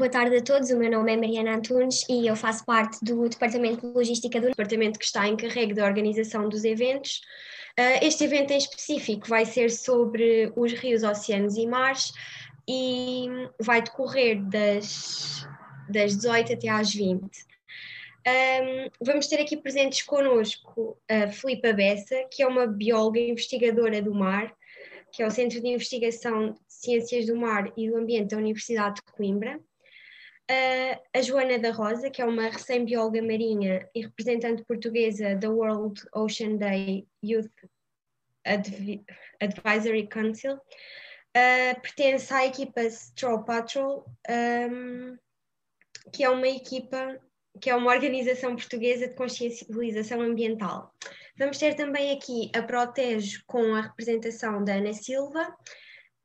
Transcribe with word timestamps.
boa 0.00 0.08
tarde 0.08 0.34
a 0.34 0.42
todos. 0.42 0.70
O 0.70 0.78
meu 0.78 0.90
nome 0.90 1.12
é 1.12 1.16
Mariana 1.18 1.56
Antunes 1.56 2.06
e 2.08 2.26
eu 2.26 2.34
faço 2.34 2.64
parte 2.64 3.04
do 3.04 3.28
Departamento 3.28 3.86
de 3.86 3.92
Logística 3.92 4.40
do 4.40 4.48
departamento 4.48 4.98
que 4.98 5.04
está 5.04 5.28
encarregue 5.28 5.74
da 5.74 5.84
organização 5.84 6.48
dos 6.48 6.64
eventos. 6.64 7.20
Uh, 7.78 8.02
este 8.02 8.24
evento 8.24 8.50
em 8.50 8.56
específico 8.56 9.28
vai 9.28 9.44
ser 9.44 9.70
sobre 9.70 10.50
os 10.56 10.72
rios, 10.72 11.02
oceanos 11.02 11.58
e 11.58 11.66
mares 11.66 12.14
e 12.66 13.26
vai 13.60 13.82
decorrer 13.82 14.42
das, 14.42 15.46
das 15.86 16.16
18 16.16 16.54
até 16.54 16.68
às 16.70 16.94
20. 16.94 17.22
Um, 17.22 19.04
vamos 19.04 19.26
ter 19.26 19.38
aqui 19.38 19.54
presentes 19.54 20.00
connosco 20.00 20.96
a 21.10 21.28
Filipa 21.28 21.74
Bessa, 21.74 22.24
que 22.30 22.42
é 22.42 22.46
uma 22.46 22.66
bióloga 22.66 23.20
investigadora 23.20 24.00
do 24.00 24.14
mar, 24.14 24.50
que 25.12 25.22
é 25.22 25.26
o 25.26 25.30
Centro 25.30 25.60
de 25.60 25.68
Investigação 25.68 26.52
de 26.52 26.58
Ciências 26.68 27.26
do 27.26 27.36
Mar 27.36 27.70
e 27.76 27.90
do 27.90 27.98
Ambiente 27.98 28.30
da 28.30 28.38
Universidade 28.38 28.94
de 28.94 29.12
Coimbra. 29.12 29.60
A 31.14 31.22
Joana 31.22 31.58
da 31.58 31.70
Rosa, 31.70 32.10
que 32.10 32.20
é 32.20 32.24
uma 32.24 32.48
recém-bióloga 32.48 33.22
marinha 33.22 33.88
e 33.94 34.02
representante 34.02 34.64
portuguesa 34.64 35.36
da 35.36 35.48
World 35.48 36.02
Ocean 36.12 36.56
Day 36.56 37.06
Youth 37.22 37.50
Adv 38.44 39.04
Advisory 39.40 40.08
Council, 40.08 40.54
uh, 40.54 41.80
pertence 41.80 42.32
à 42.32 42.46
equipa 42.46 42.82
Straw 42.82 43.44
Patrol, 43.44 44.04
um, 44.28 45.16
que 46.12 46.24
é 46.24 46.28
uma 46.28 46.48
equipa 46.48 47.20
que 47.60 47.68
é 47.68 47.74
uma 47.74 47.92
organização 47.92 48.54
portuguesa 48.54 49.08
de 49.08 49.14
consciencialização 49.14 50.20
ambiental. 50.20 50.94
Vamos 51.36 51.58
ter 51.58 51.74
também 51.74 52.12
aqui 52.12 52.50
a 52.54 52.62
Protejo 52.62 53.42
com 53.46 53.74
a 53.74 53.82
representação 53.82 54.64
da 54.64 54.74
Ana 54.74 54.92
Silva. 54.92 55.54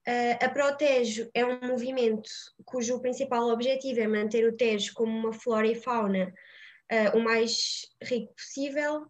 Uh, 0.08 0.46
a 0.46 0.50
Protejo 0.50 1.30
é 1.34 1.44
um 1.46 1.60
movimento 1.68 2.30
cujo 2.64 3.02
principal 3.02 3.50
objetivo 3.50 4.00
é 4.00 4.08
manter 4.08 4.48
o 4.48 4.56
Tejo 4.56 4.94
como 4.94 5.12
uma 5.12 5.34
flora 5.34 5.66
e 5.66 5.74
fauna 5.74 6.32
uh, 6.92 7.18
o 7.18 7.24
mais 7.24 7.90
rico 8.04 8.34
possível. 8.36 9.08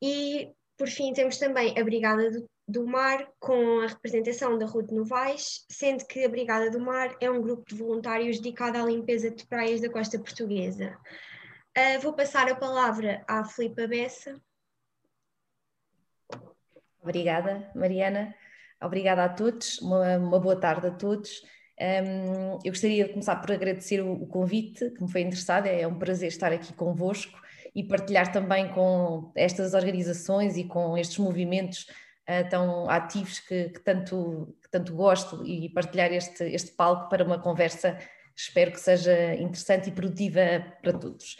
E, 0.00 0.52
por 0.76 0.88
fim, 0.88 1.12
temos 1.12 1.38
também 1.38 1.76
a 1.78 1.82
Brigada 1.82 2.30
do 2.30 2.48
do 2.66 2.86
Mar, 2.86 3.28
com 3.38 3.80
a 3.80 3.86
representação 3.86 4.56
da 4.56 4.66
Ruth 4.66 4.90
Novaes, 4.90 5.66
sendo 5.68 6.06
que 6.06 6.24
a 6.24 6.28
Brigada 6.28 6.70
do 6.70 6.80
Mar 6.80 7.14
é 7.20 7.30
um 7.30 7.42
grupo 7.42 7.64
de 7.68 7.74
voluntários 7.74 8.38
dedicado 8.38 8.78
à 8.78 8.82
limpeza 8.82 9.30
de 9.30 9.46
praias 9.46 9.80
da 9.80 9.90
costa 9.90 10.18
portuguesa. 10.18 10.98
Uh, 11.76 12.00
vou 12.00 12.14
passar 12.14 12.50
a 12.50 12.54
palavra 12.54 13.24
à 13.28 13.44
Filipa 13.44 13.86
Bessa. 13.86 14.40
Obrigada, 17.02 17.70
Mariana. 17.74 18.34
Obrigada 18.82 19.24
a 19.24 19.28
todos, 19.28 19.78
uma, 19.80 20.16
uma 20.16 20.40
boa 20.40 20.56
tarde 20.56 20.88
a 20.88 20.90
todos. 20.90 21.42
Um, 21.80 22.58
eu 22.64 22.70
gostaria 22.70 23.04
de 23.04 23.10
começar 23.10 23.36
por 23.36 23.52
agradecer 23.52 24.00
o, 24.00 24.12
o, 24.12 24.26
convite 24.26 24.90
que 24.90 25.02
me 25.02 25.10
foi 25.10 25.22
interessado, 25.22 25.66
é 25.66 25.86
um 25.86 25.98
prazer 25.98 26.28
estar 26.28 26.52
aqui 26.52 26.72
convosco 26.72 27.40
e 27.74 27.82
partilhar 27.82 28.30
também 28.30 28.68
com 28.68 29.32
estas 29.34 29.74
organizações 29.74 30.56
e 30.56 30.64
com 30.64 30.96
estes 30.96 31.18
movimentos 31.18 31.86
uh, 32.28 32.48
tão 32.50 32.88
ativos 32.90 33.40
que, 33.40 33.70
que, 33.70 33.80
tanto, 33.80 34.54
que 34.62 34.70
tanto 34.70 34.94
gosto 34.94 35.44
e 35.46 35.70
partilhar 35.70 36.12
este, 36.12 36.44
este 36.44 36.72
palco 36.72 37.08
para 37.08 37.24
uma 37.24 37.38
conversa 37.38 37.98
espero 38.36 38.72
que 38.72 38.80
seja 38.80 39.34
interessante 39.34 39.88
e 39.88 39.92
produtiva 39.92 40.40
para 40.82 40.92
todos. 40.92 41.36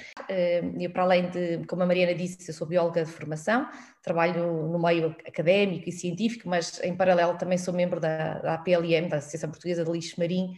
Eu, 0.79 0.91
para 0.91 1.03
além 1.03 1.31
de, 1.31 1.65
como 1.67 1.83
a 1.83 1.87
Mariana 1.87 2.15
disse, 2.15 2.49
eu 2.49 2.55
sou 2.55 2.67
bióloga 2.67 3.05
de 3.05 3.11
formação, 3.11 3.69
trabalho 4.03 4.69
no 4.69 4.79
meio 4.79 5.15
académico 5.27 5.89
e 5.89 5.93
científico, 5.93 6.49
mas 6.49 6.83
em 6.83 6.97
paralelo 6.97 7.37
também 7.37 7.59
sou 7.59 7.73
membro 7.75 8.01
da, 8.01 8.39
da 8.39 8.55
APLM, 8.55 9.09
da 9.09 9.17
Associação 9.17 9.51
Portuguesa 9.51 9.85
de 9.85 9.91
Lixo 9.91 10.19
Marinho, 10.19 10.55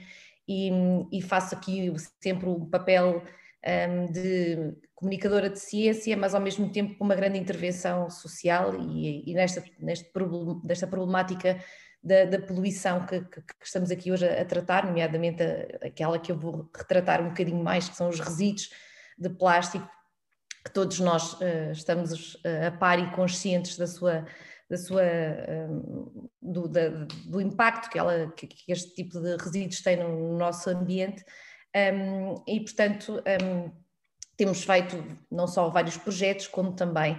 e, 0.47 0.71
e 1.12 1.23
faço 1.23 1.55
aqui 1.55 1.93
sempre 2.21 2.49
um 2.49 2.69
papel 2.69 3.23
um, 3.67 4.12
de 4.12 4.75
comunicadora 4.95 5.51
de 5.51 5.59
ciência, 5.59 6.17
mas 6.17 6.35
ao 6.35 6.41
mesmo 6.41 6.71
tempo 6.71 7.03
uma 7.03 7.15
grande 7.15 7.39
intervenção 7.39 8.09
social 8.11 8.75
e, 8.79 9.31
e 9.31 9.34
nesta, 9.34 9.62
neste, 9.78 10.11
desta 10.62 10.87
problemática 10.87 11.59
da, 12.04 12.26
da 12.26 12.38
poluição 12.38 13.06
que, 13.06 13.20
que, 13.22 13.41
que, 13.41 13.65
estamos 13.65 13.91
aqui 13.91 14.12
hoje 14.12 14.28
a, 14.28 14.42
a 14.42 14.44
tratar, 14.44 14.84
nomeadamente 14.84 15.42
a, 15.42 15.87
aquela 15.87 16.19
que 16.19 16.31
eu 16.31 16.38
vou 16.38 16.70
retratar 16.76 17.22
um 17.22 17.31
bocadinho 17.31 17.65
mais, 17.65 17.88
que 17.88 17.97
são 17.97 18.09
os 18.09 18.20
resíduos 18.20 18.69
de 19.19 19.31
plástico, 19.31 19.88
que 20.62 20.70
todos 20.70 21.00
nós 21.00 21.32
uh, 21.34 21.72
estamos 21.72 22.34
uh, 22.34 22.66
a 22.69 22.70
par 22.72 22.98
e 22.98 23.10
conscientes 23.12 23.78
da 23.78 23.87
sua, 23.87 24.26
da 24.69 24.76
sua, 24.76 25.03
um, 25.70 26.28
do, 26.43 26.69
da, 26.69 26.88
do, 27.26 27.41
impacto 27.41 27.88
que, 27.88 27.98
ela, 27.98 28.31
que, 28.32 28.47
que, 28.47 28.70
este 28.70 28.94
tipo 28.94 29.19
de 29.20 29.37
resíduos 29.37 29.81
tem 29.81 29.97
no, 29.97 30.09
no 30.09 30.38
nosso 30.38 30.69
ambiente. 30.69 31.25
Um, 31.75 32.34
e, 32.47 32.60
portanto, 32.60 33.22
um, 33.43 33.70
temos 34.37 34.62
feito 34.62 35.03
não 35.31 35.47
só 35.47 35.70
vários 35.70 35.97
projetos, 35.97 36.47
como 36.48 36.75
também 36.75 37.19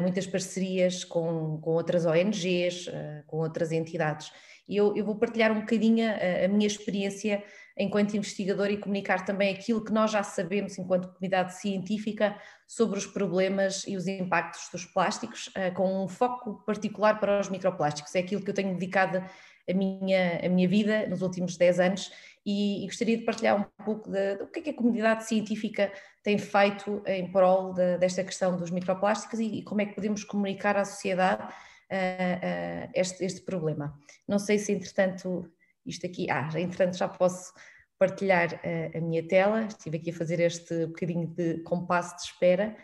muitas 0.00 0.26
parcerias 0.26 1.04
com, 1.04 1.58
com 1.60 1.70
outras 1.70 2.04
ONGs, 2.04 2.88
uh, 2.88 3.24
com 3.26 3.38
outras 3.38 3.72
entidades. 3.72 4.30
E 4.68 4.76
eu, 4.76 4.94
eu, 4.96 5.04
vou 5.04 5.16
partilhar 5.16 5.50
um 5.50 5.60
bocadinho 5.60 6.06
a, 6.08 6.44
a, 6.44 6.48
minha 6.48 6.66
experiência 6.66 7.42
enquanto 7.76 8.14
investigadora 8.14 8.70
e 8.70 8.76
comunicar 8.76 9.24
também 9.24 9.52
aquilo 9.52 9.82
que 9.82 9.92
nós 9.92 10.10
já 10.10 10.22
sabemos 10.22 10.78
enquanto 10.78 11.08
comunidade 11.08 11.54
científica 11.58 12.36
sobre 12.66 12.98
os 12.98 13.06
problemas 13.06 13.84
e 13.86 13.96
os 13.96 14.06
impactos 14.06 14.68
dos 14.70 14.84
plásticos, 14.84 15.50
com 15.74 16.04
um 16.04 16.06
foco 16.06 16.62
particular 16.66 17.18
para 17.18 17.40
os 17.40 17.48
microplásticos. 17.48 18.14
É 18.14 18.18
aquilo 18.18 18.42
que 18.42 18.50
eu 18.50 18.54
tenho 18.54 18.74
dedicado 18.74 19.24
a 19.68 19.74
minha, 19.74 20.40
a 20.44 20.48
minha 20.50 20.68
vida 20.68 21.06
nos 21.06 21.22
últimos 21.22 21.56
10 21.56 21.80
anos 21.80 22.12
e, 22.44 22.84
e 22.84 22.86
gostaria 22.86 23.16
de 23.16 23.24
partilhar 23.24 23.60
um 23.60 23.84
pouco 23.84 24.10
do 24.10 24.46
que 24.48 24.60
é 24.60 24.62
que 24.62 24.70
a 24.70 24.74
comunidade 24.74 25.26
científica 25.26 25.92
tem 26.22 26.38
feito 26.38 27.02
em 27.06 27.30
prol 27.30 27.72
de, 27.72 27.98
desta 27.98 28.22
questão 28.24 28.56
dos 28.56 28.70
microplásticos 28.70 29.40
e, 29.40 29.58
e, 29.58 29.62
como 29.62 29.80
é 29.80 29.86
que 29.86 29.94
podemos 29.94 30.24
comunicar 30.24 30.76
à 30.76 30.84
sociedade 30.84 31.42
uh, 31.42 31.46
uh, 31.46 32.90
este, 32.94 33.24
este, 33.24 33.42
problema. 33.42 33.96
Não 34.26 34.38
sei 34.38 34.58
se, 34.58 34.72
entretanto, 34.72 35.50
isto 35.86 36.06
aqui, 36.06 36.30
ah, 36.30 36.48
entretanto 36.56 36.96
já 36.96 37.08
posso 37.08 37.52
partilhar 37.98 38.54
uh, 38.54 38.98
a 38.98 39.00
minha 39.00 39.26
tela, 39.26 39.64
estive 39.64 39.98
aqui 39.98 40.10
a 40.10 40.14
fazer 40.14 40.40
este 40.40 40.86
bocadinho 40.86 41.28
de 41.28 41.58
compasso 41.62 42.16
de 42.16 42.22
espera. 42.22 42.76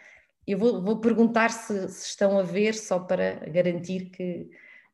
Eu 0.47 0.59
vou, 0.59 0.83
vou 0.83 1.01
perguntar 1.01 1.51
se, 1.51 1.89
se, 1.89 2.07
estão 2.07 2.39
a 2.39 2.43
ver, 2.43 2.75
só 2.75 3.01
para 3.01 3.35
garantir 3.51 4.11
que, 4.11 4.49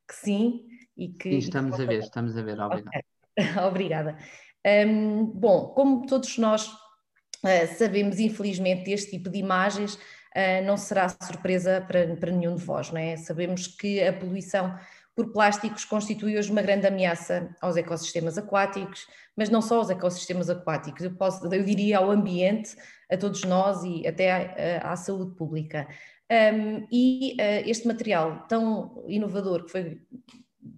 que 0.09 0.15
sim. 0.15 0.67
E 0.97 1.09
que, 1.09 1.31
sim, 1.31 1.39
estamos 1.39 1.79
a 1.81 1.85
ver, 1.85 2.01
estamos 2.01 2.37
a 2.37 2.43
ver, 2.43 2.59
obrigada. 2.61 3.01
Okay. 3.37 3.63
obrigada. 3.67 4.19
Um, 4.67 5.27
bom, 5.27 5.69
como 5.69 6.07
todos 6.07 6.39
nós 6.39 6.67
uh, 6.69 7.77
sabemos, 7.77 8.19
infelizmente, 8.19 8.91
este 8.91 9.11
tipo 9.11 9.29
de 9.29 9.39
imagens 9.39 9.95
uh, 9.95 10.65
não 10.65 10.77
será 10.77 11.09
surpresa 11.09 11.85
para, 11.87 12.17
para 12.17 12.31
nenhum 12.31 12.55
de 12.55 12.65
vós, 12.65 12.91
não 12.91 13.01
é? 13.01 13.17
Sabemos 13.17 13.67
que 13.67 14.03
a 14.03 14.13
poluição 14.13 14.79
por 15.15 15.33
plásticos 15.33 15.85
constitui 15.85 16.37
hoje 16.37 16.51
uma 16.51 16.63
grande 16.63 16.87
ameaça 16.87 17.55
aos 17.61 17.77
ecossistemas 17.77 18.37
aquáticos, 18.37 19.07
mas 19.37 19.49
não 19.49 19.63
só 19.63 19.77
aos 19.77 19.91
ecossistemas 19.91 20.51
aquáticos, 20.51 21.05
eu, 21.05 21.15
posso, 21.15 21.45
eu 21.55 21.63
diria 21.63 21.99
ao 21.99 22.11
ambiente, 22.11 22.75
a 23.11 23.17
todos 23.17 23.45
nós 23.45 23.85
e 23.85 24.07
até 24.07 24.81
à, 24.83 24.93
à 24.93 24.97
saúde 24.97 25.37
pública. 25.37 25.87
Um, 26.31 26.87
e 26.91 27.37
uh, 27.39 27.69
este 27.69 27.87
material 27.87 28.45
tão 28.49 29.05
inovador 29.07 29.65
que 29.65 29.71
foi 29.71 30.01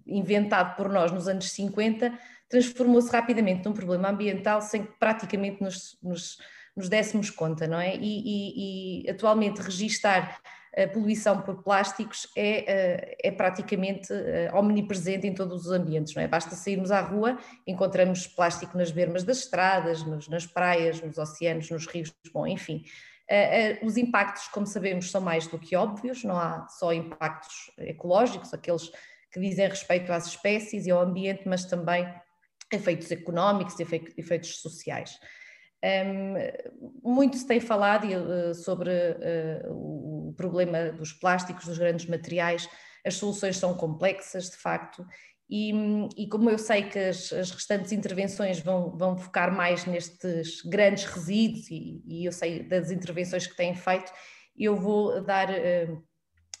inventado 0.05 0.75
por 0.75 0.89
nós 0.89 1.11
nos 1.11 1.27
anos 1.27 1.49
50 1.51 2.17
transformou-se 2.49 3.11
rapidamente 3.11 3.65
num 3.65 3.73
problema 3.73 4.09
ambiental 4.09 4.61
sem 4.61 4.83
que 4.83 4.93
praticamente 4.99 5.61
nos, 5.61 5.97
nos, 6.01 6.37
nos 6.75 6.89
dessemos 6.89 7.29
conta, 7.29 7.67
não 7.67 7.79
é? 7.79 7.95
E, 7.95 7.99
e, 8.01 9.03
e 9.05 9.09
atualmente 9.09 9.61
registar 9.61 10.39
a 10.77 10.87
poluição 10.87 11.41
por 11.41 11.63
plásticos 11.63 12.27
é, 12.35 12.71
eh, 12.71 13.17
é 13.23 13.31
praticamente 13.31 14.13
eh, 14.13 14.51
omnipresente 14.53 15.25
em 15.25 15.33
todos 15.33 15.65
os 15.65 15.71
ambientes, 15.71 16.13
não 16.13 16.21
é? 16.21 16.27
Basta 16.27 16.55
sairmos 16.55 16.91
à 16.91 17.01
rua, 17.01 17.39
encontramos 17.65 18.27
plástico 18.27 18.77
nas 18.77 18.91
bermas 18.91 19.23
das 19.23 19.39
estradas, 19.39 20.03
nos, 20.05 20.27
nas 20.27 20.45
praias, 20.45 21.01
nos 21.01 21.17
oceanos, 21.17 21.71
nos 21.71 21.87
rios, 21.87 22.13
bom, 22.31 22.45
enfim. 22.45 22.85
Eh, 23.27 23.79
os 23.81 23.97
impactos, 23.97 24.47
como 24.49 24.67
sabemos, 24.67 25.09
são 25.09 25.19
mais 25.19 25.47
do 25.47 25.57
que 25.57 25.75
óbvios, 25.75 26.23
não 26.23 26.37
há 26.37 26.67
só 26.67 26.93
impactos 26.93 27.71
ecológicos, 27.79 28.53
aqueles 28.53 28.91
que 29.31 29.39
dizem 29.39 29.67
respeito 29.67 30.13
às 30.13 30.27
espécies 30.27 30.85
e 30.85 30.91
ao 30.91 31.01
ambiente, 31.01 31.41
mas 31.47 31.65
também 31.65 32.07
efeitos 32.71 33.11
económicos, 33.11 33.79
efeitos, 33.79 34.13
efeitos 34.17 34.61
sociais. 34.61 35.17
Um, 35.83 36.33
muito 37.03 37.37
se 37.37 37.45
tem 37.45 37.59
falado 37.59 38.07
uh, 38.07 38.53
sobre 38.55 38.89
uh, 38.89 39.71
o 39.71 40.33
problema 40.35 40.91
dos 40.91 41.13
plásticos, 41.13 41.65
dos 41.65 41.77
grandes 41.77 42.07
materiais, 42.07 42.67
as 43.05 43.15
soluções 43.15 43.57
são 43.57 43.73
complexas, 43.75 44.49
de 44.49 44.57
facto, 44.57 45.05
e, 45.49 45.71
e 46.17 46.27
como 46.27 46.49
eu 46.49 46.57
sei 46.57 46.83
que 46.89 46.99
as, 46.99 47.31
as, 47.31 47.51
restantes 47.51 47.93
intervenções 47.93 48.59
vão, 48.59 48.97
vão 48.97 49.15
focar 49.15 49.55
mais 49.55 49.85
nestes 49.85 50.61
grandes 50.63 51.05
resíduos, 51.05 51.69
e, 51.71 52.01
e, 52.05 52.25
eu 52.25 52.31
sei 52.31 52.63
das 52.63 52.91
intervenções 52.91 53.47
que 53.47 53.55
têm 53.55 53.73
feito, 53.73 54.11
eu 54.57 54.75
vou 54.75 55.23
dar 55.23 55.47
uh, 55.49 56.03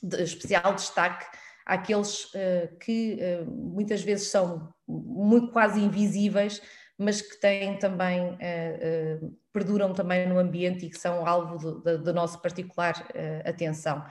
de 0.01 0.23
especial 0.23 0.73
destaque 0.73 1.25
àqueles 1.67 2.31
que 2.79 3.19
muitas 3.47 4.01
vezes 4.01 4.29
são 4.29 4.73
muito 4.87 5.51
quase 5.51 5.79
invisíveis, 5.79 6.61
mas 6.97 7.21
que 7.21 7.39
têm 7.39 7.77
também, 7.77 8.31
uh, 8.31 9.25
uh, 9.25 9.37
perduram 9.53 9.93
também 9.93 10.27
no 10.27 10.39
ambiente 10.39 10.85
e 10.85 10.89
que 10.89 10.97
são 10.97 11.27
alvo 11.27 11.79
do 11.79 12.13
nosso 12.13 12.41
particular 12.41 13.07
atenção, 13.45 14.03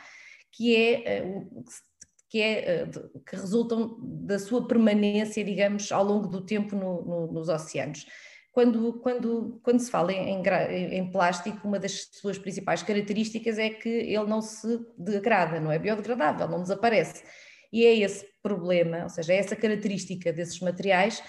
que 0.53 0.77
é 0.77 1.25
que, 2.29 2.41
é, 2.41 2.87
que 3.27 3.37
resultam 3.37 3.99
da 4.03 4.39
sua 4.39 4.67
permanência, 4.67 5.45
digamos, 5.45 5.91
ao 5.93 6.05
longo 6.05 6.29
do 6.29 6.45
tempo 6.45 6.75
no, 6.75 7.05
no, 7.05 7.33
nos 7.33 7.49
oceanos. 7.49 8.07
Quando, 8.53 8.95
quando, 9.01 9.61
quando 9.63 9.81
se 9.81 9.91
fala 9.91 10.13
em, 10.13 10.43
em, 10.43 11.11
plástico, 11.11 11.69
uma 11.69 11.79
das 11.79 12.09
suas 12.13 12.39
principais 12.39 12.83
características 12.83 13.59
é 13.59 13.69
que 13.69 13.89
ele 13.89 14.27
não 14.27 14.41
se 14.41 14.81
degrada, 14.99 15.61
não 15.61 15.71
é 15.71 15.79
biodegradável, 15.79 16.49
não 16.49 16.63
desaparece. 16.63 17.23
E 17.73 17.85
é 17.85 17.99
esse 17.99 18.27
problema, 18.43 19.05
ou 19.05 19.09
seja, 19.09 19.33
é 19.33 19.37
essa 19.39 19.57
característica 19.57 20.33
desses 20.33 20.61
materiais 20.61 21.23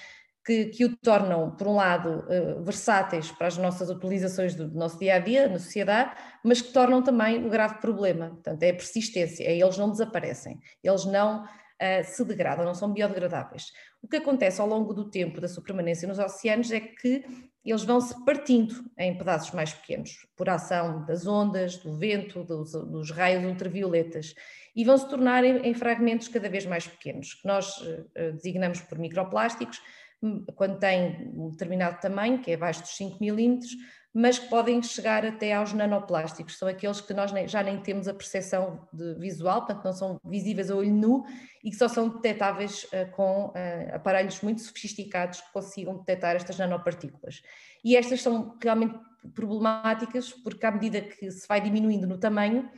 que, 0.48 0.68
que 0.68 0.86
o 0.86 0.96
tornam, 0.96 1.52
por 1.52 1.68
um 1.68 1.76
lado, 1.76 2.24
uh, 2.26 2.64
versáteis 2.64 3.30
para 3.30 3.48
as 3.48 3.58
nossas 3.58 3.90
utilizações 3.90 4.56
do, 4.56 4.70
nosso 4.70 4.98
dia 4.98 5.16
a 5.16 5.20
dia, 5.20 5.50
na 5.50 5.60
sociedade, 5.60 6.16
mas 6.42 6.62
que 6.62 6.72
tornam 6.72 7.04
também 7.04 7.46
o 7.46 7.50
grave 7.50 7.82
problema. 7.82 8.30
Portanto, 8.30 8.64
é 8.64 8.70
a 8.70 8.74
persistência, 8.74 9.44
é 9.44 9.60
eles 9.60 9.78
não 9.78 9.92
desaparecem, 9.92 10.58
eles 10.82 11.04
não 11.04 11.44
uh, 11.44 12.04
se 12.06 12.24
degradam, 12.24 12.64
não 12.64 12.74
são 12.74 12.94
biodegradáveis. 12.94 13.74
O 14.02 14.08
que 14.08 14.16
acontece 14.16 14.62
ao 14.62 14.68
longo 14.68 14.94
do 14.94 15.10
tempo 15.10 15.42
da 15.42 15.50
sua 15.50 15.62
permanência 15.62 16.08
nos 16.08 16.18
oceanos 16.18 16.72
é 16.72 16.80
que 16.80 17.26
eles 17.66 17.84
vão 17.84 18.00
se 18.00 18.24
partindo 18.24 18.74
em 18.98 19.18
pedaços 19.18 19.52
mais 19.52 19.74
pequenos, 19.74 20.26
por 20.38 20.48
ação 20.48 21.06
das 21.06 21.28
ondas, 21.28 21.76
do 21.76 21.98
vento, 21.98 22.46
dos, 22.46 22.72
dos 22.72 23.12
raios 23.12 23.44
ultravioletas, 23.44 24.34
e 24.78 24.86
vão 24.86 24.96
se 24.96 25.10
tornar 25.10 25.44
em, 25.44 25.58
em, 25.68 25.74
fragmentos 25.74 26.28
cada 26.28 26.48
vez 26.48 26.64
mais 26.64 26.86
pequenos, 26.86 27.34
que 27.34 27.48
nós 27.48 27.82
uh, 27.82 28.34
designamos 28.34 28.80
por 28.82 29.00
microplásticos, 29.00 29.82
hum, 30.22 30.46
quando 30.56 30.78
têm 30.78 31.34
um 31.36 31.50
determinado 31.50 32.00
tamanho, 32.00 32.40
que 32.40 32.52
é 32.52 32.54
abaixo 32.54 32.82
dos 32.82 32.96
5 32.96 33.18
milímetros, 33.20 33.72
mas 34.14 34.38
que 34.38 34.48
podem 34.48 34.82
chegar 34.84 35.26
até 35.26 35.54
aos 35.54 35.74
nanoplásticos, 35.74 36.60
são 36.60 36.68
aqueles 36.68 37.02
que 37.02 37.12
nós 37.12 37.32
já 37.50 37.64
nem 37.64 37.82
temos 37.82 38.08
a 38.08 38.14
percepção 38.14 38.88
visual, 39.18 39.66
portanto 39.66 39.84
não 39.84 39.94
são 39.94 40.22
visíveis 40.24 40.70
a 40.70 40.76
olho 40.76 40.94
nu 40.94 41.26
e 41.64 41.72
que 41.72 41.76
só 41.76 41.88
são 41.88 42.10
detectáveis 42.10 42.84
uh, 42.84 43.10
com 43.16 43.48
uh, 43.48 43.96
aparelhos 43.96 44.42
muito 44.42 44.62
sofisticados 44.62 45.42
que 45.42 45.52
consigam 45.54 45.98
detectar 45.98 46.36
estas 46.36 46.58
nanopartículas. 46.60 47.42
E 47.84 47.96
estas 47.96 48.22
são 48.22 48.56
realmente 48.62 48.96
problemáticas 49.34 50.32
porque 50.32 50.68
à 50.68 50.72
medida 50.72 51.02
que 51.02 51.32
se 51.32 51.48
vai 51.48 51.60
diminuindo 51.60 52.06
no 52.06 52.20
tamanho, 52.20 52.70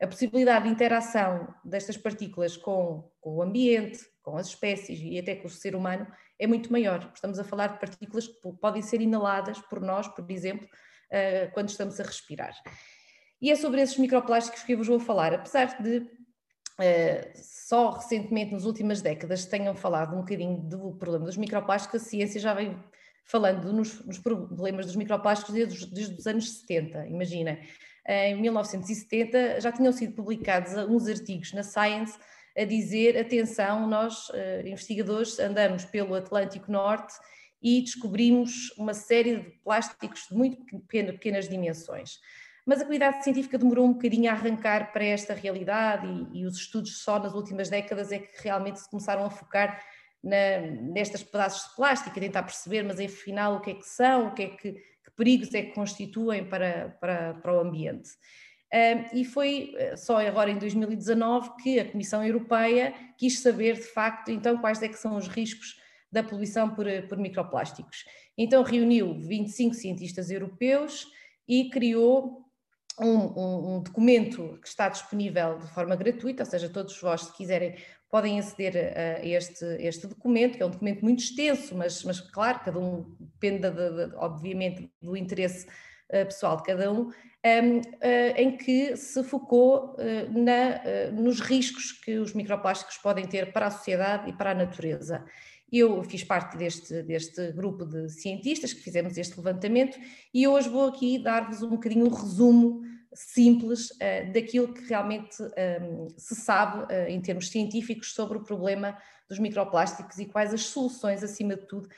a 0.00 0.06
possibilidade 0.06 0.64
de 0.64 0.70
interação 0.70 1.54
destas 1.64 1.96
partículas 1.96 2.56
com, 2.56 3.10
com 3.20 3.36
o 3.36 3.42
ambiente, 3.42 4.00
com 4.22 4.36
as 4.36 4.48
espécies 4.48 4.98
e 5.02 5.18
até 5.18 5.34
com 5.36 5.46
o 5.46 5.50
ser 5.50 5.76
humano 5.76 6.06
é 6.38 6.46
muito 6.46 6.72
maior. 6.72 7.10
Estamos 7.14 7.38
a 7.38 7.44
falar 7.44 7.68
de 7.68 7.80
partículas 7.80 8.26
que 8.26 8.52
podem 8.60 8.82
ser 8.82 9.00
inaladas 9.00 9.60
por 9.60 9.80
nós, 9.80 10.08
por 10.08 10.28
exemplo, 10.30 10.68
eh, 11.10 11.46
quando 11.54 11.68
estamos 11.68 12.00
a 12.00 12.02
respirar. 12.02 12.54
E 13.40 13.50
é 13.50 13.56
sobre 13.56 13.80
esses 13.80 13.98
microplásticos 13.98 14.62
que 14.62 14.72
eu 14.72 14.78
vos 14.78 14.88
vou 14.88 14.98
falar, 14.98 15.34
apesar 15.34 15.80
de 15.82 16.06
eh, 16.80 17.32
só 17.36 17.90
recentemente, 17.90 18.52
nas 18.52 18.64
últimas 18.64 19.00
décadas, 19.00 19.46
tenham 19.46 19.74
falado 19.76 20.14
um 20.14 20.20
bocadinho 20.20 20.58
do 20.62 20.96
problema 20.96 21.26
dos 21.26 21.36
microplásticos, 21.36 22.02
a 22.02 22.04
ciência 22.04 22.40
já 22.40 22.52
vem 22.52 22.76
falando 23.24 23.72
nos, 23.72 24.04
nos 24.04 24.18
problemas 24.18 24.86
dos 24.86 24.96
microplásticos 24.96 25.54
desde, 25.54 25.86
desde 25.86 26.14
os 26.14 26.26
anos 26.26 26.60
70, 26.60 27.06
imagina. 27.06 27.58
Em 28.06 28.40
1970 28.40 29.60
já 29.60 29.72
tinham 29.72 29.92
sido 29.92 30.14
publicados 30.14 30.74
uns 30.74 31.08
artigos 31.08 31.52
na 31.52 31.62
Science 31.62 32.18
a 32.56 32.64
dizer: 32.64 33.18
atenção, 33.18 33.88
nós, 33.88 34.28
uh, 34.28 34.66
investigadores, 34.66 35.38
andamos 35.38 35.84
pelo 35.84 36.14
Atlântico 36.14 36.70
Norte 36.70 37.14
e 37.62 37.80
descobrimos 37.80 38.70
uma 38.76 38.92
série 38.92 39.36
de 39.36 39.50
plásticos 39.64 40.26
de 40.30 40.36
muito 40.36 40.64
pequenas 40.86 41.48
dimensões. 41.48 42.18
Mas 42.66 42.78
a 42.78 42.84
comunidade 42.84 43.22
científica 43.24 43.58
demorou 43.58 43.86
um 43.86 43.92
bocadinho 43.92 44.30
a 44.30 44.34
arrancar 44.34 44.92
para 44.92 45.04
esta 45.04 45.34
realidade 45.34 46.06
e, 46.06 46.40
e 46.40 46.46
os 46.46 46.56
estudos 46.56 47.02
só 47.02 47.18
nas 47.18 47.34
últimas 47.34 47.68
décadas 47.68 48.12
é 48.12 48.18
que 48.18 48.42
realmente 48.42 48.80
se 48.80 48.90
começaram 48.90 49.24
a 49.24 49.30
focar 49.30 49.82
na, 50.22 50.60
nestas 50.60 51.22
pedaços 51.22 51.70
de 51.70 51.76
plástico, 51.76 52.18
a 52.18 52.20
tentar 52.20 52.42
perceber, 52.42 52.82
mas 52.82 52.98
afinal 52.98 53.56
o 53.56 53.60
que 53.60 53.70
é 53.70 53.74
que 53.74 53.86
são, 53.86 54.28
o 54.28 54.34
que 54.34 54.42
é 54.42 54.48
que 54.48 54.74
perigos 55.16 55.52
é 55.54 55.62
que 55.62 55.74
constituem 55.74 56.44
para, 56.44 56.96
para, 57.00 57.34
para 57.34 57.56
o 57.56 57.60
ambiente 57.60 58.10
e 59.12 59.24
foi 59.24 59.72
eh, 59.76 59.96
só 59.96 60.18
agora 60.26 60.50
em 60.50 60.58
2019 60.58 61.50
que 61.62 61.78
a 61.78 61.90
Comissão 61.90 62.24
Europeia 62.24 62.92
quis 63.16 63.40
saber 63.40 63.74
de 63.74 63.82
facto 63.82 64.30
então 64.30 64.58
quais 64.58 64.82
é 64.82 64.88
que 64.88 64.98
são 64.98 65.16
os 65.16 65.28
riscos 65.28 65.80
da 66.10 66.22
poluição 66.22 66.70
por, 66.74 66.86
eh, 66.86 67.02
por 67.02 67.16
microplásticos. 67.18 68.04
Então 68.36 68.62
reuniu 68.64 69.14
25 69.14 69.74
cientistas 69.74 70.30
europeus 70.30 71.06
e 71.46 71.70
criou 71.70 72.42
um, 73.00 73.06
um, 73.06 73.76
um, 73.76 73.82
documento 73.82 74.58
que 74.60 74.68
está 74.68 74.88
disponível 74.88 75.58
de 75.58 75.68
forma 75.68 75.96
gratuita, 75.96 76.42
ou 76.42 76.50
seja, 76.50 76.68
todos 76.68 77.00
vós, 77.00 77.22
se 77.22 77.36
quiserem, 77.36 77.76
podem 78.14 78.38
aceder 78.38 78.94
a 78.96 79.26
este, 79.26 79.64
este 79.80 80.06
documento, 80.06 80.56
que 80.56 80.62
é 80.62 80.66
um 80.66 80.70
documento 80.70 81.02
muito 81.02 81.18
extenso, 81.18 81.74
mas, 81.74 82.04
mas 82.04 82.20
claro, 82.20 82.60
cada 82.64 82.78
um 82.78 83.12
depende, 83.18 83.68
de, 83.68 84.06
de, 84.06 84.14
obviamente, 84.14 84.88
do 85.02 85.16
interesse 85.16 85.66
uh, 85.66 86.24
pessoal 86.24 86.56
de 86.58 86.62
cada 86.62 86.92
um, 86.92 87.00
um, 87.00 87.08
uh, 87.08 87.12
em 88.36 88.56
que 88.56 88.96
se 88.96 89.20
focou 89.24 89.96
uh, 89.96 90.38
na, 90.38 91.10
nos 91.10 91.40
riscos 91.40 91.90
que 91.90 92.16
os 92.18 92.32
microplásticos 92.34 92.98
podem 92.98 93.26
ter 93.26 93.52
para 93.52 93.66
a 93.66 93.70
sociedade 93.72 94.30
e 94.30 94.32
para 94.32 94.52
a 94.52 94.54
natureza. 94.54 95.24
Eu 95.72 96.00
fiz 96.04 96.22
parte 96.22 96.56
deste, 96.56 97.02
deste 97.02 97.50
grupo 97.50 97.84
de 97.84 98.08
cientistas 98.10 98.72
que 98.72 98.80
fizemos 98.80 99.18
este 99.18 99.36
levantamento 99.36 99.98
e 100.32 100.46
hoje 100.46 100.68
vou 100.68 100.86
aqui 100.86 101.18
dar-vos 101.18 101.62
um 101.64 101.70
bocadinho 101.70 102.06
um 102.06 102.14
resumo 102.14 102.82
simples 103.14 103.88
daquilo 104.32 104.72
que 104.74 104.84
realmente 104.88 105.42
um, 105.42 106.08
se 106.18 106.34
sabe 106.34 106.92
em 107.08 107.20
termos 107.20 107.48
científicos 107.48 108.12
sobre 108.12 108.38
o 108.38 108.42
problema 108.42 108.98
dos 109.28 109.38
microplásticos 109.38 110.18
e 110.18 110.26
quais 110.26 110.52
as 110.52 110.66
soluções, 110.66 111.22
acima 111.22 111.56
de 111.56 111.66
tudo, 111.66 111.88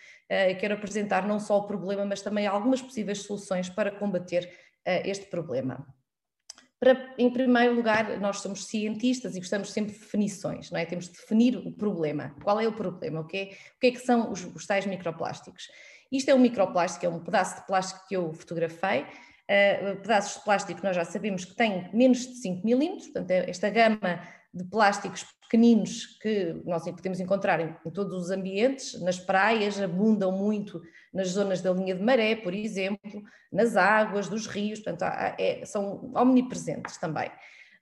quero 0.60 0.74
apresentar 0.74 1.26
não 1.26 1.40
só 1.40 1.58
o 1.58 1.66
problema, 1.66 2.04
mas 2.04 2.22
também 2.22 2.46
algumas 2.46 2.80
possíveis 2.80 3.22
soluções 3.22 3.68
para 3.68 3.90
combater 3.90 4.48
este 4.84 5.26
problema. 5.26 5.86
Para, 6.78 7.14
em 7.16 7.32
primeiro 7.32 7.74
lugar, 7.74 8.20
nós 8.20 8.40
somos 8.40 8.66
cientistas 8.66 9.34
e 9.34 9.40
gostamos 9.40 9.72
sempre 9.72 9.94
de 9.94 9.98
definições, 9.98 10.70
não 10.70 10.78
é? 10.78 10.84
Temos 10.84 11.06
de 11.06 11.12
definir 11.12 11.56
o 11.56 11.72
problema. 11.72 12.34
Qual 12.44 12.60
é 12.60 12.68
o 12.68 12.72
problema? 12.72 13.20
O 13.20 13.26
que 13.26 13.36
é, 13.36 13.44
o 13.44 13.80
que, 13.80 13.86
é 13.86 13.90
que 13.92 13.98
são 13.98 14.30
os, 14.30 14.44
os, 14.44 14.66
tais 14.66 14.84
microplásticos? 14.84 15.68
Isto 16.12 16.30
é 16.30 16.34
um 16.34 16.38
microplástico, 16.38 17.06
é 17.06 17.08
um 17.08 17.24
pedaço 17.24 17.56
de 17.56 17.66
plástico 17.66 18.06
que 18.06 18.14
eu 18.14 18.30
fotografei. 18.34 19.06
Uh, 19.48 19.96
pedaços 20.00 20.38
de 20.38 20.44
plástico 20.44 20.80
nós 20.82 20.96
já 20.96 21.04
sabemos 21.04 21.44
que 21.44 21.54
têm 21.54 21.88
menos 21.92 22.26
de 22.26 22.34
5 22.34 22.66
milímetros, 22.66 23.06
portanto, 23.06 23.30
é 23.30 23.48
esta 23.48 23.70
gama 23.70 24.20
de 24.52 24.64
plásticos 24.64 25.24
pequeninos 25.42 26.18
que 26.20 26.60
nós 26.64 26.82
podemos 26.82 27.20
encontrar 27.20 27.60
em, 27.60 27.76
em, 27.84 27.90
todos 27.90 28.24
os 28.24 28.30
ambientes, 28.30 29.00
nas 29.00 29.18
praias, 29.18 29.80
abundam 29.80 30.32
muito 30.32 30.82
nas 31.12 31.28
zonas 31.28 31.60
da 31.60 31.72
linha 31.72 31.94
de 31.94 32.02
maré, 32.02 32.34
por 32.34 32.52
exemplo, 32.52 33.22
nas 33.52 33.76
águas 33.76 34.28
dos 34.28 34.46
rios, 34.46 34.80
portanto, 34.80 35.02
é, 35.38 35.64
são 35.64 36.12
omnipresentes 36.16 36.96
também. 36.96 37.30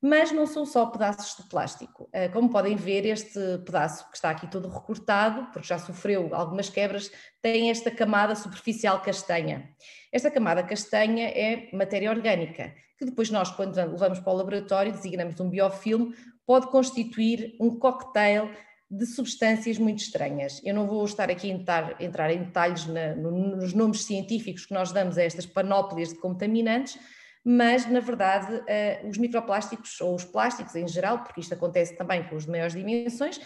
Mas 0.03 0.31
não 0.31 0.47
são 0.47 0.67
só 0.67 0.85
pedaços 0.85 1.43
de 1.43 1.49
plástico. 1.49 2.11
Eh, 2.13 2.29
como 2.29 2.51
podem 2.51 2.77
ver, 2.77 3.07
este 3.07 3.41
pedaço 3.65 4.07
que 4.11 4.17
está 4.17 4.29
aqui 4.29 4.47
todo 4.47 4.69
recortado, 4.69 5.47
porque 5.51 5.67
já 5.67 5.79
sofreu 5.79 6.29
algumas 6.35 6.69
quebras, 6.69 7.11
tem 7.41 7.71
esta 7.71 7.91
camada 7.91 8.35
superficial 8.35 9.01
castanha. 9.01 9.71
Esta 10.15 10.31
camada 10.31 10.63
castanha 10.63 11.27
é 11.27 11.69
matéria 11.73 12.09
orgânica, 12.09 12.73
que 12.97 13.05
depois 13.05 13.31
nós, 13.31 13.51
quando 13.51 13.75
levamos 13.75 14.21
para 14.21 14.33
o 14.33 14.37
laboratório, 14.37 14.93
designamos 14.93 15.41
um 15.41 15.51
biofilme, 15.51 16.15
pode 16.47 16.69
constituir 16.69 17.57
um 17.61 17.81
cocktail 17.81 18.49
de 18.89 19.07
substâncias 19.07 19.77
muito 19.77 19.99
estranhas. 19.99 20.61
Eu 20.65 20.73
não 20.73 20.87
vou 20.87 21.05
estar 21.05 21.29
aqui 21.33 21.51
a 21.51 21.55
entrar, 21.55 22.01
entrar 22.01 22.31
em 22.31 22.45
detalhes 22.45 22.87
na, 22.87 23.17
no, 23.17 23.57
nos 23.57 23.75
nomes 23.75 24.05
científicos 24.05 24.67
que 24.67 24.73
nós 24.73 24.93
damos 24.93 25.19
a 25.19 25.25
estas 25.25 25.47
panóplias 25.47 26.11
de 26.11 26.21
contaminantes, 26.21 26.97
mas 27.45 27.85
na 27.91 27.99
verdade 27.99 28.55
uh, 28.55 29.09
os 29.09 29.19
microplásticos 29.19 30.01
ou 30.01 30.15
os 30.15 30.25
plásticos 30.25 30.77
em 30.77 30.87
geral, 30.87 31.25
porque 31.25 31.41
isto 31.41 31.55
acontece 31.55 31.97
também 31.97 32.23
com 32.29 32.37
os 32.37 32.45
de 32.45 32.53
maiores 32.53 32.73
dimensões, 32.73 33.41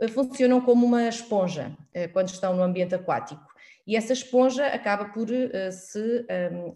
uh, 0.00 0.08
funcionam 0.08 0.62
como 0.62 0.86
uma 0.86 1.06
esponja 1.06 1.76
uh, 1.94 2.10
quando 2.14 2.30
estão 2.30 2.56
no 2.56 2.62
ambiente 2.62 2.94
aquático. 2.94 3.53
E 3.86 3.96
essa 3.96 4.12
esponja 4.12 4.66
acaba 4.66 5.06
por 5.06 5.28
se 5.70 6.26
um, 6.52 6.72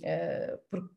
por 0.71 0.91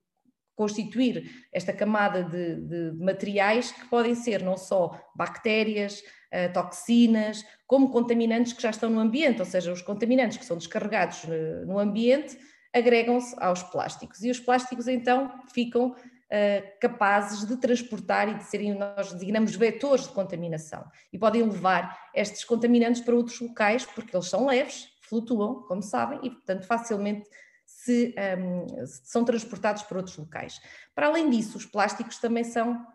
constituir 0.61 1.47
esta 1.51 1.73
camada 1.73 2.23
de, 2.23 2.55
de, 2.55 2.91
materiais 3.03 3.71
que 3.71 3.85
podem 3.87 4.13
ser 4.13 4.43
não 4.43 4.55
só 4.55 4.99
bactérias, 5.15 6.01
uh, 6.01 6.53
toxinas, 6.53 7.43
como 7.65 7.89
contaminantes 7.89 8.53
que 8.53 8.61
já 8.61 8.69
estão 8.69 8.89
no 8.89 8.99
ambiente, 8.99 9.39
ou 9.39 9.45
seja, 9.45 9.71
os 9.71 9.81
contaminantes 9.81 10.37
que 10.37 10.45
são 10.45 10.57
descarregados 10.57 11.23
uh, 11.23 11.65
no 11.65 11.79
ambiente 11.79 12.37
agregam-se 12.71 13.35
aos 13.39 13.63
plásticos. 13.63 14.23
E 14.23 14.29
os 14.29 14.39
plásticos 14.39 14.87
então 14.87 15.31
ficam 15.51 15.89
uh, 15.89 16.79
capazes 16.79 17.43
de 17.45 17.57
transportar 17.57 18.29
e 18.29 18.35
de 18.35 18.43
serem, 18.43 18.75
nós 18.75 19.11
designamos, 19.11 19.55
vetores 19.55 20.07
de 20.07 20.13
contaminação. 20.13 20.85
E 21.11 21.17
podem 21.17 21.41
levar 21.41 21.97
estes 22.13 22.43
contaminantes 22.43 23.01
para 23.01 23.15
outros 23.15 23.39
locais 23.39 23.83
porque 23.83 24.15
eles 24.15 24.27
são 24.27 24.45
leves, 24.45 24.90
flutuam, 25.11 25.63
como 25.63 25.83
sabem, 25.83 26.19
e 26.23 26.29
portanto 26.29 26.65
facilmente 26.65 27.29
se, 27.65 28.15
um, 28.39 28.85
são 28.85 29.25
transportados 29.25 29.83
para 29.83 29.97
outros 29.97 30.17
locais. 30.17 30.59
Para 30.95 31.07
além 31.07 31.29
disso, 31.29 31.57
os 31.57 31.65
plásticos 31.65 32.17
também 32.17 32.45
são 32.45 32.87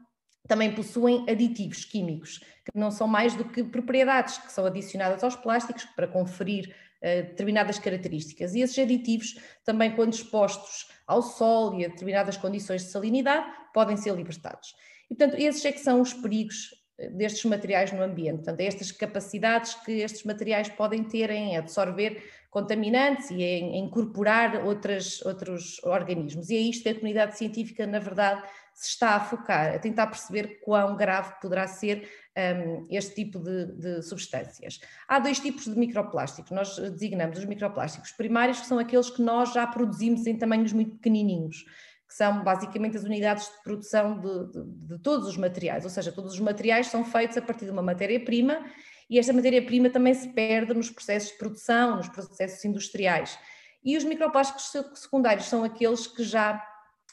também 0.49 0.73
possuem 0.73 1.29
aditivos 1.29 1.85
químicos, 1.85 2.39
que 2.39 2.71
não 2.73 2.93
são 2.93 3.09
mais 3.09 3.35
do 3.35 3.45
que 3.45 3.65
propriedades 3.65 4.39
que 4.39 4.53
são 4.53 4.65
adicionadas 4.65 5.25
aos 5.25 5.35
plásticos 5.35 5.85
para 5.87 6.07
conferir 6.07 6.73
uh, 7.03 7.27
determinadas 7.27 7.81
características. 7.81 8.55
E 8.55 8.61
esses 8.61 8.79
aditivos, 8.79 9.35
também 9.65 9.97
quando 9.97 10.13
expostos 10.13 10.89
ao 11.05 11.21
sol 11.21 11.75
e 11.75 11.85
a 11.85 11.89
determinadas 11.89 12.37
condições 12.37 12.85
de 12.85 12.91
salinidade, 12.91 13.45
podem 13.75 13.97
ser 13.97 14.15
libertados. 14.15 14.73
E, 15.11 15.17
portanto, 15.17 15.37
esses 15.37 15.65
é 15.65 15.73
que 15.73 15.81
são 15.81 16.01
os 16.01 16.13
perigos 16.13 16.71
destes 17.13 17.45
materiais 17.45 17.93
no 17.93 18.03
ambiente. 18.03 18.37
Portanto, 18.37 18.61
é 18.61 18.67
estas 18.67 18.91
capacidades 18.91 19.75
que 19.75 19.93
estes 19.93 20.25
materiais 20.25 20.69
podem 20.69 21.05
ter 21.05 21.31
em 21.31 21.57
absorver 21.57 22.23
contaminantes 22.51 23.31
e 23.31 23.43
em 23.43 23.79
incorporar 23.79 24.65
outras, 24.65 25.21
outros 25.27 25.83
organismos. 25.85 26.49
E 26.49 26.57
é 26.57 26.61
isto 26.61 26.85
que 26.85 26.89
a 26.89 26.95
comunidade 26.95 27.37
científica, 27.37 27.87
na 27.87 27.99
verdade, 27.99 28.43
se 28.73 28.91
está 28.91 29.17
a 29.17 29.21
focar, 29.21 29.75
a 29.75 29.79
tentar 29.79 30.07
perceber 30.07 30.61
quão 30.63 30.97
grave 30.97 31.35
poderá 31.41 31.67
ser 31.67 32.09
um, 32.37 32.87
este 32.91 33.15
tipo 33.15 33.39
de, 33.39 33.73
de, 33.73 34.03
substâncias. 34.03 34.81
Há 35.09 35.19
dois 35.19 35.41
tipos 35.41 35.65
de 35.65 35.79
microplásticos, 35.79 36.51
nós 36.51 36.79
designamos 36.79 37.39
os 37.39 37.47
microplásticos 37.47 38.13
primários, 38.13 38.61
que 38.61 38.67
são 38.67 38.79
aqueles 38.79 39.09
que 39.09 39.23
nós 39.23 39.53
já 39.55 39.67
produzimos 39.67 40.27
em 40.27 40.37
tamanhos 40.37 40.73
muito 40.73 40.97
pequenininhos, 40.97 41.65
que 42.09 42.15
são 42.15 42.45
basicamente 42.45 42.97
as 42.97 43.05
unidades 43.05 43.47
de 43.47 43.63
produção 43.65 44.21
de, 44.21 44.53
de, 44.53 44.65
de 44.95 44.99
todos 44.99 45.27
os 45.29 45.37
materiais, 45.37 45.85
ou 45.85 45.91
seja, 45.91 46.13
todos 46.13 46.35
os 46.35 46.41
materiais 46.41 46.87
são 46.87 47.05
feitos 47.05 47.37
a 47.37 47.43
partir 47.43 47.65
de 47.65 47.71
uma 47.71 47.83
matéria-prima 47.83 48.65
e 49.09 49.19
esta 49.19 49.33
matéria-prima 49.33 49.91
também 49.91 50.15
se 50.15 50.29
perde 50.29 50.75
nos 50.75 50.91
processos 50.91 51.31
de 51.31 51.39
produção, 51.39 51.97
nos 51.97 52.09
processos 52.09 52.65
industriais. 52.65 53.39
E 53.85 53.97
os 53.97 54.05
microplásticos 54.05 54.73
secundários 54.95 55.47
são 55.47 55.63
aqueles 55.63 56.07
que 56.07 56.25
já 56.25 56.61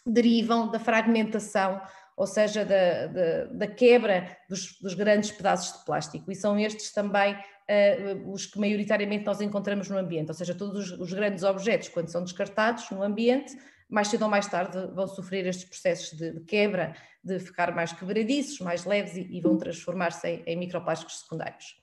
derivam 0.06 0.70
da 0.70 0.80
fragmentação, 0.80 1.80
ou 2.18 2.28
seja, 2.28 2.66
da, 2.66 3.08
da, 3.08 3.46
da 3.46 3.68
quebra 3.68 4.38
dos, 4.50 4.80
dos, 4.80 4.94
grandes 4.94 5.32
pedaços 5.32 5.78
de 5.78 5.86
plástico. 5.86 6.32
E 6.32 6.36
são 6.36 6.58
estes 6.60 6.92
também 6.92 7.34
uh, 7.36 8.32
os 8.32 8.46
que 8.48 8.60
maioritariamente 8.60 9.26
nós 9.26 9.40
encontramos 9.40 9.88
no 9.90 9.98
ambiente, 9.98 10.30
ou 10.30 10.34
seja, 10.34 10.56
todos 10.56 10.92
os, 10.92 11.00
os 11.00 11.14
grandes 11.14 11.44
objetos, 11.44 11.90
quando 11.90 12.10
são 12.10 12.24
descartados 12.24 12.90
no 12.90 13.04
ambiente, 13.04 13.56
mais 13.94 14.08
cedo 14.08 14.24
ou 14.24 14.30
mais 14.30 14.48
tarde 14.48 14.78
vão 14.96 15.08
sofrer 15.08 15.46
estes 15.46 15.66
processos 15.66 16.18
de, 16.18 16.32
de 16.32 16.40
quebra, 16.42 16.96
de 17.24 17.38
ficar 17.40 17.74
mais 17.74 17.94
quebradiços, 17.94 18.60
mais 18.60 18.86
leves 18.86 19.16
e, 19.16 19.28
e 19.32 19.40
vão 19.40 19.56
transformar-se 19.56 20.28
em, 20.28 20.44
em 20.48 20.58
microplásticos 20.58 21.20
secundários. 21.20 21.76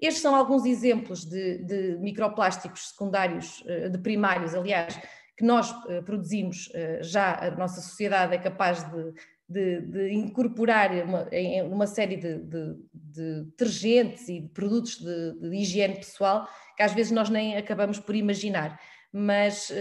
Estes 0.00 0.22
são 0.22 0.34
alguns 0.34 0.64
exemplos 0.64 1.24
de, 1.26 1.58
de 1.58 1.98
microplásticos 1.98 2.88
secundários, 2.88 3.62
eh, 3.66 3.90
de 3.90 3.98
primários, 3.98 4.54
aliás, 4.54 4.98
que 5.36 5.44
nós 5.44 5.72
eh, 5.88 6.00
produzimos, 6.00 6.70
eh, 6.74 7.00
já 7.02 7.34
a 7.34 7.50
nossa 7.50 7.82
sociedade 7.82 8.34
é 8.34 8.38
capaz 8.38 8.82
de, 8.90 9.12
de, 9.46 9.80
de 9.82 10.12
incorporar 10.14 10.90
uma, 11.04 11.28
uma 11.70 11.86
série 11.86 12.16
de, 12.16 12.38
de, 12.38 12.76
de 12.92 13.44
detergentes 13.44 14.28
e 14.28 14.40
de 14.40 14.48
produtos 14.48 14.98
de, 14.98 15.54
higiene 15.54 15.96
pessoal 15.96 16.48
que 16.76 16.82
às 16.82 16.94
vezes 16.94 17.12
nós 17.12 17.28
nem 17.28 17.56
acabamos 17.56 17.98
por 18.00 18.14
imaginar. 18.14 18.80
Mas 19.14 19.68
uh, 19.68 19.74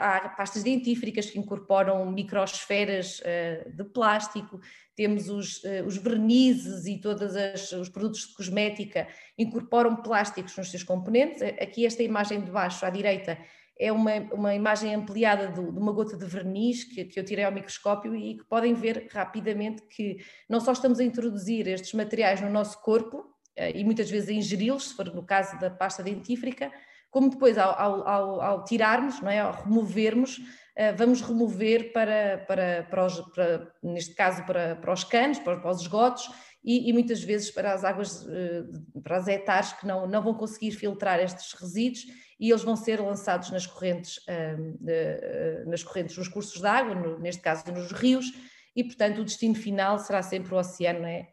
há 0.00 0.28
pastas 0.30 0.64
dentífricas 0.64 1.30
que 1.30 1.38
incorporam 1.38 2.10
microsferas 2.10 3.20
uh, 3.20 3.70
de 3.70 3.84
plástico, 3.84 4.60
temos 4.96 5.28
os, 5.28 5.62
uh, 5.62 5.86
os 5.86 5.96
vernizes 5.96 6.84
e 6.86 7.00
todos 7.00 7.32
os 7.74 7.88
produtos 7.88 8.26
de 8.26 8.34
cosmética 8.34 9.06
incorporam 9.38 9.94
plásticos 10.02 10.56
nos 10.56 10.68
seus 10.68 10.82
componentes. 10.82 11.40
Aqui 11.42 11.86
esta 11.86 12.02
imagem 12.02 12.40
de 12.40 12.50
baixo 12.50 12.84
à 12.84 12.90
direita 12.90 13.38
é 13.78 13.92
uma, 13.92 14.16
uma 14.32 14.52
imagem 14.52 14.92
ampliada 14.92 15.46
de, 15.46 15.62
de 15.62 15.78
uma 15.78 15.92
gota 15.92 16.16
de 16.16 16.26
verniz 16.26 16.82
que, 16.82 17.04
que, 17.04 17.20
eu 17.20 17.24
tirei 17.24 17.44
ao 17.44 17.52
microscópio 17.52 18.16
e 18.16 18.36
que 18.36 18.44
podem 18.44 18.74
ver 18.74 19.06
rapidamente 19.12 19.82
que 19.82 20.16
não 20.48 20.58
só 20.58 20.72
estamos 20.72 20.98
a 20.98 21.04
introduzir 21.04 21.68
estes 21.68 21.92
materiais 21.94 22.40
no 22.40 22.50
nosso 22.50 22.80
corpo 22.82 23.32
e 23.74 23.84
muitas 23.84 24.10
vezes 24.10 24.28
a 24.28 24.32
ingeri-los, 24.32 24.88
se 24.88 24.94
for 24.94 25.14
no 25.14 25.22
caso 25.22 25.58
da 25.58 25.70
pasta 25.70 26.02
dentífrica, 26.02 26.72
como 27.12 27.28
depois 27.28 27.58
ao, 27.58 27.78
ao, 27.78 28.08
ao, 28.08 28.40
ao 28.40 28.64
tirarmos, 28.64 29.20
não 29.20 29.30
é, 29.30 29.38
ao 29.38 29.52
removermos, 29.52 30.40
eh, 30.74 30.92
vamos 30.92 31.20
remover 31.20 31.92
para, 31.92 32.38
para, 32.48 32.84
para, 32.84 33.04
os, 33.04 33.20
para 33.34 33.70
neste 33.82 34.14
caso 34.14 34.44
para, 34.46 34.76
para 34.76 34.92
os 34.92 35.04
canos, 35.04 35.38
para, 35.38 35.60
para 35.60 35.70
os 35.70 35.82
esgotos 35.82 36.30
e, 36.64 36.88
e, 36.88 36.92
muitas 36.92 37.22
vezes 37.22 37.50
para 37.50 37.74
as 37.74 37.84
águas, 37.84 38.26
eh, 38.26 38.64
para 39.02 39.18
as 39.18 39.28
hectares 39.28 39.74
que 39.74 39.86
não, 39.86 40.06
não 40.06 40.22
vão 40.22 40.32
conseguir 40.32 40.70
filtrar 40.70 41.20
estes 41.20 41.52
resíduos 41.52 42.06
e 42.40 42.48
eles 42.48 42.64
vão 42.64 42.76
ser 42.76 42.98
lançados 42.98 43.50
nas 43.50 43.66
correntes, 43.66 44.16
uh, 44.26 45.70
nas 45.70 45.84
correntes, 45.84 46.16
nos 46.16 46.26
cursos 46.26 46.60
de 46.60 46.66
água, 46.66 47.16
neste 47.20 47.40
caso 47.40 47.70
nos 47.70 47.92
rios, 47.92 48.26
e 48.74 48.82
portanto 48.82 49.20
o 49.20 49.24
destino 49.24 49.54
final 49.54 49.96
será 50.00 50.24
sempre 50.24 50.52
o 50.52 50.58
oceano, 50.58 51.06
é? 51.06 51.28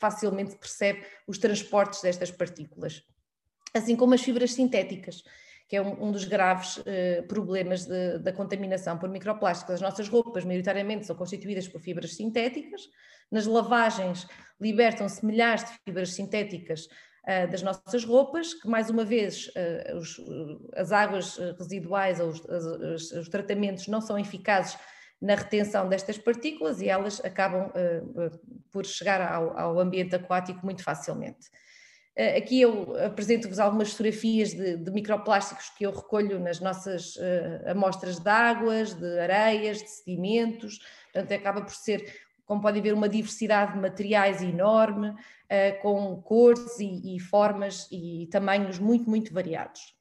facilmente 0.00 0.56
percebe 0.56 1.04
os 1.24 1.38
transportes 1.38 2.02
destas 2.02 2.32
partículas. 2.32 3.04
Assim 3.74 3.96
como 3.96 4.14
as 4.14 4.22
fibras 4.22 4.52
sintéticas, 4.52 5.22
que 5.70 5.76
é 5.76 5.80
um, 5.80 6.08
um 6.08 6.10
dos 6.10 6.24
graves 6.24 6.78
uh, 6.78 7.22
problemas 7.28 7.86
de, 7.86 8.18
da 8.18 8.32
contaminação 8.32 8.98
por 8.98 9.08
microplásticos. 9.08 9.76
As 9.76 9.80
nossas 9.80 10.08
roupas, 10.08 10.44
maioritariamente, 10.44 11.06
são 11.06 11.14
constituídas 11.14 11.68
por 11.68 11.80
fibras 11.80 12.16
sintéticas. 12.16 12.88
Nas 13.30 13.46
lavagens, 13.46 14.26
libertam-se 14.60 15.24
milhares 15.24 15.64
de 15.64 15.70
fibras 15.84 16.12
sintéticas 16.12 16.86
uh, 16.86 17.48
das 17.48 17.62
nossas 17.62 18.04
roupas, 18.04 18.52
que 18.52 18.66
mais 18.66 18.90
uma 18.90 19.04
vez 19.04 19.46
uh, 19.46 19.96
os, 19.96 20.20
as 20.74 20.90
águas 20.90 21.38
residuais 21.56 22.18
ou 22.18 22.30
os, 22.30 22.40
os, 22.40 23.12
os, 23.12 23.28
tratamentos 23.28 23.86
não 23.86 24.00
são 24.00 24.18
eficazes 24.18 24.76
na 25.22 25.36
retenção 25.36 25.88
destas 25.88 26.18
partículas 26.18 26.80
e 26.80 26.88
elas 26.88 27.24
acabam 27.24 27.70
por 28.72 28.86
chegar 28.86 29.20
ao, 29.20 29.56
ao 29.56 29.78
ambiente 29.78 30.16
aquático 30.16 30.64
muito 30.64 30.82
facilmente. 30.82 31.48
Eh, 32.20 32.36
aqui 32.36 32.60
eu 32.60 32.94
apresento-vos 33.02 33.58
algumas 33.58 33.92
fotografias 33.92 34.52
de, 34.52 34.76
de, 34.76 34.90
microplásticos 34.90 35.70
que 35.70 35.86
eu 35.86 35.90
recolho 35.90 36.38
nas 36.38 36.60
nossas 36.60 37.16
uh, 37.16 37.70
amostras 37.70 38.18
de 38.18 38.28
águas, 38.28 38.92
de 38.92 39.18
areias, 39.20 39.78
de 39.78 39.88
sedimentos, 39.88 40.80
portanto 41.10 41.32
acaba 41.32 41.62
por 41.62 41.72
ser, 41.72 42.04
como 42.44 42.60
podem 42.60 42.82
ver, 42.82 42.92
uma 42.92 43.08
diversidade 43.08 43.72
de 43.72 43.78
materiais 43.78 44.42
enorme, 44.42 45.08
uh, 45.08 45.80
com 45.80 46.20
cores 46.20 46.78
e, 46.78 47.16
e, 47.16 47.18
formas 47.18 47.88
e 47.90 48.28
tamanhos 48.30 48.78
muito, 48.78 49.08
muito 49.08 49.32
variados. 49.32 49.98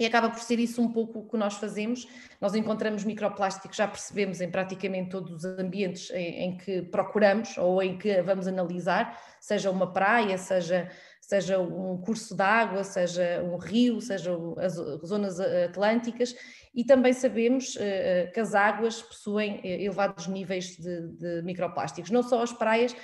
E 0.00 0.06
acaba 0.06 0.30
por 0.30 0.40
ser 0.40 0.58
isso 0.58 0.80
um 0.80 0.90
pouco 0.90 1.18
o 1.18 1.28
que 1.28 1.36
nós 1.36 1.58
fazemos. 1.58 2.08
Nós 2.40 2.54
encontramos 2.54 3.04
microplásticos, 3.04 3.76
já 3.76 3.86
percebemos 3.86 4.40
em 4.40 4.50
praticamente 4.50 5.10
todos 5.10 5.30
os 5.30 5.44
ambientes 5.44 6.10
em, 6.12 6.44
em 6.44 6.56
que 6.56 6.80
procuramos 6.80 7.58
ou 7.58 7.82
em 7.82 7.98
que 7.98 8.22
vamos 8.22 8.48
analisar, 8.48 9.20
seja 9.38 9.70
uma 9.70 9.92
praia, 9.92 10.38
seja 10.38 10.90
seja 11.32 11.58
um 11.58 11.96
curso 11.96 12.36
de 12.36 12.42
água, 12.42 12.84
seja 12.84 13.42
um 13.42 13.56
rio, 13.56 14.02
seja 14.02 14.32
as 14.58 14.74
zonas 15.06 15.40
atlânticas, 15.40 16.34
e 16.74 16.84
também 16.84 17.14
sabemos 17.14 17.74
uh, 17.76 18.30
que 18.34 18.40
as 18.40 18.54
águas 18.54 19.00
possuem 19.00 19.60
eh, 19.64 19.82
elevados 19.82 20.26
níveis 20.26 20.76
de, 20.76 21.08
de 21.08 21.42
microplásticos, 21.42 22.10
não 22.10 22.22
só 22.22 22.42
as 22.42 22.52
praias 22.52 22.94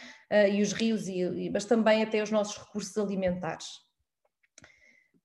e 0.52 0.60
os 0.60 0.74
rios, 0.74 1.06
mas 1.50 1.64
também 1.64 2.02
até 2.02 2.22
os 2.22 2.30
nossos 2.30 2.58
recursos 2.58 2.94
alimentares. 2.98 3.66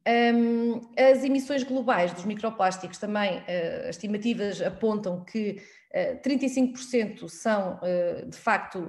Um, 0.07 0.79
as 0.97 1.25
emissões 1.25 1.63
globais 1.63 2.13
dos 2.13 2.23
microplásticos 2.23 2.97
também, 2.97 3.43
as 3.89 3.97
estimativas 3.97 4.61
apontam 4.61 5.25
que 5.25 5.61
uh, 5.93 6.21
35% 6.21 7.27
são 7.27 7.81
de 8.29 8.37
facto 8.37 8.87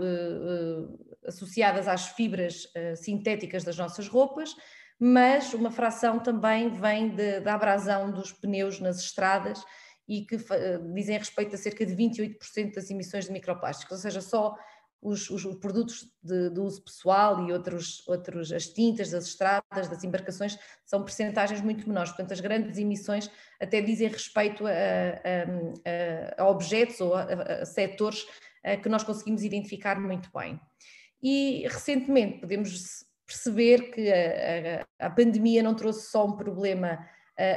associadas 1.26 1.88
às 1.88 2.09
fibras 2.09 2.66
sintéticas 2.97 3.64
das 3.64 3.76
nossas 3.76 4.09
roupas, 4.09 4.54
mas 4.99 5.52
uma 5.54 5.71
fração 5.71 6.19
também 6.19 6.69
vem 6.71 7.14
de, 7.14 7.40
da 7.40 7.54
abrasão 7.54 8.11
dos 8.11 8.33
pneus 8.33 8.81
nas 8.81 9.00
estradas 9.00 9.62
e 10.09 10.25
que 10.25 10.37
dizem 10.95 11.19
respeito 11.19 11.54
a 11.54 11.59
cerca 11.59 11.85
de 11.85 11.95
28% 11.95 12.75
das 12.75 12.90
emissões 12.90 13.26
de 13.26 13.33
microplásticos, 13.33 13.93
ou 13.93 14.02
seja, 14.02 14.21
só 14.21 14.54
os, 15.04 15.28
os 15.28 15.45
produtos 15.57 16.07
de, 16.23 16.49
de, 16.49 16.61
uso 16.61 16.83
pessoal 16.83 17.47
e 17.47 17.52
outros, 17.52 18.02
outros, 18.09 18.50
as 18.50 18.66
tintas 18.69 19.11
das 19.11 19.26
estradas, 19.26 19.88
das 19.88 20.02
embarcações, 20.02 20.59
são 20.87 21.04
percentagens 21.04 21.61
muito 21.61 21.87
menores. 21.87 22.11
Portanto, 22.11 22.33
as 22.33 22.40
grandes 22.40 22.78
emissões 22.78 23.31
até 23.61 23.83
dizem 23.83 24.09
respeito 24.09 24.66
a, 24.66 24.71
a, 24.71 26.43
a 26.43 26.49
objetos 26.49 27.00
ou 27.02 27.14
a, 27.14 27.25
a 27.25 27.66
setores 27.66 28.25
que 28.83 28.88
nós 28.88 29.04
conseguimos 29.04 29.43
identificar 29.43 30.00
muito 30.00 30.31
bem. 30.35 30.59
E 31.25 31.66
recentemente 31.69 32.40
podemos 32.40 33.04
perceber 33.26 33.90
que 33.90 34.12
a, 34.12 35.07
a, 35.07 35.11
pandemia 35.11 35.62
não 35.62 35.75
trouxe 35.75 36.11
só 36.11 36.26
um 36.26 36.37
problema 36.37 36.99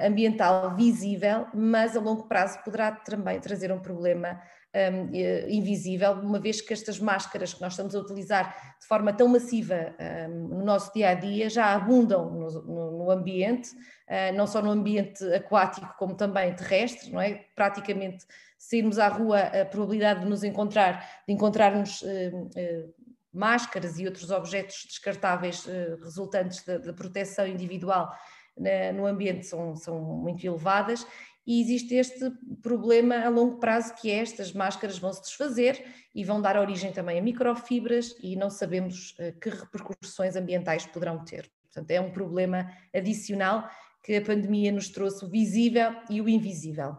ambiental 0.04 0.76
visível, 0.76 1.46
mas 1.54 1.96
a 1.96 2.00
longo 2.00 2.28
prazo 2.28 2.64
poderá 2.64 2.92
também 2.94 3.40
trazer 3.40 3.72
um 3.72 3.80
problema 3.80 4.42
um, 4.78 5.16
invisível, 5.50 6.14
uma 6.14 6.40
vez 6.40 6.62
que 6.62 6.74
estas 6.74 7.00
máscaras 7.00 7.54
que 7.54 7.62
nós 7.62 7.74
estamos 7.74 7.96
a 7.96 8.00
utilizar 8.00 8.76
de 8.80 8.88
forma 8.88 9.14
tão 9.14 9.28
massiva 9.28 9.96
um, 10.30 10.48
no 10.60 10.66
nosso 10.66 10.94
dia 10.94 11.10
a 11.10 11.14
dia 11.14 11.50
já 11.50 11.74
abundam 11.74 12.30
no, 12.30 12.50
no, 12.62 12.92
no 12.98 13.12
ambiente, 13.12 13.70
uh, 13.72 14.36
não 14.36 14.46
só 14.46 14.62
no 14.62 14.72
ambiente 14.72 15.24
aquático 15.34 15.96
como 15.98 16.16
também 16.16 16.54
terrestre, 16.54 17.12
não 17.12 17.22
é? 17.22 17.46
Praticamente 17.56 18.26
sairmos 18.58 19.00
à 19.00 19.08
rua, 19.08 19.40
a 19.40 19.66
probabilidade 19.66 20.22
de 20.22 20.26
nos 20.28 20.44
encontrar, 20.44 21.24
de 21.28 21.34
encontrarmos 21.34 22.02
uh, 22.02 22.08
uh, 22.08 22.94
máscaras 23.38 24.00
e 24.00 24.06
outros 24.06 24.32
objetos 24.32 24.86
descartáveis 24.88 25.66
resultantes 26.04 26.64
da, 26.66 26.94
proteção 26.94 27.48
individual 27.48 28.12
no 28.96 29.06
ambiente 29.06 29.46
são, 29.46 29.76
são 29.76 30.02
muito 30.02 30.46
elevadas 30.46 31.06
e 31.48 31.62
existe 31.62 31.96
este 31.96 32.30
problema 32.62 33.16
a 33.26 33.30
longo 33.30 33.58
prazo 33.58 33.94
que 33.96 34.12
é 34.12 34.18
estas 34.20 34.52
máscaras 34.52 35.00
vão 35.00 35.14
se 35.14 35.22
desfazer 35.22 35.82
e 36.14 36.26
vão 36.26 36.42
dar 36.42 36.58
origem 36.58 36.92
também 36.92 37.18
a 37.18 37.22
microfibras 37.22 38.14
e 38.22 38.36
não 38.36 38.50
sabemos 38.50 39.16
eh, 39.18 39.32
que 39.32 39.50
repercussões 39.50 40.36
ambientais 40.36 40.86
poderão 40.86 41.24
ter. 41.24 41.50
Portanto, 41.64 41.90
é 41.92 42.02
um 42.02 42.12
problema 42.12 42.70
adicional 42.94 43.70
que 44.04 44.18
a 44.18 44.22
pandemia 44.22 44.74
nos 44.74 44.90
trouxe 44.90 45.24
o 45.24 45.30
visível 45.30 45.96
e 46.10 46.20
o 46.20 46.28
invisível. 46.28 46.98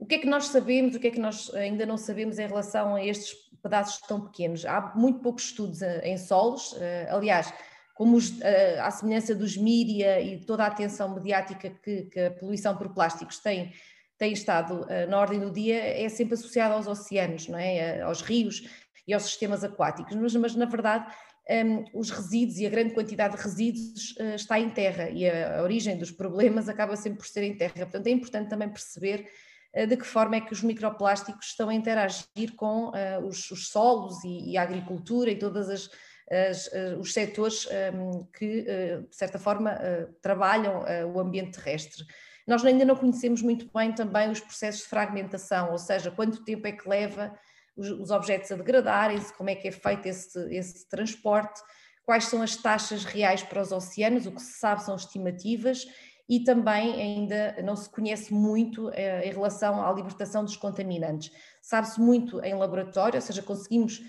O 0.00 0.06
que 0.06 0.14
é 0.14 0.18
que 0.18 0.26
nós 0.26 0.46
sabemos, 0.46 0.96
o 0.96 0.98
que 0.98 1.08
é 1.08 1.10
que 1.10 1.20
nós 1.20 1.54
ainda 1.54 1.84
não 1.84 1.98
sabemos 1.98 2.38
em 2.38 2.46
relação 2.46 2.94
a 2.94 3.04
estes 3.04 3.34
pedaços 3.62 4.00
tão 4.08 4.18
pequenos? 4.18 4.64
Há 4.64 4.94
muito 4.96 5.20
poucos 5.20 5.44
estudos 5.44 5.82
eh, 5.82 6.00
em 6.04 6.16
solos, 6.16 6.74
eh, 6.80 7.06
aliás, 7.10 7.52
como 7.94 8.16
os, 8.16 8.40
eh, 8.40 8.80
à 8.80 8.90
semelhança 8.90 9.34
dos 9.34 9.58
mídia 9.58 10.18
e 10.18 10.42
toda 10.42 10.64
a 10.64 10.68
atenção 10.68 11.14
mediática 11.14 11.68
que, 11.68 12.04
que 12.04 12.18
a 12.18 12.30
poluição 12.30 12.74
por 12.78 12.88
plásticos 12.94 13.40
tem, 13.40 13.74
tem 14.16 14.32
estado 14.32 14.86
na 15.06 15.18
ordem 15.18 15.38
do 15.38 15.50
dia, 15.50 15.76
é 15.76 16.08
sempre 16.08 16.32
associada 16.32 16.74
aos 16.74 16.86
oceanos, 16.86 17.46
não 17.46 17.58
é? 17.58 18.00
aos 18.00 18.22
rios 18.22 18.66
e 19.06 19.12
aos 19.12 19.24
sistemas 19.24 19.62
aquáticos, 19.62 20.16
mas, 20.16 20.34
mas 20.34 20.54
na 20.54 20.64
verdade 20.64 21.12
ehm, 21.46 21.84
os 21.92 22.08
resíduos 22.10 22.58
e 22.58 22.66
a 22.66 22.70
grande 22.70 22.94
quantidade 22.94 23.36
de 23.36 23.42
resíduos 23.42 24.16
está 24.34 24.58
em 24.58 24.70
terra 24.70 25.10
e 25.10 25.28
a, 25.28 25.62
origem 25.62 25.98
dos 25.98 26.10
problemas 26.10 26.70
acaba 26.70 26.96
sempre 26.96 27.18
por 27.18 27.26
ser 27.26 27.42
em 27.42 27.54
terra. 27.54 27.74
Portanto, 27.74 28.06
é 28.06 28.10
importante 28.10 28.48
também 28.48 28.68
perceber 28.68 29.26
de 29.72 29.96
que 29.96 30.06
forma 30.06 30.36
é 30.36 30.40
que 30.40 30.52
os 30.52 30.62
microplásticos 30.62 31.46
estão 31.46 31.68
a 31.68 31.74
interagir 31.74 32.54
com 32.56 32.90
os, 33.24 33.50
os, 33.50 33.68
solos 33.68 34.24
e, 34.24 34.52
e, 34.52 34.56
a 34.56 34.62
agricultura 34.62 35.30
e 35.30 35.38
todas 35.38 35.70
as 35.70 35.90
as, 36.30 36.72
eh, 36.72 36.96
os 36.96 37.12
setores 37.12 37.66
ehm, 37.70 38.24
que, 38.32 38.64
eh, 38.66 39.00
de 39.00 39.16
certa 39.16 39.38
forma, 39.38 39.72
eh, 39.72 40.06
trabalham 40.22 40.84
o 41.12 41.18
ambiente 41.18 41.58
terrestre. 41.58 42.04
Nós 42.46 42.64
ainda 42.64 42.84
não 42.84 42.96
conhecemos 42.96 43.42
muito 43.42 43.68
bem 43.74 43.92
também 43.92 44.30
os 44.30 44.40
processos 44.40 44.82
de 44.82 44.88
fragmentação, 44.88 45.72
ou 45.72 45.78
seja, 45.78 46.10
quanto 46.10 46.44
tempo 46.44 46.66
é 46.66 46.72
que 46.72 46.88
leva 46.88 47.36
os, 47.76 47.90
os 47.90 48.10
objetos 48.10 48.50
a 48.52 48.56
degradarem-se, 48.56 49.32
como 49.36 49.50
é 49.50 49.56
que 49.56 49.68
é 49.68 49.72
feito 49.72 50.06
esse, 50.06 50.38
esse 50.54 50.88
transporte, 50.88 51.60
quais 52.04 52.24
são 52.24 52.42
as 52.42 52.56
taxas 52.56 53.04
reais 53.04 53.42
para 53.42 53.60
os 53.60 53.72
oceanos, 53.72 54.26
o 54.26 54.32
que 54.32 54.42
se 54.42 54.58
sabe 54.58 54.82
são 54.82 54.96
estimativas 54.96 55.84
e 56.30 56.44
também 56.44 56.94
ainda 56.94 57.56
não 57.64 57.74
se 57.74 57.90
conhece 57.90 58.32
muito 58.32 58.88
em 58.90 59.32
relação 59.32 59.84
à 59.84 59.92
libertação 59.92 60.44
dos 60.44 60.56
contaminantes. 60.56 61.32
Sabe-se 61.60 62.00
muito 62.00 62.40
em 62.44 62.54
laboratório, 62.54 63.16
ou 63.16 63.20
seja, 63.20 63.42
conseguimos 63.42 64.00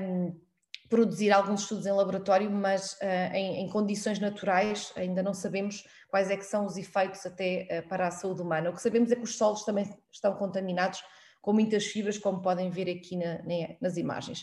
um, 0.00 0.40
produzir 0.88 1.32
alguns 1.32 1.62
estudos 1.62 1.84
em 1.84 1.90
laboratório, 1.90 2.48
mas 2.48 2.92
uh, 2.92 3.34
em, 3.34 3.64
em, 3.64 3.68
condições 3.68 4.20
naturais 4.20 4.92
ainda 4.94 5.24
não 5.24 5.34
sabemos 5.34 5.84
quais 6.08 6.30
é 6.30 6.36
que 6.36 6.44
são 6.44 6.66
os 6.66 6.76
efeitos 6.76 7.26
até 7.26 7.66
uh, 7.84 7.88
para 7.88 8.06
a 8.06 8.12
saúde 8.12 8.42
humana. 8.42 8.70
O 8.70 8.72
que 8.72 8.80
sabemos 8.80 9.10
é 9.10 9.16
que 9.16 9.24
os 9.24 9.36
solos 9.36 9.64
também 9.64 9.92
estão 10.12 10.34
contaminados 10.36 11.02
com 11.42 11.52
muitas 11.52 11.84
fibras, 11.86 12.16
como 12.16 12.42
podem 12.42 12.70
ver 12.70 12.88
aqui 12.88 13.16
na, 13.16 13.42
na, 13.42 13.74
nas 13.80 13.96
imagens. 13.96 14.42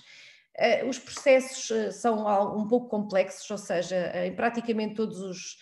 Uh, 0.60 0.90
os 0.90 1.00
processos 1.00 1.96
são 1.96 2.28
um 2.58 2.68
pouco 2.68 2.90
complexos, 2.90 3.50
ou 3.50 3.58
seja, 3.58 4.12
em 4.26 4.36
praticamente 4.36 4.96
todos 4.96 5.22
os, 5.22 5.58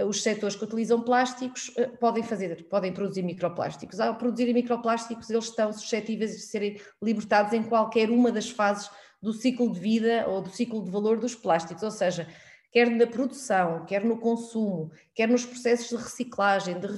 os 0.00 0.22
setores 0.22 0.56
que 0.56 0.64
utilizam 0.64 1.02
plásticos 1.02 1.70
podem 2.00 2.22
fazer, 2.22 2.64
podem 2.64 2.92
produzir 2.92 3.22
microplásticos. 3.22 4.00
Ao 4.00 4.14
produzirem 4.14 4.54
microplásticos, 4.54 5.28
eles 5.28 5.44
estão 5.44 5.72
suscetíveis 5.72 6.32
de 6.32 6.42
serem 6.42 6.80
libertados 7.02 7.52
em 7.52 7.62
qualquer 7.62 8.10
uma 8.10 8.32
das 8.32 8.48
fases 8.48 8.90
do 9.20 9.32
ciclo 9.32 9.70
de 9.72 9.78
vida 9.78 10.24
ou 10.26 10.40
do 10.40 10.50
ciclo 10.50 10.82
de 10.82 10.90
valor 10.90 11.18
dos 11.18 11.34
plásticos, 11.34 11.82
ou 11.82 11.90
seja, 11.90 12.26
quer 12.72 12.90
na 12.90 13.06
produção, 13.06 13.84
quer 13.84 14.02
no 14.02 14.18
consumo, 14.18 14.90
quer 15.14 15.28
nos 15.28 15.44
processos 15.44 15.90
de 15.90 15.96
reciclagem, 15.96 16.80
de, 16.80 16.88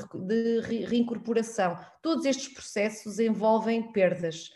de 0.61 0.85
reincorporação, 0.87 1.77
todos 2.01 2.25
estes 2.25 2.49
processos 2.49 3.19
envolvem 3.19 3.93
perdas, 3.93 4.53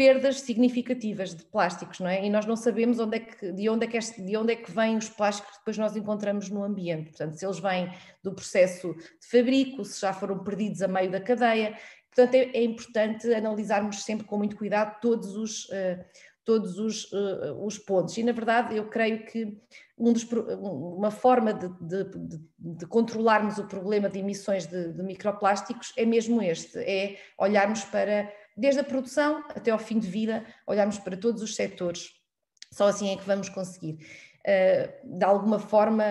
perdas 0.00 0.40
significativas 0.40 1.34
de 1.34 1.44
plásticos, 1.44 2.00
não 2.00 2.08
é? 2.08 2.24
E 2.24 2.30
nós 2.30 2.46
não 2.46 2.56
sabemos 2.56 2.98
onde 2.98 3.18
é 3.18 3.20
que, 3.20 3.52
de, 3.52 3.68
onde 3.68 3.84
é 3.84 3.86
que 3.86 3.98
este, 3.98 4.22
de 4.22 4.34
onde 4.34 4.54
é 4.54 4.56
que 4.56 4.70
vêm 4.70 4.96
os 4.96 5.10
plásticos 5.10 5.52
que 5.52 5.58
depois 5.58 5.76
nós 5.76 5.94
encontramos 5.94 6.48
no 6.48 6.64
ambiente. 6.64 7.10
Portanto, 7.10 7.34
se 7.34 7.44
eles 7.44 7.58
vêm 7.58 7.92
do 8.22 8.32
processo 8.32 8.94
de 8.94 9.26
fabrico, 9.30 9.84
se 9.84 10.00
já 10.00 10.14
foram 10.14 10.42
perdidos 10.42 10.80
a 10.80 10.88
meio 10.88 11.10
da 11.10 11.20
cadeia. 11.20 11.76
Portanto, 12.14 12.34
é, 12.34 12.44
é 12.44 12.64
importante 12.64 13.30
analisarmos 13.34 14.02
sempre 14.02 14.26
com 14.26 14.38
muito 14.38 14.56
cuidado 14.56 14.98
todos 15.02 15.36
os, 15.36 15.66
uh, 15.66 16.02
todos 16.46 16.78
os, 16.78 17.12
uh, 17.12 17.62
os 17.62 17.76
pontos. 17.76 18.16
E, 18.16 18.22
na 18.22 18.32
verdade, 18.32 18.74
eu 18.74 18.88
creio 18.88 19.26
que 19.26 19.54
um 19.98 20.14
dos, 20.14 20.24
uma 20.24 21.10
forma 21.10 21.52
de, 21.52 21.68
de, 21.78 22.38
de, 22.58 22.86
controlarmos 22.86 23.58
o 23.58 23.66
problema 23.66 24.08
de 24.08 24.18
emissões 24.18 24.66
de, 24.66 24.94
de, 24.94 25.02
microplásticos 25.02 25.92
é 25.94 26.06
mesmo 26.06 26.40
este: 26.40 26.78
é 26.78 27.18
olharmos 27.36 27.84
para, 27.84 28.32
desde 28.56 28.80
a 28.80 28.84
produção 28.84 29.44
até 29.48 29.70
ao 29.70 29.78
fim 29.78 29.98
de 29.98 30.08
vida, 30.08 30.44
olharmos 30.66 30.98
para 30.98 31.16
todos 31.16 31.42
os 31.42 31.54
setores. 31.54 32.10
Só 32.72 32.88
assim 32.88 33.12
é 33.12 33.16
que 33.16 33.26
vamos 33.26 33.48
conseguir. 33.48 33.98
Uh, 34.40 35.18
de 35.18 35.24
alguma 35.24 35.58
forma 35.58 36.02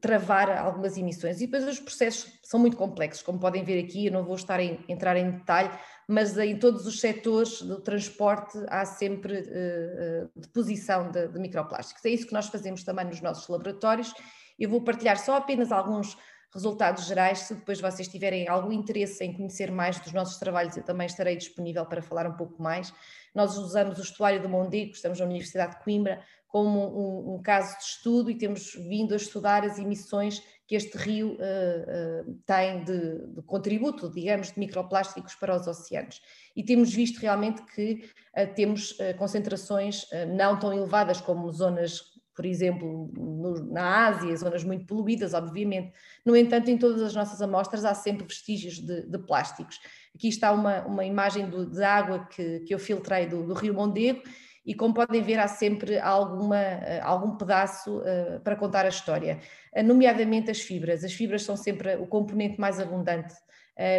travar 0.00 0.50
algumas 0.50 0.96
emissões. 0.96 1.40
E 1.40 1.46
depois 1.46 1.68
os 1.68 1.78
processos 1.78 2.32
são 2.42 2.58
muito 2.58 2.78
complexos, 2.78 3.22
como 3.22 3.38
podem 3.38 3.62
ver 3.62 3.84
aqui, 3.84 4.06
eu 4.06 4.12
não 4.12 4.24
vou 4.24 4.36
estar 4.36 4.58
a 4.58 4.64
entrar 4.64 5.18
em 5.18 5.32
detalhe, 5.32 5.70
mas 6.08 6.38
em 6.38 6.58
todos 6.58 6.86
os 6.86 6.98
setores 6.98 7.60
do 7.60 7.82
transporte 7.82 8.58
há 8.68 8.86
sempre 8.86 9.40
uh, 9.40 10.30
deposição 10.34 11.10
de, 11.10 11.28
de, 11.28 11.38
microplásticos. 11.38 12.02
É 12.06 12.08
isso 12.08 12.26
que 12.26 12.32
nós 12.32 12.46
fazemos 12.46 12.84
também 12.84 13.04
nos 13.04 13.20
nossos 13.20 13.46
laboratórios. 13.48 14.14
Eu 14.58 14.70
vou 14.70 14.82
partilhar 14.82 15.18
só 15.18 15.36
apenas 15.36 15.70
alguns 15.70 16.16
resultados 16.54 17.06
gerais. 17.06 17.40
Se 17.40 17.54
depois 17.54 17.80
vocês 17.80 18.06
tiverem 18.08 18.48
algum 18.48 18.72
interesse 18.72 19.24
em 19.24 19.32
conhecer 19.32 19.70
mais 19.70 19.98
dos 19.98 20.12
nossos 20.12 20.38
trabalhos, 20.38 20.76
eu 20.76 20.84
também 20.84 21.06
estarei 21.06 21.36
disponível 21.36 21.84
para 21.84 22.00
falar 22.00 22.26
um 22.26 22.36
pouco 22.36 22.62
mais. 22.62 22.92
Nós 23.34 23.58
usamos 23.58 23.98
o 23.98 24.02
estuário 24.02 24.40
do 24.40 24.48
Mondego, 24.48 24.92
estamos 24.92 25.18
na 25.18 25.26
Universidade 25.26 25.76
de 25.76 25.82
Coimbra, 25.82 26.22
como 26.54 26.78
um, 26.78 27.34
um, 27.34 27.42
caso 27.42 27.76
de 27.76 27.82
estudo 27.82 28.30
e 28.30 28.38
temos 28.38 28.74
vindo 28.74 29.12
a 29.12 29.16
estudar 29.16 29.64
as 29.64 29.76
emissões 29.76 30.40
que 30.68 30.76
este 30.76 30.96
rio 30.96 31.32
uh, 31.32 32.30
uh, 32.30 32.34
tem 32.46 32.84
de, 32.84 33.26
de, 33.34 33.42
contributo, 33.42 34.08
digamos, 34.08 34.52
de 34.52 34.60
microplásticos 34.60 35.34
para 35.34 35.56
os 35.56 35.66
oceanos. 35.66 36.22
E 36.54 36.62
temos 36.62 36.94
visto 36.94 37.18
realmente 37.18 37.60
que 37.74 38.08
uh, 38.38 38.54
temos 38.54 38.96
concentrações 39.18 40.06
não 40.36 40.56
tão 40.56 40.72
elevadas 40.72 41.20
como 41.20 41.50
zonas, 41.50 42.13
por 42.34 42.44
exemplo, 42.44 43.10
no, 43.16 43.72
na 43.72 44.06
Ásia, 44.08 44.36
zonas 44.36 44.64
muito 44.64 44.86
poluídas, 44.86 45.34
obviamente. 45.34 45.92
No 46.24 46.36
entanto, 46.36 46.70
em 46.70 46.76
todas 46.76 47.00
as 47.02 47.14
nossas 47.14 47.40
amostras 47.40 47.84
há 47.84 47.94
sempre 47.94 48.26
vestígios 48.26 48.78
de, 48.78 49.06
de 49.06 49.18
plásticos. 49.18 49.78
Aqui 50.14 50.28
está 50.28 50.52
uma, 50.52 50.82
uma 50.82 51.04
imagem 51.04 51.48
do, 51.48 51.66
de 51.66 51.82
água 51.82 52.26
que, 52.26 52.60
que 52.60 52.74
eu 52.74 52.78
filtrei 52.78 53.26
do, 53.26 53.44
do 53.44 53.54
rio 53.54 53.74
Mondego 53.74 54.22
e 54.66 54.74
como 54.74 54.94
podem 54.94 55.20
ver 55.20 55.38
há 55.38 55.46
sempre 55.46 55.98
alguma, 55.98 56.56
eh, 56.56 57.00
algum 57.02 57.36
pedaço 57.36 57.98
uh, 57.98 58.40
para 58.42 58.56
contar 58.56 58.86
a 58.86 58.88
história, 58.88 59.38
uh, 59.76 59.82
nomeadamente 59.82 60.50
as 60.50 60.60
fibras. 60.60 61.04
As 61.04 61.12
fibras 61.12 61.42
são 61.42 61.56
sempre 61.56 61.96
o 61.96 62.06
componente 62.06 62.58
mais 62.58 62.80
abundante 62.80 63.34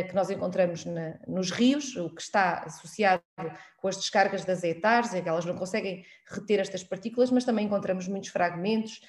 que 0.08 0.16
nós 0.16 0.30
encontramos 0.30 0.86
na, 0.86 1.20
nos 1.28 1.52
rios, 1.52 1.96
o 1.96 2.10
que 2.10 2.22
está 2.22 2.60
associado 2.60 3.22
com 3.78 3.88
as 3.88 3.98
descargas 3.98 4.46
das 4.46 4.64
hectares, 4.64 5.14
é 5.14 5.22
que 5.22 5.30
elas 5.30 5.46
não 5.46 5.56
conseguem 5.56 6.06
reter 6.28 6.60
estas 6.60 6.84
partículas, 6.84 7.30
mas 7.30 7.44
também 7.44 7.66
encontramos 7.66 8.08
muitos 8.08 8.30
fragmentos 8.30 9.02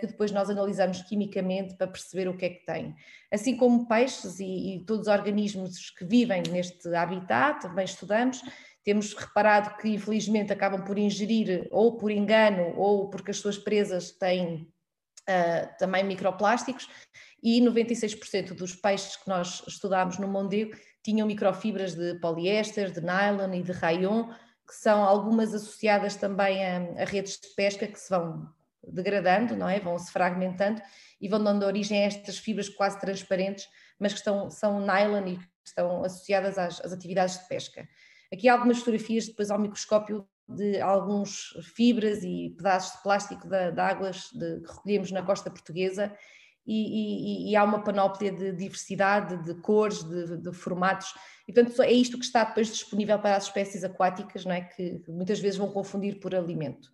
que 0.00 0.06
depois 0.06 0.30
nós 0.30 0.48
analisamos 0.48 1.02
quimicamente 1.02 1.74
para 1.76 1.88
perceber 1.88 2.28
o 2.28 2.36
que 2.36 2.44
é 2.44 2.50
que 2.50 2.64
tem. 2.64 2.94
Assim 3.32 3.56
como 3.56 3.88
peixes 3.88 4.38
e, 4.38 4.76
e 4.76 4.84
todos 4.84 5.08
os 5.08 5.12
organismos 5.12 5.90
que 5.90 6.04
vivem 6.04 6.42
neste 6.50 6.94
habitat, 6.94 7.62
também 7.62 7.84
estudamos, 7.84 8.40
temos 8.84 9.14
reparado 9.14 9.76
que, 9.78 9.88
infelizmente, 9.88 10.52
acabam 10.52 10.84
por 10.84 10.98
ingerir, 10.98 11.66
ou 11.70 11.96
por 11.96 12.10
engano, 12.10 12.74
ou 12.76 13.08
porque 13.08 13.30
as 13.30 13.38
suas 13.38 13.58
presas 13.58 14.12
têm 14.12 14.68
uh, 15.28 15.78
também 15.78 16.04
microplásticos, 16.04 16.88
e 17.42 17.60
96% 17.60 18.54
dos 18.54 18.74
peixes 18.74 19.16
que 19.16 19.28
nós 19.28 19.62
estudámos 19.66 20.18
no 20.18 20.26
Mondego 20.26 20.76
tinham 21.02 21.26
microfibras 21.26 21.94
de 21.94 22.18
poliéster, 22.18 22.90
de 22.90 23.00
nylon 23.00 23.52
e 23.52 23.62
de 23.62 23.72
rayon, 23.72 24.28
que 24.66 24.74
são 24.74 25.02
algumas 25.04 25.52
associadas 25.52 26.16
também 26.16 26.64
a, 26.64 27.02
a 27.02 27.04
redes 27.04 27.38
de 27.38 27.48
pesca 27.54 27.86
que 27.86 28.00
se 28.00 28.08
vão 28.08 28.48
degradando, 28.86 29.54
não 29.56 29.68
é? 29.68 29.78
Vão 29.78 29.98
se 29.98 30.10
fragmentando 30.10 30.80
e 31.20 31.28
vão 31.28 31.42
dando 31.42 31.66
origem 31.66 32.02
a 32.02 32.06
estas 32.06 32.38
fibras 32.38 32.68
quase 32.70 32.98
transparentes 32.98 33.66
mas 33.98 34.12
que 34.12 34.18
estão, 34.18 34.50
são 34.50 34.80
nylon 34.80 35.26
e 35.26 35.36
que 35.36 35.48
estão 35.66 36.04
associadas 36.04 36.58
às, 36.58 36.80
às 36.84 36.92
atividades 36.92 37.38
de 37.38 37.48
pesca. 37.48 37.88
Aqui 38.32 38.48
há 38.48 38.52
algumas 38.52 38.78
fotografias 38.78 39.26
depois 39.26 39.50
ao 39.50 39.58
microscópio 39.58 40.28
de 40.48 40.80
alguns 40.80 41.56
fibras 41.74 42.22
e 42.22 42.54
pedaços 42.56 42.96
de 42.96 43.02
plástico 43.02 43.48
de, 43.48 43.72
de 43.72 43.80
águas 43.80 44.28
de, 44.32 44.60
que 44.60 44.72
recolhemos 44.72 45.10
na 45.10 45.22
costa 45.22 45.50
portuguesa 45.50 46.14
e, 46.66 47.48
e, 47.48 47.50
e, 47.50 47.56
há 47.56 47.64
uma 47.64 47.84
panóplia 47.84 48.32
de 48.32 48.52
diversidade, 48.52 49.42
de 49.44 49.54
cores, 49.60 50.02
de, 50.02 50.38
de, 50.38 50.52
formatos, 50.52 51.12
e 51.46 51.52
portanto 51.52 51.82
é 51.82 51.92
isto 51.92 52.18
que 52.18 52.24
está 52.24 52.42
depois 52.44 52.68
disponível 52.68 53.18
para 53.18 53.36
as 53.36 53.44
espécies 53.44 53.84
aquáticas, 53.84 54.46
não 54.46 54.52
é? 54.52 54.62
que, 54.62 55.02
muitas 55.08 55.40
vezes 55.40 55.58
vão 55.58 55.70
confundir 55.70 56.18
por 56.20 56.34
alimento. 56.34 56.88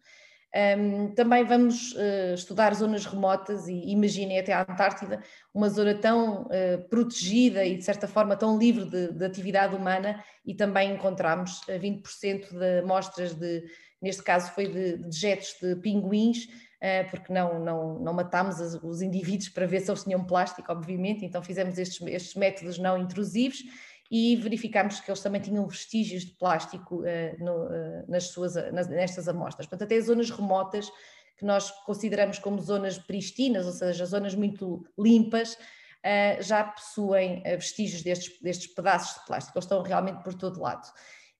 Um, 0.52 1.14
também 1.14 1.44
vamos 1.44 1.92
uh, 1.92 2.34
estudar 2.34 2.74
zonas 2.74 3.06
remotas 3.06 3.68
e 3.68 3.92
imaginem 3.92 4.40
até 4.40 4.52
a 4.52 4.62
Antártida, 4.62 5.22
uma 5.54 5.68
zona 5.68 5.94
tão 5.94 6.42
uh, 6.42 6.88
protegida 6.88 7.64
e 7.64 7.76
de 7.76 7.84
certa 7.84 8.08
forma 8.08 8.36
tão 8.36 8.58
livre 8.58 8.84
de, 8.84 9.12
de 9.12 9.24
atividade 9.24 9.76
humana 9.76 10.24
e 10.44 10.52
também 10.52 10.92
encontramos 10.92 11.60
20% 11.68 12.50
de 12.50 12.80
amostras 12.80 13.32
de, 13.32 13.62
neste 14.02 14.24
caso 14.24 14.50
foi 14.50 14.66
de 14.66 14.96
dejetos 14.96 15.54
de 15.62 15.76
pinguins, 15.76 16.46
uh, 16.46 17.08
porque 17.12 17.32
não, 17.32 17.62
não, 17.64 17.98
não 18.00 18.12
matámos 18.12 18.58
os 18.82 19.02
indivíduos 19.02 19.50
para 19.50 19.66
ver 19.66 19.78
se 19.78 19.88
eles 19.88 20.02
tinham 20.02 20.24
plástico, 20.24 20.72
obviamente, 20.72 21.24
então 21.24 21.40
fizemos 21.40 21.78
estes, 21.78 22.04
estes 22.08 22.34
métodos 22.34 22.76
não 22.76 22.98
intrusivos 22.98 23.62
e 24.10 24.34
verificámos 24.36 24.98
que 24.98 25.08
eles 25.08 25.20
também 25.20 25.40
tinham 25.40 25.66
vestígios 25.68 26.24
de 26.24 26.32
plástico 26.32 26.96
uh, 26.96 27.44
no, 27.44 27.66
uh, 27.66 28.04
nas 28.08 28.24
suas, 28.28 28.56
nas, 28.72 28.88
nestas 28.88 29.28
amostras. 29.28 29.66
Portanto, 29.68 29.84
até 29.84 30.00
zonas 30.00 30.30
remotas 30.30 30.90
que 31.36 31.44
nós 31.44 31.70
consideramos 31.84 32.38
como 32.38 32.60
zonas 32.60 32.98
pristinas, 32.98 33.64
ou 33.66 33.72
seja, 33.72 34.04
zonas 34.04 34.34
muito 34.34 34.84
limpas, 34.98 35.54
uh, 35.54 36.42
já 36.42 36.64
possuem 36.64 37.42
vestígios 37.44 38.02
destes, 38.02 38.40
destes 38.42 38.74
pedaços 38.74 39.20
de 39.20 39.26
plástico, 39.26 39.56
eles 39.56 39.64
estão 39.64 39.80
realmente 39.82 40.24
por 40.24 40.34
todo 40.34 40.60
lado. 40.60 40.90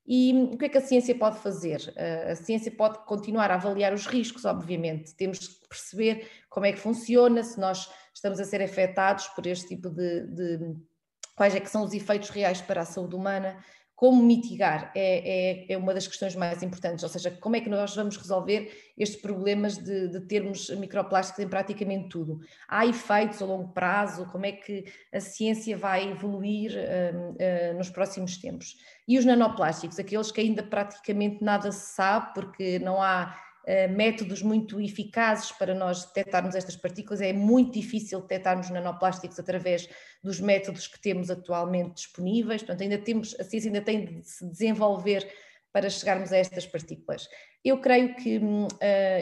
E 0.07 0.33
o 0.53 0.57
que 0.57 0.65
é 0.65 0.69
que 0.69 0.79
a 0.79 0.81
ciência 0.81 1.15
pode 1.15 1.39
fazer? 1.39 1.95
A 2.29 2.35
ciência 2.35 2.73
pode 2.73 2.99
continuar 3.05 3.49
a 3.51 3.55
avaliar 3.55 3.93
os 3.93 4.07
riscos, 4.07 4.45
obviamente. 4.45 5.15
Temos 5.15 5.39
que 5.39 5.69
perceber 5.69 6.29
como 6.49 6.67
é 6.67 6.73
que 6.73 6.81
funciona, 6.81 7.45
se 7.45 7.61
nós 7.61 7.89
estamos 8.13 8.41
a 8.41 8.45
ser 8.45 8.61
afetados 8.61 9.29
por 9.29 9.47
este 9.47 9.69
tipo 9.69 9.89
de, 9.89 10.27
de 10.27 10.77
quais 11.41 11.55
é 11.55 11.61
que 11.61 11.71
são 11.71 11.85
os 11.85 11.95
efeitos 11.95 12.29
reais 12.29 12.61
para 12.61 12.83
a 12.83 12.85
saúde 12.85 13.17
humana, 13.17 13.57
como 13.97 14.23
mitigar 14.23 14.93
é, 14.95 15.71
é, 15.71 15.73
é, 15.73 15.79
uma 15.79 15.95
das 15.95 16.07
questões 16.07 16.37
mais 16.37 16.63
importantes, 16.63 17.03
ou 17.03 17.09
seja, 17.09 17.31
como 17.31 17.57
é 17.57 17.63
que 17.63 17.71
nós 17.71 17.97
vamos 17.97 18.19
resolver 18.19 18.71
estes 18.99 19.23
problemas 19.23 19.79
de, 19.79 20.09
de, 20.09 20.21
termos 20.21 20.69
microplásticos 20.69 21.43
em 21.43 21.49
praticamente 21.49 22.11
tudo. 22.11 22.41
Há 22.69 22.85
efeitos 22.85 23.41
a 23.41 23.47
longo 23.47 23.73
prazo, 23.73 24.27
como 24.27 24.45
é 24.45 24.53
que 24.53 24.85
a 25.15 25.19
ciência 25.19 25.79
vai 25.79 26.11
evoluir 26.11 26.73
uh, 26.73 27.31
uh, 27.31 27.79
nos 27.79 27.89
próximos 27.89 28.37
tempos. 28.37 28.77
E 29.09 29.19
os 29.19 29.25
nanoplásticos, 29.25 29.99
aqueles 29.99 30.31
que 30.31 30.43
ainda 30.43 30.63
praticamente 30.63 31.43
nada 31.43 31.73
se 31.73 31.95
sabe, 31.95 32.35
porque 32.35 32.79
não 32.79 33.01
há 33.03 33.35
métodos 33.91 34.43
muito 34.43 34.81
eficazes 34.81 35.53
para 35.53 35.75
nós 35.75 36.05
detectarmos 36.07 36.55
estas 36.55 36.77
partículas. 36.77 37.21
É 37.21 37.33
muito 37.33 37.73
difícil 37.79 38.21
detectarmos 38.21 38.71
nanoplásticos 38.71 39.39
através 39.39 39.89
dos 40.23 40.41
métodos 40.41 40.87
que 40.87 41.01
temos 41.01 41.31
atualmente 41.31 41.95
disponíveis. 41.95 42.63
Portanto, 42.63 42.83
ainda 42.83 42.99
temos, 42.99 43.39
a 43.39 43.45
ciência 43.45 43.69
ainda 43.69 43.81
tem 43.81 44.05
de 44.05 44.23
se 44.29 44.45
desenvolver 44.47 45.27
para 45.73 45.89
chegarmos 45.89 46.33
a 46.33 46.37
estas 46.37 46.67
partículas. 46.67 47.29
Eu 47.65 47.79
creio 47.79 48.17
que, 48.17 48.39
uh, 48.39 48.71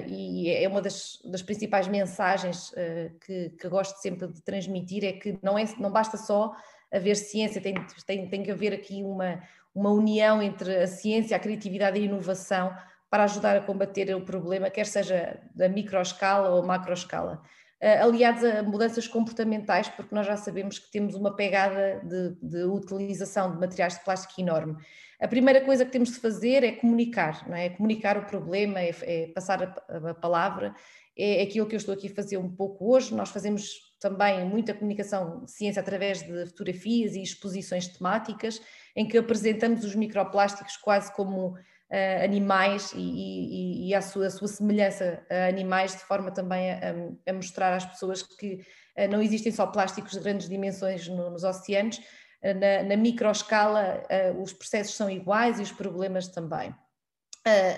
e 0.06 0.50
é 0.50 0.66
uma 0.68 0.80
das, 0.80 1.18
das 1.24 1.42
principais 1.42 1.88
mensagens 1.88 2.70
uh, 2.70 3.18
que, 3.24 3.50
que 3.50 3.68
gosto 3.68 3.96
sempre 4.00 4.28
de 4.28 4.40
transmitir, 4.42 5.04
é 5.04 5.12
que 5.12 5.38
não, 5.42 5.58
é, 5.58 5.64
não 5.78 5.90
basta 5.90 6.16
só 6.16 6.54
haver 6.90 7.16
ciência, 7.16 7.60
tem, 7.60 7.74
tem, 8.06 8.28
tem 8.28 8.42
que 8.42 8.50
haver 8.50 8.72
aqui 8.72 9.02
uma, 9.02 9.42
uma 9.74 9.90
união 9.90 10.42
entre 10.42 10.76
a 10.76 10.86
ciência, 10.86 11.36
a 11.36 11.40
criatividade 11.40 11.98
e 11.98 12.02
a 12.02 12.04
inovação 12.06 12.74
para 13.10 13.24
ajudar 13.24 13.56
a 13.56 13.60
combater 13.60 14.14
o 14.14 14.20
problema, 14.20 14.70
quer 14.70 14.86
seja 14.86 15.40
da 15.54 15.68
microescala 15.68 16.50
ou 16.50 16.62
macroescala. 16.62 17.42
Uh, 17.80 18.04
aliados 18.04 18.42
a 18.42 18.62
mudanças 18.62 19.06
comportamentais, 19.06 19.88
porque 19.88 20.12
nós 20.12 20.26
já 20.26 20.36
sabemos 20.36 20.80
que 20.80 20.90
temos 20.90 21.14
uma 21.14 21.36
pegada 21.36 22.00
de, 22.04 22.34
de, 22.42 22.64
utilização 22.64 23.52
de 23.52 23.60
materiais 23.60 23.94
de 23.94 24.04
plástico 24.04 24.40
enorme. 24.40 24.76
A 25.20 25.28
primeira 25.28 25.60
coisa 25.60 25.84
que 25.84 25.92
temos 25.92 26.10
de 26.10 26.16
fazer 26.16 26.64
é 26.64 26.72
comunicar, 26.72 27.48
não 27.48 27.56
é? 27.56 27.66
é 27.66 27.68
comunicar 27.70 28.18
o 28.18 28.26
problema, 28.26 28.80
é, 28.80 28.90
é 29.02 29.26
passar 29.28 29.62
a, 29.62 30.10
a, 30.10 30.14
palavra, 30.14 30.74
é 31.16 31.42
aquilo 31.42 31.66
que 31.66 31.74
eu 31.74 31.78
estou 31.78 31.94
aqui 31.94 32.08
a 32.08 32.14
fazer 32.14 32.36
um 32.36 32.50
pouco 32.50 32.92
hoje. 32.92 33.14
Nós 33.14 33.30
fazemos 33.30 33.92
também 34.00 34.44
muita 34.44 34.74
comunicação 34.74 35.44
de 35.44 35.50
ciência 35.50 35.80
através 35.80 36.22
de 36.22 36.46
fotografias 36.46 37.14
e 37.14 37.22
exposições 37.22 37.88
temáticas, 37.88 38.60
em 38.94 39.06
que 39.06 39.18
apresentamos 39.18 39.84
os 39.84 39.94
microplásticos 39.94 40.76
quase 40.76 41.12
como 41.14 41.56
uh, 41.90 42.24
animais 42.24 42.92
e, 42.94 43.00
e, 43.00 43.88
e 43.88 43.94
a, 43.94 44.00
sua, 44.00 44.26
a, 44.26 44.30
sua, 44.30 44.48
semelhança 44.48 45.22
a 45.30 45.48
animais, 45.48 45.92
de 45.92 46.02
forma 46.04 46.30
também 46.30 46.70
a, 46.70 46.94
a 47.26 47.32
mostrar 47.32 47.74
às 47.74 47.84
pessoas 47.84 48.22
que 48.22 48.60
uh, 48.96 49.08
não 49.10 49.22
existem 49.22 49.52
só 49.52 49.66
plásticos 49.66 50.12
de 50.12 50.20
grandes 50.20 50.48
dimensões 50.48 51.08
no, 51.08 51.30
nos 51.30 51.44
oceanos, 51.44 51.98
uh, 51.98 52.54
na, 52.54 52.82
na 52.88 52.96
microescala 52.96 54.02
os 54.40 54.52
processos 54.52 54.94
são 54.94 55.10
iguais 55.10 55.58
e 55.58 55.62
os 55.62 55.72
problemas 55.72 56.28
também. 56.28 56.74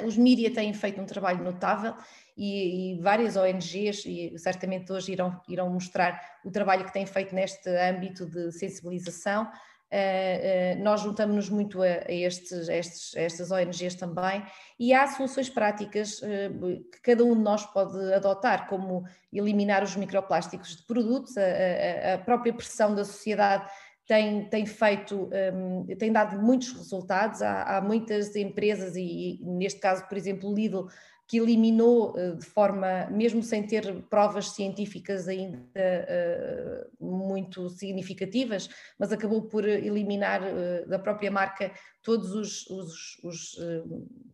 os 0.04 0.16
mídia 0.16 0.52
têm 0.52 0.72
feito 0.72 1.00
um 1.00 1.06
trabalho 1.06 1.44
notável 1.44 1.94
e, 2.36 2.94
e, 2.94 3.00
várias 3.00 3.36
ONGs, 3.36 4.06
e 4.06 4.38
certamente 4.38 4.90
hoje 4.90 5.12
irão, 5.12 5.38
irão 5.46 5.68
mostrar 5.68 6.18
o 6.44 6.50
trabalho 6.50 6.84
que 6.84 6.92
têm 6.92 7.04
feito 7.04 7.34
neste 7.34 7.68
âmbito 7.68 8.24
de 8.24 8.50
sensibilização, 8.52 9.46
nós 10.78 11.00
juntamos-nos 11.00 11.48
muito 11.48 11.82
a, 11.82 11.86
estes, 12.08 12.68
a, 12.68 12.76
estes, 12.76 13.16
a, 13.16 13.20
estas 13.20 13.50
ONGs 13.50 13.96
também 13.96 14.42
e 14.78 14.94
há 14.94 15.06
soluções 15.06 15.48
práticas 15.48 16.20
uh, 16.22 16.84
que 16.92 17.00
cada 17.02 17.24
um 17.24 17.34
de 17.34 17.42
nós 17.42 17.66
pode 17.66 18.12
adotar, 18.14 18.68
como 18.68 19.04
eliminar 19.32 19.82
os 19.82 19.96
microplásticos 19.96 20.76
de 20.76 20.82
produtos, 20.84 21.36
a, 21.36 22.14
a 22.14 22.18
própria 22.18 22.52
pressão 22.52 22.94
da 22.94 23.04
sociedade 23.04 23.66
tem, 24.06 24.48
tem 24.48 24.66
feito, 24.66 25.30
tem 25.96 26.10
dado 26.10 26.36
muitos 26.42 26.72
resultados, 26.72 27.42
há, 27.42 27.76
há 27.76 27.80
muitas 27.80 28.34
empresas 28.34 28.96
e, 28.96 29.38
e, 29.40 29.44
neste 29.44 29.78
caso, 29.78 30.04
por 30.08 30.18
exemplo, 30.18 30.52
Lidl, 30.52 30.88
que 31.30 31.38
eliminou 31.38 32.12
eh, 32.18 32.32
de 32.32 32.44
forma, 32.44 33.06
mesmo 33.08 33.40
sem 33.40 33.62
ter 33.64 34.02
provas 34.10 34.50
científicas 34.50 35.28
ainda 35.28 35.60
eh, 35.76 36.88
muito 37.00 37.68
significativas, 37.70 38.68
mas 38.98 39.12
acabou 39.12 39.42
por 39.42 39.64
eliminar 39.64 40.42
eh, 40.42 40.84
da 40.86 40.98
própria 40.98 41.30
marca 41.30 41.70
todos 42.02 42.32
os, 42.32 42.66
os, 42.68 43.20
os 43.22 43.56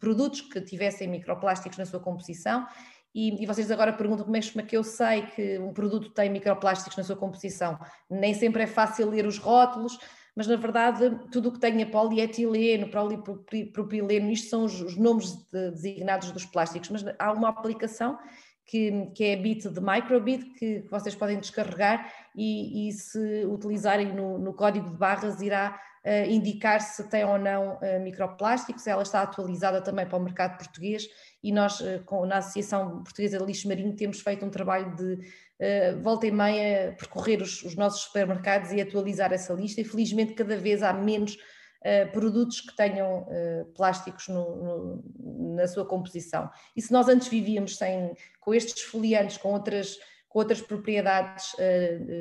produtos 0.01 0.41
que 0.41 0.59
tivessem 0.63 1.07
microplásticos 1.07 1.77
na 1.77 1.85
sua 1.85 2.01
composição. 2.01 2.67
E, 3.15 3.43
e, 3.43 3.47
vocês 3.47 3.71
agora 3.71 3.93
perguntam 3.93 4.25
como 4.25 4.37
é, 4.37 4.41
como 4.41 4.61
é 4.61 4.67
que 4.67 4.77
eu 4.77 4.85
sei 4.85 5.27
que 5.27 5.59
um 5.59 5.75
produto 5.75 6.11
tem 6.11 6.31
microplásticos 6.31 6.97
na 6.97 7.05
sua 7.05 7.17
composição. 7.17 7.79
Nem 8.09 8.33
sempre 8.33 8.63
é 8.63 8.67
fácil 8.67 9.11
ler 9.11 9.27
os 9.27 9.37
rótulos, 9.37 9.99
mas 10.37 10.47
na 10.47 10.57
verdade 10.57 11.19
tudo 11.33 11.49
o 11.49 11.53
que 11.53 11.59
tenha 11.59 11.87
polietileno, 11.91 12.89
polipropileno, 12.89 14.31
isto 14.31 14.51
são 14.51 14.65
os, 14.65 14.81
os 14.83 14.97
nomes 14.97 15.35
de, 15.51 15.71
designados 15.71 16.31
dos 16.31 16.45
plásticos, 16.45 16.91
mas 16.91 17.05
há 17.19 17.33
uma 17.33 17.49
aplicação 17.49 18.19
que, 18.67 19.11
que, 19.15 19.25
é 19.25 19.35
a 19.35 19.37
bit 19.37 19.69
de 19.69 19.81
microbit 19.81 20.45
que, 20.59 20.85
vocês 20.91 21.15
podem 21.15 21.39
descarregar 21.39 22.13
e, 22.35 22.89
e 22.89 22.93
se 22.93 23.47
utilizarem 23.47 24.13
no, 24.13 24.39
no, 24.39 24.53
código 24.53 24.91
de 24.91 24.97
barras 24.97 25.41
irá 25.41 25.81
uh, 26.05 26.31
indicar 26.31 26.81
se 26.81 27.09
tem 27.09 27.25
ou 27.25 27.39
não 27.39 27.77
uh, 27.77 28.01
microplásticos, 28.03 28.87
ela 28.87 29.03
está 29.03 29.23
atualizada 29.23 29.81
também 29.81 30.05
para 30.05 30.19
o 30.19 30.23
mercado 30.23 30.59
português 30.59 31.09
e 31.43 31.53
nós 31.53 31.81
uh, 31.81 32.03
com, 32.05 32.27
na 32.27 32.39
Associação 32.39 33.05
Portuguesa 33.05 33.39
de 33.39 33.45
Lixo 33.45 33.69
Marinho 33.69 33.95
temos 33.95 34.21
feito 34.21 34.45
um 34.45 34.51
trabalho 34.51 34.95
de 34.97 35.19
uh, 35.61 36.01
volta 36.01 36.27
e 36.27 36.31
meia 36.31 36.95
percorrer 36.99 37.43
os, 37.43 37.63
os, 37.63 37.75
nossos 37.75 38.03
supermercados 38.03 38.73
e 38.73 38.81
atualizar 38.81 39.33
essa 39.33 39.53
lista 39.53 39.81
e 39.81 39.85
felizmente 39.85 40.35
cada 40.35 40.57
vez 40.57 40.83
há 40.83 40.93
menos 40.93 41.35
uh, 41.35 42.11
produtos 42.13 42.61
que 42.61 42.75
tenham 42.77 43.23
uh, 43.23 43.65
plásticos 43.75 44.29
no, 44.29 44.57
no, 44.57 45.55
na 45.55 45.67
sua 45.67 45.85
composição. 45.85 46.51
E 46.75 46.83
se 46.83 46.93
nós 46.93 47.09
antes 47.09 47.29
vivíamos 47.29 47.77
sem, 47.77 48.15
com 48.41 48.55
estes 48.55 48.83
foliantes, 48.83 49.37
com 49.37 49.53
outras, 49.53 49.99
com 50.29 50.39
outras 50.39 50.61
propriedades 50.61 51.57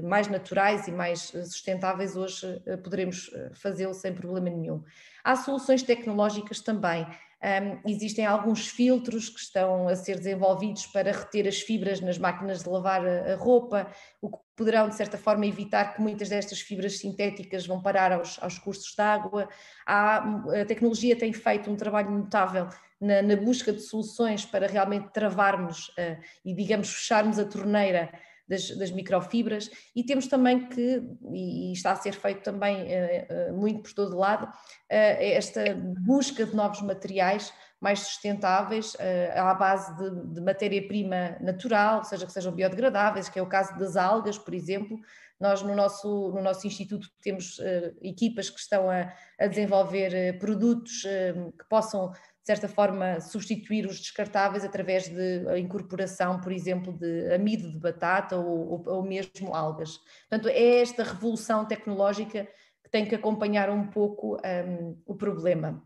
mais 0.04 0.30
naturais 0.30 0.88
e 0.88 0.92
mais 0.92 1.20
sustentáveis, 1.20 2.16
hoje 2.16 2.62
poderemos 2.82 3.30
fazê-lo 3.56 3.94
sem 3.94 4.14
problema 4.14 4.50
nenhum. 4.50 4.82
Há 5.22 5.36
soluções 5.36 5.84
tecnológicas 5.84 6.62
também 6.62 7.06
um, 7.44 7.90
existem 7.90 8.26
alguns 8.26 8.68
filtros 8.68 9.30
que 9.30 9.40
estão 9.40 9.88
a 9.88 9.96
ser 9.96 10.18
desenvolvidos 10.18 10.88
para 10.88 11.12
reter 11.12 11.48
as 11.48 11.60
fibras 11.62 12.02
nas 12.02 12.18
máquinas 12.18 12.64
de 12.64 12.70
lavar 12.70 13.06
a, 13.06 13.34
a 13.34 13.36
roupa, 13.36 13.88
o 14.22 14.30
que 14.30 14.38
poderão, 14.56 14.90
de 14.90 14.96
certa 14.96 15.18
forma, 15.18 15.46
evitar 15.46 15.94
que 15.94 16.02
muitas 16.02 16.30
destas 16.30 16.62
fibras 16.62 16.98
sintéticas 16.98 17.68
vão 17.68 17.82
parar 17.82 18.12
aos, 18.12 18.42
aos 18.42 18.58
cursos 18.58 18.96
de 18.96 19.02
água. 19.02 19.48
Há, 19.86 20.18
a 20.62 20.66
tecnologia 20.66 21.16
tem 21.16 21.34
feito 21.34 21.70
um 21.70 21.76
trabalho 21.76 22.10
notável 22.10 22.68
na, 23.00 23.22
na 23.22 23.36
busca 23.36 23.72
de 23.72 23.82
soluções 23.82 24.46
para 24.46 24.68
realmente 24.68 25.10
travarmos 25.12 25.90
uh, 25.90 26.18
e, 26.44 26.54
digamos, 26.54 26.90
fecharmos 26.90 27.38
a 27.38 27.46
torneira 27.46 28.12
das, 28.48 28.70
das, 28.78 28.92
microfibras 28.92 29.70
e 29.96 30.04
temos 30.04 30.28
também 30.28 30.68
que, 30.68 31.02
e 31.34 31.72
está 31.72 31.92
a 31.92 31.96
ser 31.96 32.14
feito 32.14 32.44
também 32.44 32.84
uh, 32.84 33.52
uh, 33.52 33.58
muito 33.58 33.82
por 33.82 33.94
todo 33.94 34.18
lado, 34.18 34.46
uh, 34.46 34.52
esta 34.90 35.62
busca 36.02 36.46
de 36.46 36.56
novos 36.56 36.82
materiais 36.82 37.54
mais 37.82 38.00
sustentáveis 38.00 38.96
à 39.36 39.54
base 39.54 39.96
de, 39.98 40.34
de 40.34 40.42
matéria-prima 40.42 41.38
natural, 41.40 42.04
seja 42.04 42.26
que 42.26 42.32
sejam 42.32 42.52
biodegradáveis, 42.52 43.30
que 43.30 43.38
é 43.38 43.42
o 43.42 43.50
caso 43.50 43.78
das 43.78 43.96
algas, 43.96 44.40
por 44.40 44.56
exemplo. 44.56 44.98
Nós 45.40 45.62
no 45.62 45.76
nosso, 45.76 46.32
no 46.34 46.42
nosso 46.42 46.66
instituto 46.66 47.08
temos 47.22 47.60
equipas 48.02 48.50
que 48.50 48.60
estão 48.60 48.90
a, 48.90 49.14
a 49.38 49.46
desenvolver 49.46 50.40
produtos 50.40 51.04
que 51.04 51.66
possam 51.70 52.12
de 52.46 52.48
certa 52.48 52.70
forma, 52.70 53.20
substituir 53.20 53.88
os 53.88 54.00
descartáveis 54.00 54.64
através 54.64 55.10
de 55.10 55.58
incorporação, 55.58 56.40
por 56.40 56.52
exemplo, 56.52 56.94
de 56.94 57.34
amido 57.34 57.72
de 57.72 57.80
batata 57.80 58.38
ou, 58.38 58.70
ou, 58.70 58.84
ou 58.86 59.04
mesmo 59.04 59.56
algas. 59.56 59.98
Portanto, 60.30 60.50
é 60.50 60.80
esta 60.80 61.02
revolução 61.04 61.66
tecnológica 61.66 62.48
que 62.84 62.90
tem 62.92 63.04
que 63.04 63.16
acompanhar 63.16 63.68
um 63.72 63.88
pouco 63.88 64.38
um, 64.46 65.02
o 65.08 65.16
problema. 65.16 65.82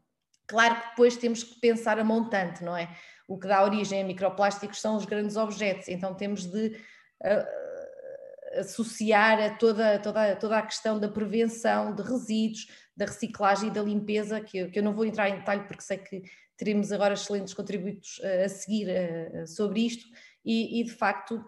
Claro 0.46 0.82
que 0.82 0.90
depois 0.90 1.16
temos 1.16 1.44
que 1.46 1.62
pensar 1.62 1.98
a 1.98 2.04
montante, 2.04 2.62
não 2.62 2.76
é? 2.76 2.94
O 3.26 3.40
que 3.40 3.48
dá 3.48 3.64
origem 3.64 4.02
a 4.02 4.06
microplásticos 4.06 4.82
são 4.82 4.98
os 4.98 5.06
grandes 5.06 5.38
objetos, 5.38 5.88
então 5.88 6.14
temos 6.14 6.46
de 6.46 6.76
uh, 7.24 8.60
associar 8.60 9.40
a 9.40 9.56
toda, 9.56 9.98
toda, 10.00 10.36
toda 10.36 10.58
a 10.58 10.62
questão 10.62 11.00
da 11.00 11.08
prevenção 11.08 11.96
de 11.96 12.02
resíduos, 12.02 12.68
da 12.98 13.06
reciclagem 13.06 13.70
e 13.70 13.72
da 13.72 13.82
limpeza, 13.82 14.42
que 14.42 14.58
eu, 14.58 14.70
que 14.70 14.80
eu 14.80 14.84
não 14.84 14.94
vou 14.94 15.06
entrar 15.06 15.30
em 15.30 15.38
detalhe 15.38 15.64
porque 15.64 15.84
sei 15.84 16.00
que 16.00 16.22
teremos 16.60 16.92
agora 16.92 17.14
excelentes 17.14 17.54
contributos 17.54 18.20
uh, 18.20 18.46
a 18.46 18.50
seguir 18.50 18.88
uh, 18.90 19.48
sobre 19.48 19.86
isto 19.86 20.06
e, 20.44 20.82
e, 20.82 20.84
de 20.84 20.92
facto 20.92 21.42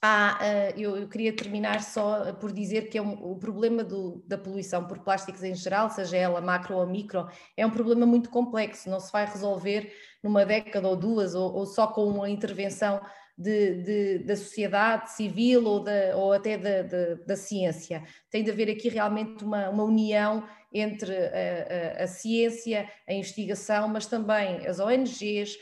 há, 0.00 0.38
eu, 0.76 0.96
eu, 0.96 1.08
queria 1.08 1.34
terminar 1.34 1.82
só 1.82 2.32
por 2.34 2.52
dizer 2.52 2.88
que 2.88 2.96
é 2.96 3.02
um, 3.02 3.14
o 3.14 3.36
problema 3.36 3.82
do, 3.82 4.22
da 4.26 4.38
poluição 4.38 4.86
por 4.86 5.00
plásticos 5.00 5.42
em 5.42 5.54
geral, 5.54 5.90
seja 5.90 6.16
ela 6.16 6.40
macro 6.40 6.76
ou 6.76 6.86
micro, 6.86 7.28
é 7.56 7.66
um 7.66 7.70
problema 7.70 8.06
muito 8.06 8.30
complexo, 8.30 8.88
não 8.88 9.00
se 9.00 9.10
vai 9.10 9.26
resolver 9.26 9.92
numa 10.22 10.44
década 10.44 10.86
ou 10.86 10.96
duas 10.96 11.34
ou, 11.34 11.52
ou 11.52 11.66
só 11.66 11.86
com 11.88 12.04
uma 12.04 12.28
intervenção 12.28 13.00
de, 13.36 13.82
de, 13.82 14.18
da 14.20 14.34
sociedade 14.34 15.12
civil 15.12 15.64
ou, 15.66 15.80
da, 15.80 16.16
ou 16.16 16.32
até 16.32 16.56
da, 16.56 16.82
da, 16.82 17.14
da, 17.26 17.36
ciência. 17.36 18.02
Tem 18.30 18.42
de 18.42 18.50
haver 18.50 18.70
aqui 18.70 18.88
realmente 18.88 19.44
uma, 19.44 19.68
uma 19.68 19.84
união 19.84 20.44
entre 20.78 21.12
a, 21.12 22.00
a, 22.00 22.04
a, 22.04 22.06
ciência, 22.06 22.88
a 23.08 23.12
investigação, 23.12 23.88
mas 23.88 24.06
também 24.06 24.66
as 24.66 24.78
ONGs, 24.78 25.58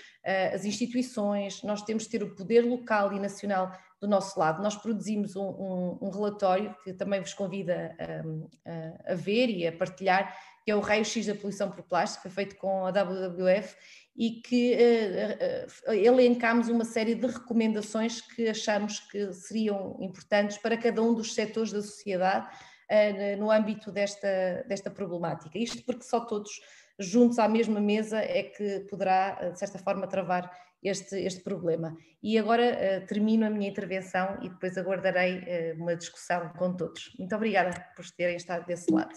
as 0.52 0.64
instituições. 0.64 1.62
Nós 1.62 1.82
temos 1.82 2.04
de 2.04 2.10
ter 2.10 2.22
o 2.22 2.34
poder 2.34 2.62
local 2.62 3.12
e 3.12 3.20
nacional 3.20 3.72
do 4.00 4.08
nosso 4.08 4.38
lado. 4.38 4.62
Nós 4.62 4.76
produzimos 4.76 5.34
um, 5.34 5.48
um, 5.48 5.98
um 6.02 6.10
relatório 6.10 6.74
que 6.84 6.92
também 6.92 7.20
vos 7.20 7.34
convido 7.34 7.72
a, 7.72 9.12
a, 9.12 9.14
ver 9.14 9.48
e 9.48 9.66
a 9.66 9.72
partilhar, 9.72 10.36
que 10.64 10.70
é 10.70 10.76
o 10.76 10.80
raio-x 10.80 11.26
da 11.26 11.34
poluição 11.34 11.70
por 11.70 11.82
plástico, 11.84 12.22
foi 12.22 12.30
feito 12.30 12.56
com 12.56 12.86
a 12.86 12.90
WWF 12.90 13.76
e 14.16 14.42
que 14.42 14.76
uh, 14.76 15.92
elencámos 15.92 16.68
uma 16.68 16.84
série 16.84 17.14
de 17.14 17.26
recomendações 17.26 18.20
que 18.20 18.48
achamos 18.48 19.00
que 19.00 19.32
seriam 19.32 19.98
importantes 20.00 20.56
para 20.58 20.76
cada 20.76 21.02
um 21.02 21.14
dos 21.14 21.34
setores 21.34 21.72
da 21.72 21.82
sociedade 21.82 22.48
no 23.38 23.50
âmbito 23.50 23.90
desta, 23.90 24.64
desta 24.68 24.90
problemática. 24.90 25.58
Isto 25.58 25.84
porque 25.84 26.02
só 26.02 26.20
todos 26.20 26.60
juntos 26.98 27.38
à 27.38 27.48
mesma 27.48 27.80
mesa 27.80 28.18
é 28.18 28.44
que 28.44 28.80
poderá, 28.90 29.50
de 29.50 29.58
certa 29.58 29.78
forma, 29.78 30.06
travar 30.06 30.50
este, 30.82 31.16
este 31.16 31.42
problema. 31.42 31.96
E 32.22 32.38
agora 32.38 33.04
termino 33.06 33.46
a 33.46 33.50
minha 33.50 33.68
intervenção 33.68 34.38
e 34.42 34.48
depois 34.48 34.76
aguardarei 34.76 35.72
uma 35.72 35.96
discussão 35.96 36.52
com 36.54 36.76
todos. 36.76 37.14
Muito 37.18 37.34
obrigada 37.34 37.70
por 37.96 38.04
terem 38.10 38.36
estado 38.36 38.66
desse 38.66 38.92
lado. 38.92 39.14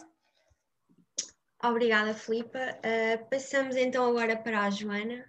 Obrigada, 1.64 2.14
Filipa. 2.14 2.60
Uh, 2.60 3.30
passamos 3.30 3.76
então 3.76 4.08
agora 4.08 4.38
para 4.38 4.62
a 4.62 4.70
Joana. 4.70 5.28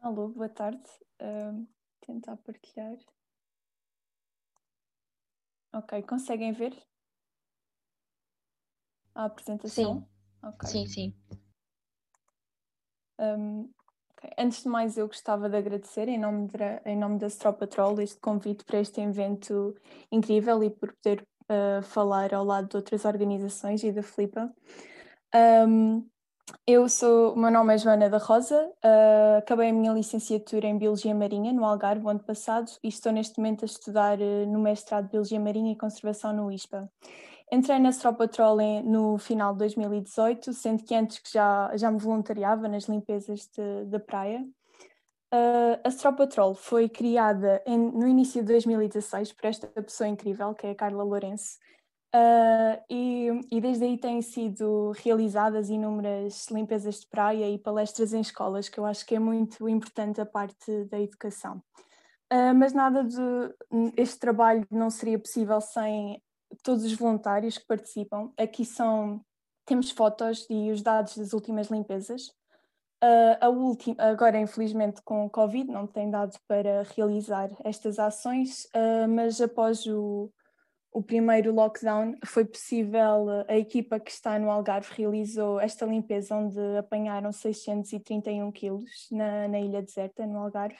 Alô, 0.00 0.28
boa 0.28 0.48
tarde. 0.48 0.88
Uh, 1.20 1.66
tentar 2.00 2.36
partilhar. 2.36 2.96
Ok, 5.74 6.02
conseguem 6.02 6.52
ver 6.52 6.72
a 9.18 9.24
apresentação? 9.24 9.94
Sim, 9.94 10.48
okay. 10.48 10.68
sim, 10.70 10.86
sim. 10.86 11.14
Um, 13.18 13.68
okay. 14.16 14.30
Antes 14.38 14.62
de 14.62 14.68
mais, 14.68 14.96
eu 14.96 15.08
gostava 15.08 15.50
de 15.50 15.56
agradecer 15.56 16.08
em 16.08 16.18
nome, 16.18 16.46
de, 16.46 16.56
em 16.86 16.96
nome 16.96 17.18
da 17.18 17.26
Strop 17.26 17.58
Patrol 17.58 18.00
este 18.00 18.20
convite 18.20 18.64
para 18.64 18.78
este 18.78 19.00
evento 19.00 19.74
incrível 20.12 20.62
e 20.62 20.70
por 20.70 20.92
poder 20.92 21.26
uh, 21.50 21.82
falar 21.82 22.32
ao 22.32 22.44
lado 22.44 22.68
de 22.68 22.76
outras 22.76 23.04
organizações 23.04 23.82
e 23.82 23.90
da 23.90 24.04
Filipa. 24.04 24.54
Um, 25.34 26.08
eu 26.64 26.88
sou, 26.88 27.34
o 27.34 27.38
meu 27.38 27.50
nome 27.50 27.74
é 27.74 27.78
Joana 27.78 28.08
da 28.08 28.18
Rosa, 28.18 28.70
uh, 28.84 29.38
acabei 29.38 29.70
a 29.70 29.72
minha 29.72 29.92
licenciatura 29.92 30.66
em 30.68 30.78
Biologia 30.78 31.14
Marinha 31.14 31.52
no 31.52 31.64
Algarve 31.64 32.06
o 32.06 32.08
ano 32.08 32.20
passado 32.20 32.70
e 32.82 32.88
estou 32.88 33.12
neste 33.12 33.36
momento 33.38 33.64
a 33.64 33.66
estudar 33.66 34.18
uh, 34.20 34.46
no 34.46 34.60
mestrado 34.60 35.06
de 35.06 35.10
Biologia 35.10 35.40
Marinha 35.40 35.72
e 35.72 35.76
Conservação 35.76 36.32
no 36.32 36.52
ISPA. 36.52 36.88
Entrei 37.50 37.78
na 37.78 37.90
Straw 37.90 38.14
Patrol 38.14 38.58
no 38.84 39.18
final 39.18 39.52
de 39.52 39.60
2018, 39.60 40.52
sendo 40.52 40.84
que 40.84 40.94
antes 40.94 41.18
que 41.18 41.32
já, 41.32 41.74
já 41.76 41.90
me 41.90 41.98
voluntariava 41.98 42.68
nas 42.68 42.84
limpezas 42.84 43.48
da 43.86 43.98
praia. 43.98 44.46
Uh, 45.32 45.80
a 45.84 45.88
Straw 45.88 46.14
Patrol 46.14 46.54
foi 46.54 46.88
criada 46.88 47.62
em, 47.66 47.78
no 47.78 48.06
início 48.06 48.42
de 48.42 48.48
2016 48.48 49.32
por 49.32 49.46
esta 49.46 49.66
pessoa 49.66 50.08
incrível, 50.08 50.54
que 50.54 50.66
é 50.66 50.70
a 50.70 50.74
Carla 50.74 51.02
Lourenço, 51.02 51.58
Uh, 52.14 52.80
e, 52.88 53.28
e, 53.50 53.60
desde 53.60 53.84
aí 53.84 53.98
têm 53.98 54.22
sido 54.22 54.92
realizadas 54.92 55.68
inúmeras 55.68 56.46
limpezas 56.50 57.00
de 57.00 57.06
praia 57.06 57.50
e 57.50 57.58
palestras 57.58 58.14
em 58.14 58.20
escolas, 58.20 58.66
que 58.66 58.80
eu 58.80 58.86
acho 58.86 59.04
que 59.04 59.14
é 59.14 59.18
muito 59.18 59.68
importante 59.68 60.18
a 60.18 60.24
parte 60.24 60.84
da 60.84 60.98
educação. 60.98 61.62
Uh, 62.32 62.54
mas 62.54 62.72
nada 62.72 63.04
de 63.04 63.20
este 63.94 64.18
trabalho 64.18 64.66
não 64.70 64.88
seria 64.88 65.18
possível 65.18 65.60
sem 65.60 66.22
todos 66.62 66.84
os 66.84 66.92
voluntários 66.94 67.58
que 67.58 67.66
participam. 67.66 68.32
Aqui 68.36 68.64
são 68.64 69.24
temos 69.64 69.90
fotos 69.90 70.46
e 70.48 70.70
os 70.70 70.82
dados 70.82 71.16
das 71.16 71.32
últimas 71.32 71.68
limpezas. 71.68 72.28
Uh, 73.04 73.36
a 73.40 73.48
última, 73.48 74.02
agora 74.02 74.40
infelizmente 74.40 75.00
com 75.02 75.26
o 75.26 75.30
Covid 75.30 75.70
não 75.70 75.86
tem 75.86 76.10
dado 76.10 76.36
para 76.48 76.82
realizar 76.96 77.50
estas 77.62 77.98
ações, 77.98 78.66
mas 79.08 79.40
após 79.40 79.86
o, 79.86 80.32
o 80.90 81.02
primeiro 81.02 81.54
lockdown, 81.54 82.16
foi 82.24 82.44
possível, 82.44 83.28
a 83.46 83.56
equipa 83.56 84.00
que 84.00 84.10
está 84.10 84.38
no 84.38 84.50
Algarve 84.50 84.88
realizou 84.96 85.60
esta 85.60 85.86
limpeza 85.86 86.34
onde 86.34 86.58
apanharam 86.76 87.30
631 87.30 88.50
quilos 88.50 89.06
na, 89.12 89.46
na 89.46 89.60
ilha 89.60 89.82
deserta, 89.82 90.26
no 90.26 90.38
Algarve, 90.38 90.78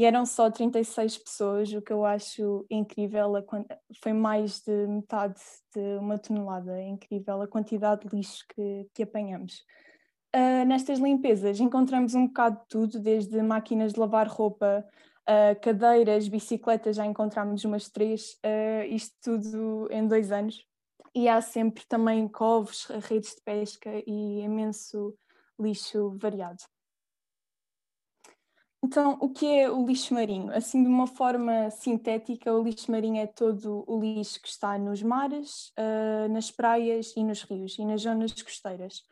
e 0.00 0.04
eram 0.06 0.24
só 0.24 0.50
36 0.50 1.18
pessoas, 1.18 1.70
o 1.74 1.82
que 1.82 1.92
eu 1.92 2.06
acho 2.06 2.64
incrível, 2.70 3.34
foi 4.02 4.14
mais 4.14 4.62
de 4.62 4.86
metade 4.86 5.38
de 5.76 5.98
uma 5.98 6.16
tonelada, 6.16 6.80
é 6.80 6.88
incrível 6.88 7.42
a 7.42 7.46
quantidade 7.46 8.08
de 8.08 8.16
lixo 8.16 8.42
que, 8.48 8.88
que 8.94 9.02
apanhamos. 9.02 9.62
Uh, 10.34 10.64
nestas 10.66 10.98
limpezas 10.98 11.60
encontramos 11.60 12.14
um 12.14 12.28
bocado 12.28 12.60
de 12.60 12.68
tudo, 12.68 12.98
desde 12.98 13.42
máquinas 13.42 13.92
de 13.92 14.00
lavar 14.00 14.26
roupa, 14.26 14.86
Uh, 15.28 15.54
cadeiras, 15.60 16.26
bicicletas, 16.26 16.96
já 16.96 17.06
encontramos 17.06 17.64
umas 17.64 17.88
três, 17.88 18.32
uh, 18.44 18.82
isto 18.88 19.14
tudo 19.22 19.86
em 19.92 20.08
dois 20.08 20.32
anos. 20.32 20.66
E 21.14 21.28
há 21.28 21.40
sempre 21.40 21.84
também 21.86 22.26
covos, 22.26 22.86
redes 23.06 23.36
de 23.36 23.42
pesca 23.42 23.90
e 24.06 24.40
imenso 24.40 25.14
lixo 25.56 26.16
variado. 26.18 26.64
Então, 28.82 29.18
o 29.20 29.28
que 29.28 29.46
é 29.46 29.70
o 29.70 29.84
lixo 29.86 30.14
marinho? 30.14 30.50
Assim, 30.54 30.82
de 30.82 30.88
uma 30.88 31.06
forma 31.06 31.70
sintética, 31.70 32.52
o 32.52 32.62
lixo 32.62 32.90
marinho 32.90 33.20
é 33.20 33.26
todo 33.26 33.84
o 33.86 34.00
lixo 34.00 34.40
que 34.40 34.48
está 34.48 34.78
nos 34.78 35.02
mares, 35.02 35.70
uh, 35.78 36.32
nas 36.32 36.50
praias 36.50 37.14
e 37.14 37.22
nos 37.22 37.42
rios 37.42 37.78
e 37.78 37.84
nas 37.84 38.00
zonas 38.00 38.32
costeiras. 38.42 39.04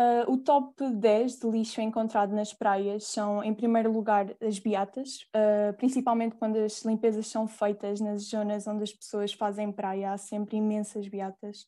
Uh, 0.00 0.32
o 0.32 0.38
top 0.38 0.90
10 0.90 1.38
de 1.38 1.50
lixo 1.50 1.82
encontrado 1.82 2.34
nas 2.34 2.54
praias 2.54 3.04
são, 3.04 3.44
em 3.44 3.52
primeiro 3.52 3.92
lugar, 3.92 4.34
as 4.40 4.58
beatas, 4.58 5.26
uh, 5.36 5.76
principalmente 5.76 6.36
quando 6.36 6.56
as 6.56 6.82
limpezas 6.82 7.26
são 7.26 7.46
feitas 7.46 8.00
nas 8.00 8.22
zonas 8.22 8.66
onde 8.66 8.84
as 8.84 8.92
pessoas 8.92 9.34
fazem 9.34 9.70
praia, 9.70 10.12
há 10.12 10.18
sempre 10.18 10.56
imensas 10.56 11.06
beatas. 11.08 11.66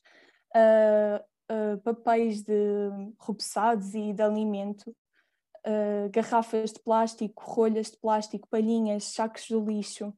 Papéis 1.85 2.43
de 2.43 2.91
repousados 3.21 3.95
e 3.95 4.13
de 4.13 4.23
alimento, 4.23 4.95
garrafas 6.11 6.73
de 6.73 6.81
plástico, 6.81 7.43
rolhas 7.45 7.91
de 7.91 7.99
plástico, 7.99 8.49
palhinhas, 8.49 9.05
sacos 9.05 9.45
de 9.45 9.55
lixo, 9.55 10.15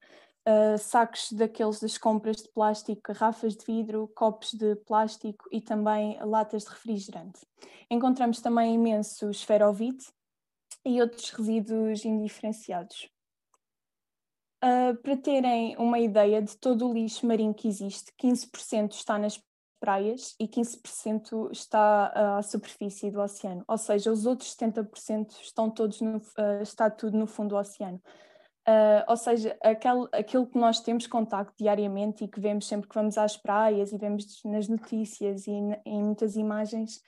uh, 0.47 0.79
sacos 0.79 1.33
daqueles 1.33 1.81
das 1.81 1.99
compras 1.99 2.37
de 2.39 2.49
plástico, 2.51 3.01
garrafas 3.05 3.57
de 3.57 3.65
vidro, 3.65 4.11
copos 4.15 4.53
de 4.53 4.77
plástico 4.77 5.49
e 5.51 5.61
também 5.61 6.19
latas 6.25 6.65
de 6.65 6.71
refrigerante. 6.71 7.41
Encontramos 7.91 8.41
também 8.41 8.75
imenso 8.75 9.31
esferovite 9.31 10.07
e 10.85 11.01
outros 11.01 11.31
resíduos 11.31 12.05
indiferenciados. 12.05 13.09
Uh, 14.65 14.97
para 15.03 15.17
terem 15.17 15.77
uma 15.77 15.99
ideia 15.99 16.41
de 16.41 16.57
todo 16.57 16.89
o 16.89 16.95
lixo 16.95 17.27
marinho 17.27 17.53
que 17.53 17.67
existe, 17.67 18.13
15% 18.17 18.93
está 18.93 19.19
nas 19.19 19.43
praias 19.83 20.37
e 20.39 20.47
15% 20.47 21.51
está 21.51 22.37
à 22.39 22.43
superfície 22.43 23.11
do 23.11 23.21
oceano, 23.21 23.65
ou 23.67 23.77
seja, 23.77 24.13
os 24.13 24.27
outros 24.27 24.55
70% 24.55 25.41
estão 25.43 25.69
todos 25.69 26.01
no, 26.01 26.19
uh, 26.19 26.63
está 26.63 26.89
tudo 26.89 27.19
no 27.19 27.27
fundo 27.27 27.49
do 27.49 27.57
oceano. 27.57 28.01
Uh, 28.69 29.03
ou 29.09 29.17
seja, 29.17 29.59
aquel, 29.61 30.09
aquilo 30.13 30.47
que 30.47 30.57
nós 30.57 30.79
temos 30.79 31.09
contacto 31.09 31.53
diariamente 31.59 32.23
e 32.23 32.29
que 32.29 32.39
vemos 32.39 32.69
sempre 32.69 32.89
que 32.89 32.95
vamos 32.95 33.19
às 33.19 33.37
praias 33.37 33.93
e 33.93 33.99
vemos 33.99 34.41
nas 34.45 34.69
notícias 34.69 35.49
e 35.49 35.51
em 35.51 36.01
muitas 36.01 36.37
imagens, 36.37 36.99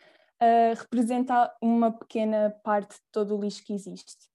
uh, 0.43 0.75
representa 0.77 1.55
uma 1.63 1.93
pequena 1.93 2.51
parte 2.65 2.97
de 2.97 3.03
todo 3.13 3.37
o 3.37 3.41
lixo 3.41 3.63
que 3.65 3.73
existe. 3.73 4.29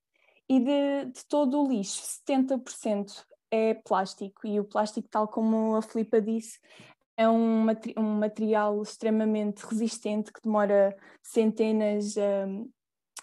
E 0.48 0.62
de, 0.62 1.12
de 1.12 1.26
todo 1.28 1.62
o 1.62 1.68
lixo, 1.68 2.02
70% 2.26 3.26
é 3.52 3.74
plástico, 3.74 4.48
e 4.48 4.58
o 4.58 4.64
plástico, 4.64 5.10
tal 5.10 5.28
como 5.28 5.76
a 5.76 5.82
Filipa 5.82 6.22
disse, 6.22 6.58
é 7.20 7.28
um, 7.28 7.68
um 7.98 8.18
material 8.18 8.82
extremamente 8.82 9.66
resistente 9.66 10.32
que 10.32 10.42
demora 10.42 10.96
centenas 11.22 12.16
um, 12.16 12.70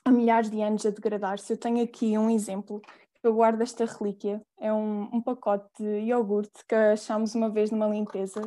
a 0.05 0.11
milhares 0.11 0.51
de 0.51 0.61
anos 0.61 0.85
a 0.85 0.91
degradar-se. 0.91 1.51
Eu 1.51 1.57
tenho 1.57 1.83
aqui 1.83 2.19
um 2.19 2.29
exemplo 2.29 2.83
eu 3.23 3.35
guardo 3.35 3.63
esta 3.63 3.85
relíquia. 3.87 4.41
É 4.61 4.73
um, 4.73 5.09
um 5.13 5.23
pacote 5.23 5.67
de 5.79 6.01
iogurte 6.01 6.65
que 6.69 6.75
achámos 6.75 7.35
uma 7.35 7.49
vez 7.49 7.71
numa 7.71 7.89
limpeza. 7.89 8.41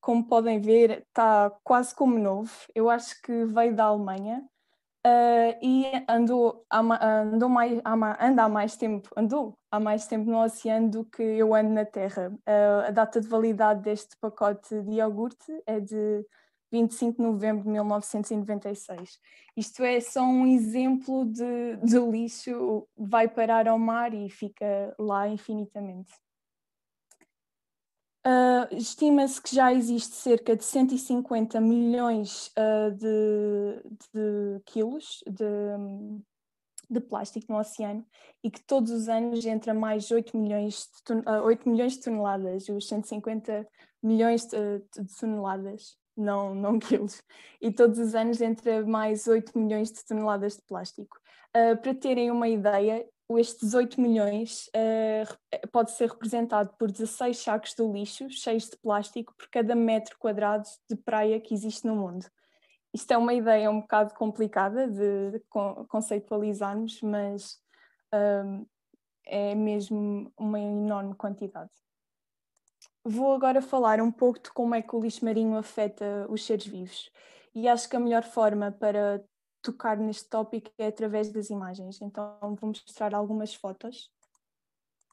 Como 0.00 0.26
podem 0.26 0.60
ver, 0.60 1.04
está 1.08 1.50
quase 1.64 1.94
como 1.94 2.18
novo. 2.18 2.52
Eu 2.74 2.88
acho 2.88 3.20
que 3.22 3.46
veio 3.46 3.74
da 3.74 3.84
Alemanha 3.84 4.44
uh, 5.06 5.58
e 5.62 5.86
andou, 6.08 6.64
andou 6.70 7.48
mais, 7.48 7.80
anda 8.20 8.44
há 8.44 8.48
mais 8.48 8.76
tempo, 8.76 9.08
andou 9.16 9.58
há 9.70 9.78
mais 9.78 10.06
tempo 10.06 10.30
no 10.30 10.42
oceano 10.42 10.90
do 10.90 11.04
que 11.04 11.22
eu 11.22 11.54
ando 11.54 11.70
na 11.70 11.84
Terra. 11.84 12.32
Uh, 12.46 12.88
a 12.88 12.90
data 12.90 13.20
de 13.20 13.28
validade 13.28 13.82
deste 13.82 14.16
pacote 14.18 14.82
de 14.82 14.96
iogurte 14.96 15.62
é 15.66 15.78
de 15.78 16.24
25 16.72 17.16
de 17.16 17.22
novembro 17.22 17.64
de 17.64 17.70
1996. 17.70 19.18
Isto 19.56 19.82
é 19.82 20.00
só 20.00 20.22
um 20.22 20.46
exemplo 20.46 21.24
de, 21.26 21.76
de 21.82 21.98
lixo, 21.98 22.86
vai 22.96 23.28
parar 23.28 23.68
ao 23.68 23.78
mar 23.78 24.14
e 24.14 24.28
fica 24.28 24.94
lá 24.98 25.28
infinitamente. 25.28 26.12
Uh, 28.26 28.68
Estima-se 28.76 29.40
que 29.40 29.54
já 29.54 29.72
existe 29.72 30.14
cerca 30.14 30.54
de 30.54 30.62
150 30.62 31.58
milhões 31.58 32.48
uh, 32.48 32.90
de, 32.94 33.82
de, 34.12 34.60
quilos 34.66 35.24
de, 35.26 35.44
de, 36.90 37.00
plástico 37.00 37.52
no 37.52 37.58
oceano 37.58 38.04
e 38.42 38.50
que 38.50 38.62
todos 38.62 38.90
os 38.90 39.08
anos 39.08 39.44
entra 39.46 39.72
mais 39.72 40.10
8 40.10 40.36
milhões 40.36 40.88
de, 41.06 41.14
uh, 41.14 41.44
8 41.44 41.68
milhões 41.68 41.94
de 41.94 42.02
toneladas, 42.02 42.68
os 42.68 42.88
150 42.88 43.66
milhões 44.02 44.46
de, 44.46 44.78
de 44.78 45.16
toneladas 45.18 45.96
não, 46.16 46.54
não 46.54 46.78
quilos, 46.78 47.22
e 47.60 47.72
todos 47.72 47.98
os 47.98 48.14
anos 48.14 48.40
entra 48.40 48.84
mais 48.84 49.26
8 49.26 49.58
milhões 49.58 49.90
de 49.90 50.04
toneladas 50.04 50.56
de 50.56 50.62
plástico. 50.62 51.18
Uh, 51.56 51.76
para 51.80 51.94
terem 51.94 52.30
uma 52.30 52.48
ideia, 52.48 53.06
estes 53.38 53.74
8 53.74 54.00
milhões 54.00 54.68
uh, 54.68 55.68
pode 55.68 55.92
ser 55.92 56.08
representado 56.08 56.74
por 56.78 56.90
16 56.90 57.38
sacos 57.38 57.74
de 57.74 57.82
lixo 57.84 58.28
cheios 58.30 58.68
de 58.68 58.76
plástico 58.76 59.34
por 59.36 59.48
cada 59.48 59.74
metro 59.74 60.16
quadrado 60.18 60.64
de 60.88 60.96
praia 60.96 61.40
que 61.40 61.54
existe 61.54 61.86
no 61.86 61.96
mundo. 61.96 62.26
Isto 62.92 63.12
é 63.12 63.18
uma 63.18 63.32
ideia 63.32 63.70
um 63.70 63.80
bocado 63.80 64.14
complicada 64.14 64.88
de, 64.88 65.40
conceitualizarmos, 65.88 67.00
mas 67.02 67.58
um, 68.12 68.66
é 69.26 69.54
mesmo 69.54 70.32
uma 70.36 70.58
enorme 70.58 71.14
quantidade. 71.14 71.70
Vou 73.04 73.32
agora 73.32 73.62
falar 73.62 74.00
um 74.00 74.10
pouco 74.10 74.40
de 74.40 74.50
como 74.50 74.74
é 74.74 74.82
que 74.82 74.94
o 74.94 75.00
lixo 75.00 75.24
marinho 75.24 75.56
afeta 75.56 76.26
os 76.28 76.44
seres 76.44 76.66
vivos. 76.66 77.10
E 77.54 77.68
acho 77.68 77.88
que 77.88 77.96
a 77.96 78.00
melhor 78.00 78.24
forma 78.24 78.70
para 78.72 79.22
tocar 79.62 79.96
neste 79.96 80.28
tópico 80.28 80.70
é 80.78 80.88
através 80.88 81.30
das 81.30 81.48
imagens. 81.48 82.00
Então 82.00 82.38
vou 82.60 82.68
mostrar 82.68 83.14
algumas 83.14 83.54
fotos. 83.54 84.10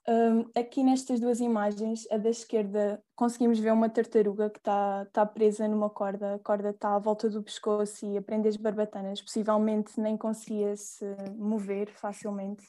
Um, 0.10 0.50
aqui 0.56 0.84
nestas 0.84 1.20
duas 1.20 1.42
imagens, 1.42 2.08
a 2.10 2.18
da 2.18 2.30
esquerda, 2.30 3.04
conseguimos 3.14 3.60
ver 3.60 3.74
uma 3.74 3.90
tartaruga 3.90 4.50
que 4.50 4.58
está 4.58 5.06
tá 5.12 5.26
presa 5.26 5.68
numa 5.68 5.90
corda. 5.90 6.36
A 6.36 6.40
corda 6.40 6.70
está 6.70 6.96
à 6.96 7.00
volta 7.00 7.30
do 7.30 7.44
pescoço 7.44 8.06
e 8.06 8.18
a 8.18 8.22
prende 8.22 8.48
as 8.48 8.56
barbatanas. 8.56 9.22
Possivelmente 9.22 10.00
nem 10.00 10.16
conseguia 10.16 10.76
se 10.78 11.06
mover 11.36 11.92
facilmente 11.92 12.66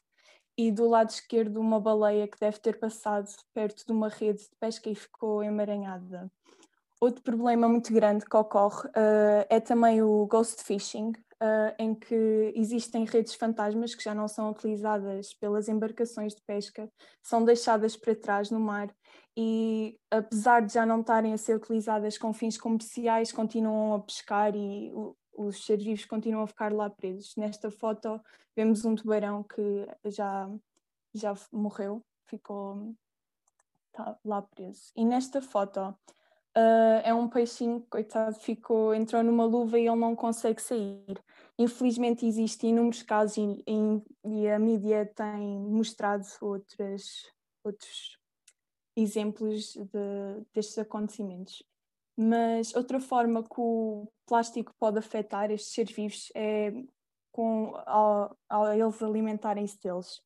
e 0.58 0.72
do 0.72 0.88
lado 0.88 1.10
esquerdo 1.10 1.60
uma 1.60 1.78
baleia 1.78 2.26
que 2.26 2.40
deve 2.40 2.58
ter 2.58 2.80
passado 2.80 3.28
perto 3.54 3.86
de 3.86 3.92
uma 3.92 4.08
rede 4.08 4.40
de 4.40 4.56
pesca 4.58 4.90
e 4.90 4.94
ficou 4.96 5.44
emaranhada. 5.44 6.28
Outro 7.00 7.22
problema 7.22 7.68
muito 7.68 7.92
grande 7.92 8.24
que 8.24 8.36
ocorre 8.36 8.88
uh, 8.88 9.46
é 9.48 9.60
também 9.60 10.02
o 10.02 10.26
ghost 10.26 10.64
fishing, 10.64 11.12
uh, 11.42 11.74
em 11.78 11.94
que 11.94 12.52
existem 12.54 13.04
redes 13.04 13.34
fantasmas 13.34 13.94
que 13.94 14.02
já 14.02 14.14
não 14.14 14.28
são 14.28 14.50
utilizadas 14.50 15.32
pelas 15.34 15.68
embarcações 15.68 16.34
de 16.34 16.42
pesca, 16.42 16.90
são 17.22 17.44
deixadas 17.44 17.96
para 17.96 18.14
trás 18.14 18.50
no 18.50 18.60
mar 18.60 18.94
e, 19.36 19.98
apesar 20.10 20.62
de 20.62 20.74
já 20.74 20.84
não 20.84 21.00
estarem 21.00 21.32
a 21.32 21.38
ser 21.38 21.56
utilizadas 21.56 22.18
com 22.18 22.32
fins 22.32 22.58
comerciais, 22.58 23.32
continuam 23.32 23.94
a 23.94 24.00
pescar 24.00 24.54
e 24.54 24.92
os 25.36 25.64
seres 25.64 25.84
vivos 25.84 26.04
continuam 26.04 26.42
a 26.42 26.46
ficar 26.48 26.72
lá 26.72 26.90
presos. 26.90 27.36
Nesta 27.36 27.70
foto 27.70 28.20
vemos 28.56 28.84
um 28.84 28.96
tubarão 28.96 29.44
que 29.44 29.86
já, 30.06 30.50
já 31.14 31.34
morreu, 31.52 32.04
ficou 32.26 32.94
tá 33.92 34.18
lá 34.24 34.42
preso. 34.42 34.92
E 34.96 35.04
nesta 35.04 35.40
foto 35.40 35.96
uh, 36.58 37.00
é 37.04 37.14
um 37.14 37.28
peixinho, 37.28 37.86
coitado, 37.88 38.34
ficou, 38.40 38.94
entrou 38.94 39.22
numa 39.22 39.44
luva 39.44 39.78
e 39.78 39.86
ele 39.86 39.96
não 39.96 40.16
consegue 40.16 40.60
sair. 40.60 41.22
Infelizmente 41.58 42.26
existem 42.26 42.70
inúmeros 42.70 43.02
casos 43.02 43.36
e, 43.36 43.64
e 44.24 44.48
a 44.48 44.58
mídia 44.58 45.06
tem 45.14 45.58
mostrado 45.60 46.24
outras, 46.40 47.04
outros 47.64 48.18
exemplos 48.96 49.74
de, 49.74 50.46
destes 50.52 50.78
acontecimentos. 50.78 51.62
Mas 52.16 52.74
outra 52.74 53.00
forma 53.00 53.44
que 53.44 53.60
o 53.60 54.08
plástico 54.26 54.74
pode 54.78 54.98
afetar 54.98 55.50
estes 55.50 55.72
seres 55.72 55.94
vivos 55.94 56.32
é 56.34 56.72
com, 57.30 57.72
ao, 57.86 58.36
ao 58.48 58.72
eles 58.72 59.02
alimentarem-se 59.02 59.78
deles. 59.80 60.20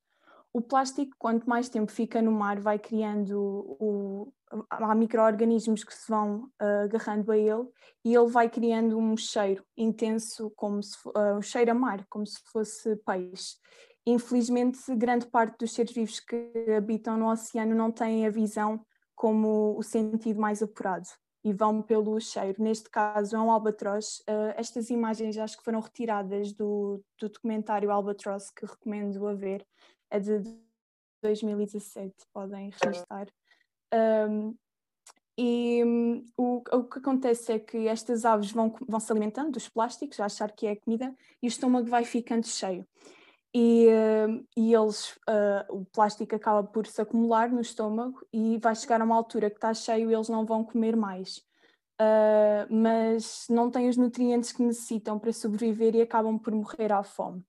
O 0.55 0.61
plástico, 0.61 1.14
quanto 1.18 1.49
mais 1.49 1.68
tempo 1.68 1.90
fica 1.90 2.21
no 2.21 2.33
mar, 2.33 2.61
vai 2.61 2.79
criando 2.79 3.38
o, 3.79 4.33
há 4.71 4.95
micro-organismos 4.95 5.85
que 5.85 5.95
se 5.95 6.11
vão 6.11 6.51
uh, 6.61 6.85
agarrando 6.85 7.33
a 7.33 7.37
ele 7.37 7.69
e 8.05 8.15
ele 8.15 8.29
vai 8.29 8.49
criando 8.49 8.99
um 8.99 9.17
cheiro 9.17 9.65
intenso, 9.77 10.51
como 10.57 10.83
se, 10.83 10.97
uh, 11.09 11.37
um 11.37 11.43
cheiro 11.43 11.71
a 11.71 11.75
mar, 11.75 12.05
como 12.09 12.27
se 12.27 12.38
fosse 12.51 12.97
peixe. 12.97 13.57
Infelizmente, 14.07 14.79
grande 14.97 15.27
parte 15.27 15.59
dos 15.59 15.73
seres 15.73 15.93
vivos 15.93 16.21
que 16.21 16.53
habitam 16.77 17.17
no 17.17 17.31
oceano 17.31 17.75
não 17.75 17.91
têm 17.91 18.27
a 18.27 18.31
visão 18.31 18.85
como 19.15 19.79
o 19.79 19.83
sentido 19.83 20.41
mais 20.41 20.62
apurado 20.62 21.09
e 21.45 21.53
vão 21.53 21.83
pelo 21.83 22.19
cheiro. 22.21 22.62
Neste 22.62 22.88
caso 22.88 23.37
é 23.37 23.38
um 23.38 23.51
albatroz. 23.51 24.21
Uh, 24.21 24.55
estas 24.57 24.91
imagens 24.91 25.37
acho 25.37 25.57
que 25.57 25.65
foram 25.65 25.81
retiradas 25.81 26.53
do, 26.53 27.03
do 27.19 27.29
documentário 27.29 27.91
Albatroz, 27.91 28.51
que 28.51 28.65
recomendo 28.65 29.27
a 29.27 29.35
ver, 29.35 29.67
é 30.11 30.21
de 30.21 30.43
2017, 31.23 32.15
podem 32.33 32.71
registrar. 32.71 33.27
Um, 33.93 34.55
e 35.39 35.83
um, 35.85 36.25
o, 36.37 36.63
o 36.73 36.85
que 36.85 36.99
acontece 36.99 37.53
é 37.53 37.59
que 37.59 37.89
estas 37.89 38.25
aves 38.25 38.53
vão, 38.53 38.75
vão 38.87 39.01
se 39.01 39.11
alimentando 39.11 39.53
dos 39.53 39.69
plásticos, 39.69 40.21
a 40.21 40.27
achar 40.27 40.53
que 40.53 40.67
é 40.67 40.77
comida, 40.77 41.15
e 41.43 41.47
o 41.47 41.49
estômago 41.49 41.89
vai 41.89 42.05
ficando 42.05 42.47
cheio 42.47 42.87
e, 43.55 43.89
uh, 43.89 44.47
e 44.57 44.75
eles, 44.75 45.13
uh, 45.29 45.65
o 45.71 45.85
plástico 45.85 46.35
acaba 46.35 46.65
por 46.65 46.87
se 46.87 47.01
acumular 47.01 47.51
no 47.51 47.61
estômago 47.61 48.27
e 48.33 48.59
vai 48.59 48.75
chegar 48.75 49.01
a 49.01 49.05
uma 49.05 49.15
altura 49.15 49.51
que 49.51 49.57
está 49.57 49.75
cheio 49.75 50.11
e 50.11 50.15
eles 50.15 50.29
não 50.29 50.47
vão 50.47 50.65
comer 50.65 50.97
mais. 50.97 51.39
Uh, 52.01 52.67
mas 52.71 53.47
não 53.49 53.71
têm 53.71 53.89
os 53.89 53.97
nutrientes 53.97 54.53
que 54.53 54.63
necessitam 54.63 55.19
para 55.19 55.33
sobreviver 55.33 55.95
e 55.95 56.01
acabam 56.01 56.39
por 56.39 56.53
morrer 56.55 56.93
à 56.93 57.03
fome. 57.03 57.45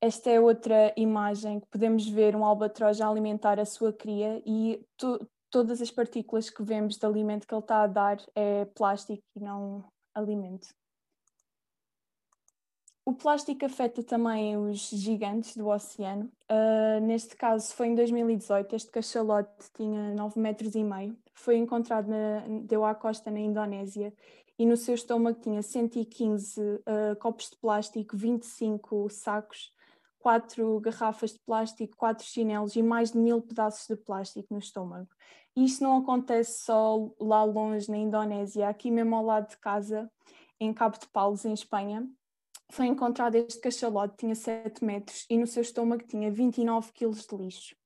Esta 0.00 0.30
é 0.30 0.38
outra 0.38 0.92
imagem 0.96 1.60
que 1.60 1.66
podemos 1.68 2.06
ver 2.06 2.36
um 2.36 2.44
albatroz 2.44 3.00
a 3.00 3.08
alimentar 3.08 3.58
a 3.58 3.64
sua 3.64 3.92
cria 3.92 4.42
e 4.44 4.84
to 4.96 5.26
todas 5.50 5.80
as 5.80 5.90
partículas 5.90 6.50
que 6.50 6.62
vemos 6.62 6.96
de 6.96 7.06
alimento 7.06 7.46
que 7.46 7.54
ele 7.54 7.62
está 7.62 7.82
a 7.82 7.86
dar 7.86 8.18
é 8.34 8.66
plástico 8.66 9.22
e 9.34 9.40
não 9.40 9.84
alimento. 10.14 10.68
O 13.06 13.14
plástico 13.14 13.64
afeta 13.64 14.02
também 14.02 14.56
os 14.56 14.88
gigantes 14.88 15.56
do 15.56 15.68
oceano. 15.68 16.30
Uh, 16.50 17.00
neste 17.00 17.36
caso, 17.36 17.72
foi 17.72 17.86
em 17.86 17.94
2018. 17.94 18.74
Este 18.74 18.90
cachalote 18.90 19.70
tinha 19.74 20.12
9 20.12 20.40
metros 20.40 20.74
e 20.74 20.82
meio. 20.82 21.16
Foi 21.32 21.56
encontrado, 21.56 22.08
na, 22.08 22.44
deu 22.64 22.84
à 22.84 22.96
costa 22.96 23.30
na 23.30 23.38
Indonésia 23.38 24.12
e 24.58 24.66
no 24.66 24.76
seu 24.76 24.94
estômago 24.94 25.40
tinha 25.40 25.62
115 25.62 26.60
uh, 26.60 26.82
ah, 26.84 27.16
copos 27.16 27.50
de 27.50 27.56
plástico, 27.58 28.16
25 28.16 29.08
sacos 29.08 29.70
quatro 30.18 30.80
garrafas 30.80 31.32
de 31.32 31.38
plástico, 31.40 31.96
quatro 31.96 32.24
chinelos 32.24 32.76
e 32.76 32.82
mais 32.82 33.12
de 33.12 33.18
mil 33.18 33.40
pedaços 33.40 33.86
de 33.86 33.96
plástico 33.96 34.48
no 34.52 34.58
estômago. 34.58 35.08
Isto 35.56 35.84
não 35.84 35.98
acontece 35.98 36.64
só 36.64 37.10
lá 37.20 37.44
longe, 37.44 37.90
na 37.90 37.96
Indonésia, 37.96 38.68
aqui 38.68 38.90
mesmo 38.90 39.16
ao 39.16 39.24
lado 39.24 39.48
de 39.48 39.56
casa, 39.58 40.10
em 40.60 40.72
Cabo 40.72 40.98
de 40.98 41.06
Palos, 41.08 41.44
em 41.44 41.52
Espanha, 41.52 42.06
foi 42.70 42.86
encontrado 42.86 43.36
este 43.36 43.60
cachalote, 43.60 44.16
tinha 44.18 44.34
7 44.34 44.84
metros 44.84 45.24
e 45.30 45.38
no 45.38 45.46
seu 45.46 45.62
estômago 45.62 46.02
tinha 46.04 46.30
29 46.30 46.92
quilos 46.92 47.26
de 47.26 47.36
lixo. 47.36 47.76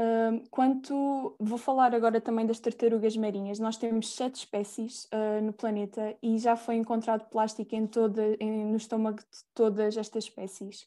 Uh, 0.00 0.48
quanto 0.48 1.34
vou 1.40 1.58
falar 1.58 1.92
agora 1.92 2.20
também 2.20 2.46
das 2.46 2.60
tartarugas 2.60 3.16
marinhas, 3.16 3.58
nós 3.58 3.76
temos 3.76 4.14
sete 4.14 4.36
espécies 4.36 5.06
uh, 5.06 5.42
no 5.42 5.52
planeta 5.52 6.16
e 6.22 6.38
já 6.38 6.54
foi 6.54 6.76
encontrado 6.76 7.28
plástico 7.28 7.74
em 7.74 7.84
toda, 7.84 8.22
em, 8.38 8.64
no 8.66 8.76
estômago 8.76 9.18
de 9.18 9.44
todas 9.52 9.96
estas 9.96 10.24
espécies. 10.24 10.86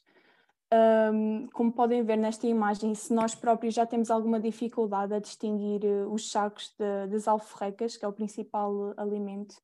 Um, 1.12 1.46
como 1.52 1.70
podem 1.70 2.02
ver 2.02 2.16
nesta 2.16 2.46
imagem, 2.46 2.94
se 2.94 3.12
nós 3.12 3.34
próprios 3.34 3.74
já 3.74 3.84
temos 3.84 4.10
alguma 4.10 4.40
dificuldade 4.40 5.12
a 5.12 5.18
distinguir 5.18 5.84
uh, 5.84 6.10
os 6.10 6.30
sacos 6.30 6.74
de, 6.78 7.08
das 7.08 7.28
alforrecas, 7.28 7.98
que 7.98 8.06
é 8.06 8.08
o 8.08 8.12
principal 8.14 8.94
alimento 8.96 9.56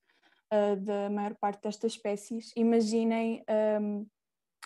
da 0.81 1.11
maior 1.11 1.35
parte 1.35 1.63
destas 1.65 1.93
espécies, 1.93 2.55
imaginem 2.57 3.45
um, 3.83 4.07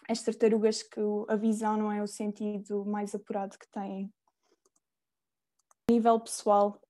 as 0.08 0.22
tartarugas 0.22 0.80
que 0.80 1.00
a 1.26 1.34
visão 1.34 1.76
não 1.76 1.90
é 1.90 2.00
o 2.00 2.06
sentido 2.06 2.84
mais 2.84 3.16
apurado 3.16 3.58
que 3.58 3.68
têm 3.68 4.08
nível 5.90 6.18
pessoal, 6.20 6.80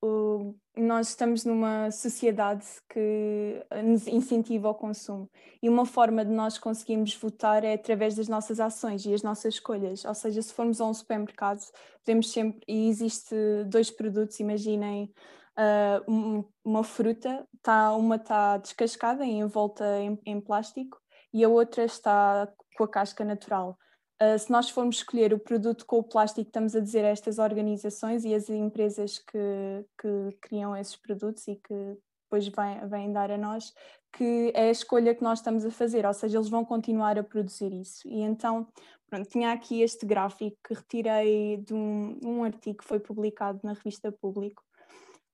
nós 0.76 1.08
estamos 1.08 1.44
numa 1.44 1.90
sociedade 1.90 2.64
que 2.88 3.64
nos 3.84 4.06
incentiva 4.06 4.70
o 4.70 4.74
consumo 4.74 5.28
e 5.62 5.68
uma 5.68 5.84
forma 5.84 6.24
de 6.24 6.30
nós 6.30 6.58
conseguirmos 6.58 7.14
votar 7.14 7.64
é 7.64 7.74
através 7.74 8.14
das 8.14 8.28
nossas 8.28 8.60
ações 8.60 9.04
e 9.04 9.12
as 9.12 9.22
nossas 9.22 9.54
escolhas. 9.54 10.04
Ou 10.04 10.14
seja, 10.14 10.40
se 10.40 10.52
formos 10.52 10.80
a 10.80 10.86
um 10.86 10.94
supermercado, 10.94 11.60
podemos 11.98 12.30
sempre. 12.30 12.60
E 12.66 12.88
existe 12.88 13.34
dois 13.66 13.90
produtos, 13.90 14.40
imaginem. 14.40 15.12
Uh, 15.54 16.46
uma 16.64 16.82
fruta, 16.82 17.46
tá, 17.60 17.94
uma 17.94 18.16
está 18.16 18.56
descascada 18.56 19.26
e 19.26 19.32
envolta 19.32 19.84
em, 20.00 20.18
em 20.24 20.40
plástico 20.40 20.98
e 21.30 21.44
a 21.44 21.48
outra 21.48 21.84
está 21.84 22.48
com 22.74 22.84
a 22.84 22.88
casca 22.88 23.22
natural. 23.22 23.78
Uh, 24.22 24.38
se 24.38 24.52
nós 24.52 24.70
formos 24.70 24.98
escolher 24.98 25.34
o 25.34 25.38
produto 25.38 25.84
com 25.84 25.98
o 25.98 26.02
plástico, 26.04 26.46
estamos 26.46 26.76
a 26.76 26.80
dizer 26.80 27.04
a 27.04 27.08
estas 27.08 27.38
organizações 27.40 28.24
e 28.24 28.32
as 28.32 28.48
empresas 28.48 29.18
que, 29.18 29.84
que 30.00 30.36
criam 30.40 30.76
esses 30.76 30.94
produtos 30.94 31.48
e 31.48 31.56
que 31.56 31.96
depois 32.24 32.46
vêm, 32.46 32.88
vêm 32.88 33.12
dar 33.12 33.32
a 33.32 33.36
nós, 33.36 33.74
que 34.12 34.52
é 34.54 34.68
a 34.68 34.70
escolha 34.70 35.12
que 35.12 35.24
nós 35.24 35.40
estamos 35.40 35.64
a 35.64 35.72
fazer, 35.72 36.06
ou 36.06 36.14
seja, 36.14 36.38
eles 36.38 36.48
vão 36.48 36.64
continuar 36.64 37.18
a 37.18 37.24
produzir 37.24 37.72
isso. 37.72 38.06
E 38.06 38.20
então, 38.20 38.68
pronto, 39.10 39.28
tinha 39.28 39.50
aqui 39.50 39.82
este 39.82 40.06
gráfico 40.06 40.56
que 40.62 40.74
retirei 40.74 41.56
de 41.56 41.74
um, 41.74 42.20
um 42.22 42.44
artigo 42.44 42.78
que 42.78 42.84
foi 42.84 43.00
publicado 43.00 43.58
na 43.64 43.72
revista 43.72 44.12
Público, 44.12 44.62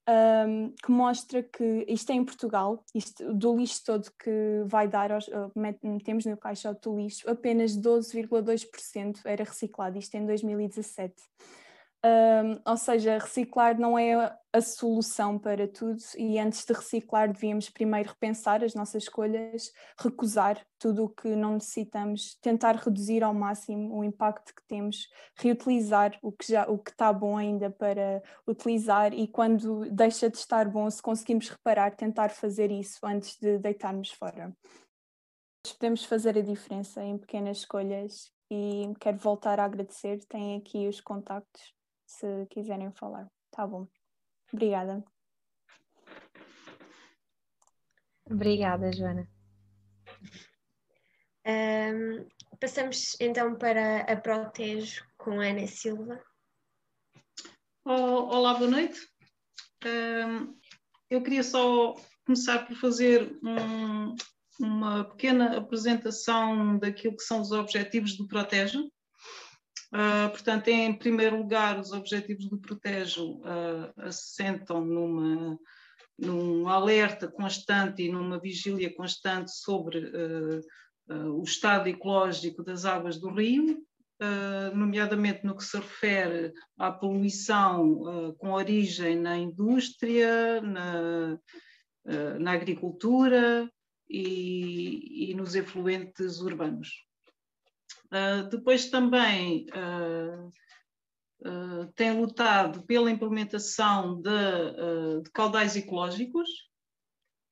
um, 0.09 0.72
que 0.82 0.90
mostra 0.90 1.42
que 1.42 1.84
isto 1.86 2.11
é 2.11 2.14
em 2.14 2.24
Portugal, 2.24 2.82
isto, 2.94 3.34
do 3.34 3.56
lixo 3.56 3.84
todo 3.84 4.11
que 4.18 4.62
vai 4.64 4.88
dar, 4.88 5.12
aos, 5.12 5.28
uh, 5.28 5.52
metemos 5.54 6.24
no 6.24 6.36
caixote 6.36 6.88
do 6.88 6.96
lixo, 6.96 7.28
apenas 7.28 7.76
12,2% 7.76 9.20
era 9.24 9.44
reciclado, 9.44 9.98
isto 9.98 10.14
em 10.14 10.24
2017. 10.24 11.14
Um, 12.05 12.61
ou 12.64 12.76
seja, 12.76 13.18
reciclar 13.18 13.76
não 13.76 13.99
é 13.99 14.38
a 14.53 14.61
solução 14.61 15.36
para 15.36 15.66
tudo 15.66 15.99
e 16.16 16.38
antes 16.38 16.64
de 16.64 16.72
reciclar 16.72 17.32
devíamos 17.32 17.68
primeiro 17.70 18.11
repensar 18.11 18.62
as 18.62 18.72
nossas 18.72 19.03
escolhas, 19.03 19.72
recusar 19.99 20.64
tudo 20.78 21.05
o 21.05 21.09
que 21.09 21.34
não 21.34 21.55
necessitamos, 21.55 22.36
tentar 22.40 22.76
reduzir 22.76 23.24
ao 23.24 23.34
máximo 23.34 23.99
o 23.99 24.05
impacto 24.05 24.55
que 24.55 24.62
temos, 24.68 25.09
reutilizar 25.36 26.16
o 26.22 26.30
que 26.30 26.53
já 26.53 26.68
o 26.68 26.78
que 26.78 26.92
está 26.92 27.12
bom 27.12 27.36
ainda 27.36 27.68
para 27.68 28.22
utilizar 28.46 29.12
e 29.12 29.26
quando 29.26 29.90
deixa 29.90 30.30
de 30.30 30.36
estar 30.36 30.68
bom, 30.68 30.88
se 30.88 31.03
conseguimos 31.03 31.49
reparar, 31.49 31.96
tentar 31.96 32.28
fazer 32.28 32.70
isso 32.70 33.05
antes 33.05 33.36
de 33.40 33.59
deitarmos 33.59 34.12
fora. 34.12 34.57
Podemos 35.78 36.05
fazer 36.05 36.38
a 36.38 36.42
diferença 36.42 37.03
em 37.03 37.18
pequenas 37.18 37.59
escolhas 37.59 38.32
e 38.51 38.84
quero 39.01 39.18
voltar 39.18 39.59
a 39.59 39.64
agradecer. 39.64 40.20
Tem 40.28 40.57
aqui 40.57 40.88
os 40.88 41.01
contactos 41.01 41.77
se 42.09 42.46
quiserem 42.46 42.90
falar. 42.92 43.30
Tá 43.50 43.66
bom. 43.66 43.86
Obrigada. 44.52 45.04
Obrigada, 48.24 48.90
Joana. 48.92 49.28
Um, 51.46 52.26
passamos 52.59 53.16
então 53.20 53.56
para 53.56 54.00
a 54.00 54.16
Protejo 54.16 55.06
com 55.16 55.40
a 55.40 55.46
Ana 55.46 55.66
Silva. 55.66 56.22
Olá, 57.84 58.54
boa 58.54 58.70
noite. 58.70 59.00
Um, 59.84 60.59
eu 61.11 61.22
queria 61.22 61.42
só 61.42 61.94
começar 62.26 62.66
por 62.66 62.76
fazer 62.76 63.38
um, 63.42 64.14
uma 64.61 65.04
pequena 65.04 65.56
apresentação 65.56 66.78
daquilo 66.78 67.16
que 67.16 67.22
são 67.22 67.40
os 67.40 67.52
objetivos 67.52 68.16
do 68.16 68.26
Protejo. 68.26 68.90
Uh, 69.93 70.28
portanto, 70.30 70.68
em 70.68 70.93
primeiro 70.93 71.39
lugar, 71.39 71.78
os 71.78 71.93
objetivos 71.93 72.47
do 72.47 72.59
Protejo 72.59 73.36
uh, 73.39 73.93
assentam 73.97 74.84
numa, 74.84 75.59
num 76.18 76.68
alerta 76.68 77.26
constante 77.26 78.03
e 78.03 78.12
numa 78.12 78.39
vigília 78.39 78.95
constante 78.95 79.51
sobre 79.51 79.99
uh, 79.99 80.61
o 81.41 81.43
estado 81.43 81.89
ecológico 81.89 82.62
das 82.62 82.84
águas 82.84 83.18
do 83.18 83.30
rio, 83.30 83.82
nomeadamente 84.74 85.47
no 85.47 85.57
que 85.57 85.64
se 85.64 85.78
refere 85.78 86.53
à 86.76 86.93
poluição 86.93 88.34
com 88.36 88.51
origem 88.51 89.16
na 89.16 89.39
indústria, 89.39 90.61
na, 90.61 91.39
na 92.39 92.53
agricultura 92.53 93.70
e, 94.07 95.30
e 95.30 95.34
nos 95.34 95.55
efluentes 95.55 96.41
urbanos. 96.41 97.07
Uh, 98.11 98.48
depois 98.48 98.88
também 98.88 99.66
uh, 99.74 100.48
uh, 101.46 101.92
tem 101.94 102.18
lutado 102.18 102.82
pela 102.86 103.11
implementação 103.11 104.20
de, 104.22 105.22
de 105.22 105.30
caudais 105.30 105.76
ecológicos 105.76 106.48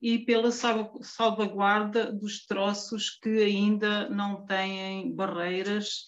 e 0.01 0.19
pela 0.19 0.51
salvaguarda 0.51 2.11
dos 2.11 2.47
troços 2.47 3.11
que 3.11 3.43
ainda 3.43 4.09
não 4.09 4.47
têm 4.47 5.15
barreiras 5.15 6.05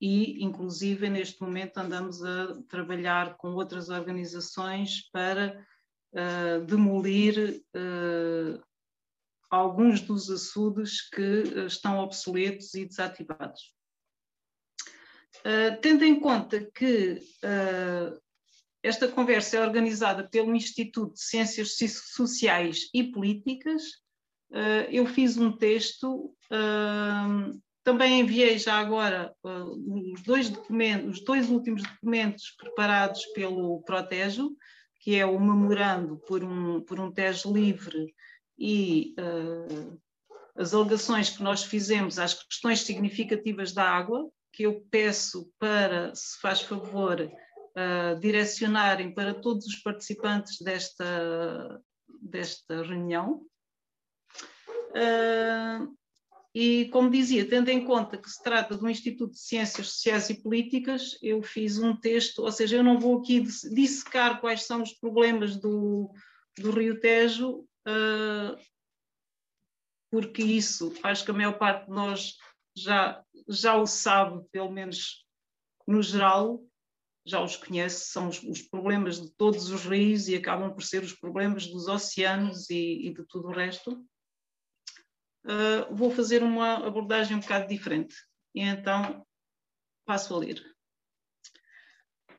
e, 0.00 0.44
inclusive, 0.44 1.08
neste 1.08 1.40
momento 1.40 1.78
andamos 1.78 2.22
a 2.22 2.60
trabalhar 2.68 3.36
com 3.36 3.54
outras 3.54 3.88
organizações 3.88 5.08
para 5.10 5.64
demolir 6.66 7.62
alguns 9.52 10.00
dos 10.00 10.30
açudes 10.30 11.02
que 11.10 11.20
eh, 11.20 11.66
estão 11.66 11.98
obsoletos 11.98 12.72
e 12.74 12.86
desativados. 12.86 13.74
Uh, 15.40 15.78
tendo 15.80 16.04
em 16.04 16.18
conta 16.18 16.64
que 16.74 17.18
uh, 17.44 18.18
esta 18.82 19.08
conversa 19.08 19.56
é 19.56 19.60
organizada 19.60 20.26
pelo 20.28 20.54
Instituto 20.54 21.14
de 21.14 21.20
Ciências 21.20 21.76
Sociais 21.76 22.88
e 22.94 23.04
Políticas, 23.04 23.82
uh, 24.52 24.88
eu 24.90 25.04
fiz 25.04 25.36
um 25.36 25.52
texto, 25.52 26.34
também 27.84 28.20
enviei 28.20 28.58
já 28.58 28.74
agora 28.74 29.34
os 29.42 30.22
dois 30.22 30.48
documentos, 30.48 31.18
os 31.18 31.24
dois 31.24 31.48
últimos 31.48 31.82
documentos 31.82 32.50
preparados 32.56 33.24
pelo 33.34 33.82
Protejo, 33.82 34.54
que 35.00 35.16
é 35.16 35.26
o 35.26 35.40
memorando 35.40 36.18
por 36.18 36.44
um, 36.44 36.80
por 36.82 37.00
um 37.00 37.10
TES 37.10 37.44
livre 37.44 38.14
e 38.58 39.14
uh, 39.18 40.00
as 40.54 40.74
alegações 40.74 41.30
que 41.30 41.42
nós 41.42 41.64
fizemos 41.64 42.18
às 42.18 42.34
questões 42.34 42.80
significativas 42.80 43.72
da 43.72 43.88
água, 43.88 44.30
que 44.52 44.64
eu 44.64 44.86
peço 44.90 45.50
para, 45.58 46.14
se 46.14 46.38
faz 46.40 46.60
favor, 46.60 47.20
uh, 47.20 48.20
direcionarem 48.20 49.14
para 49.14 49.34
todos 49.34 49.66
os 49.66 49.76
participantes 49.76 50.58
desta, 50.60 51.82
desta 52.20 52.82
reunião. 52.82 53.46
Uh, 54.90 55.96
e, 56.54 56.86
como 56.90 57.10
dizia, 57.10 57.48
tendo 57.48 57.70
em 57.70 57.82
conta 57.82 58.18
que 58.18 58.28
se 58.28 58.42
trata 58.42 58.76
de 58.76 58.84
um 58.84 58.88
Instituto 58.88 59.32
de 59.32 59.40
Ciências 59.40 59.88
Sociais 59.88 60.28
e 60.28 60.42
Políticas, 60.42 61.16
eu 61.22 61.42
fiz 61.42 61.78
um 61.78 61.96
texto, 61.96 62.42
ou 62.42 62.52
seja, 62.52 62.76
eu 62.76 62.84
não 62.84 63.00
vou 63.00 63.20
aqui 63.20 63.40
dissecar 63.40 64.38
quais 64.38 64.66
são 64.66 64.82
os 64.82 64.92
problemas 64.92 65.56
do, 65.56 66.10
do 66.58 66.70
Rio 66.70 67.00
Tejo, 67.00 67.64
uh, 67.88 68.56
porque 70.10 70.42
isso 70.42 70.92
acho 71.02 71.24
que 71.24 71.30
a 71.30 71.34
maior 71.34 71.58
parte 71.58 71.86
de 71.86 71.92
nós 71.92 72.36
já, 72.76 73.24
já 73.48 73.76
o 73.76 73.86
sabe, 73.86 74.44
pelo 74.50 74.70
menos 74.70 75.24
no 75.86 76.02
geral, 76.02 76.62
já 77.24 77.40
os 77.40 77.56
conhece, 77.56 78.06
são 78.06 78.28
os, 78.28 78.42
os, 78.42 78.62
problemas 78.62 79.20
de 79.20 79.30
todos 79.32 79.70
os 79.70 79.84
rios 79.84 80.28
e 80.28 80.34
acabam 80.34 80.72
por 80.72 80.82
ser 80.82 81.02
os 81.02 81.12
problemas 81.12 81.66
dos 81.66 81.86
oceanos 81.86 82.68
e, 82.68 83.06
e 83.06 83.14
de 83.14 83.24
tudo 83.26 83.48
o 83.48 83.52
resto. 83.52 84.04
uh, 85.44 85.94
vou 85.94 86.10
fazer 86.10 86.42
uma 86.42 86.86
abordagem 86.86 87.36
um 87.36 87.40
bocado 87.40 87.68
diferente. 87.68 88.14
E 88.54 88.60
então 88.60 89.24
passo 90.04 90.34
a 90.34 90.38
ler. 90.38 90.71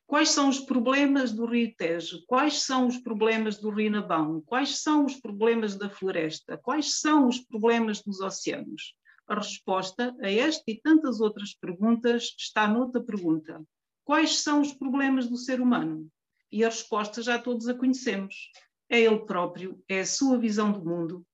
Quais 0.06 0.30
são 0.30 0.48
os 0.50 0.60
problemas 0.60 1.32
do 1.32 1.46
Rio 1.46 1.74
Tejo? 1.76 2.22
Quais 2.26 2.62
são 2.62 2.86
os 2.86 2.98
problemas 2.98 3.58
do 3.58 3.70
Rio 3.70 3.90
Nabão? 3.90 4.42
Quais 4.42 4.78
são 4.78 5.06
os 5.06 5.14
problemas 5.16 5.76
da 5.76 5.88
floresta? 5.88 6.58
Quais 6.58 7.00
são 7.00 7.26
os 7.26 7.38
problemas 7.38 8.02
dos 8.02 8.20
oceanos? 8.20 8.94
A 9.26 9.36
resposta 9.36 10.14
a 10.20 10.30
esta 10.30 10.62
e 10.68 10.78
tantas 10.78 11.20
outras 11.20 11.54
perguntas 11.54 12.34
está 12.38 12.68
noutra 12.68 13.02
pergunta. 13.02 13.64
Quais 14.04 14.42
são 14.42 14.60
os 14.60 14.74
problemas 14.74 15.26
do 15.26 15.38
ser 15.38 15.60
humano? 15.60 16.06
E 16.52 16.62
a 16.62 16.68
resposta 16.68 17.22
já 17.22 17.38
todos 17.38 17.66
a 17.66 17.74
conhecemos. 17.74 18.50
É 18.90 19.00
ele 19.00 19.24
próprio, 19.24 19.82
é 19.88 20.00
a 20.00 20.06
sua 20.06 20.38
visão 20.38 20.70
do 20.70 20.84
mundo, 20.84 21.26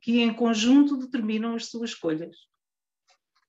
que 0.00 0.20
em 0.20 0.32
conjunto 0.32 0.96
determinam 0.96 1.54
as 1.54 1.66
suas 1.66 1.90
escolhas. 1.90 2.36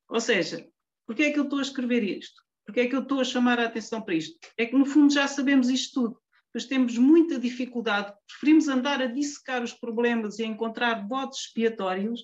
Ou 0.10 0.20
seja, 0.20 0.68
por 1.06 1.16
que 1.16 1.24
é 1.24 1.32
que 1.32 1.40
eu 1.40 1.46
estou 1.46 1.60
a 1.60 1.62
escrever 1.62 2.04
isto? 2.04 2.45
Porque 2.66 2.80
é 2.82 2.88
que 2.88 2.96
eu 2.96 3.02
estou 3.02 3.20
a 3.20 3.24
chamar 3.24 3.60
a 3.60 3.66
atenção 3.66 4.02
para 4.02 4.16
isto? 4.16 4.38
É 4.58 4.66
que 4.66 4.76
no 4.76 4.86
fundo 4.86 5.14
já 5.14 5.28
sabemos 5.28 5.70
isto 5.70 6.02
tudo, 6.02 6.20
mas 6.54 6.66
temos 6.66 6.98
muita 6.98 7.40
dificuldade, 7.40 8.14
preferimos 8.28 8.68
andar 8.68 9.02
a 9.02 9.08
dissecar 9.08 9.64
os 9.64 9.74
problemas 9.74 10.40
e 10.40 10.46
encontrar 10.46 10.96
botes 11.08 11.42
expiatórios 11.42 12.24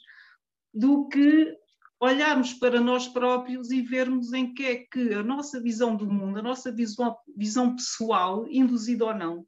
do 0.73 1.07
que 1.07 1.55
olharmos 1.99 2.53
para 2.55 2.81
nós 2.81 3.07
próprios 3.07 3.69
e 3.69 3.81
vermos 3.81 4.33
em 4.33 4.53
que 4.53 4.63
é 4.63 4.75
que 4.77 5.13
a 5.13 5.21
nossa 5.21 5.61
visão 5.61 5.95
do 5.95 6.11
mundo, 6.11 6.39
a 6.39 6.41
nossa 6.41 6.71
visão, 6.71 7.15
visão 7.37 7.75
pessoal, 7.75 8.47
induzida 8.49 9.05
ou 9.05 9.13
não, 9.13 9.45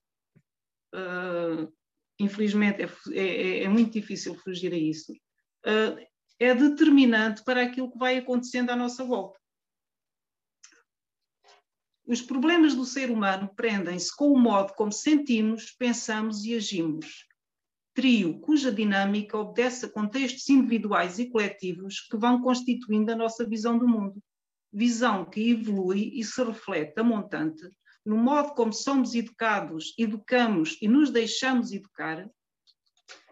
uh, 0.93 1.73
infelizmente 2.19 2.83
é, 2.83 2.89
é, 3.19 3.63
é, 3.63 3.67
muito 3.67 3.93
difícil 3.93 4.35
fugir 4.35 4.71
a 4.71 4.77
isso, 4.77 5.13
uh, 5.13 5.97
é 6.39 6.53
determinante 6.53 7.43
para 7.43 7.63
aquilo 7.63 7.91
que 7.91 7.97
vai 7.97 8.17
acontecendo 8.17 8.69
à 8.69 8.75
nossa 8.75 9.03
volta. 9.03 9.39
Os 12.05 12.21
problemas 12.21 12.75
do 12.75 12.85
ser 12.85 13.09
humano 13.09 13.49
prendem-se 13.55 14.15
com 14.15 14.31
o 14.31 14.39
modo 14.39 14.73
como 14.73 14.91
sentimos, 14.91 15.71
pensamos 15.71 16.43
e 16.43 16.55
agimos. 16.55 17.25
Trio 17.93 18.39
cuja 18.39 18.71
dinâmica 18.71 19.37
obedece 19.37 19.85
a 19.85 19.89
contextos 19.89 20.49
individuais 20.49 21.19
e 21.19 21.29
coletivos 21.29 22.01
que 22.01 22.17
vão 22.17 22.41
constituindo 22.41 23.11
a 23.11 23.15
nossa 23.15 23.47
visão 23.47 23.77
do 23.77 23.87
mundo. 23.87 24.21
Visão 24.71 25.23
que 25.23 25.51
evolui 25.51 26.11
e 26.13 26.23
se 26.23 26.43
reflete 26.43 26.99
a 26.99 27.03
montante 27.03 27.69
no 28.05 28.17
modo 28.17 28.53
como 28.53 28.73
somos 28.73 29.15
educados, 29.15 29.93
educamos 29.97 30.77
e 30.81 30.87
nos 30.87 31.09
deixamos 31.09 31.71
educar, 31.71 32.29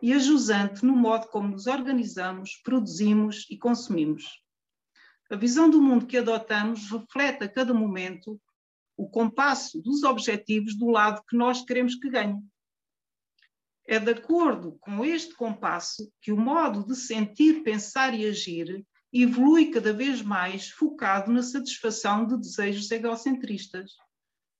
e 0.02 0.14
a 0.14 0.20
jusante 0.20 0.86
no 0.86 0.96
modo 0.96 1.28
como 1.28 1.50
nos 1.50 1.68
organizamos, 1.68 2.56
produzimos 2.64 3.46
e 3.50 3.58
consumimos. 3.58 4.24
A 5.30 5.36
visão 5.36 5.70
do 5.70 5.82
mundo 5.82 6.06
que 6.06 6.18
adotamos 6.18 6.90
reflete 6.90 7.44
a 7.44 7.50
cada 7.50 7.74
momento 7.74 8.40
o 9.02 9.10
compasso 9.10 9.82
dos 9.82 10.04
objetivos 10.04 10.78
do 10.78 10.88
lado 10.88 11.24
que 11.28 11.36
nós 11.36 11.66
queremos 11.66 11.95
que 11.95 12.08
ganhe. 12.08 12.39
É 13.88 13.97
de 13.97 14.12
acordo 14.12 14.78
com 14.80 15.04
este 15.04 15.34
compasso 15.34 16.14
que 16.22 16.32
o 16.32 16.38
modo 16.38 16.86
de 16.86 16.95
sentir, 16.95 17.64
pensar 17.64 18.14
e 18.14 18.28
agir 18.28 18.86
evolui 19.12 19.72
cada 19.72 19.91
vez 19.91 20.22
mais 20.22 20.70
focado 20.70 21.32
na 21.32 21.41
satisfação 21.41 22.28
de 22.28 22.38
desejos 22.38 22.91
egocentristas, 22.91 23.93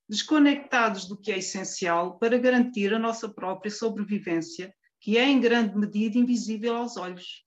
desconectados 0.10 1.08
do 1.08 1.16
que 1.16 1.32
é 1.32 1.38
essencial 1.38 2.18
para 2.18 2.40
garantir 2.40 2.96
a 2.96 3.00
nossa 3.00 3.30
própria 3.30 3.70
sobrevivência, 3.70 4.74
que 5.00 5.20
é 5.20 5.30
em 5.30 5.40
grande 5.40 5.78
medida 5.78 6.18
invisível 6.18 6.76
aos 6.76 6.98
olhos. 6.98 7.46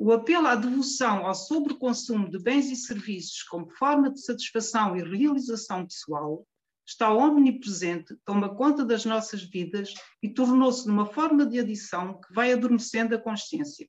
O 0.00 0.12
apelo 0.12 0.46
à 0.46 0.54
devoção 0.54 1.26
ao 1.26 1.34
sobreconsumo 1.34 2.30
de 2.30 2.38
bens 2.38 2.70
e 2.70 2.76
serviços 2.76 3.42
como 3.42 3.68
forma 3.68 4.08
de 4.08 4.20
satisfação 4.20 4.96
e 4.96 5.02
realização 5.02 5.84
pessoal 5.84 6.46
está 6.86 7.12
omnipresente, 7.12 8.16
toma 8.24 8.54
conta 8.54 8.84
das 8.84 9.04
nossas 9.04 9.42
vidas 9.42 9.92
e 10.22 10.28
tornou-se 10.32 10.86
numa 10.86 11.04
forma 11.04 11.44
de 11.44 11.58
adição 11.58 12.20
que 12.20 12.32
vai 12.32 12.52
adormecendo 12.52 13.16
a 13.16 13.18
consciência, 13.18 13.88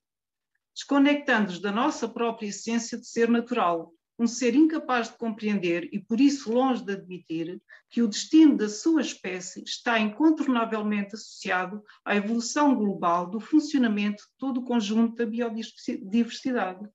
desconectando-nos 0.74 1.60
da 1.60 1.70
nossa 1.70 2.08
própria 2.08 2.48
essência 2.48 2.98
de 2.98 3.06
ser 3.06 3.28
natural, 3.28 3.94
um 4.20 4.26
ser 4.26 4.54
incapaz 4.54 5.08
de 5.08 5.16
compreender 5.16 5.88
e 5.90 5.98
por 5.98 6.20
isso 6.20 6.52
longe 6.52 6.84
de 6.84 6.92
admitir 6.92 7.58
que 7.88 8.02
o 8.02 8.06
destino 8.06 8.54
da 8.54 8.68
sua 8.68 9.00
espécie 9.00 9.62
está 9.62 9.98
incontornavelmente 9.98 11.14
associado 11.14 11.82
à 12.04 12.14
evolução 12.14 12.74
global 12.74 13.30
do 13.30 13.40
funcionamento 13.40 14.22
de 14.22 14.28
todo 14.36 14.60
o 14.60 14.64
conjunto 14.64 15.16
da 15.16 15.24
biodiversidade. 15.24 16.86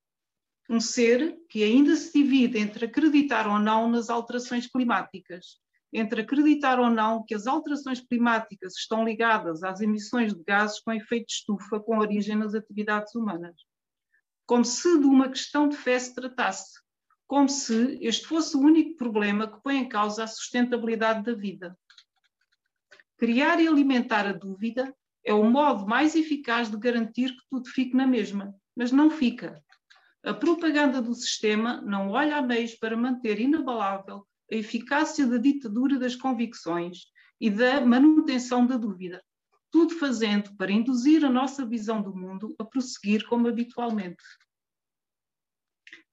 Um 0.69 0.79
ser 0.79 1.35
que 1.49 1.63
ainda 1.63 1.95
se 1.95 2.13
divide 2.13 2.59
entre 2.59 2.85
acreditar 2.85 3.47
ou 3.47 3.57
não 3.57 3.89
nas 3.89 4.11
alterações 4.11 4.67
climáticas, 4.67 5.57
entre 5.91 6.21
acreditar 6.21 6.79
ou 6.79 6.91
não 6.91 7.25
que 7.25 7.33
as 7.33 7.47
alterações 7.47 8.01
climáticas 8.01 8.75
estão 8.77 9.03
ligadas 9.03 9.63
às 9.63 9.81
emissões 9.81 10.31
de 10.31 10.43
gases 10.43 10.79
com 10.79 10.93
efeito 10.93 11.25
de 11.25 11.33
estufa 11.33 11.79
com 11.79 11.97
origem 11.97 12.35
nas 12.35 12.53
atividades 12.53 13.15
humanas. 13.15 13.55
Como 14.45 14.63
se 14.63 14.99
de 14.99 15.05
uma 15.07 15.27
questão 15.27 15.67
de 15.67 15.75
fé 15.75 15.97
se 15.97 16.13
tratasse, 16.13 16.84
como 17.27 17.49
se 17.49 17.97
este 18.01 18.27
fosse 18.27 18.55
o 18.55 18.61
único 18.61 18.95
problema 18.95 19.47
que 19.47 19.61
põe 19.61 19.77
em 19.77 19.89
causa 19.89 20.23
a 20.23 20.27
sustentabilidade 20.27 21.23
da 21.23 21.33
vida. 21.33 21.77
Criar 23.17 23.59
e 23.59 23.67
alimentar 23.67 24.27
a 24.27 24.33
dúvida 24.33 24.93
é 25.23 25.33
o 25.33 25.43
modo 25.43 25.87
mais 25.87 26.15
eficaz 26.15 26.69
de 26.69 26.77
garantir 26.77 27.31
que 27.31 27.41
tudo 27.49 27.69
fique 27.69 27.95
na 27.95 28.05
mesma, 28.05 28.53
mas 28.75 28.91
não 28.91 29.09
fica. 29.09 29.61
A 30.23 30.33
propaganda 30.33 31.01
do 31.01 31.13
sistema 31.13 31.81
não 31.81 32.09
olha 32.09 32.37
a 32.37 32.41
meios 32.41 32.75
para 32.75 32.97
manter 32.97 33.39
inabalável 33.39 34.25
a 34.51 34.55
eficácia 34.55 35.25
da 35.25 35.37
ditadura 35.37 35.97
das 35.97 36.15
convicções 36.15 37.05
e 37.39 37.49
da 37.49 37.81
manutenção 37.81 38.65
da 38.65 38.77
dúvida, 38.77 39.23
tudo 39.71 39.97
fazendo 39.97 40.55
para 40.55 40.71
induzir 40.71 41.25
a 41.25 41.29
nossa 41.29 41.65
visão 41.65 42.01
do 42.01 42.15
mundo 42.15 42.55
a 42.59 42.63
prosseguir 42.63 43.25
como 43.27 43.47
habitualmente. 43.47 44.23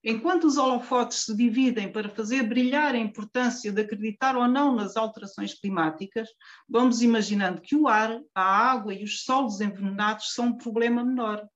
Enquanto 0.05 0.49
os 0.49 0.57
holofotes 0.57 1.19
se 1.19 1.37
dividem 1.37 1.93
para 1.93 2.09
fazer 2.09 2.43
brilhar 2.43 2.93
a 2.93 2.99
importância 2.99 3.71
de 3.71 3.83
acreditar 3.83 4.37
ou 4.37 4.49
não 4.49 4.75
nas 4.75 4.97
alterações 4.97 5.55
climáticas, 5.55 6.29
vamos 6.69 7.03
imaginando 7.03 7.61
que 7.61 7.77
o 7.77 7.87
ar, 7.87 8.21
a 8.35 8.43
água 8.43 8.93
e 8.93 9.05
os 9.05 9.23
solos 9.23 9.61
envenenados 9.61 10.35
são 10.35 10.47
um 10.47 10.57
problema 10.57 11.05
menor. 11.05 11.47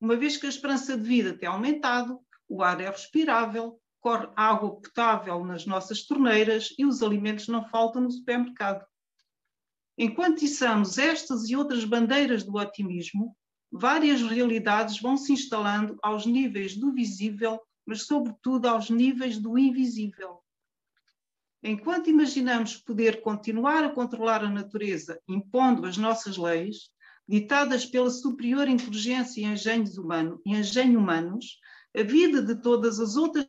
Uma 0.00 0.16
vez 0.16 0.36
que 0.36 0.46
a 0.46 0.48
esperança 0.48 0.96
de 0.96 1.04
vida 1.04 1.38
tem 1.38 1.48
aumentado, 1.48 2.20
o 2.48 2.64
ar 2.64 2.80
é 2.80 2.90
respirável, 2.90 3.80
corre 4.00 4.28
água 4.34 4.80
potável 4.80 5.44
nas 5.44 5.64
nossas 5.64 6.04
torneiras 6.04 6.74
e 6.76 6.84
os 6.84 7.00
alimentos 7.00 7.46
não 7.46 7.68
faltam 7.68 8.02
no 8.02 8.10
supermercado. 8.10 8.84
Enquanto 9.96 10.42
içamos 10.42 10.98
estas 10.98 11.48
e 11.48 11.54
outras 11.54 11.84
bandeiras 11.84 12.42
do 12.42 12.56
otimismo, 12.56 13.36
várias 13.70 14.20
realidades 14.22 15.00
vão 15.00 15.16
se 15.16 15.32
instalando 15.32 15.96
aos 16.02 16.26
níveis 16.26 16.76
do 16.76 16.92
visível 16.92 17.60
mas 17.88 18.02
sobretudo 18.02 18.66
aos 18.66 18.90
níveis 18.90 19.38
do 19.38 19.56
invisível. 19.58 20.40
Enquanto 21.62 22.10
imaginamos 22.10 22.76
poder 22.76 23.22
continuar 23.22 23.82
a 23.82 23.88
controlar 23.88 24.44
a 24.44 24.50
natureza 24.50 25.18
impondo 25.26 25.86
as 25.86 25.96
nossas 25.96 26.36
leis, 26.36 26.90
ditadas 27.26 27.86
pela 27.86 28.10
superior 28.10 28.68
inteligência 28.68 29.40
e 29.40 29.44
engenhos 29.44 29.96
humano, 29.96 30.38
e 30.44 30.54
engenho 30.54 30.98
humanos, 30.98 31.58
a 31.96 32.02
vida 32.02 32.42
de 32.42 32.60
todas 32.60 33.00
as 33.00 33.16
outras 33.16 33.48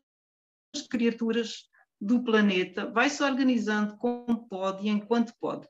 criaturas 0.90 1.70
do 2.00 2.24
planeta 2.24 2.90
vai 2.90 3.10
se 3.10 3.22
organizando 3.22 3.98
como 3.98 4.48
pode 4.48 4.88
e 4.88 4.90
enquanto 4.90 5.34
pode. 5.38 5.68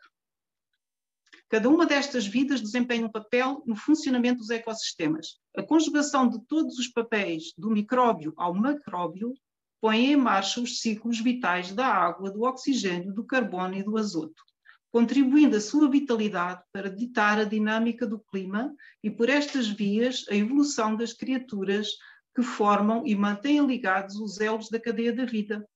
Cada 1.50 1.68
uma 1.68 1.88
destas 1.88 2.28
vidas 2.28 2.62
desempenha 2.62 3.08
um 3.08 3.12
papel 3.12 3.64
no 3.66 3.76
funcionamento 3.76 4.38
dos 4.38 4.52
ecossistemas. 4.52 5.40
A 5.60 5.64
conjugação 5.64 6.30
de 6.30 6.40
todos 6.46 6.80
os 6.80 6.88
papéis, 6.88 7.52
do 7.58 7.70
micróbio 7.70 8.34
ao 8.38 8.54
macróbio, 8.54 9.34
põe 9.82 10.06
em 10.06 10.16
marcha 10.16 10.62
os 10.62 10.80
ciclos 10.80 11.20
vitais 11.20 11.74
da 11.74 11.86
água, 11.86 12.32
do 12.32 12.44
oxigênio, 12.44 13.14
do 13.14 13.26
carbono 13.26 13.76
e 13.76 13.84
do 13.84 13.98
azoto, 13.98 14.42
contribuindo 14.90 15.58
a 15.58 15.60
sua 15.60 15.90
vitalidade 15.90 16.64
para 16.72 16.90
ditar 16.90 17.40
a 17.40 17.44
dinâmica 17.44 18.08
do 18.08 18.20
clima 18.20 18.74
e, 19.04 19.12
por 19.12 19.28
estas 19.28 19.68
vias, 19.68 20.24
a 20.30 20.34
evolução 20.34 20.96
das 20.96 21.12
criaturas 21.12 21.90
que 22.34 22.42
formam 22.42 23.06
e 23.06 23.14
mantêm 23.14 23.60
ligados 23.68 24.16
os 24.16 24.40
elos 24.40 24.70
da 24.70 24.80
cadeia 24.80 25.12
da 25.12 25.26
vida, 25.26 25.68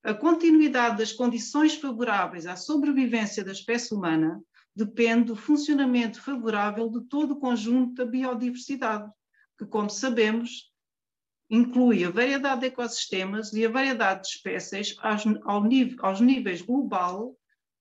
a 0.00 0.14
continuidade 0.14 0.98
das 0.98 1.12
condições 1.12 1.74
favoráveis 1.74 2.46
à 2.46 2.54
sobrevivência 2.54 3.42
da 3.42 3.50
espécie 3.50 3.92
humana 3.92 4.40
depende 4.74 5.26
do 5.26 5.36
funcionamento 5.36 6.20
favorável 6.20 6.88
de 6.90 7.02
todo 7.02 7.32
o 7.32 7.40
conjunto 7.40 7.94
da 7.94 8.04
biodiversidade, 8.04 9.10
que, 9.58 9.66
como 9.66 9.88
sabemos, 9.88 10.72
inclui 11.48 12.04
a 12.04 12.10
variedade 12.10 12.62
de 12.62 12.66
ecossistemas 12.66 13.52
e 13.52 13.64
a 13.64 13.70
variedade 13.70 14.22
de 14.22 14.28
espécies 14.28 14.96
aos, 14.98 15.24
aos 16.00 16.20
níveis 16.20 16.62
global, 16.62 17.36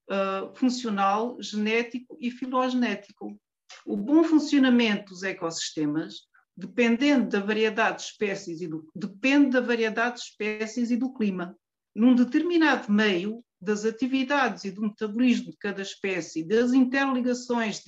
uh, 0.10 0.56
funcional, 0.56 1.38
genético 1.42 2.18
e 2.20 2.30
filogenético. 2.30 3.40
O 3.86 3.98
bom 3.98 4.24
funcionamento 4.24 5.14
dos 5.14 5.24
ecossistemas 5.24 6.28
dependendo 6.56 7.30
da 7.30 7.40
variedade 7.40 7.98
de 7.98 8.04
espécies 8.04 8.62
e 8.62 8.68
do, 8.68 8.88
depende 8.96 9.52
da 9.52 9.62
variedade 9.62 10.18
de 10.18 10.22
espécies 10.22 10.92
e 10.92 10.98
do 10.98 11.12
clima. 11.12 11.58
Num 11.96 12.16
determinado 12.16 12.92
meio, 12.92 13.44
das 13.64 13.86
atividades 13.86 14.66
e 14.66 14.72
do 14.72 14.82
metabolismo 14.82 15.52
de 15.52 15.58
cada 15.58 15.82
espécie, 15.82 16.44
das 16.44 16.74
interligações 16.74 17.82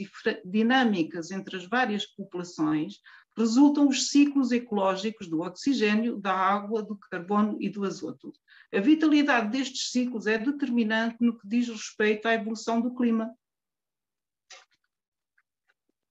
dinâmicas 0.45 1.31
entre 1.31 1.57
as 1.57 1.65
várias 1.65 2.05
populações, 2.05 2.99
resultam 3.37 3.87
os 3.89 4.09
ciclos 4.09 4.51
ecológicos 4.51 5.27
do 5.27 5.41
oxigênio, 5.41 6.17
da 6.17 6.33
água, 6.33 6.81
do 6.81 6.97
carbono 6.97 7.57
e 7.59 7.69
do 7.69 7.83
azoto. 7.83 8.31
A 8.73 8.79
vitalidade 8.79 9.49
destes 9.51 9.91
ciclos 9.91 10.25
é 10.25 10.37
determinante 10.37 11.17
no 11.19 11.37
que 11.37 11.47
diz 11.47 11.67
respeito 11.67 12.27
à 12.27 12.33
evolução 12.33 12.79
do 12.79 12.95
clima. 12.95 13.29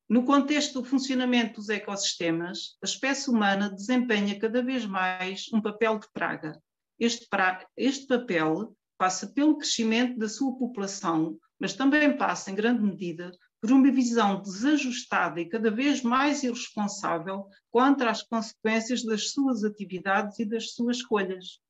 No 0.07 0.25
contexto 0.25 0.83
do 0.83 0.85
funcionamento 0.87 1.55
dos 1.55 1.71
ecossistemas, 1.71 2.77
a 2.83 2.85
espécie 2.85 3.31
humana 3.31 3.71
desempenha 3.71 4.39
cada 4.39 4.63
vez 4.63 4.85
mais 4.85 5.47
um 5.53 5.63
papel 5.63 5.99
de 5.99 6.07
praga. 6.13 6.63
Este, 6.99 7.27
pra... 7.29 7.67
este 7.75 8.07
papel 8.07 8.77
passa 9.05 9.27
pelo 9.27 9.59
crescimento 9.59 10.19
da 10.19 10.27
sua 10.31 10.57
população, 10.57 11.39
mas 11.61 11.75
também 11.75 12.17
passa, 12.17 12.51
em 12.51 12.55
grande 12.55 12.83
medida, 12.83 13.31
por 13.61 13.71
uma 13.71 13.93
visão 13.93 14.41
desajustada 14.41 15.43
e 15.43 15.47
cada 15.47 15.71
vez 15.71 16.01
mais 16.01 16.43
irresponsável 16.43 17.47
quanto 17.71 18.03
às 18.05 18.23
consequências 18.23 19.05
das 19.05 19.31
suas 19.31 19.63
atividades 19.63 20.39
e 20.39 20.47
das 20.47 20.73
suas 20.73 20.97
escolhas. 20.97 21.61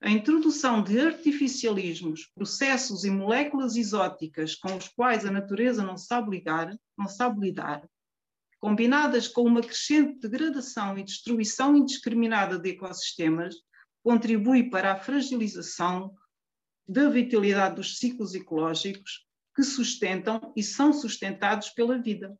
A 0.00 0.08
introdução 0.08 0.84
de 0.84 1.00
artificialismos, 1.00 2.30
processos 2.32 3.02
e 3.02 3.10
moléculas 3.10 3.74
exóticas 3.74 4.54
com 4.54 4.76
os 4.76 4.86
quais 4.86 5.26
a 5.26 5.32
natureza 5.32 5.82
não 5.82 5.96
sabe, 5.96 6.30
ligar, 6.30 6.78
não 6.96 7.08
sabe 7.08 7.40
lidar, 7.40 7.82
combinadas 8.60 9.26
com 9.26 9.42
uma 9.42 9.62
crescente 9.62 10.28
degradação 10.28 10.96
e 10.96 11.02
destruição 11.02 11.76
indiscriminada 11.76 12.56
de 12.56 12.70
ecossistemas, 12.70 13.56
contribui 14.06 14.70
para 14.70 14.92
a 14.92 15.00
fragilização 15.00 16.14
da 16.86 17.10
vitalidade 17.10 17.74
dos 17.74 17.98
ciclos 17.98 18.36
ecológicos 18.36 19.26
que 19.52 19.64
sustentam 19.64 20.52
e 20.54 20.62
são 20.62 20.92
sustentados 20.92 21.70
pela 21.70 21.98
vida. 21.98 22.38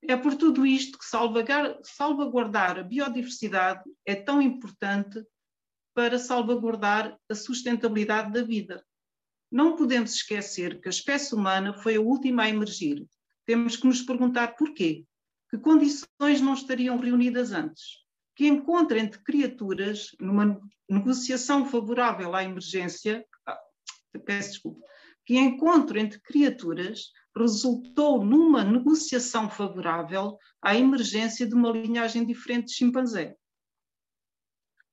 É 0.00 0.16
por 0.16 0.34
tudo 0.34 0.64
isto 0.64 0.98
que 0.98 1.04
salvaguardar 1.04 2.78
a 2.78 2.82
biodiversidade 2.82 3.82
é 4.06 4.14
tão 4.14 4.40
importante 4.40 5.22
para 5.92 6.18
salvaguardar 6.18 7.14
a 7.28 7.34
sustentabilidade 7.34 8.32
da 8.32 8.42
vida. 8.42 8.82
Não 9.52 9.76
podemos 9.76 10.14
esquecer 10.14 10.80
que 10.80 10.88
a 10.88 10.90
espécie 10.90 11.34
humana 11.34 11.74
foi 11.74 11.96
a 11.96 12.00
última 12.00 12.44
a 12.44 12.48
emergir. 12.48 13.06
Temos 13.44 13.76
que 13.76 13.86
nos 13.86 14.00
perguntar 14.00 14.56
porquê. 14.56 15.04
Que 15.50 15.58
condições 15.58 16.40
não 16.40 16.54
estariam 16.54 16.96
reunidas 16.96 17.52
antes? 17.52 18.03
Que 18.34 18.46
encontro 18.46 18.98
entre 18.98 19.22
criaturas, 19.22 20.08
numa 20.20 20.60
negociação 20.88 21.66
favorável 21.66 22.34
à 22.34 22.42
emergência, 22.42 23.24
ah, 23.46 23.60
peço 24.24 24.50
desculpa, 24.50 24.80
que 25.24 25.38
encontro 25.38 25.98
entre 25.98 26.20
criaturas 26.20 27.10
resultou 27.36 28.24
numa 28.24 28.62
negociação 28.62 29.50
favorável 29.50 30.38
à 30.62 30.76
emergência 30.76 31.46
de 31.46 31.54
uma 31.54 31.70
linhagem 31.70 32.24
diferente 32.24 32.66
de 32.66 32.74
chimpanzé. 32.74 33.36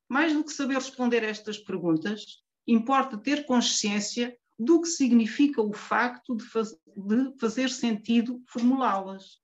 Mais 0.09 0.33
do 0.33 0.43
que 0.43 0.51
saber 0.51 0.75
responder 0.75 1.23
a 1.23 1.27
estas 1.27 1.57
perguntas, 1.57 2.43
importa 2.67 3.17
ter 3.17 3.45
consciência 3.45 4.35
do 4.57 4.81
que 4.81 4.87
significa 4.87 5.61
o 5.61 5.73
facto 5.73 6.35
de, 6.35 6.43
faz, 6.45 6.71
de 6.71 7.37
fazer 7.39 7.69
sentido 7.69 8.41
formulá-las. 8.47 9.40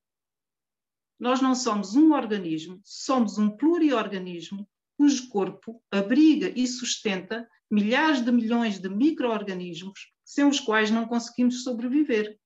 Nós 1.18 1.40
não 1.40 1.54
somos 1.54 1.96
um 1.96 2.12
organismo, 2.12 2.80
somos 2.84 3.38
um 3.38 3.50
pluriorganismo 3.50 4.68
cujo 4.96 5.28
corpo 5.28 5.82
abriga 5.90 6.52
e 6.54 6.66
sustenta 6.66 7.48
milhares 7.70 8.20
de 8.24 8.32
milhões 8.32 8.78
de 8.78 8.88
micro-organismos 8.88 10.12
sem 10.24 10.44
os 10.44 10.60
quais 10.60 10.90
não 10.90 11.06
conseguimos 11.06 11.62
sobreviver. 11.62 12.38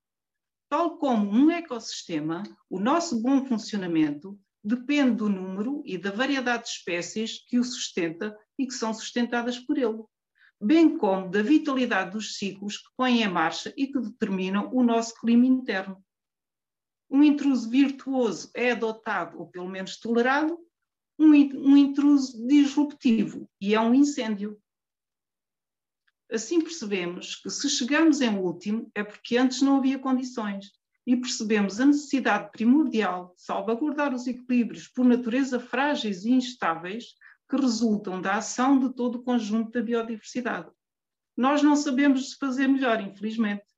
Tal 0.68 0.96
como 0.98 1.30
um 1.30 1.50
ecossistema, 1.50 2.42
o 2.70 2.78
nosso 2.78 3.20
bom 3.20 3.44
funcionamento 3.44 4.38
depende 4.64 5.16
do 5.16 5.28
número 5.28 5.82
e 5.84 5.98
da 5.98 6.10
variedade 6.10 6.64
de 6.64 6.70
espécies 6.70 7.44
que 7.46 7.58
o 7.58 7.64
sustenta 7.64 8.36
e 8.58 8.66
que 8.66 8.72
são 8.72 8.94
sustentadas 8.94 9.58
por 9.58 9.76
ele, 9.76 10.02
bem 10.60 10.96
como 10.96 11.28
da 11.28 11.42
vitalidade 11.42 12.12
dos 12.12 12.36
ciclos 12.36 12.78
que 12.78 12.88
põem 12.96 13.22
em 13.22 13.28
marcha 13.28 13.74
e 13.76 13.88
que 13.88 14.00
determinam 14.00 14.70
o 14.72 14.82
nosso 14.82 15.14
clima 15.20 15.44
interno. 15.44 16.02
Um 17.12 17.22
intruso 17.22 17.68
virtuoso 17.68 18.50
é 18.54 18.72
adotado, 18.72 19.38
ou 19.38 19.46
pelo 19.46 19.68
menos 19.68 19.98
tolerado, 19.98 20.58
um, 21.18 21.28
um 21.28 21.76
intruso 21.76 22.46
disruptivo 22.46 23.46
e 23.60 23.74
é 23.74 23.80
um 23.80 23.92
incêndio. 23.92 24.58
Assim 26.32 26.62
percebemos 26.62 27.36
que 27.36 27.50
se 27.50 27.68
chegamos 27.68 28.22
em 28.22 28.38
último 28.38 28.90
é 28.94 29.04
porque 29.04 29.36
antes 29.36 29.60
não 29.60 29.76
havia 29.76 29.98
condições 29.98 30.72
e 31.06 31.14
percebemos 31.14 31.78
a 31.78 31.84
necessidade 31.84 32.50
primordial 32.50 33.34
de 33.36 33.42
salvaguardar 33.42 34.14
os 34.14 34.26
equilíbrios 34.26 34.88
por 34.88 35.04
natureza 35.04 35.60
frágeis 35.60 36.24
e 36.24 36.30
instáveis 36.30 37.14
que 37.46 37.56
resultam 37.56 38.22
da 38.22 38.36
ação 38.36 38.78
de 38.78 38.94
todo 38.94 39.16
o 39.16 39.22
conjunto 39.22 39.70
da 39.70 39.82
biodiversidade. 39.82 40.70
Nós 41.36 41.62
não 41.62 41.76
sabemos 41.76 42.32
fazer 42.32 42.68
melhor, 42.68 43.02
infelizmente. 43.02 43.71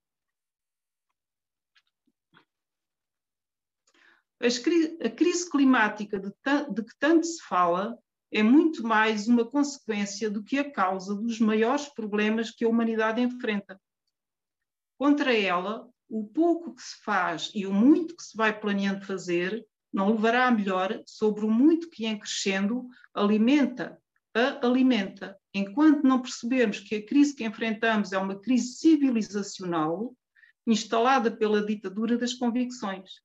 A 4.44 5.08
crise 5.08 5.50
climática 5.50 6.20
de, 6.20 6.30
que 6.30 6.98
tanto 6.98 7.26
se 7.26 7.42
fala 7.44 7.98
é 8.30 8.42
muito 8.42 8.86
mais 8.86 9.26
uma 9.26 9.42
consequência 9.42 10.28
do 10.28 10.44
que 10.44 10.58
a 10.58 10.70
causa 10.70 11.14
dos 11.14 11.40
maiores 11.40 11.88
problemas 11.88 12.50
que 12.50 12.62
a 12.62 12.68
humanidade 12.68 13.22
enfrenta. 13.22 13.80
Contra 14.98 15.34
ela, 15.34 15.88
o 16.10 16.26
pouco 16.26 16.74
que 16.74 16.82
se 16.82 17.02
faz 17.02 17.50
e 17.54 17.66
o 17.66 17.72
muito 17.72 18.14
que 18.14 18.22
se 18.22 18.36
vai 18.36 18.60
planeando 18.60 19.06
fazer 19.06 19.66
não 19.90 20.10
levará 20.10 20.46
a 20.46 20.50
melhor 20.50 21.02
sobre 21.06 21.46
o 21.46 21.50
muito 21.50 21.88
que, 21.88 22.04
em 22.04 22.18
crescendo, 22.18 22.86
alimenta, 23.14 23.98
a 24.34 24.66
alimenta. 24.66 25.38
Enquanto 25.54 26.02
não 26.02 26.20
percebermos 26.20 26.80
que 26.80 26.96
a 26.96 27.06
crise 27.06 27.34
que 27.34 27.46
enfrentamos 27.46 28.12
é 28.12 28.18
uma 28.18 28.38
crise 28.38 28.74
civilizacional, 28.74 30.14
instalada 30.66 31.30
pela 31.30 31.64
ditadura 31.64 32.18
das 32.18 32.34
convicções. 32.34 33.24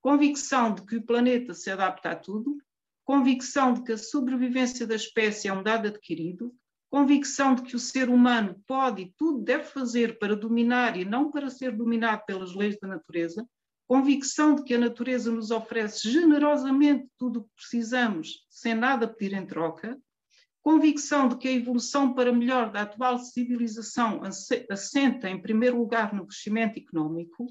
Convicção 0.00 0.74
de 0.74 0.82
que 0.86 0.96
o 0.96 1.02
planeta 1.02 1.54
se 1.54 1.70
adapta 1.70 2.10
a 2.10 2.16
tudo, 2.16 2.56
convicção 3.04 3.74
de 3.74 3.82
que 3.82 3.92
a 3.92 3.98
sobrevivência 3.98 4.86
da 4.86 4.94
espécie 4.94 5.48
é 5.48 5.52
um 5.52 5.62
dado 5.62 5.88
adquirido, 5.88 6.54
convicção 6.90 7.54
de 7.54 7.62
que 7.62 7.76
o 7.76 7.78
ser 7.78 8.08
humano 8.08 8.62
pode 8.66 9.02
e 9.02 9.14
tudo 9.16 9.42
deve 9.42 9.64
fazer 9.64 10.18
para 10.18 10.36
dominar 10.36 10.96
e 10.96 11.04
não 11.04 11.30
para 11.30 11.50
ser 11.50 11.76
dominado 11.76 12.24
pelas 12.26 12.54
leis 12.54 12.78
da 12.78 12.88
natureza, 12.88 13.46
convicção 13.86 14.54
de 14.54 14.62
que 14.62 14.74
a 14.74 14.78
natureza 14.78 15.30
nos 15.32 15.50
oferece 15.50 16.10
generosamente 16.10 17.08
tudo 17.18 17.40
o 17.40 17.44
que 17.44 17.54
precisamos, 17.56 18.46
sem 18.50 18.74
nada 18.74 19.08
pedir 19.08 19.34
em 19.34 19.46
troca, 19.46 19.98
convicção 20.62 21.28
de 21.28 21.38
que 21.38 21.48
a 21.48 21.52
evolução 21.52 22.12
para 22.12 22.32
melhor 22.32 22.70
da 22.70 22.82
atual 22.82 23.18
civilização 23.18 24.20
assenta, 24.70 25.30
em 25.30 25.40
primeiro 25.40 25.78
lugar, 25.78 26.12
no 26.12 26.26
crescimento 26.26 26.78
económico, 26.78 27.46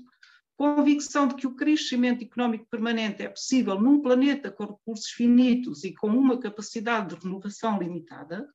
convicção 0.57 1.27
de 1.27 1.35
que 1.35 1.45
o 1.45 1.55
crescimento 1.55 2.23
económico 2.23 2.65
permanente 2.65 3.21
é 3.21 3.29
possível 3.29 3.79
num 3.79 4.01
planeta 4.01 4.51
com 4.51 4.65
recursos 4.65 5.11
finitos 5.11 5.83
e 5.83 5.93
com 5.93 6.07
uma 6.07 6.39
capacidade 6.39 7.15
de 7.15 7.23
renovação 7.23 7.77
limitada, 7.77 8.51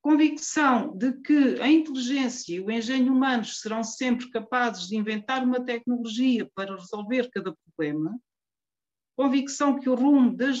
convicção 0.00 0.96
de 0.96 1.12
que 1.20 1.60
a 1.60 1.68
inteligência 1.68 2.54
e 2.54 2.60
o 2.60 2.70
engenho 2.70 3.12
humanos 3.12 3.60
serão 3.60 3.84
sempre 3.84 4.30
capazes 4.30 4.88
de 4.88 4.96
inventar 4.96 5.44
uma 5.44 5.62
tecnologia 5.62 6.50
para 6.54 6.74
resolver 6.74 7.28
cada 7.30 7.54
problema, 7.54 8.18
convicção 9.14 9.78
que 9.78 9.90
o 9.90 9.94
rumo 9.94 10.34
das, 10.34 10.58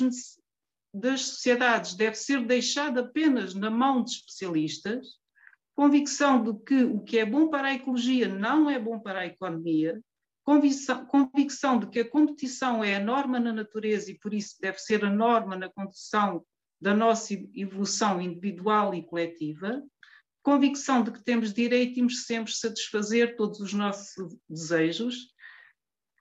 das 0.92 1.22
sociedades 1.22 1.94
deve 1.94 2.16
ser 2.16 2.44
deixado 2.44 3.00
apenas 3.00 3.54
na 3.54 3.70
mão 3.70 4.04
de 4.04 4.10
especialistas, 4.10 5.06
convicção 5.74 6.42
de 6.42 6.52
que 6.64 6.84
o 6.84 7.00
que 7.00 7.18
é 7.18 7.24
bom 7.24 7.48
para 7.48 7.68
a 7.68 7.74
ecologia 7.74 8.28
não 8.28 8.68
é 8.68 8.78
bom 8.78 9.00
para 9.00 9.20
a 9.20 9.26
economia, 9.26 9.98
Convicção, 10.48 11.04
convicção 11.04 11.78
de 11.78 11.86
que 11.88 12.00
a 12.00 12.08
competição 12.08 12.82
é 12.82 12.96
a 12.96 13.00
norma 13.00 13.38
na 13.38 13.52
natureza 13.52 14.10
e 14.10 14.18
por 14.18 14.32
isso 14.32 14.56
deve 14.58 14.78
ser 14.78 15.04
a 15.04 15.10
norma 15.10 15.54
na 15.54 15.68
condução 15.68 16.42
da 16.80 16.94
nossa 16.94 17.34
evolução 17.54 18.18
individual 18.18 18.94
e 18.94 19.04
coletiva, 19.04 19.82
convicção 20.42 21.02
de 21.02 21.12
que 21.12 21.22
temos 21.22 21.52
direito 21.52 22.00
e 22.00 22.10
sempre 22.10 22.50
satisfazer 22.50 23.36
todos 23.36 23.60
os 23.60 23.74
nossos 23.74 24.34
desejos. 24.48 25.34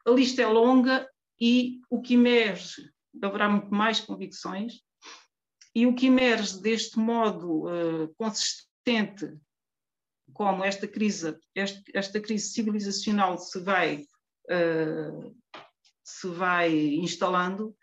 A 0.06 0.12
lista 0.12 0.42
é 0.42 0.48
longa 0.48 1.10
e 1.40 1.80
o 1.90 2.02
que 2.02 2.16
emerge, 2.16 2.92
haverá 3.22 3.48
muito 3.48 3.74
mais 3.74 4.02
convicções, 4.02 4.82
e 5.74 5.88
o 5.88 5.96
que 5.96 6.08
emerge 6.08 6.62
deste 6.62 7.00
modo 7.00 7.64
uh, 7.70 8.14
consistente 8.18 9.34
como 10.34 10.66
esta 10.66 10.86
crise, 10.86 11.34
esta 11.94 12.20
crise 12.20 12.50
civilizacional 12.50 13.38
se 13.38 13.58
vai, 13.62 14.06
uh, 14.50 15.36
se 16.04 16.28
vai 16.28 16.74
instalando, 16.96 17.76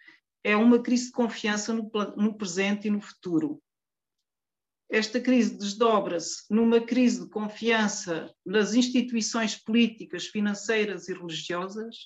é 0.43 0.57
uma 0.57 0.83
crise 0.83 1.07
de 1.07 1.13
confiança 1.13 1.73
no, 1.73 1.91
no 2.17 2.37
presente 2.37 2.89
e 2.89 2.91
no 2.91 3.01
futuro. 3.01 3.63
Esta 4.91 5.21
crise 5.21 5.57
desdobra-se 5.57 6.45
numa 6.51 6.81
crise 6.81 7.25
de 7.25 7.31
confiança 7.31 8.33
nas 8.45 8.75
instituições 8.75 9.57
políticas, 9.57 10.27
financeiras 10.27 11.09
e 11.09 11.15
religiosas, 11.15 11.97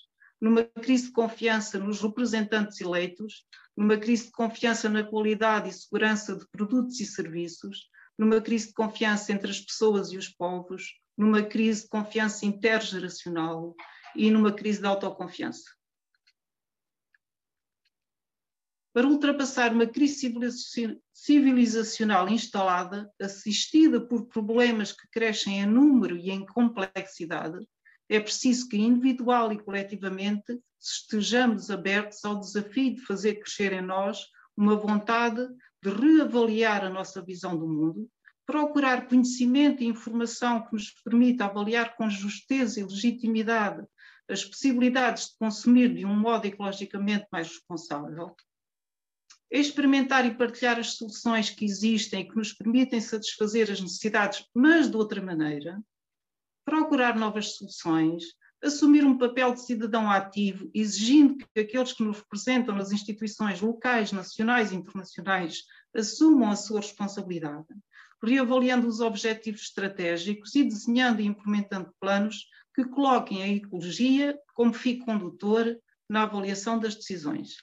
numa 0.41 0.63
crise 0.65 1.07
de 1.07 1.13
confiança 1.13 1.79
nos 1.79 2.01
representantes 2.01 2.81
eleitos, 2.81 3.45
numa 3.77 3.97
crise 3.97 4.27
de 4.27 4.33
confiança 4.33 4.89
na 4.89 5.03
qualidade 5.03 5.69
e 5.69 5.73
segurança 5.73 6.37
de 6.37 6.47
produtos 6.51 7.01
e 7.01 7.07
serviços, 7.07 7.89
numa 8.17 8.41
crise 8.41 8.69
de 8.69 8.75
confiança 8.75 9.33
entre 9.33 9.51
as 9.51 9.61
pessoas 9.61 10.13
e 10.13 10.17
os 10.17 10.29
povos, 10.29 10.95
numa 11.17 11.43
crise 11.43 11.83
de 11.83 11.89
confiança 11.89 12.47
intergeracional 12.47 13.75
e 14.15 14.31
numa 14.31 14.53
crise 14.53 14.81
de 14.81 14.87
autoconfiança. 14.87 15.79
Para 18.93 19.07
ultrapassar 19.07 19.73
uma 19.73 19.87
crise 19.87 20.33
civilizacional 21.13 22.29
instalada, 22.29 23.09
assistida 23.21 24.01
por 24.01 24.27
problemas 24.27 24.91
que 24.91 25.07
crescem 25.09 25.61
em 25.61 25.67
número 25.67 26.17
e 26.17 26.31
em 26.31 26.45
complexidade, 26.45 27.65
é 28.09 28.19
preciso 28.19 28.69
que 28.69 28.77
individual 28.77 29.53
e 29.53 29.63
coletivamente 29.63 30.59
estejamos 30.81 31.71
abertos 31.71 32.25
ao 32.25 32.41
desafio 32.41 32.95
de 32.95 33.01
fazer 33.03 33.35
crescer 33.35 33.73
em 33.73 33.83
nós 33.83 34.27
uma 34.57 34.75
vontade 34.75 35.47
de 35.81 35.91
reavaliar 35.91 36.85
a 36.85 36.91
nossa 36.91 37.23
visão 37.23 37.57
do 37.57 37.69
mundo, 37.69 38.11
procurar 38.47 39.07
conhecimento 39.07 39.83
e 39.83 39.87
informação 39.87 40.65
que 40.65 40.73
nos 40.73 40.91
permita 41.05 41.45
avaliar 41.45 41.95
com 41.97 42.09
justeza 42.09 42.81
e 42.81 42.85
legitimidade 42.85 43.87
as 44.29 44.45
possibilidades 44.45 45.29
de 45.29 45.39
consumir 45.39 45.95
de 45.95 46.05
um 46.05 46.15
modo 46.15 46.47
ecologicamente 46.47 47.27
mais 47.33 47.49
responsável, 47.49 48.37
experimentar 49.51 50.27
e 50.27 50.35
partilhar 50.35 50.79
as 50.79 50.95
soluções 50.95 51.49
que 51.51 51.65
existem 51.65 52.21
e 52.21 52.29
que 52.29 52.37
nos 52.37 52.53
permitem 52.53 53.01
satisfazer 53.01 53.71
as 53.71 53.81
necessidades, 53.81 54.45
mas 54.55 54.91
de 54.91 54.97
outra 54.97 55.23
maneira, 55.23 55.83
procurar 56.65 57.17
novas 57.17 57.55
soluções, 57.55 58.25
assumir 58.63 59.05
um 59.05 59.17
papel 59.17 59.55
de 59.55 59.65
cidadão 59.65 60.11
ativo, 60.11 60.71
exigindo 60.75 61.39
que 61.39 61.61
aqueles 61.61 61.93
que 61.93 62.03
nos 62.03 62.19
representam 62.19 62.75
nas 62.75 62.93
instituições 62.93 63.61
locais, 63.61 64.13
nacionais 64.13 64.71
e 64.71 64.77
internacionais 64.77 65.63
assumam 65.95 66.51
a 66.51 66.57
sua 66.57 66.81
responsabilidade, 66.81 67.67
reavaliando 68.23 68.87
os 68.87 69.01
objetivos 69.01 69.63
estratégicos 69.63 70.55
e 70.55 70.65
desenhando 70.65 71.21
e 71.21 71.27
implementando 71.27 71.91
planos 72.01 72.47
que 72.79 72.85
coloquem 72.85 73.43
a 73.43 73.49
ecologia 73.49 74.39
como 74.55 74.73
fio 74.73 75.05
condutor 75.05 75.77
na 76.09 76.23
avaliação 76.23 76.79
das 76.79 76.95
decisões. 76.95 77.57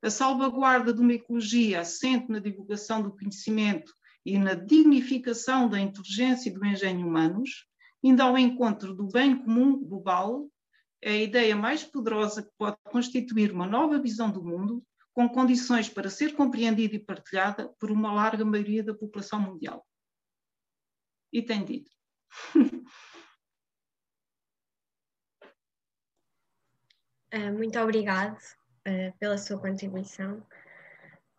A 0.00 0.08
salvaguarda 0.08 0.94
de 0.94 1.02
uma 1.02 1.12
ecologia 1.12 1.82
assente 1.82 2.30
na 2.30 2.38
divulgação 2.38 3.02
do 3.02 3.14
conhecimento 3.14 3.92
e 4.24 4.38
na 4.38 4.54
dignificação 4.54 5.68
da 5.68 5.78
inteligência 5.78 6.48
e 6.48 6.52
do 6.54 6.64
engenho 6.64 7.06
humanos, 7.06 7.66
indo 8.02 8.22
ao 8.22 8.38
encontro 8.38 8.94
do 8.94 9.08
bem 9.08 9.36
comum 9.36 9.78
global, 9.78 10.48
é 11.02 11.10
a 11.10 11.22
ideia 11.22 11.54
mais 11.54 11.84
poderosa 11.84 12.42
que 12.42 12.50
pode 12.56 12.78
constituir 12.84 13.52
uma 13.52 13.66
nova 13.66 14.00
visão 14.00 14.30
do 14.30 14.42
mundo, 14.42 14.82
com 15.12 15.28
condições 15.28 15.86
para 15.90 16.08
ser 16.08 16.34
compreendida 16.34 16.96
e 16.96 16.98
partilhada 16.98 17.68
por 17.78 17.90
uma 17.90 18.10
larga 18.10 18.42
maioria 18.42 18.82
da 18.82 18.94
população 18.94 19.38
mundial. 19.38 19.86
E 21.30 21.42
tem 21.42 21.62
dito. 21.62 21.90
muito 27.56 27.78
obrigado 27.78 28.38
uh, 28.86 29.18
pela 29.18 29.36
sua 29.38 29.58
contribuição. 29.58 30.38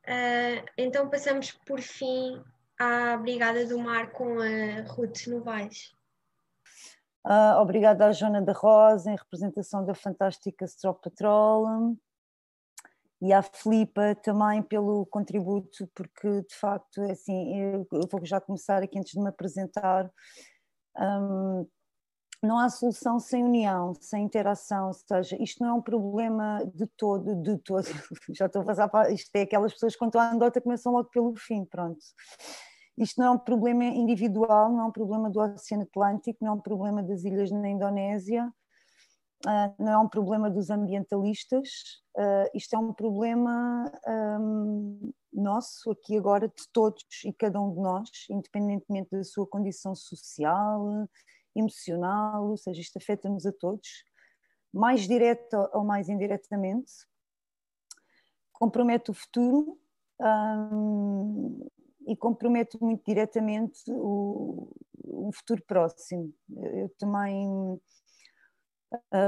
Uh, 0.05 0.65
então 0.77 1.09
passamos 1.09 1.51
por 1.51 1.81
fim 1.81 2.43
à 2.79 3.17
Brigada 3.17 3.65
do 3.65 3.77
Mar 3.77 4.11
com 4.11 4.39
a 4.39 4.81
Ruth 4.91 5.27
Novaes. 5.27 5.93
Uh, 7.25 7.59
obrigada 7.59 8.05
à 8.05 8.11
Joana 8.11 8.41
da 8.41 8.53
Rosa, 8.53 9.11
em 9.11 9.15
representação 9.15 9.85
da 9.85 9.93
fantástica 9.93 10.65
Strop 10.65 11.01
Patrol, 11.03 11.95
e 13.21 13.33
à 13.33 13.43
Filipa 13.43 14.15
também 14.15 14.63
pelo 14.63 15.05
contributo, 15.07 15.87
porque 15.93 16.41
de 16.41 16.55
facto, 16.55 17.01
é 17.03 17.11
assim, 17.11 17.59
eu, 17.59 17.87
eu 17.91 18.07
vou 18.09 18.25
já 18.25 18.39
começar 18.39 18.81
aqui 18.81 18.97
antes 18.97 19.11
de 19.11 19.19
me 19.19 19.27
apresentar. 19.27 20.09
Um, 20.97 21.67
não 22.41 22.57
há 22.57 22.69
solução 22.69 23.19
sem 23.19 23.43
união, 23.43 23.93
sem 23.99 24.23
interação, 24.23 24.87
ou 24.87 24.93
seja, 24.93 25.35
isto 25.41 25.61
não 25.61 25.69
é 25.69 25.73
um 25.73 25.81
problema 25.81 26.63
de 26.73 26.87
todo, 26.87 27.35
de 27.35 27.57
todo. 27.57 27.83
Já 28.33 28.45
estou 28.45 28.61
a 28.61 28.65
passar 28.65 28.87
para. 28.87 29.11
Isto 29.11 29.35
é 29.35 29.41
aquelas 29.41 29.73
pessoas 29.73 29.93
que 29.93 29.99
quando 29.99 30.15
estão 30.15 30.21
andota 30.21 30.61
começam 30.61 30.93
logo 30.93 31.09
pelo 31.09 31.35
fim, 31.35 31.65
pronto. 31.65 31.99
Isto 32.97 33.19
não 33.19 33.27
é 33.27 33.31
um 33.31 33.37
problema 33.37 33.85
individual, 33.85 34.71
não 34.71 34.81
é 34.81 34.85
um 34.85 34.91
problema 34.91 35.29
do 35.29 35.39
Oceano 35.39 35.83
Atlântico, 35.83 36.39
não 36.41 36.51
é 36.51 36.55
um 36.55 36.61
problema 36.61 37.01
das 37.01 37.23
ilhas 37.23 37.49
na 37.51 37.69
Indonésia, 37.69 38.51
ah, 39.45 39.73
não 39.79 39.91
é 39.93 39.97
um 39.97 40.07
problema 40.09 40.49
dos 40.49 40.69
ambientalistas, 40.69 41.69
ah, 42.17 42.49
isto 42.53 42.75
é 42.75 42.79
um 42.79 42.93
problema 42.93 43.89
nosso, 45.31 45.91
aqui 45.91 46.17
agora, 46.17 46.47
de 46.47 46.67
todos 46.73 47.03
e 47.23 47.31
cada 47.31 47.61
um 47.61 47.73
de 47.73 47.79
nós, 47.79 48.09
independentemente 48.29 49.11
da 49.11 49.23
sua 49.23 49.47
condição 49.47 49.95
social, 49.95 51.07
emocional, 51.59 52.49
ou 52.49 52.57
seja, 52.57 52.81
isto 52.81 52.97
afeta-nos 52.97 53.45
a 53.45 53.51
todos, 53.51 54.03
mais 54.73 55.07
direta 55.07 55.69
ou 55.73 55.83
mais 55.83 56.09
indiretamente, 56.09 56.91
compromete 58.53 59.11
o 59.11 59.13
futuro 59.13 59.79
e 62.07 62.15
compromete 62.17 62.77
muito 62.81 63.03
diretamente 63.05 63.79
o, 63.87 64.69
futuro 65.33 65.63
próximo. 65.65 66.33
Eu 66.49 66.89
também 66.97 67.79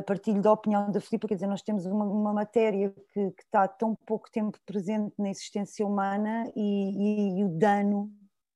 partilho 0.05 0.41
da 0.41 0.51
opinião 0.51 0.91
da 0.91 0.99
Filipe, 0.99 1.27
quer 1.27 1.35
dizer, 1.35 1.47
nós 1.47 1.61
temos 1.61 1.85
uma, 1.85 2.05
uma 2.05 2.33
matéria 2.33 2.91
que, 3.13 3.31
que, 3.31 3.43
está 3.43 3.67
tão 3.67 3.95
pouco 4.05 4.29
tempo 4.31 4.57
presente 4.65 5.13
na 5.19 5.29
existência 5.29 5.85
humana 5.85 6.51
e, 6.55 7.37
e, 7.37 7.39
e 7.39 7.43
o 7.43 7.49
dano 7.49 8.11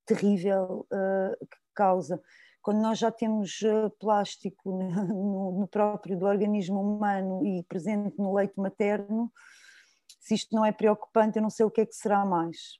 terrível 0.05 0.87
uh, 0.91 1.45
que 1.45 1.57
causa. 1.73 2.21
Quando 2.65 2.81
nós 2.81 2.97
já 2.97 3.11
temos 3.11 3.61
uh, 3.61 3.91
plástico 3.99 4.71
no, 4.81 5.59
no, 5.59 5.67
próprio 5.67 6.17
do 6.17 6.25
organismo 6.25 6.81
humano 6.81 7.45
e 7.45 7.61
presente 7.65 8.17
no 8.17 8.33
leite 8.33 8.59
materno, 8.59 9.31
se 10.19 10.33
isto 10.33 10.55
não 10.55 10.65
é 10.65 10.71
preocupante, 10.71 11.37
eu 11.37 11.43
não 11.43 11.49
sei 11.51 11.63
o 11.63 11.69
que 11.69 11.81
é 11.81 11.85
que 11.85 11.93
será 11.93 12.25
mais. 12.25 12.79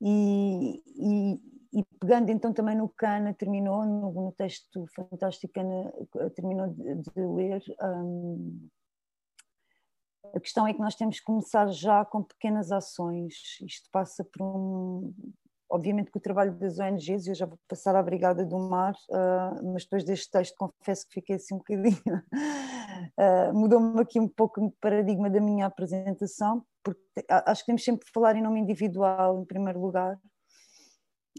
E, 0.00 0.80
e, 0.86 1.80
e 1.80 1.84
pegando 1.98 2.30
então 2.30 2.52
também 2.52 2.76
no 2.76 2.88
Cana, 2.88 3.34
terminou, 3.34 3.84
no, 3.84 4.12
no 4.12 4.30
texto 4.30 4.86
fantástico 4.94 5.52
Cana 5.52 5.92
terminou 6.36 6.68
de, 6.68 6.94
de 6.94 7.20
ler, 7.20 7.64
um, 7.82 8.68
a 10.32 10.38
questão 10.38 10.68
é 10.68 10.72
que 10.72 10.78
nós 10.78 10.94
temos 10.94 11.18
que 11.18 11.24
começar 11.24 11.66
já 11.72 12.04
com 12.04 12.22
pequenas 12.22 12.70
ações. 12.70 13.58
Isto 13.60 13.90
passa 13.90 14.22
por 14.22 14.40
um. 14.40 15.12
Obviamente 15.74 16.08
que 16.08 16.18
o 16.18 16.20
trabalho 16.20 16.52
das 16.52 16.78
ONGs, 16.78 17.26
eu 17.26 17.34
já 17.34 17.46
vou 17.46 17.58
passar 17.66 17.96
à 17.96 18.02
Brigada 18.02 18.44
do 18.44 18.56
Mar, 18.56 18.94
uh, 19.10 19.72
mas 19.72 19.82
depois 19.82 20.04
deste 20.04 20.30
texto 20.30 20.54
confesso 20.56 21.04
que 21.08 21.14
fiquei 21.14 21.34
assim 21.34 21.56
um 21.56 21.58
bocadinho. 21.58 21.96
uh, 23.18 23.50
Mudou-me 23.58 24.00
aqui 24.00 24.20
um 24.20 24.28
pouco 24.28 24.64
o 24.64 24.70
paradigma 24.80 25.28
da 25.28 25.40
minha 25.40 25.66
apresentação, 25.66 26.64
porque 26.80 27.00
acho 27.28 27.62
que 27.62 27.66
temos 27.66 27.82
sempre 27.82 28.06
que 28.06 28.12
falar 28.12 28.36
em 28.36 28.42
nome 28.42 28.60
individual, 28.60 29.42
em 29.42 29.44
primeiro 29.44 29.80
lugar. 29.80 30.16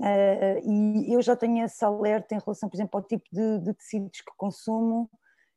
Uh, 0.02 0.60
e 0.70 1.16
eu 1.16 1.22
já 1.22 1.38
tenho 1.38 1.64
esse 1.64 1.86
alerta 1.86 2.36
em 2.36 2.40
relação, 2.40 2.68
por 2.68 2.76
exemplo, 2.76 3.00
ao 3.00 3.08
tipo 3.08 3.24
de, 3.32 3.60
de 3.60 3.74
tecidos 3.74 4.20
que 4.20 4.34
consumo. 4.36 5.10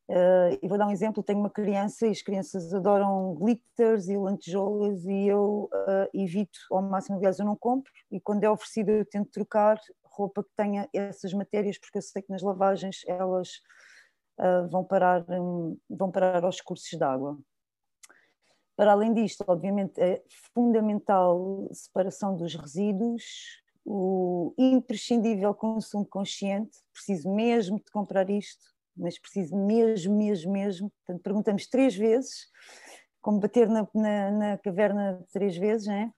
Uh, 0.09 0.59
e 0.63 0.69
vou 0.69 0.79
dar 0.79 0.87
um 0.87 0.91
exemplo: 0.91 1.23
tenho 1.23 1.39
uma 1.39 1.51
criança 1.51 2.07
e 2.07 2.11
as 2.11 2.23
crianças 2.23 2.73
adoram 2.73 3.35
glitters 3.35 4.09
e 4.09 4.17
lantejoulas, 4.17 5.05
e 5.05 5.27
eu 5.27 5.69
uh, 5.73 6.09
evito 6.15 6.59
ao 6.71 6.81
máximo, 6.81 7.19
aliás, 7.19 7.39
eu 7.39 7.45
não 7.45 7.57
compro. 7.57 7.93
E 8.11 8.19
quando 8.19 8.43
é 8.45 8.51
oferecido, 8.51 8.91
eu 8.91 9.05
tento 9.05 9.31
trocar 9.31 9.79
roupa 10.03 10.43
que 10.43 10.51
tenha 10.57 10.89
essas 10.93 11.33
matérias, 11.35 11.79
porque 11.79 11.99
eu 11.99 12.03
sei 12.03 12.23
que 12.23 12.31
nas 12.31 12.43
lavagens 12.43 13.03
elas 13.07 13.61
vão, 14.71 14.85
parar, 14.85 15.25
um, 15.31 15.77
vão 15.89 16.11
parar 16.11 16.45
aos 16.45 16.61
cursos 16.61 16.91
de 16.91 17.05
água. 17.05 17.39
Para 18.77 18.93
além 18.93 19.13
disto, 19.13 19.45
obviamente, 19.47 20.01
é 20.01 20.23
fundamental 20.55 21.69
separação 21.73 22.37
dos 22.37 22.55
resíduos, 22.55 23.25
o 23.85 24.55
imprescindível 24.57 25.53
consumo 25.55 26.07
consciente, 26.07 26.79
preciso 26.93 27.33
mesmo 27.33 27.79
de 27.79 27.91
comprar 27.91 28.29
isto, 28.31 28.65
mas 28.99 29.19
preciso 29.19 29.57
mesmo, 29.57 30.17
mesmo, 30.17 30.53
mesmo. 30.53 30.91
Portanto, 30.91 31.23
perguntamos 31.23 31.67
três 31.67 31.97
vezes, 31.97 32.47
como 33.21 33.41
bater 33.41 33.69
na, 33.69 33.87
na, 33.95 34.31
na 34.31 34.59
caverna 34.59 35.25
três 35.33 35.57
vezes, 35.57 35.87
né? 35.87 36.13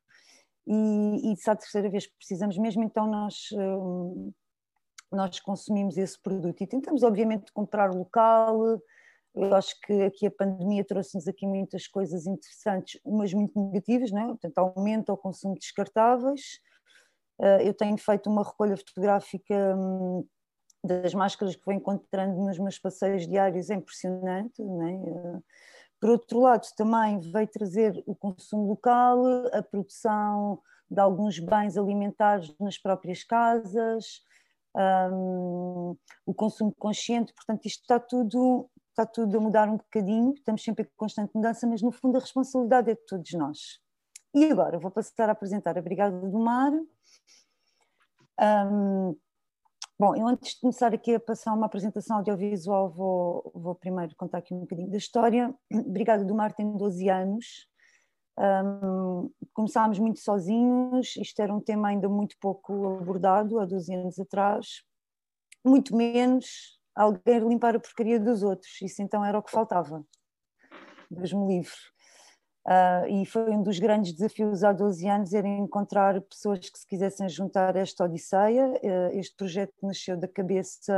E, 0.67 1.33
e 1.33 1.37
se 1.37 1.51
a 1.51 1.57
terceira 1.57 1.89
vez 1.91 2.07
precisamos 2.07 2.57
mesmo, 2.59 2.83
então 2.83 3.07
nós 3.07 3.49
hum, 3.53 4.33
nós 5.13 5.41
consumimos 5.41 5.97
esse 5.97 6.21
produto 6.21 6.63
e 6.63 6.67
tentamos, 6.67 7.03
obviamente, 7.03 7.53
comprar 7.53 7.93
local. 7.93 8.81
Eu 9.35 9.55
acho 9.55 9.79
que 9.81 9.93
aqui 10.03 10.27
a 10.27 10.31
pandemia 10.31 10.85
trouxe-nos 10.85 11.27
aqui 11.27 11.47
muitas 11.47 11.87
coisas 11.87 12.27
interessantes, 12.27 13.01
umas 13.05 13.33
muito 13.33 13.59
negativas, 13.61 14.11
não 14.11 14.23
é? 14.23 14.27
portanto, 14.27 14.59
aumenta 14.59 15.13
o 15.13 15.17
consumo 15.17 15.55
de 15.55 15.61
descartáveis. 15.61 16.61
Eh, 17.41 17.69
eu 17.69 17.75
tenho 17.75 17.97
feito 17.99 18.31
uma 18.31 18.45
recolha 18.45 18.77
fotográfica 18.77 19.77
hum, 19.77 20.27
das 20.83 21.13
máscaras 21.15 21.55
que 21.55 21.65
vou 21.65 21.75
encontrando 21.75 22.41
nos 22.43 22.59
meus 22.59 22.79
passeios 22.79 23.27
diários, 23.27 23.71
é 23.71 23.75
impressionante. 23.75 24.63
É? 24.63 24.65
Eh, 24.65 25.41
por 26.01 26.11
outro 26.11 26.41
lado, 26.41 26.67
também 26.77 27.21
veio 27.21 27.47
trazer 27.47 28.03
o 28.07 28.15
consumo 28.15 28.69
local, 28.69 29.23
a 29.53 29.63
produção 29.63 30.61
de 30.91 31.01
alguns 31.01 31.39
bens 31.39 31.77
alimentares 31.77 32.53
nas 32.59 32.79
próprias 32.79 33.23
casas, 33.23 34.23
um, 34.75 35.97
o 36.27 36.35
consumo 36.35 36.75
consciente, 36.79 37.35
portanto, 37.35 37.67
isto 37.67 37.83
está 37.83 38.01
tudo, 38.01 38.69
está 38.89 39.05
tudo 39.05 39.37
a 39.37 39.41
mudar 39.41 39.69
um 39.69 39.77
bocadinho, 39.77 40.33
estamos 40.33 40.63
sempre 40.63 40.85
em 40.85 40.89
constante 40.97 41.31
mudança, 41.35 41.67
mas 41.67 41.83
no 41.83 41.93
fundo 41.93 42.17
a 42.17 42.21
responsabilidade 42.21 42.91
é 42.91 42.95
de 42.95 43.07
todos 43.07 43.33
nós. 43.33 43.81
E 44.35 44.47
agora 44.47 44.79
vou 44.79 44.91
passar 44.91 45.29
a 45.29 45.33
apresentar 45.33 45.77
a 45.77 45.83
Brigada 45.83 46.19
do 46.19 46.39
Mar. 46.39 46.73
Um, 48.41 49.17
bom, 50.01 50.17
eu 50.17 50.27
antes 50.27 50.55
de 50.55 50.61
começar 50.61 50.95
aqui 50.95 51.15
a 51.15 51.21
passar 51.21 51.53
uma 51.53 51.67
apresentação 51.67 52.17
audiovisual, 52.17 52.89
vou, 52.89 53.53
vou 53.55 53.75
primeiro 53.75 54.17
contar 54.17 54.39
aqui 54.39 54.55
um 54.55 54.61
bocadinho 54.61 54.91
da 54.91 54.97
história. 54.97 55.55
Brigada 55.87 56.25
do 56.25 56.35
Mar 56.35 56.55
tem 56.55 56.75
12 56.75 57.11
anos, 57.11 57.69
um, 58.39 59.31
começámos 59.53 59.99
muito 59.99 60.21
sozinhos, 60.21 61.17
isto 61.17 61.43
era 61.43 61.55
um 61.55 61.61
tema 61.61 61.89
ainda 61.89 62.09
muito 62.09 62.35
pouco 62.41 62.99
abordado 62.99 63.61
há 63.61 63.67
12 63.67 63.95
anos 63.95 64.19
atrás, 64.19 64.83
muito 65.63 65.95
menos 65.95 66.81
alguém 66.97 67.39
limpar 67.41 67.77
a 67.77 67.81
porcaria 67.81 68.19
dos 68.19 68.43
outros, 68.43 68.81
isso 68.81 69.03
então 69.03 69.23
era 69.23 69.39
o 69.39 69.43
que 69.43 69.51
faltava, 69.51 70.03
Deus 71.11 71.31
me 71.35 71.47
livre. 71.47 71.77
Uh, 72.67 73.09
e 73.09 73.27
foi 73.27 73.51
um 73.51 73.63
dos 73.63 73.79
grandes 73.79 74.13
desafios 74.13 74.63
há 74.63 74.73
12 74.73 75.09
anos, 75.09 75.33
era 75.33 75.49
encontrar 75.49 76.21
pessoas 76.21 76.69
que 76.69 76.79
se 76.79 76.87
quisessem 76.87 77.29
juntar 77.29 77.77
a 77.77 77.81
esta 77.81 78.05
odisseia. 78.05 78.69
Uh, 78.83 79.19
este 79.19 79.35
projeto 79.35 79.75
nasceu 79.83 80.17
da 80.17 80.29
cabeça 80.29 80.95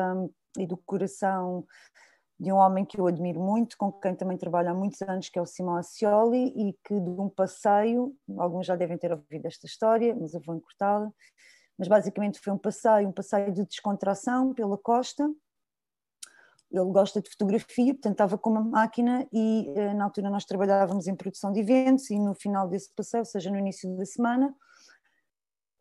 e 0.58 0.66
do 0.66 0.76
coração 0.76 1.64
de 2.38 2.52
um 2.52 2.56
homem 2.56 2.84
que 2.84 2.98
eu 2.98 3.06
admiro 3.06 3.40
muito, 3.40 3.76
com 3.78 3.92
quem 3.92 4.16
também 4.16 4.36
trabalho 4.36 4.70
há 4.70 4.74
muitos 4.74 5.00
anos, 5.02 5.28
que 5.28 5.38
é 5.38 5.42
o 5.42 5.46
Simão 5.46 5.76
Ascioli, 5.76 6.52
e 6.56 6.72
que 6.84 6.98
de 6.98 7.10
um 7.10 7.28
passeio, 7.28 8.12
alguns 8.36 8.66
já 8.66 8.74
devem 8.74 8.98
ter 8.98 9.12
ouvido 9.12 9.46
esta 9.46 9.64
história, 9.64 10.16
mas 10.18 10.34
eu 10.34 10.40
vou 10.40 10.56
encurtá-la, 10.56 11.08
mas 11.78 11.86
basicamente 11.86 12.40
foi 12.40 12.52
um 12.52 12.58
passeio, 12.58 13.08
um 13.08 13.12
passeio 13.12 13.52
de 13.52 13.64
descontração 13.64 14.52
pela 14.52 14.76
costa. 14.76 15.30
Ele 16.72 16.90
gosta 16.90 17.20
de 17.20 17.28
fotografia, 17.30 17.92
portanto 17.92 18.12
estava 18.12 18.38
com 18.38 18.50
uma 18.50 18.62
máquina 18.62 19.26
e 19.32 19.70
eh, 19.76 19.94
na 19.94 20.04
altura 20.04 20.30
nós 20.30 20.44
trabalhávamos 20.44 21.06
em 21.06 21.14
produção 21.14 21.52
de 21.52 21.60
eventos 21.60 22.10
e 22.10 22.18
no 22.18 22.34
final 22.34 22.66
desse 22.68 22.92
passeio, 22.94 23.20
ou 23.20 23.26
seja, 23.26 23.50
no 23.50 23.58
início 23.58 23.94
da 23.96 24.06
semana, 24.06 24.54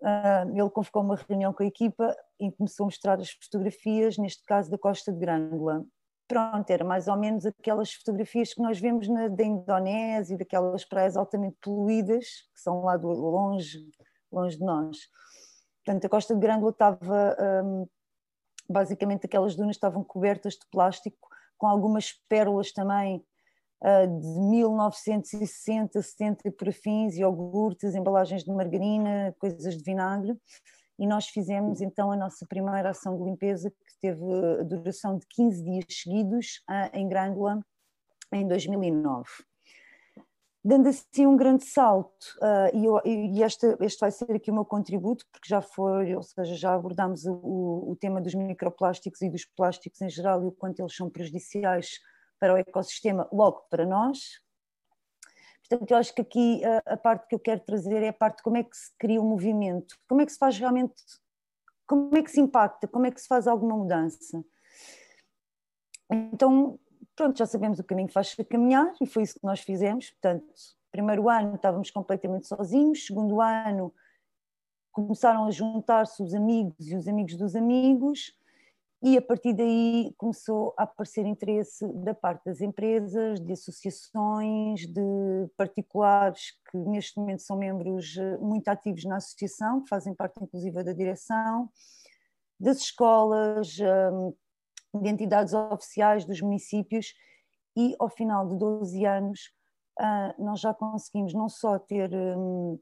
eh, 0.04 0.44
ele 0.54 0.70
convocou 0.70 1.02
uma 1.02 1.16
reunião 1.16 1.54
com 1.54 1.64
a 1.64 1.66
equipa 1.66 2.16
e 2.40 2.52
começou 2.52 2.84
a 2.84 2.88
mostrar 2.88 3.20
as 3.20 3.32
fotografias, 3.32 4.18
neste 4.18 4.44
caso 4.44 4.70
da 4.70 4.78
Costa 4.78 5.14
de 5.14 5.20
Grândola 5.20 5.86
pronto, 6.32 6.70
era 6.70 6.86
mais 6.86 7.10
ou 7.10 7.18
menos 7.18 7.46
aquelas 7.46 7.92
fotografias 7.92 8.54
que 8.54 8.62
nós 8.62 8.80
vemos 8.80 9.06
na, 9.10 9.28
da 9.28 9.44
Indonésia, 9.44 10.38
daquelas 10.38 10.86
praias 10.86 11.18
altamente 11.18 11.58
poluídas, 11.62 12.26
que 12.54 12.62
são 12.62 12.84
lá 12.84 12.96
do, 12.96 13.10
longe, 13.10 13.86
longe 14.32 14.58
de 14.58 14.64
nós. 14.64 14.98
Portanto, 15.84 16.06
a 16.06 16.10
Costa 16.10 16.34
de 16.34 16.40
Grândola 16.40 16.72
estava, 16.72 17.36
um, 17.66 17.86
basicamente 18.72 19.26
aquelas 19.26 19.56
dunas 19.56 19.76
estavam 19.76 20.04
cobertas 20.04 20.54
de 20.54 20.66
plástico, 20.72 21.30
com 21.58 21.68
algumas 21.68 22.14
pérolas 22.28 22.72
também 22.72 23.24
uh, 23.84 24.20
de 24.20 24.40
1960, 24.50 26.02
70 26.02 26.52
por 26.52 26.70
afins, 26.70 27.16
iogurtes, 27.18 27.96
embalagens 27.96 28.44
de 28.44 28.52
margarina, 28.52 29.36
coisas 29.40 29.78
de 29.78 29.84
vinagre, 29.84 30.36
e 30.98 31.08
nós 31.08 31.28
fizemos 31.28 31.82
então 31.82 32.12
a 32.12 32.16
nossa 32.16 32.46
primeira 32.46 32.92
ação 32.92 33.18
de 33.18 33.24
limpeza, 33.24 33.72
que 33.72 34.00
teve 34.00 34.22
a 34.60 34.64
duração 34.64 35.18
de 35.18 35.26
15 35.30 35.64
dias 35.64 35.86
seguidos 35.90 36.64
em 36.94 37.08
Grândola, 37.08 37.60
em 38.32 38.48
2009. 38.48 39.28
Dando 40.64 40.90
assim 40.90 41.26
um 41.26 41.36
grande 41.36 41.66
salto, 41.66 42.24
uh, 42.38 42.76
e, 42.76 42.86
eu, 42.86 43.02
e 43.04 43.42
este, 43.42 43.66
este, 43.80 44.00
vai 44.00 44.12
ser 44.12 44.32
aqui 44.32 44.52
o 44.52 44.54
meu 44.54 44.64
contributo, 44.64 45.26
porque 45.32 45.50
já 45.50 45.60
foi, 45.60 46.16
ou 46.16 46.22
seja, 46.22 46.56
já 46.56 46.74
abordámos 46.76 47.26
o, 47.26 47.34
o, 47.92 47.98
tema 48.00 48.22
dos 48.22 48.36
microplásticos 48.36 49.22
e 49.24 49.30
dos 49.30 49.44
plásticos 49.44 50.00
em 50.02 50.10
geral 50.10 50.44
e 50.44 50.48
o 50.48 50.52
quanto 50.52 50.80
eles 50.80 50.96
são 50.96 51.10
prejudiciais 51.10 52.00
para 52.40 52.54
o 52.54 52.58
ecossistema, 52.58 53.28
logo 53.32 53.66
para 53.72 53.86
nós, 53.88 54.20
Portanto, 55.72 55.92
eu 55.92 55.98
acho 55.98 56.14
que 56.14 56.22
aqui 56.22 56.66
a, 56.66 56.94
a, 56.94 56.98
parte 56.98 57.28
que 57.28 57.36
eu 57.36 57.40
quero 57.40 57.62
trazer 57.62 58.04
é 58.04 58.10
a 58.10 58.14
parte 58.14 58.38
de 58.38 58.44
como 58.44 58.58
é 58.58 58.64
que 58.64 58.76
se 58.76 58.92
cria 59.00 59.22
o 59.22 59.26
um 59.26 59.30
movimento, 59.30 59.96
como 60.06 60.20
é 60.20 60.26
que 60.26 60.34
se 60.34 60.38
faz 60.38 60.58
realmente, 60.58 60.94
como 61.88 62.14
é 62.18 62.22
que 62.22 62.30
se 62.30 62.42
impacta, 62.42 62.90
como 62.90 63.06
é 63.06 63.12
que 63.12 63.22
se 63.22 63.28
faz 63.28 63.48
alguma 63.48 63.78
mudança. 63.78 64.44
Então, 66.12 66.78
pronto, 67.22 67.38
já 67.38 67.46
sabemos 67.46 67.78
o 67.78 67.84
caminho 67.84 68.08
que 68.08 68.14
faz 68.16 68.36
caminhar 68.50 68.92
e 69.00 69.06
foi 69.06 69.22
isso 69.22 69.40
que 69.40 69.46
nós 69.46 69.60
fizemos. 69.60 70.10
Portanto, 70.10 70.44
primeiro 70.92 71.30
ano 71.30 71.54
estávamos 71.54 71.92
completamente 71.92 72.48
sozinhos, 72.48 73.06
segundo 73.06 73.40
ano 73.40 73.94
começaram 74.92 75.46
a 75.46 75.52
juntar-se 75.52 76.22
os 76.24 76.34
amigos 76.34 76.76
e 76.80 76.96
os 76.96 77.08
amigos 77.08 77.36
dos 77.36 77.56
amigos, 77.56 78.36
e 79.04 79.18
a 79.18 79.22
partir 79.22 79.54
daí 79.54 80.14
começou 80.18 80.74
a 80.76 80.84
aparecer 80.84 81.26
interesse 81.26 81.88
da 81.94 82.14
parte 82.14 82.44
das 82.46 82.60
empresas, 82.60 83.40
de 83.40 83.54
associações, 83.54 84.88
de 84.88 85.48
particulares 85.56 86.54
que 86.72 86.78
neste 86.78 87.18
momento 87.20 87.44
são 87.44 87.56
membros 87.56 88.18
eh, 88.18 88.38
muito 88.40 88.68
ativos 88.68 89.06
na 89.06 89.18
associação, 89.18 89.82
que 89.82 89.90
fazem 89.90 90.14
parte 90.14 90.44
inclusive 90.44 90.84
da 90.84 90.92
direção, 90.92 91.70
das 92.60 92.78
escolas, 92.78 93.78
hum, 93.80 94.34
de 94.94 95.10
entidades 95.10 95.54
oficiais 95.54 96.26
dos 96.26 96.42
municípios 96.42 97.14
e 97.76 97.96
ao 98.00 98.10
final 98.10 98.48
de 98.48 98.58
12 98.58 99.06
anos 99.06 99.40
ah, 100.00 100.36
nós 100.38 100.60
já 100.60 100.74
conseguimos 100.74 101.34
não 101.34 101.48
só 101.48 101.80
ter 101.80 102.12
hum, 102.14 102.80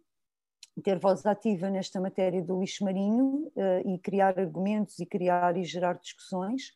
ter 0.81 0.99
voz 0.99 1.25
ativa 1.25 1.69
nesta 1.69 1.99
matéria 1.99 2.41
do 2.41 2.59
lixo 2.59 2.83
marinho 2.83 3.51
uh, 3.55 3.89
e 3.89 3.99
criar 3.99 4.39
argumentos 4.39 4.99
e 4.99 5.05
criar 5.05 5.57
e 5.57 5.63
gerar 5.63 5.97
discussões, 5.97 6.71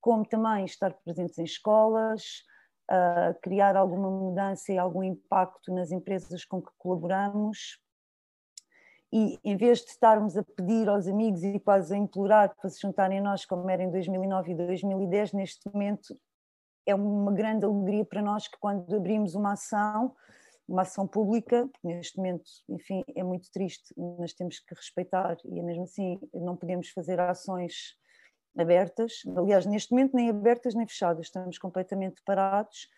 como 0.00 0.26
também 0.26 0.64
estar 0.64 0.92
presentes 1.04 1.38
em 1.38 1.44
escolas, 1.44 2.42
uh, 2.90 3.38
criar 3.42 3.76
alguma 3.76 4.10
mudança 4.10 4.72
e 4.72 4.78
algum 4.78 5.02
impacto 5.02 5.72
nas 5.72 5.92
empresas 5.92 6.44
com 6.44 6.62
que 6.62 6.70
colaboramos. 6.78 7.78
E 9.12 9.38
em 9.42 9.56
vez 9.56 9.80
de 9.80 9.90
estarmos 9.90 10.36
a 10.36 10.42
pedir 10.42 10.88
aos 10.88 11.06
amigos 11.06 11.42
e 11.42 11.58
quase 11.58 11.94
a 11.94 11.96
implorar 11.96 12.54
para 12.54 12.68
se 12.68 12.80
juntarem 12.80 13.18
a 13.18 13.22
nós, 13.22 13.44
como 13.44 13.68
era 13.70 13.82
em 13.82 13.90
2009 13.90 14.52
e 14.52 14.54
2010, 14.54 15.32
neste 15.32 15.70
momento 15.72 16.18
é 16.86 16.94
uma 16.94 17.32
grande 17.32 17.64
alegria 17.64 18.04
para 18.04 18.22
nós 18.22 18.48
que 18.48 18.58
quando 18.58 18.94
abrimos 18.94 19.34
uma 19.34 19.52
ação 19.52 20.14
uma 20.68 20.82
ação 20.82 21.06
pública, 21.06 21.66
porque 21.66 21.88
neste 21.88 22.18
momento, 22.18 22.44
enfim, 22.68 23.02
é 23.16 23.22
muito 23.22 23.50
triste, 23.50 23.94
mas 23.96 24.34
temos 24.34 24.60
que 24.60 24.74
respeitar 24.74 25.38
e 25.46 25.62
mesmo 25.62 25.84
assim 25.84 26.20
não 26.34 26.54
podemos 26.54 26.90
fazer 26.90 27.18
ações 27.18 27.96
abertas, 28.56 29.22
aliás, 29.36 29.64
neste 29.64 29.92
momento 29.92 30.14
nem 30.14 30.28
abertas 30.28 30.74
nem 30.74 30.86
fechadas, 30.86 31.26
estamos 31.26 31.58
completamente 31.58 32.20
parados, 32.22 32.88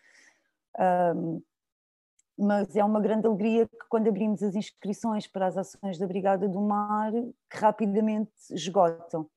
um, 1.15 1.41
mas 2.41 2.75
é 2.75 2.83
uma 2.83 2.99
grande 2.99 3.27
alegria 3.27 3.67
que 3.67 3.87
quando 3.87 4.07
abrimos 4.07 4.41
as 4.41 4.55
inscrições 4.55 5.27
para 5.27 5.47
as 5.47 5.57
ações 5.57 5.97
da 5.97 6.07
Brigada 6.07 6.47
do 6.49 6.59
Mar, 6.59 7.11
que 7.11 7.57
rapidamente 7.57 8.31
esgotam. 8.49 9.29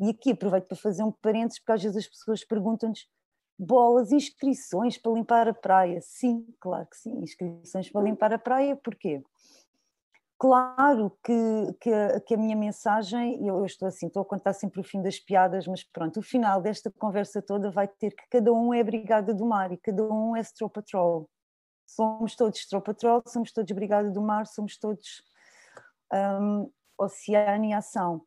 E 0.00 0.10
aqui 0.10 0.32
aproveito 0.32 0.66
para 0.66 0.76
fazer 0.76 1.02
um 1.02 1.12
parênteses, 1.12 1.58
porque 1.58 1.72
às 1.72 1.82
vezes 1.82 1.96
as 1.96 2.06
pessoas 2.06 2.44
perguntam-nos 2.44 3.06
bolas, 3.58 4.12
inscrições 4.12 4.98
para 4.98 5.12
limpar 5.12 5.48
a 5.48 5.54
praia. 5.54 6.00
Sim, 6.00 6.46
claro 6.60 6.86
que 6.86 6.96
sim, 6.96 7.18
inscrições 7.22 7.90
para 7.90 8.02
limpar 8.02 8.32
a 8.32 8.38
praia, 8.38 8.76
porquê? 8.76 9.22
Claro 10.38 11.16
que, 11.24 11.32
que, 11.80 11.90
a, 11.90 12.20
que 12.20 12.34
a 12.34 12.36
minha 12.36 12.54
mensagem, 12.54 13.46
eu, 13.46 13.58
eu, 13.58 13.64
estou 13.64 13.88
assim, 13.88 14.06
estou 14.06 14.20
a 14.20 14.26
contar 14.26 14.52
sempre 14.52 14.80
o 14.80 14.84
fim 14.84 15.00
das 15.00 15.18
piadas, 15.18 15.66
mas 15.66 15.82
pronto, 15.82 16.20
o 16.20 16.22
final 16.22 16.60
desta 16.60 16.90
conversa 16.90 17.40
toda 17.40 17.70
vai 17.70 17.88
ter 17.88 18.14
que 18.14 18.28
cada 18.30 18.52
um 18.52 18.74
é 18.74 18.84
Brigada 18.84 19.32
do 19.32 19.46
Mar 19.46 19.72
e 19.72 19.78
cada 19.78 20.02
um 20.02 20.36
é 20.36 20.40
Straw 20.40 20.68
Patrol. 20.68 21.26
Somos 21.96 22.36
todos 22.36 22.60
Straw 22.60 22.82
Patrol, 22.82 23.22
somos 23.26 23.50
todos 23.52 23.72
Brigada 23.72 24.10
do 24.10 24.20
Mar, 24.20 24.46
somos 24.46 24.76
todos 24.76 25.22
um, 26.12 26.70
Oceano 26.98 27.64
e 27.64 27.72
Ação. 27.72 28.22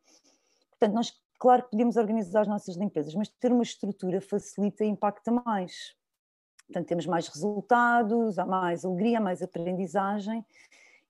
Portanto, 0.70 0.94
nós 0.94 1.12
Claro 1.40 1.62
que 1.62 1.70
podemos 1.70 1.96
organizar 1.96 2.42
as 2.42 2.48
nossas 2.48 2.76
limpezas, 2.76 3.14
mas 3.14 3.30
ter 3.30 3.50
uma 3.50 3.62
estrutura 3.62 4.20
facilita 4.20 4.84
e 4.84 4.88
impacta 4.88 5.32
mais. 5.32 5.96
Portanto, 6.66 6.86
temos 6.86 7.06
mais 7.06 7.28
resultados, 7.28 8.38
há 8.38 8.44
mais 8.44 8.84
alegria, 8.84 9.18
mais 9.18 9.40
aprendizagem. 9.40 10.44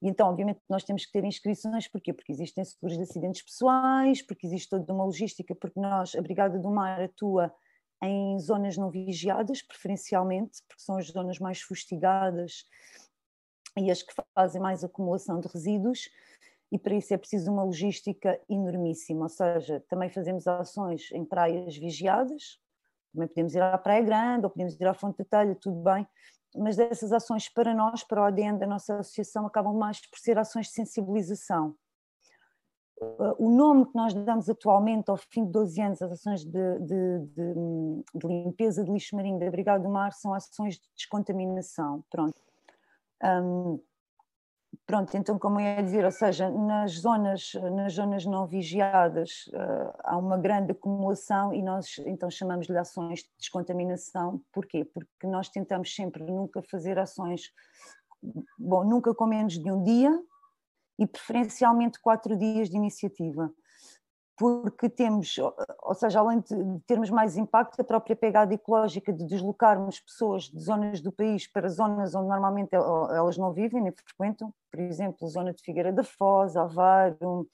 E 0.01 0.07
então, 0.07 0.29
obviamente, 0.29 0.61
nós 0.69 0.85
temos 0.85 1.05
que 1.05 1.11
ter 1.11 1.25
inscrições, 1.25 1.85
porquê? 1.85 2.13
Porque 2.13 2.31
existem 2.31 2.63
seguros 2.63 2.95
de 2.95 3.03
acidentes 3.03 3.41
pessoais, 3.41 4.21
porque 4.21 4.47
existe 4.47 4.69
toda 4.69 4.93
uma 4.93 5.03
logística, 5.03 5.53
porque 5.53 5.77
nós, 5.77 6.15
a 6.15 6.21
Brigada 6.21 6.57
do 6.57 6.71
Mar 6.71 7.01
atua 7.01 7.53
em 8.01 8.39
zonas 8.39 8.77
não 8.77 8.89
vigiadas, 8.89 9.61
preferencialmente, 9.61 10.61
porque 10.67 10.81
são 10.81 10.97
as 10.97 11.07
zonas 11.07 11.39
mais 11.39 11.61
fustigadas 11.61 12.65
e 13.77 13.89
as 13.91 14.01
que 14.01 14.13
fazem 14.35 14.61
mais 14.61 14.83
acumulação 14.83 15.39
de 15.39 15.47
resíduos, 15.47 16.09
e 16.71 16.79
para 16.79 16.95
isso 16.95 17.13
é 17.13 17.17
preciso 17.17 17.51
uma 17.51 17.63
logística 17.63 18.39
enormíssima, 18.49 19.23
ou 19.23 19.29
seja, 19.29 19.83
também 19.89 20.09
fazemos 20.09 20.47
ações 20.47 21.11
em 21.11 21.25
praias 21.25 21.75
vigiadas, 21.75 22.59
também 23.13 23.27
podemos 23.27 23.53
ir 23.53 23.61
à 23.61 23.77
Praia 23.77 24.01
Grande, 24.01 24.45
ou 24.45 24.49
podemos 24.49 24.73
ir 24.79 24.87
à 24.87 24.93
Fonte 24.93 25.17
da 25.17 25.25
Telha, 25.25 25.55
tudo 25.55 25.81
bem, 25.81 26.07
mas 26.55 26.75
dessas 26.77 27.11
ações 27.11 27.49
para 27.49 27.73
nós, 27.73 28.03
para 28.03 28.21
o 28.21 28.23
ADN 28.25 28.57
da 28.57 28.67
nossa 28.67 28.99
associação, 28.99 29.45
acabam 29.45 29.73
mais 29.73 29.99
por 30.07 30.19
ser 30.19 30.37
ações 30.37 30.67
de 30.67 30.73
sensibilização. 30.73 31.75
O 33.39 33.49
nome 33.49 33.87
que 33.87 33.95
nós 33.95 34.13
damos 34.13 34.47
atualmente, 34.47 35.09
ao 35.09 35.17
fim 35.17 35.43
de 35.43 35.51
12 35.51 35.81
anos, 35.81 36.01
às 36.03 36.11
ações 36.11 36.45
de, 36.45 36.79
de, 36.79 37.19
de, 37.19 37.53
de 38.13 38.27
limpeza 38.27 38.83
de 38.83 38.91
lixo 38.91 39.15
marinho 39.15 39.39
da 39.39 39.49
Brigada 39.49 39.83
do 39.83 39.89
Mar, 39.89 40.13
são 40.13 40.33
ações 40.35 40.75
de 40.75 40.87
descontaminação. 40.95 42.03
Pronto. 42.11 42.39
Um, 43.23 43.79
Pronto, 44.85 45.15
então 45.15 45.37
como 45.37 45.59
eu 45.59 45.65
ia 45.65 45.83
dizer, 45.83 46.03
ou 46.05 46.11
seja, 46.11 46.49
nas 46.49 46.93
zonas, 46.93 47.53
nas 47.75 47.93
zonas 47.93 48.25
não 48.25 48.45
vigiadas 48.47 49.47
uh, 49.53 49.93
há 50.03 50.17
uma 50.17 50.37
grande 50.37 50.71
acumulação 50.71 51.53
e 51.53 51.61
nós 51.61 51.97
então 52.05 52.29
chamamos-lhe 52.29 52.77
ações 52.77 53.19
de 53.19 53.29
descontaminação. 53.37 54.41
Porquê? 54.51 54.85
Porque 54.85 55.27
nós 55.27 55.49
tentamos 55.49 55.93
sempre 55.93 56.23
nunca 56.23 56.61
fazer 56.63 56.97
ações, 56.97 57.53
bom, 58.57 58.83
nunca 58.83 59.13
com 59.13 59.25
menos 59.25 59.57
de 59.57 59.71
um 59.71 59.83
dia 59.83 60.17
e 61.01 61.07
preferencialmente 61.07 61.99
quatro 61.99 62.37
dias 62.37 62.69
de 62.69 62.77
iniciativa 62.77 63.51
porque 64.41 64.89
temos, 64.89 65.35
ou 65.83 65.93
seja, 65.93 66.19
além 66.19 66.39
de 66.39 66.79
termos 66.87 67.11
mais 67.11 67.37
impacto, 67.37 67.79
a 67.79 67.83
própria 67.83 68.15
pegada 68.15 68.51
ecológica 68.51 69.13
de 69.13 69.23
deslocarmos 69.23 69.99
pessoas 69.99 70.45
de 70.45 70.59
zonas 70.59 70.99
do 70.99 71.11
país 71.11 71.45
para 71.45 71.69
zonas 71.69 72.15
onde 72.15 72.27
normalmente 72.27 72.73
elas 72.73 73.37
não 73.37 73.53
vivem 73.53 73.83
nem 73.83 73.91
frequentam, 73.91 74.51
por 74.71 74.79
exemplo, 74.79 75.27
zona 75.27 75.53
de 75.53 75.61
Figueira 75.61 75.93
da 75.93 76.03
Foz, 76.03 76.55
Aveiro, 76.55 77.47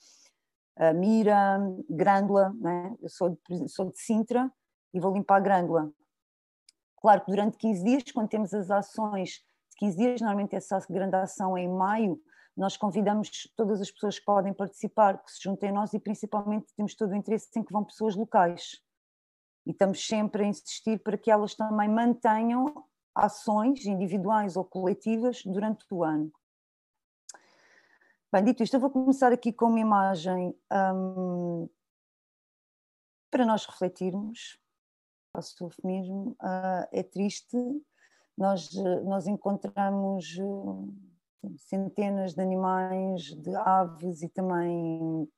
Mira, 0.94 1.60
Grândola, 1.90 2.54
né? 2.58 2.96
eu 3.02 3.08
sou 3.10 3.38
de, 3.50 3.68
sou 3.68 3.90
de 3.90 4.00
Sintra 4.00 4.50
e 4.94 4.98
vou 4.98 5.12
limpar 5.12 5.36
a 5.36 5.40
Grândola. 5.40 5.90
Claro 7.02 7.20
que 7.20 7.30
durante 7.30 7.58
15 7.58 7.84
dias, 7.84 8.02
quando 8.12 8.30
temos 8.30 8.54
as 8.54 8.70
ações 8.70 9.44
de 9.72 9.76
15 9.76 9.96
dias, 9.98 10.20
normalmente 10.22 10.56
essa 10.56 10.80
grande 10.88 11.16
ação 11.16 11.54
é 11.54 11.64
em 11.64 11.68
maio, 11.68 12.18
nós 12.58 12.76
convidamos 12.76 13.48
todas 13.56 13.80
as 13.80 13.88
pessoas 13.88 14.18
que 14.18 14.24
podem 14.24 14.52
participar, 14.52 15.22
que 15.22 15.30
se 15.30 15.40
juntem 15.40 15.70
a 15.70 15.72
nós 15.72 15.94
e 15.94 16.00
principalmente 16.00 16.74
temos 16.74 16.92
todo 16.96 17.12
o 17.12 17.14
interesse 17.14 17.48
em 17.56 17.62
que 17.62 17.72
vão 17.72 17.84
pessoas 17.84 18.16
locais. 18.16 18.82
E 19.64 19.70
estamos 19.70 20.04
sempre 20.04 20.42
a 20.42 20.46
insistir 20.46 20.98
para 20.98 21.16
que 21.16 21.30
elas 21.30 21.54
também 21.54 21.88
mantenham 21.88 22.84
ações 23.14 23.86
individuais 23.86 24.56
ou 24.56 24.64
coletivas 24.64 25.44
durante 25.44 25.86
o 25.88 26.02
ano. 26.02 26.32
Bem, 28.32 28.42
dito 28.42 28.64
isto, 28.64 28.74
eu 28.74 28.80
vou 28.80 28.90
começar 28.90 29.32
aqui 29.32 29.52
com 29.52 29.66
uma 29.66 29.78
imagem 29.78 30.52
um, 30.72 31.68
para 33.30 33.46
nós 33.46 33.64
refletirmos. 33.66 34.58
Faço 35.32 35.54
o 35.62 35.66
eufemismo. 35.68 36.36
Uh, 36.42 36.88
é 36.90 37.04
triste. 37.04 37.56
Nós, 38.36 38.74
nós 39.04 39.28
encontramos. 39.28 40.36
Uh, 40.38 41.08
centenas 41.58 42.34
de 42.34 42.42
animais, 42.42 43.22
de 43.24 43.54
aves 43.56 44.22
e 44.22 44.28
também 44.28 45.28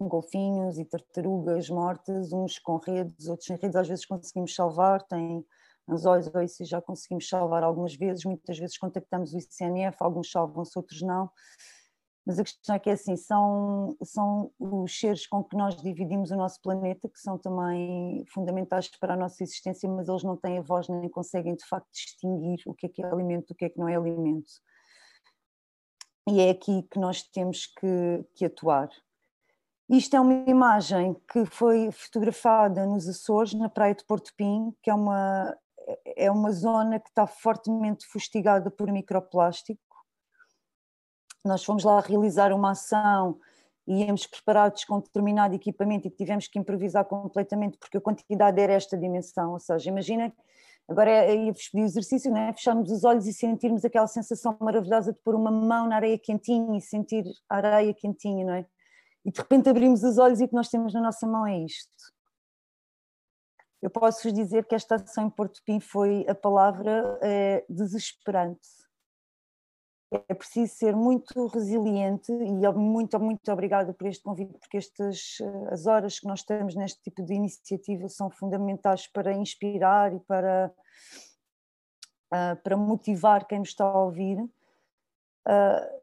golfinhos 0.00 0.78
e 0.78 0.84
tartarugas 0.84 1.68
mortas, 1.68 2.32
uns 2.32 2.58
com 2.58 2.76
redes, 2.76 3.26
outros 3.26 3.46
sem 3.46 3.56
redes, 3.56 3.76
às 3.76 3.88
vezes 3.88 4.06
conseguimos 4.06 4.54
salvar, 4.54 5.02
tem 5.02 5.44
anzóis 5.88 6.32
ou 6.32 6.42
isso 6.42 6.64
já 6.64 6.80
conseguimos 6.80 7.28
salvar 7.28 7.62
algumas 7.62 7.94
vezes, 7.96 8.24
muitas 8.24 8.58
vezes 8.58 8.78
contactamos 8.78 9.32
o 9.32 9.38
ICNF, 9.38 9.96
alguns 10.00 10.30
salvam-se, 10.30 10.78
outros 10.78 11.02
não, 11.02 11.30
mas 12.24 12.38
a 12.38 12.44
questão 12.44 12.76
é 12.76 12.78
que 12.78 12.90
é 12.90 12.92
assim, 12.92 13.16
são, 13.16 13.96
são 14.04 14.52
os 14.58 15.00
seres 15.00 15.26
com 15.26 15.42
que 15.42 15.56
nós 15.56 15.80
dividimos 15.80 16.30
o 16.30 16.36
nosso 16.36 16.60
planeta, 16.60 17.08
que 17.08 17.18
são 17.18 17.38
também 17.38 18.22
fundamentais 18.32 18.88
para 19.00 19.14
a 19.14 19.16
nossa 19.16 19.42
existência, 19.42 19.88
mas 19.88 20.08
eles 20.08 20.22
não 20.22 20.36
têm 20.36 20.58
a 20.58 20.62
voz 20.62 20.88
nem 20.88 21.08
conseguem 21.08 21.56
de 21.56 21.64
facto 21.66 21.88
distinguir 21.90 22.58
o 22.66 22.74
que 22.74 22.86
é 22.86 22.88
que 22.88 23.02
é 23.02 23.06
alimento 23.06 23.48
do 23.48 23.54
que 23.54 23.64
é 23.64 23.70
que 23.70 23.78
não 23.78 23.88
é 23.88 23.96
alimento 23.96 24.52
e 26.28 26.40
é 26.40 26.50
aqui 26.50 26.82
que 26.90 26.98
nós 26.98 27.22
temos 27.22 27.66
que, 27.66 28.24
que 28.34 28.44
atuar. 28.44 28.88
Isto 29.88 30.16
é 30.16 30.20
uma 30.20 30.34
imagem 30.46 31.16
que 31.32 31.46
foi 31.46 31.90
fotografada 31.90 32.84
nos 32.84 33.08
Açores, 33.08 33.54
na 33.54 33.70
praia 33.70 33.94
de 33.94 34.04
Porto 34.04 34.34
Pim, 34.36 34.74
que 34.82 34.90
é 34.90 34.94
uma, 34.94 35.56
é 36.04 36.30
uma 36.30 36.52
zona 36.52 37.00
que 37.00 37.08
está 37.08 37.26
fortemente 37.26 38.06
fustigada 38.06 38.70
por 38.70 38.92
microplástico. 38.92 39.80
Nós 41.42 41.64
fomos 41.64 41.84
lá 41.84 41.98
realizar 42.00 42.52
uma 42.52 42.72
ação 42.72 43.40
e 43.86 44.04
íamos 44.04 44.26
preparados 44.26 44.84
com 44.84 45.00
determinado 45.00 45.54
equipamento 45.54 46.06
e 46.06 46.10
tivemos 46.10 46.46
que 46.46 46.58
improvisar 46.58 47.06
completamente 47.06 47.78
porque 47.78 47.96
a 47.96 48.00
quantidade 48.02 48.60
era 48.60 48.74
esta 48.74 48.98
dimensão, 48.98 49.52
ou 49.52 49.58
seja, 49.58 49.88
imagina 49.88 50.30
Agora 50.88 51.10
é, 51.10 51.48
é 51.48 51.52
o 51.74 51.78
exercício, 51.80 52.30
não 52.30 52.38
é? 52.38 52.52
fecharmos 52.52 52.90
os 52.90 53.04
olhos 53.04 53.26
e 53.26 53.32
sentirmos 53.32 53.84
aquela 53.84 54.06
sensação 54.06 54.56
maravilhosa 54.60 55.12
de 55.12 55.18
pôr 55.20 55.34
uma 55.34 55.50
mão 55.50 55.86
na 55.86 55.96
areia 55.96 56.18
quentinha 56.18 56.78
e 56.78 56.80
sentir 56.80 57.24
a 57.48 57.56
areia 57.56 57.92
quentinha, 57.92 58.44
não 58.46 58.54
é? 58.54 58.66
E 59.24 59.30
de 59.30 59.38
repente 59.38 59.68
abrimos 59.68 60.02
os 60.02 60.16
olhos 60.16 60.40
e 60.40 60.44
o 60.44 60.48
que 60.48 60.54
nós 60.54 60.68
temos 60.68 60.94
na 60.94 61.02
nossa 61.02 61.26
mão 61.26 61.46
é 61.46 61.58
isto. 61.58 61.92
Eu 63.82 63.90
posso 63.90 64.22
vos 64.22 64.32
dizer 64.32 64.64
que 64.64 64.74
esta 64.74 64.96
ação 64.96 65.26
em 65.26 65.30
Porto 65.30 65.60
Pim 65.64 65.78
foi 65.78 66.24
a 66.26 66.34
palavra 66.34 67.18
é, 67.22 67.64
desesperante 67.68 68.77
é 70.10 70.34
preciso 70.34 70.74
ser 70.74 70.96
muito 70.96 71.46
resiliente 71.48 72.32
e 72.32 72.72
muito, 72.72 73.20
muito 73.20 73.52
obrigada 73.52 73.92
por 73.92 74.06
este 74.06 74.22
convite, 74.22 74.58
porque 74.58 74.78
estas, 74.78 75.38
eh, 75.40 75.72
as 75.72 75.86
horas 75.86 76.18
que 76.18 76.26
nós 76.26 76.42
temos 76.42 76.74
neste 76.74 77.02
tipo 77.02 77.22
de 77.22 77.34
iniciativa 77.34 78.08
são 78.08 78.30
fundamentais 78.30 79.06
para 79.06 79.34
inspirar 79.34 80.14
e 80.14 80.20
para, 80.20 80.72
uh, 82.32 82.62
para 82.62 82.76
motivar 82.76 83.46
quem 83.46 83.58
nos 83.58 83.68
está 83.68 83.84
a 83.84 84.02
ouvir. 84.02 84.38
Uh, 84.40 85.98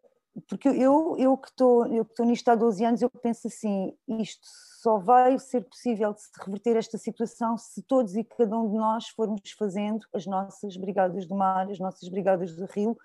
porque 0.48 0.68
eu, 0.68 1.16
eu 1.18 1.38
que 1.38 1.48
estou 1.48 1.88
eu 1.88 2.04
que 2.04 2.12
estou 2.12 2.26
nisto 2.26 2.50
há 2.50 2.56
12 2.56 2.86
anos, 2.86 3.02
eu 3.02 3.10
penso 3.10 3.48
assim, 3.48 3.98
isto 4.08 4.46
só 4.82 5.00
vai 5.00 5.40
ser 5.40 5.64
possível 5.64 6.14
de 6.14 6.22
se 6.22 6.30
reverter 6.38 6.76
esta 6.76 6.98
situação 6.98 7.58
se 7.58 7.82
todos 7.82 8.16
e 8.16 8.24
cada 8.24 8.56
um 8.58 8.70
de 8.70 8.76
nós 8.76 9.08
formos 9.08 9.40
fazendo 9.58 10.06
as 10.14 10.26
nossas 10.26 10.76
brigadas 10.76 11.26
do 11.26 11.36
mar, 11.36 11.72
as 11.72 11.80
nossas 11.80 12.10
brigadas 12.10 12.54
do 12.54 12.66
rio, 12.66 12.98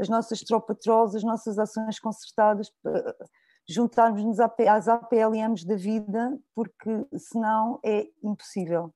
as 0.00 0.08
nossas 0.08 0.40
tropas, 0.40 1.14
as 1.14 1.22
nossas 1.22 1.58
ações 1.58 1.98
concertadas, 2.00 2.72
juntarmos-nos 3.68 4.40
às 4.40 4.88
APLMs 4.88 5.64
da 5.66 5.76
vida, 5.76 6.38
porque 6.54 7.06
senão 7.18 7.78
é 7.84 8.08
impossível. 8.22 8.92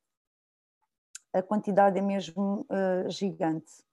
A 1.33 1.43
quantidade 1.43 1.99
é 1.99 2.03
mesmo 2.03 2.67
uh, 2.71 3.11
gigante. 3.11 3.85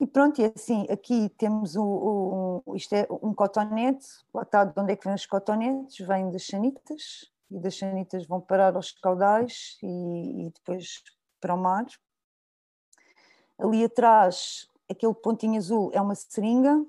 E 0.00 0.06
pronto, 0.06 0.40
e 0.40 0.44
assim, 0.44 0.86
aqui 0.90 1.30
temos 1.38 1.76
o, 1.76 2.62
o, 2.66 2.76
isto 2.76 2.94
é 2.94 3.06
um 3.10 3.32
cotonete, 3.32 4.06
está 4.42 4.64
de 4.64 4.78
onde 4.78 4.92
é 4.92 4.96
que 4.96 5.06
vêm 5.06 5.14
os 5.14 5.24
cotonetes, 5.24 6.04
vêm 6.06 6.30
das 6.30 6.46
sanitas, 6.46 7.32
e 7.50 7.58
das 7.58 7.78
sanitas 7.78 8.26
vão 8.26 8.40
parar 8.40 8.74
aos 8.76 8.92
caudais 8.92 9.78
e, 9.82 10.46
e 10.46 10.50
depois 10.50 11.02
para 11.40 11.54
o 11.54 11.58
mar. 11.58 11.86
Ali 13.58 13.84
atrás 13.84 14.68
aquele 14.90 15.14
pontinho 15.14 15.58
azul 15.58 15.90
é 15.92 16.00
uma 16.00 16.14
seringa, 16.14 16.84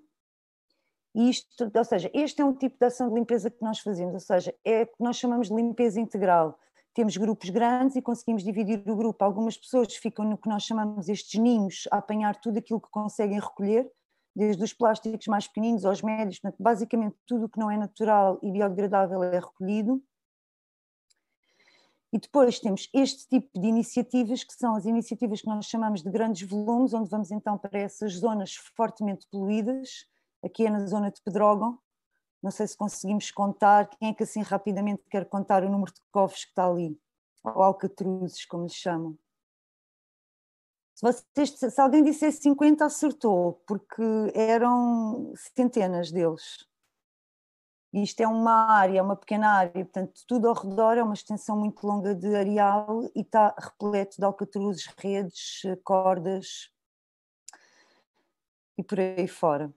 e 1.15 1.29
isto, 1.31 1.71
ou 1.75 1.83
seja, 1.83 2.11
este 2.13 2.41
é 2.41 2.45
um 2.45 2.53
tipo 2.53 2.77
de 2.79 2.85
ação 2.85 3.09
de 3.09 3.15
limpeza 3.15 3.49
que 3.49 3.63
nós 3.63 3.79
fazemos, 3.79 4.13
ou 4.13 4.19
seja, 4.19 4.53
é 4.63 4.83
o 4.83 4.85
que 4.85 4.93
nós 4.99 5.15
chamamos 5.17 5.47
de 5.47 5.55
limpeza 5.55 5.99
integral. 5.99 6.59
Temos 6.93 7.17
grupos 7.17 7.49
grandes 7.49 7.95
e 7.95 8.01
conseguimos 8.03 8.43
dividir 8.43 8.83
o 8.87 8.95
grupo. 8.95 9.23
Algumas 9.23 9.57
pessoas 9.57 9.95
ficam 9.95 10.25
no 10.25 10.37
que 10.37 10.47
nós 10.47 10.63
chamamos 10.63 11.09
estes 11.09 11.39
ninhos 11.39 11.87
a 11.91 11.97
apanhar 11.97 12.35
tudo 12.35 12.59
aquilo 12.59 12.79
que 12.79 12.89
conseguem 12.89 13.39
recolher, 13.39 13.91
desde 14.35 14.63
os 14.63 14.73
plásticos 14.73 15.25
mais 15.25 15.47
pequeninos 15.47 15.85
aos 15.85 16.03
médios, 16.03 16.39
basicamente 16.59 17.15
tudo 17.25 17.45
o 17.45 17.49
que 17.49 17.59
não 17.59 17.71
é 17.71 17.77
natural 17.77 18.37
e 18.43 18.51
biodegradável 18.51 19.23
é 19.23 19.39
recolhido. 19.39 19.99
E 22.11 22.19
depois 22.19 22.59
temos 22.59 22.89
este 22.93 23.27
tipo 23.27 23.59
de 23.59 23.67
iniciativas, 23.67 24.43
que 24.43 24.53
são 24.53 24.75
as 24.75 24.85
iniciativas 24.85 25.41
que 25.41 25.47
nós 25.47 25.65
chamamos 25.65 26.01
de 26.01 26.09
grandes 26.09 26.47
volumes, 26.47 26.93
onde 26.93 27.09
vamos 27.09 27.31
então 27.31 27.57
para 27.57 27.77
essas 27.79 28.13
zonas 28.13 28.55
fortemente 28.55 29.27
poluídas, 29.29 30.07
aqui 30.43 30.65
é 30.65 30.69
na 30.69 30.85
zona 30.85 31.11
de 31.11 31.21
Pedrógão. 31.21 31.77
Não 32.41 32.51
sei 32.51 32.67
se 32.67 32.77
conseguimos 32.77 33.29
contar, 33.31 33.89
quem 33.89 34.09
é 34.09 34.13
que 34.13 34.23
assim 34.23 34.41
rapidamente 34.41 35.03
quer 35.09 35.25
contar 35.25 35.63
o 35.63 35.69
número 35.69 35.91
de 35.91 35.99
cofres 36.11 36.45
que 36.45 36.51
está 36.51 36.67
ali, 36.69 36.97
ou 37.43 37.61
alcatruzes, 37.61 38.45
como 38.45 38.63
lhes 38.63 38.75
chamam. 38.75 39.17
Se, 40.95 41.01
vocês, 41.01 41.51
se 41.51 41.81
alguém 41.81 42.03
dissesse 42.03 42.41
50, 42.41 42.85
acertou, 42.85 43.61
porque 43.67 44.01
eram 44.33 45.33
centenas 45.35 46.11
deles. 46.11 46.66
Isto 47.93 48.21
é 48.21 48.27
uma 48.27 48.69
área, 48.69 49.01
uma 49.01 49.15
pequena 49.15 49.49
área, 49.49 49.71
portanto, 49.71 50.21
tudo 50.27 50.49
ao 50.49 50.53
redor 50.53 50.97
é 50.97 51.03
uma 51.03 51.13
extensão 51.13 51.57
muito 51.57 51.85
longa 51.87 52.13
de 52.13 52.35
areal 52.35 53.09
e 53.15 53.21
está 53.21 53.55
repleto 53.57 54.17
de 54.17 54.25
alcatruzes, 54.25 54.87
redes, 54.97 55.61
cordas 55.83 56.69
e 58.77 58.83
por 58.83 58.99
aí 58.99 59.27
fora. 59.27 59.73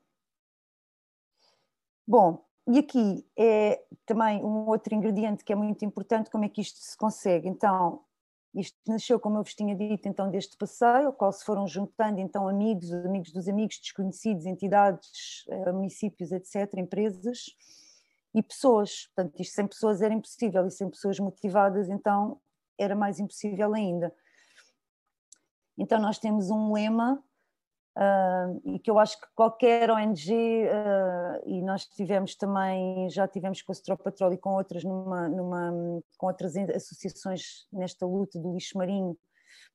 Bom, 2.06 2.44
e 2.66 2.78
aqui 2.78 3.24
é 3.38 3.80
também 4.04 4.44
um 4.44 4.68
outro 4.68 4.94
ingrediente 4.94 5.44
que 5.44 5.52
é 5.52 5.56
muito 5.56 5.84
importante, 5.84 6.30
como 6.30 6.44
é 6.44 6.48
que 6.48 6.60
isto 6.60 6.78
se 6.80 6.96
consegue. 6.96 7.48
Então, 7.48 8.04
isto 8.52 8.76
nasceu, 8.88 9.20
como 9.20 9.38
eu 9.38 9.44
vos 9.44 9.54
tinha 9.54 9.76
dito, 9.76 10.08
então 10.08 10.28
deste 10.28 10.56
passeio, 10.56 11.06
ao 11.06 11.12
qual 11.12 11.32
se 11.32 11.44
foram 11.44 11.66
juntando 11.68 12.20
então 12.20 12.48
amigos, 12.48 12.92
amigos 12.92 13.32
dos 13.32 13.48
amigos, 13.48 13.78
desconhecidos, 13.78 14.44
entidades, 14.44 15.44
eh, 15.48 15.72
municípios, 15.72 16.32
etc., 16.32 16.78
empresas 16.78 17.56
e 18.34 18.42
pessoas. 18.42 19.06
Portanto, 19.14 19.40
isto 19.40 19.54
sem 19.54 19.66
pessoas 19.66 20.02
era 20.02 20.14
impossível 20.14 20.66
e 20.66 20.70
sem 20.70 20.88
pessoas 20.88 21.18
motivadas, 21.18 21.88
então 21.88 22.40
era 22.78 22.94
mais 22.94 23.18
impossível 23.18 23.74
ainda. 23.74 24.12
Então 25.76 26.00
nós 26.00 26.18
temos 26.18 26.50
um 26.50 26.72
lema 26.72 27.22
uh, 27.96 28.60
e 28.64 28.78
que 28.78 28.90
eu 28.90 28.98
acho 28.98 29.20
que 29.20 29.26
qualquer 29.34 29.90
ONG, 29.90 30.32
uh, 30.32 30.68
ah, 30.70 31.40
e 31.46 31.62
nós 31.62 31.86
tivemos 31.86 32.34
também, 32.34 33.08
já 33.10 33.26
tivemos 33.26 33.62
com 33.62 33.72
a 33.72 33.74
Stropatrol 33.74 34.32
e 34.32 34.38
com 34.38 34.54
outras, 34.54 34.84
numa, 34.84 35.28
numa, 35.28 35.72
com 36.18 36.26
outras 36.26 36.56
associações 36.56 37.66
nesta 37.72 38.06
luta 38.06 38.38
do 38.38 38.52
lixo 38.52 38.76
marinho, 38.76 39.16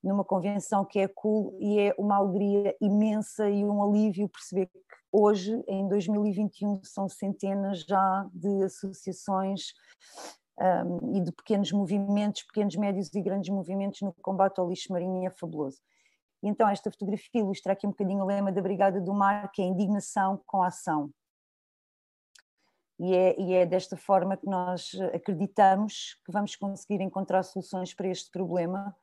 numa 0.03 0.23
convenção 0.23 0.85
que 0.85 0.99
é 0.99 1.07
cool 1.07 1.57
e 1.59 1.79
é 1.79 1.95
uma 1.97 2.17
alegria 2.17 2.75
imensa 2.81 3.49
e 3.49 3.63
um 3.65 3.83
alívio 3.83 4.29
perceber 4.29 4.67
que 4.67 4.79
hoje, 5.11 5.63
em 5.67 5.87
2021, 5.87 6.81
são 6.83 7.07
centenas 7.07 7.81
já 7.81 8.29
de 8.33 8.63
associações 8.63 9.73
um, 10.59 11.17
e 11.17 11.21
de 11.21 11.31
pequenos 11.31 11.71
movimentos, 11.71 12.43
pequenos, 12.43 12.75
médios 12.75 13.13
e 13.13 13.21
grandes 13.21 13.49
movimentos 13.49 14.01
no 14.01 14.13
combate 14.21 14.59
ao 14.59 14.69
lixo 14.69 14.91
marinho 14.91 15.25
é 15.25 15.29
fabuloso. 15.29 15.79
Então, 16.43 16.69
esta 16.69 16.91
fotografia 16.91 17.41
ilustra 17.41 17.73
aqui 17.73 17.87
um 17.87 17.91
bocadinho 17.91 18.23
o 18.23 18.25
lema 18.25 18.51
da 18.51 18.61
Brigada 18.61 19.01
do 19.01 19.13
Mar, 19.13 19.51
que 19.51 19.61
é 19.61 19.65
indignação 19.65 20.39
com 20.45 20.61
ação. 20.61 21.09
E 22.99 23.13
é, 23.13 23.39
e 23.39 23.53
é, 23.53 23.65
desta 23.65 23.97
forma 23.97 24.37
que 24.37 24.45
nós 24.45 24.91
acreditamos 25.13 26.19
que 26.25 26.31
vamos 26.31 26.55
conseguir 26.55 27.01
encontrar 27.01 27.43
soluções 27.43 27.93
para 27.93 28.07
este 28.07 28.31
problema, 28.31 28.95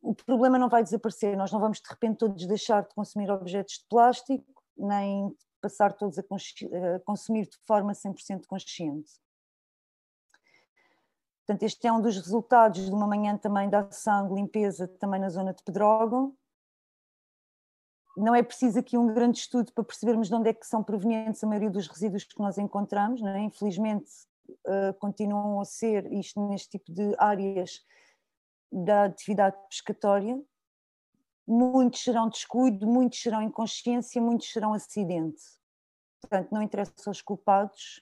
o 0.00 0.14
problema 0.14 0.58
não 0.58 0.68
vai 0.68 0.82
desaparecer, 0.82 1.36
nós 1.36 1.52
não 1.52 1.60
vamos 1.60 1.80
de 1.80 1.88
repente 1.88 2.18
todos 2.18 2.46
deixar 2.46 2.82
de 2.82 2.94
consumir 2.94 3.30
objetos 3.30 3.78
de 3.78 3.86
plástico, 3.88 4.62
nem 4.76 5.34
passar 5.60 5.92
todos 5.92 6.18
a, 6.18 6.22
a 6.22 7.00
consumir 7.00 7.46
de 7.46 7.58
forma 7.66 7.92
100% 7.92 8.46
consciente. 8.46 9.10
Portanto, 11.44 11.62
este 11.64 11.86
é 11.86 11.92
um 11.92 12.00
dos 12.00 12.16
resultados 12.16 12.84
de 12.84 12.92
uma 12.92 13.06
manhã 13.06 13.36
também 13.36 13.68
da 13.68 13.80
ação 13.80 14.28
de 14.28 14.34
limpeza 14.34 14.86
também 14.86 15.20
na 15.20 15.28
zona 15.28 15.52
de 15.52 15.62
Pedrógão, 15.62 16.36
não 18.16 18.34
é 18.34 18.42
preciso 18.42 18.78
aqui 18.78 18.98
um 18.98 19.12
grande 19.12 19.38
estudo 19.38 19.72
para 19.72 19.84
percebermos 19.84 20.28
de 20.28 20.34
onde 20.34 20.50
é 20.50 20.54
que 20.54 20.66
são 20.66 20.82
provenientes 20.82 21.42
a 21.42 21.46
maioria 21.46 21.70
dos 21.70 21.88
resíduos 21.88 22.24
que 22.24 22.38
nós 22.38 22.58
encontramos, 22.58 23.22
é? 23.22 23.40
infelizmente 23.40 24.10
uh, 24.66 24.92
continuam 24.98 25.60
a 25.60 25.64
ser 25.64 26.12
isto 26.12 26.46
neste 26.46 26.78
tipo 26.78 26.92
de 26.92 27.14
áreas 27.18 27.80
da 28.72 29.04
atividade 29.04 29.56
pescatória, 29.68 30.40
muitos 31.46 32.02
serão 32.02 32.28
descuido, 32.28 32.86
muitos 32.86 33.20
serão 33.20 33.42
inconsciência, 33.42 34.20
muitos 34.20 34.50
serão 34.50 34.72
acidente. 34.72 35.42
Portanto, 36.20 36.50
não 36.52 36.62
interessa 36.62 36.92
aos 37.06 37.20
culpados, 37.20 38.00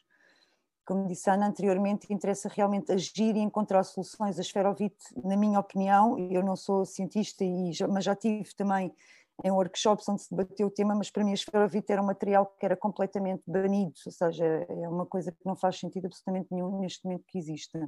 como 0.85 1.07
disse 1.07 1.29
a 1.31 1.35
Ana 1.35 1.49
anteriormente, 1.49 2.13
interessa 2.13 2.49
realmente 2.49 2.93
agir 2.93 3.37
e 3.37 3.41
encontrar 3.41 3.83
soluções. 3.85 4.39
A 4.39 4.43
esferovite, 4.43 5.05
na 5.25 5.37
minha 5.37 5.59
opinião, 5.59 6.19
eu 6.19 6.43
não 6.43 6.57
sou 6.57 6.85
cientista, 6.85 7.45
e 7.45 7.73
já, 7.73 7.89
mas 7.89 8.05
já 8.05 8.15
tive 8.15 8.55
também 8.55 8.95
em 9.43 9.51
workshops 9.51 10.09
onde 10.09 10.23
se 10.23 10.31
debateu 10.35 10.67
o 10.67 10.71
tema, 10.71 10.95
mas 10.95 11.11
para 11.11 11.25
mim 11.25 11.31
a 11.31 11.35
esferovite 11.35 11.91
era 11.91 12.03
um 12.03 12.07
material 12.07 12.47
que 12.47 12.65
era 12.65 12.77
completamente 12.77 13.43
banido, 13.47 13.95
ou 14.05 14.13
seja, 14.13 14.45
é 14.45 14.89
uma 14.89 15.07
coisa 15.07 15.33
que 15.33 15.47
não 15.47 15.57
faz 15.57 15.79
sentido 15.79 16.07
absolutamente 16.07 16.49
nenhum 16.51 16.79
neste 16.79 17.05
momento 17.05 17.25
que 17.27 17.39
existe. 17.39 17.79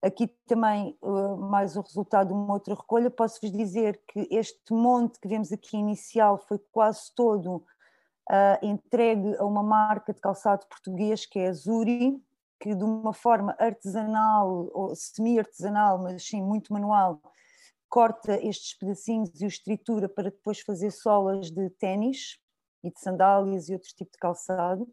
Aqui 0.00 0.28
também 0.46 0.96
uh, 1.02 1.36
mais 1.36 1.76
o 1.76 1.80
resultado 1.80 2.28
de 2.28 2.34
uma 2.34 2.54
outra 2.54 2.74
recolha, 2.74 3.10
posso-vos 3.10 3.50
dizer 3.50 4.00
que 4.06 4.28
este 4.30 4.72
monte 4.72 5.18
que 5.18 5.26
vemos 5.26 5.52
aqui 5.52 5.76
inicial 5.76 6.38
foi 6.38 6.58
quase 6.70 7.12
todo 7.16 7.56
uh, 7.56 8.64
entregue 8.64 9.36
a 9.36 9.44
uma 9.44 9.62
marca 9.62 10.12
de 10.12 10.20
calçado 10.20 10.66
português 10.66 11.26
que 11.26 11.40
é 11.40 11.48
a 11.48 11.52
Zuri, 11.52 12.22
que 12.60 12.74
de 12.74 12.84
uma 12.84 13.12
forma 13.12 13.56
artesanal 13.58 14.70
ou 14.72 14.94
semi-artesanal, 14.94 15.98
mas 15.98 16.26
sim 16.26 16.42
muito 16.42 16.72
manual, 16.72 17.20
corta 17.88 18.34
estes 18.44 18.74
pedacinhos 18.74 19.40
e 19.40 19.46
os 19.46 19.58
tritura 19.58 20.08
para 20.08 20.30
depois 20.30 20.60
fazer 20.60 20.90
solas 20.90 21.50
de 21.50 21.70
ténis 21.70 22.38
e 22.84 22.90
de 22.90 23.00
sandálias 23.00 23.68
e 23.68 23.72
outro 23.72 23.88
tipo 23.88 24.12
de 24.12 24.18
calçado. 24.18 24.86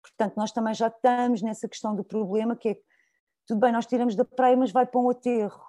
Portanto, 0.00 0.36
nós 0.36 0.52
também 0.52 0.74
já 0.74 0.88
estamos 0.88 1.42
nessa 1.42 1.68
questão 1.68 1.94
do 1.94 2.04
problema, 2.04 2.56
que 2.56 2.68
é, 2.70 2.78
tudo 3.48 3.60
bem, 3.60 3.72
nós 3.72 3.86
tiramos 3.86 4.14
da 4.14 4.24
praia, 4.24 4.56
mas 4.56 4.70
vai 4.70 4.86
para 4.86 5.00
um 5.00 5.10
aterro. 5.10 5.60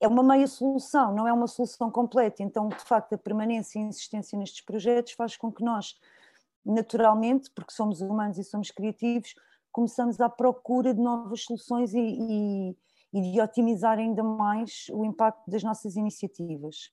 É 0.00 0.08
uma 0.08 0.22
meia 0.22 0.46
solução, 0.46 1.14
não 1.14 1.26
é 1.26 1.32
uma 1.32 1.48
solução 1.48 1.90
completa. 1.90 2.42
Então, 2.42 2.68
de 2.68 2.76
facto, 2.76 3.14
a 3.14 3.18
permanência 3.18 3.78
e 3.78 3.82
a 3.82 3.86
insistência 3.86 4.38
nestes 4.38 4.62
projetos 4.62 5.12
faz 5.12 5.36
com 5.36 5.52
que 5.52 5.62
nós, 5.62 5.98
naturalmente, 6.64 7.50
porque 7.50 7.72
somos 7.72 8.00
humanos 8.00 8.38
e 8.38 8.44
somos 8.44 8.70
criativos, 8.70 9.34
começamos 9.72 10.20
à 10.20 10.28
procura 10.28 10.94
de 10.94 11.00
novas 11.00 11.42
soluções 11.42 11.92
e, 11.92 11.98
e 12.00 12.76
e 13.12 13.20
de 13.20 13.40
otimizar 13.40 13.98
ainda 13.98 14.22
mais 14.22 14.86
o 14.92 15.04
impacto 15.04 15.50
das 15.50 15.62
nossas 15.62 15.96
iniciativas. 15.96 16.92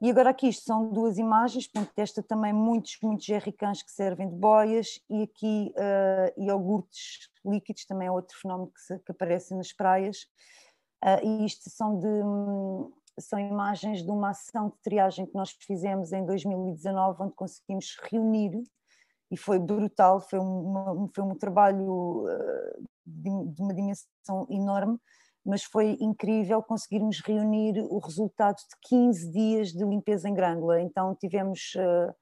E 0.00 0.10
agora 0.10 0.30
aqui 0.30 0.48
isto 0.48 0.64
são 0.64 0.90
duas 0.90 1.16
imagens, 1.16 1.66
portanto, 1.66 1.92
esta 1.96 2.22
também 2.22 2.52
muitos, 2.52 2.98
muitos 3.02 3.24
jerrycans 3.24 3.82
que 3.82 3.90
servem 3.90 4.28
de 4.28 4.34
boias 4.34 5.00
e 5.08 5.22
aqui 5.22 5.72
uh, 5.74 6.42
iogurtes 6.42 7.30
líquidos, 7.44 7.86
também 7.86 8.08
é 8.08 8.10
outro 8.10 8.38
fenómeno 8.38 8.70
que, 8.70 8.80
se, 8.80 8.98
que 8.98 9.12
aparece 9.12 9.54
nas 9.54 9.72
praias. 9.72 10.18
Uh, 11.02 11.24
e 11.24 11.46
isto 11.46 11.70
são, 11.70 11.98
de, 11.98 12.22
são 13.18 13.38
imagens 13.38 14.02
de 14.02 14.10
uma 14.10 14.30
ação 14.30 14.68
de 14.68 14.76
triagem 14.82 15.24
que 15.24 15.34
nós 15.34 15.56
fizemos 15.60 16.12
em 16.12 16.26
2019, 16.26 17.22
onde 17.22 17.34
conseguimos 17.34 17.96
reunir 18.10 18.62
e 19.30 19.36
foi 19.36 19.58
brutal, 19.58 20.20
foi, 20.20 20.38
uma, 20.38 21.08
foi 21.14 21.24
um 21.24 21.34
trabalho 21.34 22.26
uh, 22.26 22.84
de, 23.06 23.54
de 23.54 23.62
uma 23.62 23.72
dimensão 23.72 24.46
enorme, 24.50 24.98
mas 25.46 25.62
foi 25.62 25.96
incrível 26.00 26.60
conseguirmos 26.60 27.20
reunir 27.20 27.78
o 27.88 27.98
resultado 27.98 28.56
de 28.56 28.88
15 28.88 29.30
dias 29.30 29.68
de 29.72 29.84
limpeza 29.84 30.28
em 30.28 30.34
Grândola. 30.34 30.80
Então 30.80 31.14
tivemos 31.14 31.72
uh, 31.76 32.12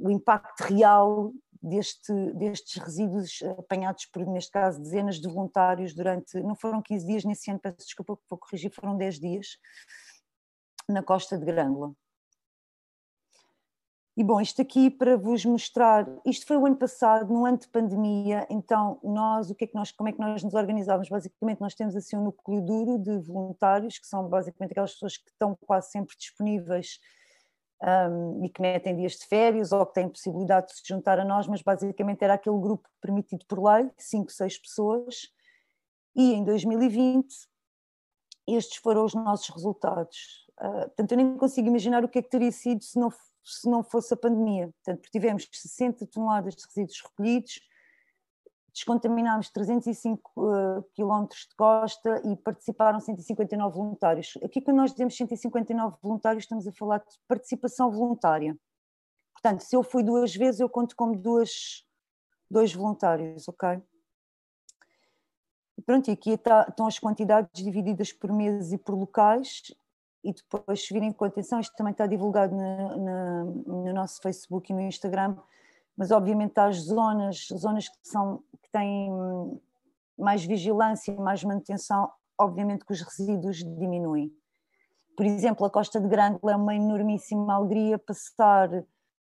o 0.00 0.10
impacto 0.10 0.62
real 0.62 1.30
deste, 1.62 2.12
destes 2.32 2.82
resíduos 2.82 3.42
apanhados 3.58 4.06
por, 4.06 4.26
neste 4.26 4.50
caso, 4.50 4.80
dezenas 4.80 5.16
de 5.16 5.28
voluntários 5.28 5.94
durante, 5.94 6.40
não 6.40 6.54
foram 6.54 6.80
15 6.80 7.06
dias 7.06 7.24
nesse 7.24 7.50
ano, 7.50 7.60
peço 7.60 7.76
desculpa, 7.78 8.18
vou 8.30 8.38
corrigir, 8.38 8.70
foram 8.72 8.96
10 8.96 9.20
dias 9.20 9.58
na 10.88 11.02
costa 11.02 11.36
de 11.36 11.44
Grândola. 11.44 11.92
E 14.18 14.24
bom, 14.24 14.40
isto 14.40 14.60
aqui 14.60 14.90
para 14.90 15.16
vos 15.16 15.44
mostrar, 15.44 16.04
isto 16.26 16.44
foi 16.44 16.56
o 16.56 16.66
ano 16.66 16.74
passado, 16.74 17.32
no 17.32 17.46
ano 17.46 17.56
de 17.56 17.68
pandemia, 17.68 18.44
então 18.50 18.98
nós, 19.00 19.48
o 19.48 19.54
que 19.54 19.62
é 19.62 19.66
que 19.68 19.76
nós, 19.76 19.92
como 19.92 20.08
é 20.08 20.12
que 20.12 20.18
nós 20.18 20.42
nos 20.42 20.54
organizávamos? 20.54 21.08
Basicamente 21.08 21.60
nós 21.60 21.72
temos 21.72 21.94
assim 21.94 22.16
um 22.16 22.24
núcleo 22.24 22.60
duro 22.60 22.98
de 22.98 23.16
voluntários, 23.20 23.96
que 23.96 24.08
são 24.08 24.28
basicamente 24.28 24.72
aquelas 24.72 24.94
pessoas 24.94 25.18
que 25.18 25.30
estão 25.30 25.56
quase 25.64 25.92
sempre 25.92 26.16
disponíveis 26.18 26.98
um, 27.80 28.44
e 28.44 28.48
que 28.48 28.60
metem 28.60 28.96
dias 28.96 29.12
de 29.12 29.24
férias 29.24 29.70
ou 29.70 29.86
que 29.86 29.94
têm 29.94 30.08
possibilidade 30.08 30.66
de 30.66 30.72
se 30.72 30.82
juntar 30.84 31.20
a 31.20 31.24
nós, 31.24 31.46
mas 31.46 31.62
basicamente 31.62 32.24
era 32.24 32.34
aquele 32.34 32.58
grupo 32.58 32.88
permitido 33.00 33.46
por 33.46 33.62
lei, 33.62 33.88
cinco, 33.96 34.32
seis 34.32 34.58
pessoas, 34.58 35.32
e 36.16 36.32
em 36.32 36.42
2020 36.42 37.32
estes 38.48 38.78
foram 38.78 39.04
os 39.04 39.14
nossos 39.14 39.48
resultados. 39.48 40.44
Uh, 40.60 40.88
portanto, 40.88 41.12
eu 41.12 41.16
nem 41.18 41.36
consigo 41.36 41.68
imaginar 41.68 42.04
o 42.04 42.08
que 42.08 42.18
é 42.18 42.22
que 42.22 42.30
teria 42.30 42.50
sido 42.50 42.82
se 42.82 42.98
não 42.98 43.12
se 43.48 43.68
não 43.68 43.82
fosse 43.82 44.14
a 44.14 44.16
pandemia. 44.16 44.70
Portanto, 44.84 45.08
tivemos 45.10 45.48
60 45.52 46.06
toneladas 46.06 46.54
de 46.54 46.64
resíduos 46.64 47.00
recolhidos, 47.02 47.60
descontaminámos 48.72 49.50
305 49.50 50.32
uh, 50.36 50.82
quilómetros 50.94 51.46
de 51.48 51.56
costa 51.56 52.22
e 52.24 52.36
participaram 52.36 53.00
159 53.00 53.74
voluntários. 53.74 54.38
Aqui 54.42 54.60
quando 54.60 54.76
nós 54.76 54.92
dizemos 54.92 55.16
159 55.16 55.96
voluntários 56.02 56.44
estamos 56.44 56.66
a 56.66 56.72
falar 56.72 56.98
de 56.98 57.18
participação 57.26 57.90
voluntária. 57.90 58.56
Portanto, 59.32 59.60
se 59.62 59.74
eu 59.74 59.82
fui 59.82 60.02
duas 60.02 60.34
vezes 60.34 60.60
eu 60.60 60.68
conto 60.68 60.94
como 60.96 61.16
duas, 61.16 61.84
dois 62.50 62.74
voluntários, 62.74 63.48
ok? 63.48 63.82
pronto, 65.88 66.08
e 66.08 66.12
aqui 66.12 66.32
está, 66.32 66.66
estão 66.68 66.86
as 66.86 66.98
quantidades 66.98 67.64
divididas 67.64 68.12
por 68.12 68.30
meses 68.30 68.72
e 68.72 68.78
por 68.78 68.94
locais, 68.94 69.74
e 70.28 70.34
depois, 70.34 70.86
se 70.86 70.92
virem 70.92 71.10
com 71.10 71.24
atenção, 71.24 71.58
isto 71.58 71.74
também 71.74 71.92
está 71.92 72.06
divulgado 72.06 72.54
no, 72.54 72.98
no, 72.98 73.84
no 73.84 73.92
nosso 73.94 74.20
Facebook 74.20 74.70
e 74.70 74.74
no 74.74 74.82
Instagram, 74.82 75.36
mas 75.96 76.10
obviamente 76.10 76.58
há 76.58 76.66
as 76.66 76.76
zonas, 76.76 77.48
zonas 77.54 77.88
que, 77.88 77.96
são, 78.02 78.42
que 78.62 78.70
têm 78.70 79.10
mais 80.18 80.44
vigilância 80.44 81.12
e 81.12 81.16
mais 81.16 81.42
manutenção, 81.42 82.10
obviamente 82.38 82.84
que 82.84 82.92
os 82.92 83.00
resíduos 83.00 83.56
diminuem. 83.58 84.30
Por 85.16 85.24
exemplo, 85.24 85.64
a 85.64 85.70
Costa 85.70 85.98
de 85.98 86.06
Grândola 86.06 86.52
é 86.52 86.56
uma 86.56 86.74
enormíssima 86.74 87.54
alegria 87.54 87.98
passar 87.98 88.68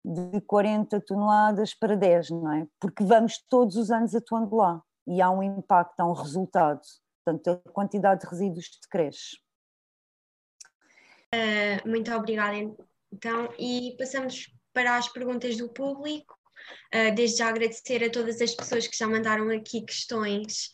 de 0.03 0.41
40 0.41 1.03
toneladas 1.03 1.75
para 1.75 1.97
10, 1.97 2.31
não 2.31 2.53
é? 2.53 2.67
Porque 2.81 3.05
vamos 3.05 3.39
todos 3.39 3.77
os 3.77 3.91
anos 3.91 4.15
atuando 4.15 4.57
lá 4.57 4.83
e 5.07 5.21
há 5.21 5.31
um 5.31 5.43
impacto, 5.43 6.01
há 6.01 6.07
um 6.07 6.13
resultado. 6.13 6.81
Portanto, 7.23 7.63
a 7.67 7.71
quantidade 7.71 8.23
de 8.23 8.27
resíduos 8.27 8.71
decresce. 8.83 9.44
Uh, 11.35 11.89
muito 11.89 12.13
obrigada, 12.13 12.57
então. 13.13 13.53
E 13.59 13.97
passamos 13.99 14.53
para 14.73 14.97
as 14.97 15.09
perguntas 15.09 15.57
do 15.57 15.69
público. 15.69 16.39
Uh, 16.95 17.15
desde 17.15 17.39
já 17.39 17.49
agradecer 17.49 18.05
a 18.05 18.11
todas 18.11 18.41
as 18.41 18.55
pessoas 18.55 18.87
que 18.87 18.97
já 18.97 19.07
mandaram 19.07 19.51
aqui 19.51 19.83
questões 19.83 20.71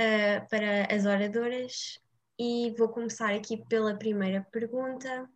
uh, 0.00 0.46
para 0.50 0.94
as 0.94 1.06
oradoras. 1.06 1.98
E 2.38 2.74
vou 2.76 2.88
começar 2.90 3.34
aqui 3.34 3.64
pela 3.68 3.98
primeira 3.98 4.46
pergunta. 4.52 5.28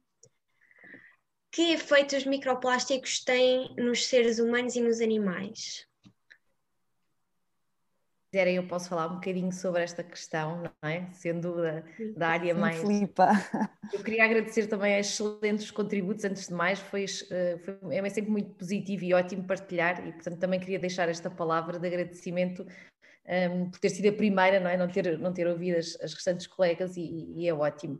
Que 1.51 1.73
efeitos 1.73 2.19
os 2.19 2.27
microplásticos 2.27 3.24
têm 3.24 3.74
nos 3.77 4.07
seres 4.07 4.39
humanos 4.39 4.77
e 4.77 4.81
nos 4.81 5.01
animais? 5.01 5.90
Quiserem, 8.31 8.57
eu 8.57 8.66
posso 8.66 8.89
falar 8.89 9.09
um 9.09 9.16
bocadinho 9.16 9.52
sobre 9.52 9.82
esta 9.82 10.05
questão, 10.05 10.62
não 10.62 10.89
é? 10.89 11.09
Sendo 11.12 11.57
da, 11.57 11.82
da 12.16 12.28
área 12.28 12.55
Sim, 12.55 12.61
mais. 12.61 12.81
Filipa. 12.81 13.28
Eu 13.93 14.05
queria 14.05 14.24
agradecer 14.24 14.69
também 14.69 14.94
a 14.94 15.01
excelentes 15.01 15.70
contributos, 15.73 16.24
antes 16.24 16.47
de 16.47 16.55
mais, 16.55 16.78
foi, 16.78 17.07
eh, 17.31 17.59
foi, 17.59 17.97
é 17.97 18.09
sempre 18.09 18.31
muito 18.31 18.51
positivo 18.55 19.05
e 19.05 19.12
ótimo 19.12 19.44
partilhar, 19.44 20.07
e 20.07 20.12
portanto 20.12 20.39
também 20.39 20.61
queria 20.61 20.78
deixar 20.78 21.09
esta 21.09 21.28
palavra 21.28 21.78
de 21.78 21.86
agradecimento 21.89 22.62
um, 22.62 22.66
ehm, 23.27 23.70
por 23.70 23.81
ter 23.81 23.90
sido 23.90 24.09
a 24.09 24.12
primeira, 24.12 24.61
não 24.61 24.70
é? 24.70 24.77
Não 24.77 24.86
ter, 24.86 25.19
não 25.19 25.32
ter 25.32 25.48
ouvido 25.48 25.78
as, 25.78 25.98
as 26.01 26.15
restantes 26.15 26.47
colegas, 26.47 26.97
e, 26.97 27.35
e, 27.36 27.48
é 27.48 27.52
ótimo. 27.52 27.98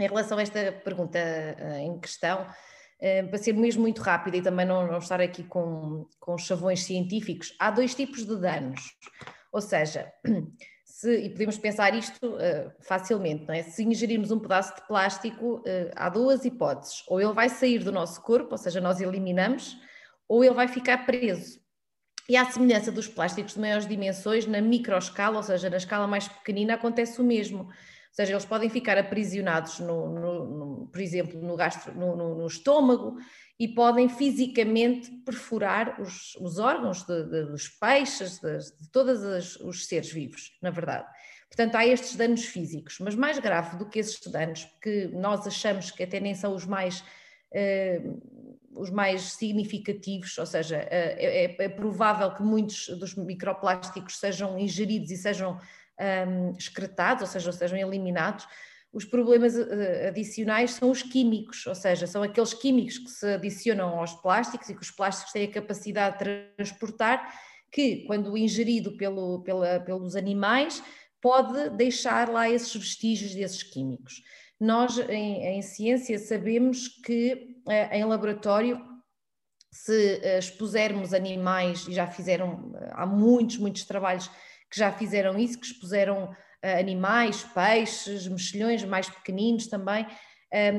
Em 0.00 0.08
relação 0.08 0.36
a 0.38 0.42
esta 0.42 0.72
pergunta 0.72 1.18
uh, 1.18 1.76
em 1.76 2.00
questão, 2.00 2.42
uh, 2.42 3.28
para 3.28 3.38
ser 3.38 3.52
mesmo 3.52 3.82
muito 3.82 4.00
rápida 4.00 4.36
e 4.38 4.42
também 4.42 4.66
não, 4.66 4.84
não 4.86 4.98
estar 4.98 5.20
aqui 5.20 5.44
com, 5.44 6.08
com 6.18 6.36
chavões 6.36 6.82
científicos, 6.82 7.54
há 7.60 7.70
dois 7.70 7.94
tipos 7.94 8.26
de 8.26 8.36
danos. 8.36 8.80
Ou 9.52 9.60
seja, 9.60 10.12
se, 10.84 11.16
e 11.18 11.30
podemos 11.30 11.58
pensar 11.58 11.94
isto 11.94 12.34
uh, 12.34 12.72
facilmente, 12.80 13.46
não 13.46 13.54
é? 13.54 13.62
Se 13.62 13.82
ingerirmos 13.82 14.30
um 14.30 14.38
pedaço 14.38 14.74
de 14.74 14.86
plástico, 14.86 15.56
uh, 15.56 15.90
há 15.96 16.08
duas 16.08 16.44
hipóteses. 16.44 17.02
Ou 17.08 17.20
ele 17.20 17.32
vai 17.32 17.48
sair 17.48 17.78
do 17.78 17.92
nosso 17.92 18.22
corpo, 18.22 18.52
ou 18.52 18.58
seja, 18.58 18.80
nós 18.80 19.00
eliminamos, 19.00 19.76
ou 20.28 20.44
ele 20.44 20.54
vai 20.54 20.68
ficar 20.68 21.06
preso. 21.06 21.60
E 22.28 22.36
à 22.36 22.44
semelhança 22.44 22.92
dos 22.92 23.08
plásticos 23.08 23.54
de 23.54 23.60
maiores 23.60 23.88
dimensões, 23.88 24.46
na 24.46 24.60
microescala, 24.60 25.36
ou 25.36 25.42
seja, 25.42 25.68
na 25.68 25.78
escala 25.78 26.06
mais 26.06 26.28
pequenina, 26.28 26.74
acontece 26.74 27.20
o 27.20 27.24
mesmo. 27.24 27.68
Ou 28.10 28.14
seja, 28.14 28.32
eles 28.32 28.44
podem 28.44 28.68
ficar 28.68 28.98
aprisionados, 28.98 29.78
no, 29.78 30.08
no, 30.08 30.44
no 30.44 30.86
por 30.88 31.00
exemplo, 31.00 31.40
no, 31.40 31.54
gastro, 31.54 31.94
no, 31.94 32.44
estômago 32.46 33.16
e 33.58 33.68
podem 33.68 34.08
fisicamente 34.08 35.10
perfurar 35.24 36.00
os, 36.00 36.34
os 36.36 36.58
órgãos 36.58 37.04
de, 37.04 37.22
de, 37.24 37.44
dos 37.44 37.68
peixes, 37.68 38.40
de, 38.40 38.90
todos 38.90 39.60
os 39.60 39.86
seres 39.86 40.10
vivos, 40.10 40.58
na 40.60 40.70
verdade. 40.70 41.06
Portanto, 41.48 41.76
há 41.76 41.86
estes 41.86 42.16
danos 42.16 42.44
físicos, 42.44 42.98
mas 43.00 43.14
mais 43.14 43.38
grave 43.38 43.76
do 43.76 43.88
que 43.88 44.00
esses 44.00 44.20
danos, 44.26 44.64
que 44.82 45.06
nós 45.08 45.46
achamos 45.46 45.90
que 45.90 46.02
até 46.02 46.18
nem 46.18 46.34
são 46.34 46.54
os 46.54 46.64
mais, 46.64 47.00
uh, 47.52 48.22
os 48.74 48.90
mais 48.90 49.32
significativos, 49.32 50.36
ou 50.38 50.46
seja, 50.46 50.78
uh, 50.78 50.88
é, 50.90 51.56
é, 51.58 51.68
provável 51.68 52.34
que 52.34 52.42
muitos 52.42 52.88
dos 52.98 53.14
microplásticos 53.14 54.18
sejam 54.18 54.58
ingeridos 54.58 55.10
e 55.10 55.16
sejam 55.16 55.60
um, 56.00 56.48
eh, 56.48 56.52
excretados, 56.58 57.22
ou 57.22 57.28
seja, 57.28 57.52
sejam 57.52 57.78
eliminados, 57.78 58.46
os 58.92 59.04
problemas 59.04 59.56
eh, 59.56 60.08
adicionais 60.08 60.72
são 60.72 60.90
os 60.90 61.02
químicos, 61.02 61.64
ou 61.66 61.74
seja, 61.74 62.06
são 62.06 62.22
aqueles 62.22 62.52
químicos 62.52 62.98
que 62.98 63.10
se 63.10 63.26
adicionam 63.34 63.98
aos 64.00 64.14
plásticos 64.14 64.68
e 64.68 64.74
que 64.74 64.82
os 64.82 64.90
plásticos 64.90 65.32
têm 65.32 65.44
a 65.44 65.52
capacidade 65.52 66.18
de 66.18 66.54
transportar, 66.56 67.32
que, 67.70 68.04
quando 68.06 68.36
ingerido 68.36 68.96
pelo, 68.96 69.42
pela, 69.44 69.78
pelos 69.78 70.16
animais, 70.16 70.82
pode 71.20 71.70
deixar 71.70 72.28
lá 72.28 72.50
esses 72.50 72.74
vestígios 72.74 73.32
desses 73.32 73.62
químicos. 73.62 74.22
Nós, 74.58 74.98
em, 75.08 75.58
em 75.58 75.62
ciência, 75.62 76.18
sabemos 76.18 76.88
que 76.88 77.56
eh, 77.68 77.98
em 77.98 78.04
laboratório, 78.04 78.80
se 79.70 80.20
eh, 80.20 80.38
expusermos 80.38 81.14
animais, 81.14 81.86
e 81.86 81.94
já 81.94 82.08
fizeram, 82.08 82.72
há 82.90 83.06
muitos, 83.06 83.56
muitos 83.58 83.84
trabalhos 83.84 84.28
que 84.70 84.78
já 84.78 84.92
fizeram 84.92 85.38
isso, 85.38 85.58
que 85.58 85.66
expuseram 85.66 86.34
animais, 86.62 87.42
peixes, 87.42 88.28
mexilhões 88.28 88.84
mais 88.84 89.08
pequeninos 89.08 89.66
também, 89.66 90.06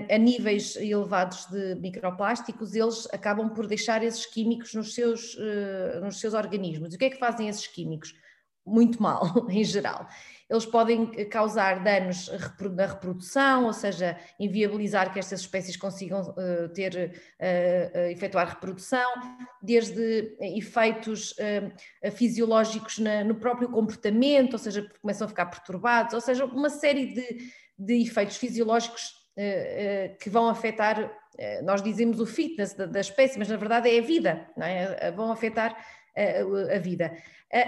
a 0.10 0.18
níveis 0.18 0.76
elevados 0.76 1.46
de 1.46 1.76
microplásticos, 1.76 2.76
eles 2.76 3.08
acabam 3.12 3.50
por 3.50 3.68
deixar 3.68 4.04
esses 4.04 4.26
químicos 4.26 4.74
nos 4.74 4.94
seus, 4.94 5.38
eh, 5.40 6.00
nos 6.02 6.20
seus 6.20 6.34
organismos. 6.34 6.92
E 6.92 6.96
o 6.96 7.00
que 7.00 7.06
é 7.06 7.10
que 7.10 7.18
fazem 7.18 7.48
esses 7.48 7.68
químicos? 7.68 8.14
Muito 8.66 9.02
mal, 9.02 9.24
em 9.50 9.64
geral 9.64 10.08
eles 10.52 10.66
podem 10.66 11.06
causar 11.30 11.82
danos 11.82 12.30
na 12.76 12.86
reprodução, 12.86 13.66
ou 13.68 13.74
seja, 13.74 14.20
inviabilizar 14.38 15.14
que 15.14 15.18
estas 15.18 15.40
espécies 15.40 15.78
consigam 15.78 16.22
uh, 16.22 16.68
ter, 16.74 17.14
uh, 17.40 17.98
efetuar 18.12 18.50
reprodução, 18.50 19.10
desde 19.62 20.36
efeitos 20.42 21.36
fisiológicos 22.16 22.98
no 23.26 23.36
próprio 23.36 23.70
comportamento, 23.70 24.54
ou 24.54 24.60
seja, 24.60 24.86
começam 25.02 25.26
a 25.26 25.30
ficar 25.30 25.46
perturbados, 25.46 26.14
ou 26.14 26.20
seja, 26.20 26.44
uma 26.44 26.70
série 26.70 27.14
de, 27.14 27.38
de 27.78 28.02
efeitos 28.02 28.38
fisiológicos 28.38 29.22
que 30.20 30.30
vão 30.30 30.50
afetar, 30.50 31.12
nós 31.64 31.82
dizemos 31.82 32.20
o 32.20 32.26
fitness 32.26 32.74
da, 32.74 32.88
da 32.88 33.00
espécie, 33.00 33.38
mas 33.38 33.48
na 33.48 33.56
verdade 33.56 33.90
é 33.90 34.00
a 34.00 34.02
vida, 34.02 34.50
é? 34.58 35.12
vão 35.12 35.32
afetar 35.32 35.78
a, 36.16 36.80
vida. 36.80 37.16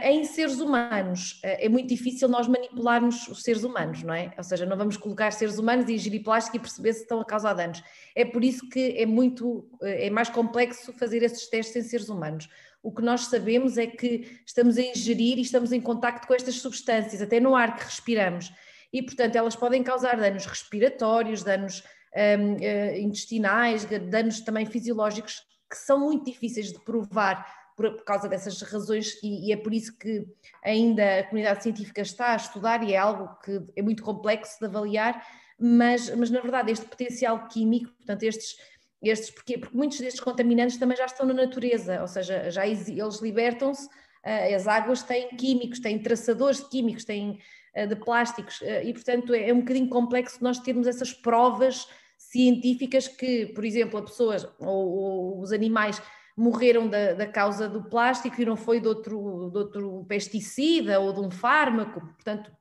Em 0.03 0.23
seres 0.23 0.59
humanos, 0.59 1.39
é 1.43 1.67
muito 1.67 1.89
difícil 1.89 2.27
nós 2.29 2.47
manipularmos 2.47 3.27
os 3.27 3.41
seres 3.41 3.63
humanos, 3.63 4.01
não 4.03 4.13
é? 4.13 4.33
Ou 4.37 4.43
seja, 4.43 4.65
não 4.65 4.77
vamos 4.77 4.95
colocar 4.95 5.31
seres 5.31 5.57
humanos 5.57 5.89
e 5.89 5.93
ingerir 5.93 6.23
plástico 6.23 6.57
e 6.57 6.59
perceber 6.59 6.93
se 6.93 7.01
estão 7.01 7.19
a 7.19 7.25
causar 7.25 7.53
danos. 7.53 7.83
É 8.15 8.23
por 8.23 8.43
isso 8.43 8.67
que 8.69 8.95
é 8.97 9.05
muito, 9.05 9.69
é 9.81 10.09
mais 10.09 10.29
complexo 10.29 10.93
fazer 10.93 11.21
esses 11.23 11.49
testes 11.49 11.75
em 11.75 11.87
seres 11.87 12.09
humanos. 12.09 12.47
O 12.81 12.91
que 12.91 13.01
nós 13.01 13.27
sabemos 13.27 13.77
é 13.77 13.87
que 13.87 14.41
estamos 14.45 14.77
a 14.77 14.81
ingerir 14.81 15.37
e 15.37 15.41
estamos 15.41 15.71
em 15.71 15.79
contacto 15.79 16.27
com 16.27 16.33
estas 16.33 16.55
substâncias, 16.55 17.21
até 17.21 17.39
no 17.39 17.55
ar 17.55 17.77
que 17.77 17.85
respiramos. 17.85 18.51
E, 18.91 19.01
portanto, 19.01 19.35
elas 19.37 19.55
podem 19.55 19.81
causar 19.81 20.17
danos 20.17 20.45
respiratórios, 20.45 21.43
danos 21.43 21.81
um, 22.13 22.53
uh, 22.53 22.97
intestinais, 22.99 23.85
danos 23.85 24.41
também 24.41 24.65
fisiológicos, 24.65 25.41
que 25.69 25.77
são 25.77 25.99
muito 25.99 26.25
difíceis 26.25 26.71
de 26.71 26.79
provar 26.83 27.62
por, 27.75 27.91
por 27.91 28.03
causa 28.03 28.27
dessas 28.27 28.61
razões, 28.61 29.21
e, 29.23 29.47
e, 29.47 29.51
é 29.51 29.57
por 29.57 29.73
isso 29.73 29.97
que 29.97 30.25
ainda 30.63 31.19
a 31.19 31.23
comunidade 31.23 31.63
científica 31.63 32.01
está 32.01 32.33
a 32.33 32.35
estudar 32.35 32.83
e 32.83 32.93
é 32.93 32.97
algo 32.97 33.35
que 33.43 33.61
é 33.75 33.81
muito 33.81 34.03
complexo 34.03 34.59
de 34.59 34.65
avaliar, 34.65 35.25
mas, 35.59 36.09
mas 36.15 36.29
na 36.29 36.41
verdade 36.41 36.71
este 36.71 36.85
potencial 36.85 37.47
químico, 37.47 37.91
portanto 37.93 38.23
estes, 38.23 38.57
estes 39.01 39.31
porquê? 39.31 39.57
Porque 39.57 39.75
muitos 39.75 39.99
destes 39.99 40.21
contaminantes 40.21 40.77
também 40.77 40.97
já 40.97 41.05
estão 41.05 41.25
na 41.25 41.33
natureza, 41.33 42.01
ou 42.01 42.07
seja, 42.07 42.49
já 42.49 42.65
eles 42.65 43.21
libertam-se, 43.21 43.87
eh, 44.23 44.55
as 44.55 44.67
águas 44.67 45.03
têm 45.03 45.29
químicos, 45.35 45.79
têm 45.79 45.99
traçadores 45.99 46.59
de 46.59 46.69
químicos, 46.69 47.03
têm 47.03 47.39
eh, 47.73 47.85
de 47.85 47.95
plásticos, 47.95 48.61
eh, 48.61 48.85
e 48.85 48.93
portanto 48.93 49.33
é, 49.33 49.49
é 49.49 49.53
um 49.53 49.59
bocadinho 49.59 49.89
complexo 49.89 50.43
nós 50.43 50.59
termos 50.59 50.87
essas 50.87 51.13
provas 51.13 51.87
científicas 52.17 53.07
que, 53.07 53.47
por 53.47 53.65
exemplo, 53.65 53.99
a 53.99 54.03
pessoas 54.03 54.47
ou, 54.59 54.67
ou 54.67 55.41
os 55.41 55.51
animais 55.51 56.01
morreram 56.35 56.87
da, 56.87 57.13
da, 57.13 57.27
causa 57.27 57.69
do 57.69 57.83
plástico 57.83 58.41
e 58.41 58.45
não 58.45 58.57
foi 58.57 58.79
de 58.79 58.87
outro, 58.87 59.49
de 59.51 59.57
outro 59.57 60.05
pesticida 60.07 60.99
ou 60.99 61.13
de 61.13 61.19
um 61.19 61.29
fármaco. 61.29 62.01
Portanto, 62.01 62.51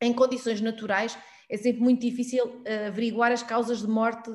em 0.00 0.12
condições 0.12 0.60
naturais 0.60 1.16
é 1.48 1.56
sempre 1.56 1.82
muito 1.82 2.00
difícil 2.00 2.44
uh, 2.44 2.86
averiguar 2.88 3.32
as 3.32 3.42
causas 3.42 3.80
de 3.80 3.88
morte 3.88 4.30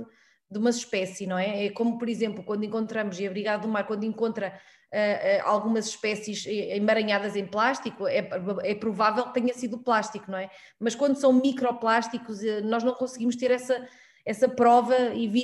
de 0.52 0.58
uma 0.58 0.72
espécie, 0.72 1.28
não 1.28 1.38
é? 1.38 1.68
É 1.68 1.70
como, 1.70 2.00
por 2.00 2.10
exemplo, 2.10 2.44
quando 2.44 2.64
encontramos, 2.64 3.20
e 3.20 3.28
a 3.28 3.30
Brigada 3.30 3.62
do 3.62 3.68
Mar, 3.68 3.86
quando 3.86 4.04
encontra 4.04 4.60
uh, 4.92 4.98
uh, 4.98 5.48
algumas 5.48 5.88
espécies 5.88 6.46
emaranhadas 6.48 7.36
em 7.36 7.46
plástico, 7.46 8.08
é, 8.08 8.28
é, 8.64 8.74
provável 8.74 9.26
que 9.26 9.34
tenha 9.36 9.54
sido 9.54 9.78
plástico, 9.78 10.32
não 10.32 10.40
é? 10.40 10.50
Mas 10.80 10.96
quando 10.96 11.16
são 11.16 11.32
microplásticos, 11.32 12.40
nós 12.64 12.84
não 12.84 12.94
conseguimos 12.96 13.36
ter 13.36 13.52
essa 13.52 13.88
essa 14.30 14.48
prova 14.48 14.96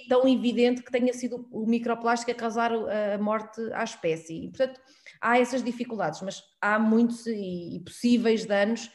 tão 0.07 0.27
evidente 0.27 0.83
que 0.83 0.91
tenha 0.91 1.11
sido 1.11 1.47
o 1.51 1.65
microplástico 1.65 2.29
a 2.29 2.35
causar 2.35 2.71
a 2.71 3.17
morte 3.17 3.59
à 3.73 3.83
espécie. 3.83 4.45
E, 4.45 4.49
portanto, 4.49 4.79
há 5.19 5.39
essas 5.39 5.63
dificuldades, 5.63 6.21
mas 6.21 6.43
há 6.61 6.77
muitos 6.77 7.25
e, 7.25 7.81
possíveis 7.83 8.45
danos 8.45 8.91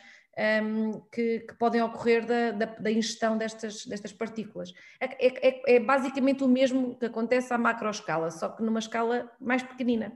um, 0.63 1.01
que, 1.13 1.41
que, 1.41 1.55
podem 1.55 1.83
ocorrer 1.83 2.25
da, 2.25 2.53
da, 2.53 2.67
da, 2.67 2.91
ingestão 2.93 3.37
destas, 3.37 3.85
destas 3.85 4.13
partículas. 4.13 4.73
É, 5.01 5.27
é, 5.27 5.49
é, 5.49 5.75
é 5.75 5.81
basicamente 5.81 6.45
o 6.45 6.49
mesmo 6.49 6.97
que 6.97 7.07
acontece 7.07 7.53
à 7.53 7.59
macro 7.59 7.91
escala, 7.91 8.31
só 8.31 8.49
que 8.49 8.63
numa 8.63 8.79
escala 8.79 9.29
mais 9.41 9.65
pequenina. 9.65 10.13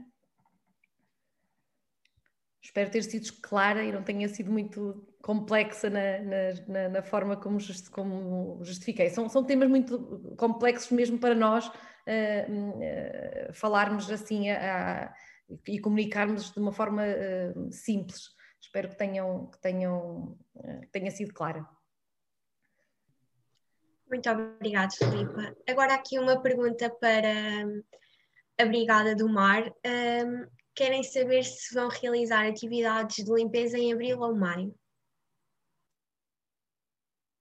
Espero 2.65 2.91
ter 2.91 3.03
sido 3.03 3.31
clara 3.43 3.85
e 3.85 3.93
não 3.93 4.03
tenha 4.03 4.27
sido 4.27 4.51
muito 4.51 5.07
complexa 5.21 5.91
na, 5.91 6.01
na, 6.67 6.89
na 6.89 7.03
forma 7.03 7.37
como, 7.37 7.61
just, 7.61 7.91
como, 7.91 8.59
justifiquei. 8.65 9.11
São, 9.11 9.29
são 9.29 9.45
temas 9.45 9.69
muito 9.69 10.35
complexos 10.39 10.91
mesmo 10.91 11.19
para 11.19 11.35
nós 11.35 11.69
uh, 11.69 11.71
uh, 11.71 13.53
falarmos 13.53 14.11
assim 14.11 14.49
a, 14.51 15.05
a, 15.05 15.15
e 15.69 15.79
comunicarmos 15.79 16.53
de 16.53 16.59
uma 16.59 16.73
forma 16.73 17.03
uh, 17.03 17.71
simples. 17.71 18.31
Espero 18.59 18.89
que 18.89 18.97
tenham, 18.97 19.47
que 19.49 19.61
tenham 19.61 20.39
tenha 20.91 21.11
sido 21.11 21.35
clara. 21.35 21.69
Muito 24.09 24.31
obrigada, 24.31 24.91
Filipa. 24.91 25.55
Agora 25.69 25.95
aqui 25.95 26.19
uma 26.19 26.41
pergunta 26.41 26.89
para 26.89 27.29
a 28.59 28.65
Brigada 28.65 29.15
do 29.15 29.29
Mar. 29.29 29.65
Um, 29.85 30.47
querem 30.75 31.03
saber 31.03 31.45
se 31.45 31.75
vão 31.75 31.89
realizar 31.89 32.47
atividades 32.47 33.25
de 33.25 33.33
limpeza 33.33 33.79
em 33.79 33.93
abril 33.93 34.21
ou 34.21 34.35
maio. 34.35 34.75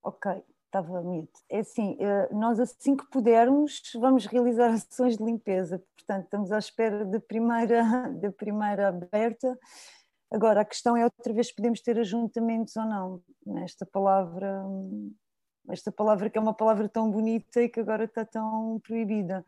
Ok, 0.03 0.31
estava 0.65 1.01
mute. 1.01 1.31
É 1.49 1.59
assim, 1.59 1.97
eh, 1.99 2.29
nós 2.33 2.59
assim 2.59 2.95
que 2.95 3.09
pudermos 3.09 3.81
vamos 3.95 4.25
realizar 4.25 4.71
ações 4.73 5.17
de 5.17 5.23
limpeza, 5.23 5.81
portanto 5.95 6.25
estamos 6.25 6.51
à 6.51 6.57
espera 6.57 7.05
da 7.05 7.19
primeira, 7.19 7.83
da 8.19 8.31
primeira 8.31 8.89
aberta. 8.89 9.57
Agora, 10.31 10.61
a 10.61 10.65
questão 10.65 10.97
é 10.97 11.03
outra 11.03 11.31
vez 11.31 11.51
podemos 11.51 11.79
ter 11.79 11.99
ajuntamentos 11.99 12.75
ou 12.75 12.85
não. 12.85 13.23
Esta 13.63 13.85
palavra, 13.85 14.63
esta 15.69 15.91
palavra 15.91 16.29
que 16.29 16.37
é 16.37 16.41
uma 16.41 16.55
palavra 16.55 16.89
tão 16.89 17.09
bonita 17.11 17.61
e 17.61 17.69
que 17.69 17.79
agora 17.79 18.05
está 18.05 18.25
tão 18.25 18.79
proibida. 18.79 19.45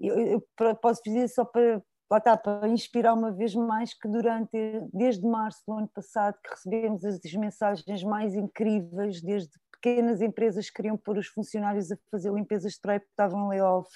Eu, 0.00 0.18
eu 0.18 0.76
posso 0.76 1.02
dizer 1.04 1.28
só 1.28 1.44
para, 1.44 1.82
lá 2.10 2.18
está, 2.18 2.36
para 2.36 2.68
inspirar 2.68 3.14
uma 3.14 3.32
vez 3.32 3.54
mais 3.54 3.94
que 3.94 4.08
durante, 4.08 4.56
desde 4.92 5.26
março 5.26 5.62
do 5.66 5.74
ano 5.74 5.88
passado, 5.88 6.36
que 6.42 6.50
recebemos 6.50 7.04
as 7.04 7.20
mensagens 7.34 8.02
mais 8.04 8.34
incríveis, 8.34 9.22
desde 9.22 9.50
pequenas 9.72 10.20
empresas 10.20 10.68
que 10.68 10.76
queriam 10.76 10.96
pôr 10.96 11.18
os 11.18 11.26
funcionários 11.28 11.90
a 11.90 11.96
fazer 12.10 12.32
limpezas 12.32 12.74
de 12.74 12.80
praia 12.80 13.00
porque 13.00 13.12
estavam 13.12 13.46
em 13.46 13.48
layoff, 13.48 13.90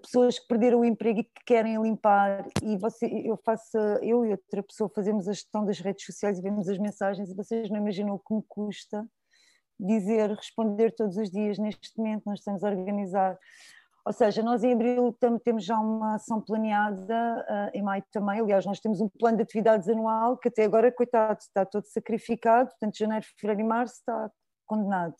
pessoas 0.00 0.38
que 0.38 0.46
perderam 0.46 0.80
o 0.80 0.84
emprego 0.84 1.20
e 1.20 1.24
que 1.24 1.44
querem 1.46 1.80
limpar, 1.82 2.46
e 2.62 2.76
você, 2.76 3.06
eu 3.06 3.36
faço, 3.44 3.76
eu 4.00 4.24
e 4.24 4.30
outra 4.30 4.62
pessoa 4.62 4.90
fazemos 4.94 5.28
a 5.28 5.32
gestão 5.32 5.64
das 5.64 5.80
redes 5.80 6.04
sociais 6.04 6.38
e 6.38 6.42
vemos 6.42 6.68
as 6.68 6.78
mensagens 6.78 7.30
e 7.30 7.34
vocês 7.34 7.68
não 7.68 7.78
imaginam 7.78 8.14
o 8.14 8.18
que 8.18 8.34
me 8.34 8.42
custa 8.48 9.04
dizer, 9.78 10.30
responder 10.30 10.94
todos 10.94 11.16
os 11.16 11.30
dias 11.30 11.58
neste 11.58 11.90
momento, 11.98 12.22
nós 12.26 12.38
estamos 12.38 12.62
a 12.62 12.70
organizar 12.70 13.36
ou 14.04 14.12
seja, 14.12 14.42
nós 14.42 14.64
em 14.64 14.72
abril 14.72 15.16
temos 15.44 15.64
já 15.64 15.78
uma 15.78 16.16
ação 16.16 16.40
planeada, 16.40 17.46
uh, 17.48 17.76
em 17.76 17.82
maio 17.82 18.02
também, 18.10 18.40
aliás, 18.40 18.66
nós 18.66 18.80
temos 18.80 19.00
um 19.00 19.08
plano 19.08 19.36
de 19.36 19.44
atividades 19.44 19.88
anual 19.88 20.36
que 20.36 20.48
até 20.48 20.64
agora, 20.64 20.90
coitado, 20.90 21.38
está 21.40 21.64
todo 21.64 21.84
sacrificado, 21.86 22.70
portanto, 22.70 22.98
janeiro, 22.98 23.24
fevereiro 23.38 23.60
e 23.60 23.68
março 23.68 23.94
está 23.94 24.30
condenado. 24.66 25.14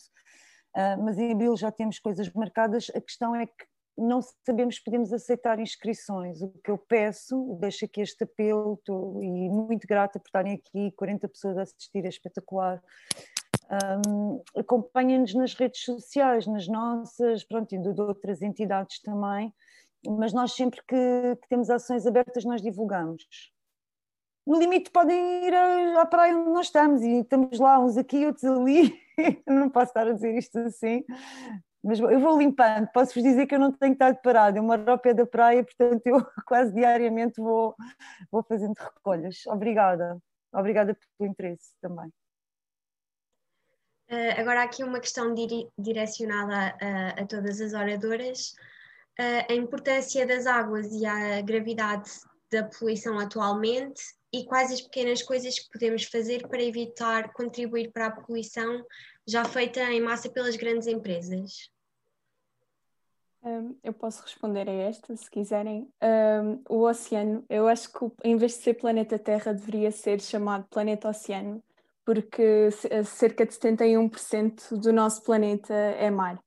Uh, 0.77 1.03
mas 1.05 1.17
em 1.19 1.33
abril 1.33 1.57
já 1.57 1.71
temos 1.71 2.01
coisas 2.01 2.33
marcadas, 2.33 2.91
a 2.95 3.01
questão 3.01 3.37
é 3.37 3.47
que 3.47 3.73
não 3.97 4.21
sabemos 4.45 4.77
se 4.77 4.85
podemos 4.85 5.13
aceitar 5.13 5.61
inscrições. 5.61 6.41
O 6.41 6.49
que 6.65 6.71
eu 6.71 6.79
peço, 6.79 7.57
deixo 7.61 7.85
aqui 7.85 8.01
este 8.01 8.25
apelo, 8.25 8.75
estou 8.75 9.23
e 9.23 9.49
muito 9.49 9.87
grata 9.87 10.19
por 10.19 10.27
estarem 10.27 10.55
aqui, 10.55 10.91
40 10.97 11.29
pessoas 11.29 11.59
a 11.59 11.63
assistir, 11.63 12.05
é 12.05 12.09
espetacular 12.09 12.83
um, 14.07 14.43
acompanhem-nos 14.57 15.35
nas 15.35 15.55
redes 15.55 15.83
sociais, 15.85 16.47
nas 16.47 16.69
nossas, 16.69 17.45
pronto, 17.45 17.75
e 17.75 17.79
de, 17.79 17.93
de 17.93 18.01
outras 18.01 18.43
entidades 18.43 19.01
também, 19.01 19.53
mas 20.07 20.33
nós 20.33 20.53
sempre 20.53 20.81
que, 20.87 21.37
que, 21.41 21.49
temos 21.49 21.71
ações 21.71 22.07
abertas 22.07 22.45
nós 22.45 22.61
divulgamos. 22.61 23.25
No 24.47 24.59
limite 24.59 24.91
podem 24.91 25.47
ir 25.47 25.55
à, 25.55 26.03
à 26.03 26.07
praia 26.07 26.37
onde 26.37 26.51
nós 26.51 26.67
estamos 26.67 27.03
e 27.03 27.21
estamos 27.21 27.59
lá 27.59 27.79
uns 27.79 27.97
aqui, 27.97 28.27
outros 28.27 28.45
ali, 28.45 28.99
não 29.47 29.71
posso 29.71 29.91
estar 29.91 30.07
a 30.07 30.13
dizer 30.13 30.37
isto 30.37 30.59
assim, 30.59 31.05
mas 31.83 31.99
eu 31.99 32.21
vou 32.21 32.39
limpando, 32.39 32.89
posso-vos 32.93 33.23
dizer 33.23 33.47
que 33.47 33.55
eu 33.55 33.59
não 33.59 33.73
tenho 33.73 33.93
estado 33.93 34.21
parada, 34.23 34.59
eu 34.59 34.63
moro 34.63 34.91
ao 34.91 34.99
pé 34.99 35.15
da 35.15 35.25
praia, 35.25 35.65
portanto 35.65 36.07
eu 36.07 36.25
quase 36.47 36.75
diariamente 36.75 37.41
vou, 37.41 37.75
vou 38.31 38.43
fazendo 38.43 38.75
recolhas. 38.75 39.47
Obrigada, 39.47 40.19
obrigada 40.53 40.97
pelo 41.19 41.31
interesse 41.31 41.73
também. 41.81 42.13
Uh, 44.13 44.39
agora, 44.39 44.63
aqui 44.63 44.85
uma 44.85 45.01
questão 45.01 45.33
dire 45.33 45.71
direcionada 45.79 46.77
a, 46.79 47.23
a, 47.23 47.27
todas 47.27 47.63
as 47.63 47.73
oradoras. 47.73 48.53
Uh, 49.19 49.51
a 49.51 49.55
importância 49.55 50.27
das 50.27 50.47
águas 50.47 50.93
e 50.93 51.07
a 51.07 51.41
gravidade 51.41 52.11
da 52.51 52.65
poluição 52.65 53.19
atualmente 53.19 54.03
e 54.31 54.45
quais 54.45 54.71
as 54.71 54.83
pequenas 54.83 55.23
coisas 55.23 55.59
que 55.59 55.71
podemos 55.71 56.05
fazer 56.05 56.47
para 56.47 56.63
evitar 56.63 57.33
contribuir 57.33 57.91
para 57.91 58.07
a 58.09 58.11
poluição 58.11 58.85
já 59.27 59.45
feita 59.45 59.81
em 59.81 60.01
massa 60.01 60.31
pelas 60.31 60.57
grandes 60.57 60.87
empresas? 60.87 61.71
Um, 63.43 63.77
eu 63.83 63.93
posso 63.93 64.23
responder 64.23 64.69
a 64.69 64.73
esta, 64.73 65.17
se 65.17 65.31
quiserem. 65.31 65.89
Um, 66.01 66.63
o 66.69 66.87
oceano, 66.87 67.45
eu 67.49 67.67
acho 67.67 67.91
que 67.91 67.99
em 68.23 68.37
vez 68.37 68.53
de 68.53 68.59
ser 68.59 68.75
planeta 68.75 69.19
Terra, 69.19 69.53
deveria 69.53 69.91
ser 69.91 70.21
chamado 70.21 70.67
planeta 70.71 71.09
Oceano, 71.09 71.63
porque 72.05 72.71
cerca 73.05 73.47
de 73.47 73.53
71% 73.53 74.77
do 74.79 74.93
nosso 74.93 75.23
planeta 75.23 75.73
é 75.73 76.11
mar. 76.11 76.39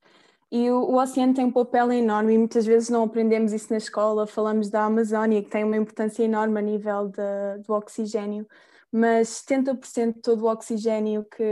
E 0.52 0.70
o, 0.70 0.78
o, 0.84 1.02
oceano 1.02 1.34
tem 1.34 1.46
um 1.46 1.52
papel 1.52 1.92
enorme 1.92 2.34
e 2.34 2.38
muitas 2.38 2.66
vezes 2.66 2.90
não 2.90 3.04
aprendemos 3.04 3.52
isso 3.52 3.72
na 3.72 3.78
escola. 3.78 4.28
Falamos 4.28 4.70
da 4.70 4.86
Amazónia, 4.86 5.44
que 5.44 5.50
tem 5.50 5.64
uma 5.64 5.76
importância 5.76 6.24
enorme 6.24 6.60
a 6.60 6.62
nível 6.62 7.10
de, 7.10 7.64
do 7.66 7.74
oxigênio, 7.74 8.48
mas 8.92 9.44
70% 9.46 10.14
de 10.14 10.22
todo 10.22 10.46
o 10.46 10.50
oxigênio 10.52 11.26
que 11.26 11.44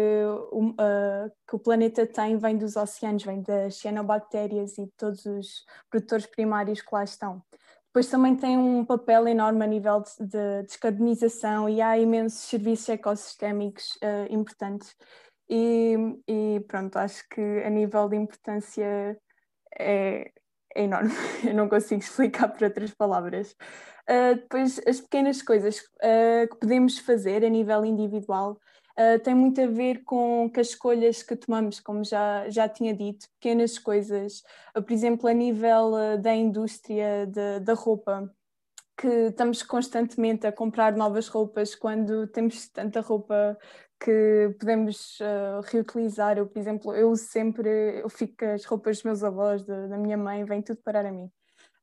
o, 0.52 0.70
uh, 0.70 1.32
que 1.48 1.56
o 1.56 1.60
planeta 1.60 2.08
tem 2.08 2.38
vem 2.38 2.58
dos 2.58 2.78
oceanos, 2.78 3.24
vem 3.24 3.42
das 3.42 3.76
cianobactérias 3.76 4.78
e 4.78 4.86
de 4.86 4.92
todos 4.96 5.26
os 5.26 5.66
produtores 5.90 6.26
primários 6.26 6.82
que 6.82 6.94
lá 6.94 7.04
estão. 7.04 7.42
Depois 7.94 8.08
também 8.08 8.36
tem 8.36 8.58
um 8.58 8.84
papel 8.84 9.28
enorme 9.28 9.64
a 9.64 9.68
nível 9.68 10.02
de, 10.02 10.26
de 10.26 10.64
descarbonização 10.64 11.70
e 11.70 11.80
há 11.80 11.96
imensos 11.96 12.40
serviços 12.40 12.90
ecossistémicos 12.90 13.86
uh, 13.98 14.34
importantes. 14.34 14.96
E, 15.48 15.96
e, 16.28 16.60
pronto, 16.68 16.98
acho 16.98 17.24
que 17.30 17.40
a 17.40 17.70
nível 17.70 18.10
de 18.10 18.16
importância 18.16 19.16
é, 19.78 20.32
é 20.76 20.84
enorme. 20.84 21.12
Eu 21.46 21.54
não 21.54 21.70
consigo 21.70 22.02
explicar 22.02 22.48
por 22.48 22.64
outras 22.64 22.92
palavras. 22.96 23.52
Uh, 24.10 24.38
depois, 24.38 24.82
as 24.88 25.00
pequenas 25.00 25.44
coisas 25.44 25.78
uh, 25.78 26.50
que 26.50 26.60
podemos 26.62 26.98
fazer 26.98 27.46
a 27.46 27.50
nível 27.50 27.86
individual 27.86 28.60
uh, 28.98 29.20
tem 29.24 29.36
muito 29.36 29.62
a 29.62 29.68
ver 29.68 30.04
com, 30.04 30.52
as 30.56 30.68
escolhas 30.68 31.24
que 31.24 31.36
tomamos, 31.36 31.80
como 31.80 32.04
já, 32.04 32.50
já 32.50 32.68
tinha 32.70 32.94
dito, 32.94 33.28
pequenas 33.40 33.78
coisas, 33.80 34.44
uh, 34.76 34.82
por 34.82 34.92
exemplo, 34.94 35.28
a 35.30 35.34
nível 35.34 35.94
uh, 35.94 36.18
da 36.18 36.34
indústria 36.34 37.26
de, 37.28 37.60
da 37.62 37.74
roupa, 37.74 38.34
que 38.98 39.08
estamos 39.08 39.64
constantemente 39.64 40.48
a 40.48 40.52
comprar 40.52 40.96
novas 40.96 41.28
roupas 41.28 41.76
quando 41.76 42.28
temos 42.28 42.68
tanta 42.70 43.02
roupa 43.02 43.58
que 44.00 44.56
podemos 44.60 45.20
uh, 45.22 45.62
reutilizar. 45.64 46.38
Eu, 46.38 46.48
por 46.48 46.60
exemplo, 46.60 46.94
eu 46.96 47.16
sempre, 47.16 48.02
eu 48.02 48.10
fico 48.10 48.46
as 48.46 48.66
roupas 48.66 48.98
dos 48.98 49.04
meus 49.04 49.24
avós, 49.24 49.64
de, 49.64 49.88
da 49.88 49.98
minha 49.98 50.18
mãe, 50.18 50.44
vem 50.46 50.62
tudo 50.62 50.80
parar 50.84 51.06
a 51.06 51.12
mim. 51.12 51.32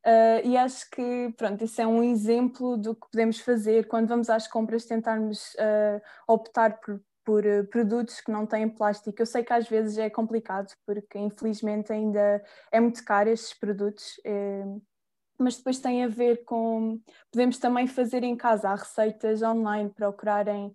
Uh, 0.07 0.41
e 0.45 0.57
acho 0.57 0.89
que, 0.91 1.35
pronto, 1.37 1.63
isso 1.63 1.81
é 1.81 1.87
um 1.87 2.03
exemplo 2.03 2.79
do 2.79 2.95
que 2.95 3.07
podemos 3.11 3.39
fazer 3.41 3.87
quando 3.87 4.09
vamos 4.09 4.31
às 4.31 4.49
compras, 4.49 4.87
tentarmos 4.87 5.55
uh, 5.55 6.01
optar 6.27 6.81
por, 6.81 7.03
por 7.23 7.45
uh, 7.45 7.67
produtos 7.67 8.21
que 8.21 8.33
não 8.33 8.47
têm 8.47 8.69
plástico. 8.69 9.21
Eu 9.21 9.27
sei 9.27 9.45
que 9.45 9.53
às 9.53 9.69
vezes 9.69 9.99
é 9.99 10.09
complicado, 10.09 10.73
porque 10.87 11.19
infelizmente 11.19 11.93
ainda 11.93 12.43
é 12.73 12.81
muito 12.81 13.05
caro 13.05 13.29
estes 13.29 13.53
produtos, 13.53 14.19
mas 15.39 15.57
depois 15.57 15.79
tem 15.79 16.05
a 16.05 16.09
ver 16.09 16.45
com. 16.45 16.99
Podemos 17.31 17.59
também 17.59 17.87
fazer 17.87 18.23
em 18.23 18.37
casa, 18.37 18.71
há 18.71 18.75
receitas 18.75 19.43
online, 19.43 19.91
procurarem 19.91 20.75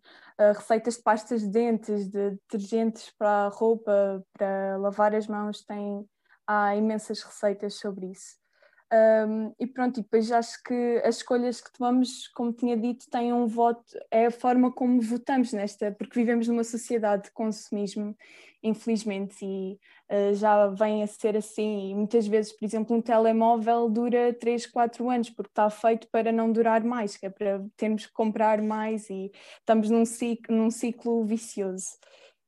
receitas 0.56 0.95
de 0.97 1.03
pastas 1.03 1.41
de 1.41 1.49
dentes, 1.49 2.10
de 2.10 2.31
detergentes 2.31 3.11
para 3.18 3.45
a 3.45 3.49
roupa, 3.49 4.23
para 4.34 4.77
lavar 4.77 5.15
as 5.15 5.27
mãos, 5.27 5.64
tem, 5.64 6.07
há 6.47 6.76
imensas 6.76 7.22
receitas 7.22 7.76
sobre 7.76 8.07
isso. 8.07 8.44
Um, 8.94 9.53
e 9.60 9.66
pronto, 9.66 9.99
e 9.99 10.03
depois 10.03 10.32
acho 10.32 10.62
que 10.64 11.02
as 11.03 11.18
escolhas 11.18 11.60
que 11.60 11.72
tomamos, 11.74 12.28
como 12.30 12.53
tinha 12.53 12.78
dito, 12.78 13.10
têm 13.10 13.34
um 13.34 13.48
voto, 13.48 13.84
é 14.12 14.28
a 14.28 14.32
forma 14.32 14.72
como 14.72 15.02
votamos 15.02 15.52
nesta, 15.53 15.91
porque 15.91 16.20
vivemos 16.20 16.48
numa 16.48 16.64
sociedade 16.64 17.24
de 17.24 17.32
consumismo, 17.32 18.16
infelizmente, 18.62 19.44
e 19.44 19.80
uh, 20.12 20.36
já 20.36 20.68
vem 20.68 21.02
a 21.02 21.07
ser 21.07 21.36
assim. 21.36 21.90
E 21.91 21.95
muitas 21.95 22.28
vezes, 22.28 22.53
por 22.53 22.64
exemplo, 22.66 22.95
um 22.95 23.02
telemóvel 23.02 23.90
dura 23.90 24.34
3, 24.34 24.68
4 24.68 25.10
anos, 25.10 25.30
porque 25.32 25.52
está 25.52 25.70
feito 25.70 26.07
para 26.10 26.32
não 26.32 26.52
durar 26.52 26.84
mais, 26.84 27.18
que 27.18 27.26
é 27.26 27.30
para 27.30 27.66
termos 27.76 28.06
que 28.06 28.14
comprar 28.14 28.62
mais 28.62 29.10
e 29.10 29.32
estamos 29.60 29.90
num 29.90 30.06
ciclo, 30.06 30.56
num 30.56 30.70
ciclo 30.70 31.26
vicioso. 31.26 31.88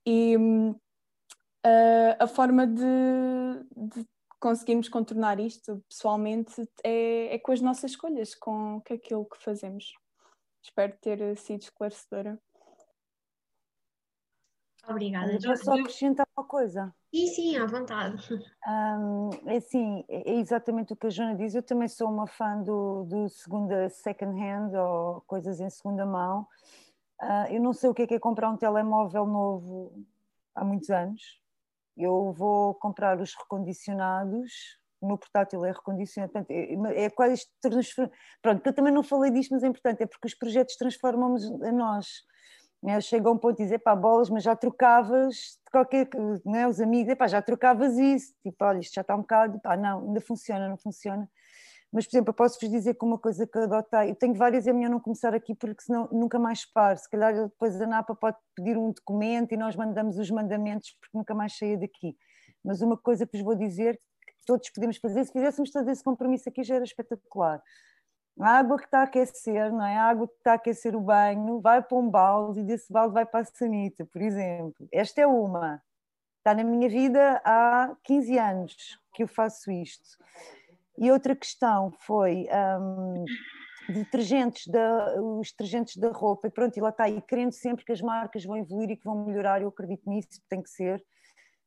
E 0.06 0.38
uh, 0.38 0.80
a 2.20 2.28
forma 2.28 2.68
de, 2.68 2.84
de 3.76 4.06
conseguirmos 4.40 4.90
contornar 4.90 5.40
isto 5.40 5.84
pessoalmente 5.90 6.68
é, 6.84 7.36
é, 7.36 7.40
com 7.40 7.52
as 7.52 7.62
nossas 7.62 7.92
escolhas, 7.92 8.36
com, 8.36 8.82
aquilo 8.90 9.26
que 9.26 9.44
fazemos. 9.44 9.94
Espero 10.64 10.96
ter 11.02 11.38
sido 11.38 11.62
esclarecedora. 11.62 12.40
Obrigada. 14.88 15.38
Vou 15.44 15.58
só 15.58 15.74
acrescentar 15.74 16.26
uma 16.38 16.46
coisa. 16.46 16.96
Sim, 17.14 17.28
sim, 17.28 17.58
à 17.58 17.66
vontade. 17.66 18.24
Um, 18.68 19.30
é 19.46 19.58
assim, 19.58 20.04
é 20.10 20.34
exatamente 20.34 20.92
o 20.92 20.96
que 20.96 21.08
a 21.08 21.10
Joana 21.10 21.36
diz. 21.36 21.56
Eu 21.56 21.64
também 21.64 21.88
sou 21.88 22.10
uma 22.10 22.28
fã 22.28 22.62
do, 22.62 23.06
do 23.06 23.30
segunda 23.30 23.90
second 23.90 24.38
hand 24.38 24.74
ou 24.74 25.22
coisas 25.22 25.62
em 25.62 25.70
segunda 25.70 26.06
mão. 26.06 26.46
Uh, 27.22 27.48
eu 27.50 27.62
não 27.62 27.72
sei 27.72 27.90
o 27.90 27.94
que 27.94 28.02
é, 28.02 28.08
que 28.08 28.14
é 28.16 28.20
comprar 28.20 28.50
um 28.50 28.58
telemóvel 28.58 29.26
novo 29.26 30.06
há 30.54 30.66
muitos 30.66 30.90
anos 30.90 31.40
eu 31.98 32.32
vou 32.34 32.76
comprar 32.76 33.20
os 33.20 33.34
recondicionados, 33.36 34.78
o 35.02 35.08
meu 35.08 35.18
portátil 35.18 35.64
é 35.66 35.72
recondicionado, 35.72 36.32
portanto, 36.34 36.52
é, 36.52 37.06
é 37.06 37.10
quase 37.10 37.46
transform... 37.62 38.10
Pronto, 38.42 38.66
eu 38.66 38.74
também 38.74 38.94
não 38.94 39.04
falei 39.04 39.32
disto, 39.32 39.52
mas 39.52 39.64
é 39.64 39.68
importante, 39.68 40.04
é 40.04 40.06
porque 40.08 40.28
os 40.28 40.34
projetos 40.34 40.76
transformam-nos 40.76 41.46
a 41.62 41.72
nós. 41.72 42.08
Né? 42.82 43.00
Chega 43.02 43.28
a 43.28 43.32
um 43.32 43.38
ponto 43.38 43.58
de 43.58 43.64
dizer, 43.64 43.80
pá, 43.80 43.96
bolas, 43.96 44.30
mas 44.30 44.44
já 44.44 44.56
trocavas 44.56 45.36
de 45.36 45.72
qualquer, 45.72 46.08
né? 46.46 46.68
os 46.68 46.80
amigos, 46.80 47.14
pá, 47.16 47.28
já 47.28 47.42
trocavas 47.42 47.98
isso, 47.98 48.34
tipo, 48.42 48.64
olha, 48.64 48.80
isto 48.80 48.94
já 48.94 49.02
está 49.02 49.16
um 49.16 49.22
bocado, 49.22 49.60
pá, 49.60 49.76
não, 49.76 50.08
ainda 50.08 50.22
funciona, 50.22 50.68
não 50.68 50.78
funciona. 50.78 51.30
Mas, 51.92 52.06
por 52.06 52.16
exemplo, 52.16 52.30
eu 52.32 52.34
posso-vos 52.34 52.70
dizer 52.70 52.96
que 52.96 53.06
uma 53.06 53.18
coisa 53.18 53.48
que 53.48 53.58
adotei, 53.58 54.12
eu 54.12 54.16
tenho 54.16 54.34
várias, 54.34 54.68
é 54.68 54.74
melhor 54.74 54.90
não 54.90 55.00
começar 55.00 55.34
aqui 55.34 55.56
porque 55.56 55.82
senão 55.82 56.08
nunca 56.12 56.38
mais 56.38 56.66
paro. 56.66 56.98
Se 56.98 57.10
calhar 57.10 57.34
depois 57.34 57.80
a 57.80 57.88
NAPA 57.88 58.14
pode 58.16 58.38
pedir 58.56 58.78
um 58.78 58.92
documento 58.92 59.54
e 59.54 59.58
nós 59.58 59.76
mandamos 59.76 60.18
os 60.18 60.30
mandamentos 60.30 60.92
porque 61.00 61.18
nunca 61.18 61.34
mais 61.34 61.58
saia 61.58 61.78
daqui. 61.78 62.18
Mas 62.64 62.82
uma 62.82 62.98
coisa 62.98 63.26
que 63.26 63.38
vos 63.38 63.46
vou 63.46 63.56
dizer, 63.56 64.00
que 64.26 64.46
todos 64.46 64.70
podemos 64.70 64.98
fazer, 64.98 65.24
se 65.26 65.32
fizéssemos 65.32 65.72
todo 65.72 65.90
esse 65.90 66.04
compromisso 66.04 66.50
aqui 66.50 66.64
já 66.64 66.76
era 66.76 66.84
espetacular. 66.84 67.62
A 68.40 68.50
água 68.60 68.78
que 68.78 68.86
está 68.86 69.00
a 69.00 69.04
aquecer, 69.04 69.72
não 69.72 69.84
é? 69.84 69.98
A 69.98 70.04
água 70.04 70.28
que 70.28 70.36
está 70.36 70.52
a 70.52 70.56
aquecer 70.56 70.96
o 70.96 71.02
banho, 71.02 71.60
vai 71.60 71.82
para 71.82 71.98
um 71.98 72.10
balde 72.10 72.60
e 72.60 72.64
desse 72.64 72.92
balde 72.92 73.14
vai 73.14 73.26
para 73.26 73.40
a 73.40 73.46
sanita, 73.46 74.06
por 74.06 74.22
exemplo. 74.22 74.88
Esta 74.92 75.22
é 75.22 75.28
uma. 75.28 75.82
Está 76.38 76.54
na 76.54 76.64
minha 76.64 76.88
vida 76.88 77.42
há 77.44 77.96
15 78.04 78.38
anos 78.38 78.76
que 79.14 79.24
eu 79.24 79.28
faço 79.28 79.72
isto. 79.72 80.18
E 80.98 81.12
outra 81.12 81.36
questão 81.36 81.92
foi 81.92 82.48
um, 82.80 83.26
detergentes 83.88 84.68
da, 84.68 85.22
os 85.22 85.52
detergentes 85.52 85.98
da 85.98 86.10
roupa, 86.10 86.48
e 86.48 86.52
pronto, 86.52 86.76
e 86.76 86.82
lá 86.82 86.90
está, 86.90 87.08
e 87.08 87.22
querendo 87.22 87.52
sempre 87.52 87.86
que 87.86 87.92
as 87.92 88.02
marcas 88.02 88.44
vão 88.44 88.58
evoluir 88.58 88.90
e 88.90 88.98
que 88.98 89.06
vão 89.06 89.24
melhorar, 89.24 89.62
eu 89.62 89.70
acredito 89.70 90.10
nisso, 90.10 90.42
tem 90.50 90.62
que 90.62 90.70
ser. 90.70 91.04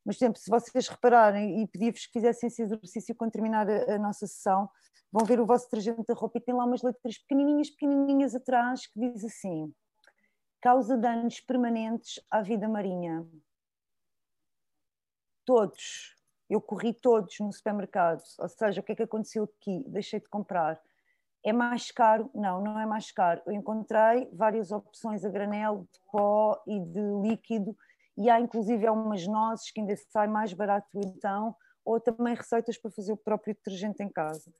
Mas, 0.04 0.16
por 0.16 0.24
exemplo, 0.24 0.40
se 0.40 0.50
vocês 0.50 0.88
repararem 0.88 1.62
e 1.62 1.66
pedir-vos 1.68 2.06
que 2.06 2.12
fizessem 2.12 2.48
esse 2.48 2.62
exercício 2.62 3.14
quando 3.14 3.32
terminar 3.32 3.68
a, 3.68 3.94
a, 3.94 3.98
nossa 3.98 4.26
sessão, 4.26 4.68
vão 5.12 5.24
ver 5.24 5.40
o 5.40 5.46
vosso 5.46 5.66
detergente 5.66 6.04
da 6.06 6.14
roupa 6.14 6.38
e 6.38 6.40
tem 6.40 6.54
lá 6.54 6.64
umas 6.64 6.82
letras 6.82 7.18
pequenininhas, 7.18 7.70
pequenininhas 7.70 8.34
atrás 8.34 8.86
que 8.86 8.98
diz 8.98 9.24
assim: 9.24 9.72
causa 10.60 10.96
danos 10.96 11.40
permanentes 11.40 12.20
à 12.30 12.42
vida 12.42 12.68
marinha. 12.68 13.26
Todos 15.44 16.19
eu 16.50 16.60
corri 16.60 16.92
todos 16.92 17.38
no 17.38 17.52
supermercado, 17.52 18.22
ou 18.38 18.48
seja, 18.48 18.80
o 18.80 18.84
que 18.84 18.92
é 18.92 18.96
que 18.96 19.04
aconteceu 19.04 19.44
aqui? 19.44 19.84
Deixei 19.86 20.18
de 20.18 20.28
comprar. 20.28 20.80
É 21.44 21.52
mais 21.52 21.92
caro? 21.92 22.28
Não, 22.34 22.60
não 22.60 22.78
é 22.78 22.84
mais 22.84 23.12
caro. 23.12 23.40
Eu 23.46 23.52
encontrei 23.52 24.28
várias 24.32 24.72
opções 24.72 25.24
a 25.24 25.30
granel, 25.30 25.86
de 25.90 26.00
pó 26.10 26.60
e 26.66 26.80
de 26.80 27.00
líquido, 27.22 27.74
e 28.18 28.28
há 28.28 28.40
inclusive 28.40 28.84
algumas 28.86 29.26
nozes 29.26 29.70
que 29.70 29.80
ainda 29.80 29.94
sai 30.10 30.26
mais 30.26 30.52
barato 30.52 30.98
então, 30.98 31.54
ou 31.84 32.00
também 32.00 32.34
receitas 32.34 32.76
para 32.76 32.90
fazer 32.90 33.12
o 33.12 33.16
próprio 33.16 33.54
detergente 33.54 34.02
em 34.02 34.08
casa. 34.08 34.52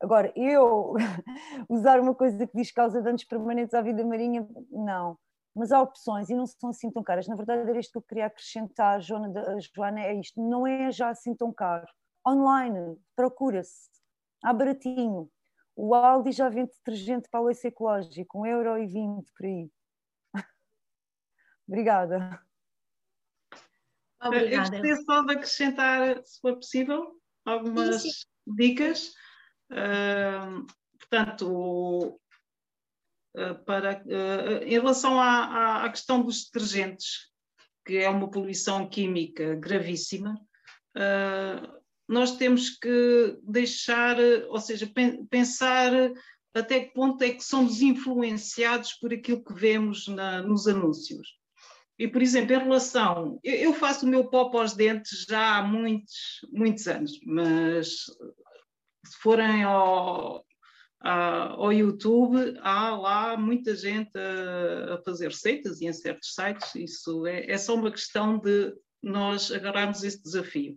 Agora, 0.00 0.30
eu 0.36 0.94
usar 1.70 2.00
uma 2.00 2.14
coisa 2.14 2.46
que 2.46 2.56
diz 2.56 2.72
causa 2.72 3.00
danos 3.00 3.24
permanentes 3.24 3.72
à 3.72 3.80
vida 3.80 4.04
marinha, 4.04 4.46
não 4.70 5.16
mas 5.56 5.72
há 5.72 5.80
opções 5.80 6.28
e 6.28 6.34
não 6.34 6.46
são 6.46 6.68
assim 6.68 6.90
tão 6.90 7.02
caras. 7.02 7.26
Na 7.26 7.34
verdade, 7.34 7.68
era 7.68 7.80
isto 7.80 7.92
que 7.92 7.98
eu 7.98 8.02
queria 8.02 8.26
acrescentar, 8.26 9.00
Joana, 9.00 9.32
Joana, 9.74 10.00
é 10.00 10.14
isto, 10.14 10.38
não 10.40 10.66
é 10.66 10.92
já 10.92 11.08
assim 11.08 11.34
tão 11.34 11.50
caro. 11.50 11.86
Online, 12.28 12.98
procura-se, 13.16 13.88
há 14.44 14.52
baratinho. 14.52 15.30
O 15.74 15.94
Aldi 15.94 16.32
já 16.32 16.50
vende 16.50 16.72
detergente 16.72 17.28
para 17.30 17.40
o 17.40 17.48
esse 17.48 17.68
ecológico, 17.68 18.38
1,20€ 18.38 19.24
por 19.34 19.46
aí. 19.46 19.70
Obrigada. 21.66 22.40
Obrigada. 24.22 24.54
Eu 24.54 24.60
gostaria 24.60 24.96
só 25.04 25.22
de 25.22 25.32
acrescentar, 25.32 26.22
se 26.24 26.40
for 26.40 26.56
possível, 26.56 27.18
algumas 27.46 28.02
sim, 28.02 28.10
sim. 28.10 28.26
dicas. 28.46 29.14
Uh, 29.70 30.66
portanto, 30.98 32.20
eh, 32.20 32.25
para, 33.64 34.02
uh, 34.06 34.64
em 34.64 34.70
relação 34.70 35.20
à, 35.20 35.84
à, 35.84 35.90
questão 35.90 36.22
dos 36.22 36.44
detergentes, 36.44 37.28
que 37.84 37.98
é 37.98 38.08
uma 38.08 38.30
poluição 38.30 38.88
química 38.88 39.54
gravíssima, 39.56 40.34
uh, 40.96 41.76
nós 42.08 42.36
temos 42.36 42.70
que 42.70 43.38
deixar, 43.42 44.16
ou 44.48 44.60
seja, 44.60 44.90
pensar 45.28 45.92
até 46.54 46.80
que 46.80 46.94
ponto 46.94 47.22
é 47.22 47.30
que 47.30 47.44
somos 47.44 47.82
influenciados 47.82 48.94
por 48.94 49.12
aquilo 49.12 49.44
que 49.44 49.52
vemos 49.52 50.08
na, 50.08 50.40
nos 50.40 50.66
anúncios. 50.66 51.28
E, 51.98 52.06
por 52.06 52.22
exemplo, 52.22 52.54
em 52.54 52.58
relação. 52.58 53.40
Eu, 53.42 53.54
eu 53.54 53.74
faço 53.74 54.06
o 54.06 54.08
meu 54.08 54.28
pó 54.28 54.48
para 54.48 54.64
os 54.64 54.74
dentes 54.74 55.26
já 55.28 55.56
há 55.56 55.62
muitos, 55.62 56.40
muitos 56.52 56.86
anos, 56.86 57.18
mas 57.24 57.88
se 59.04 59.16
forem 59.20 59.64
ao, 59.64 60.45
Uh, 61.06 61.54
ao 61.62 61.72
YouTube 61.72 62.58
há 62.62 62.96
lá 62.96 63.36
muita 63.36 63.76
gente 63.76 64.10
a, 64.16 64.94
a, 64.94 65.02
fazer 65.04 65.28
receitas 65.28 65.80
e 65.80 65.86
em 65.86 65.92
certos 65.92 66.34
sites, 66.34 66.74
isso 66.74 67.24
é, 67.28 67.48
é, 67.48 67.56
só 67.56 67.76
uma 67.76 67.92
questão 67.92 68.38
de 68.38 68.74
nós 69.00 69.52
agarrarmos 69.52 70.02
esse 70.02 70.20
desafio. 70.20 70.76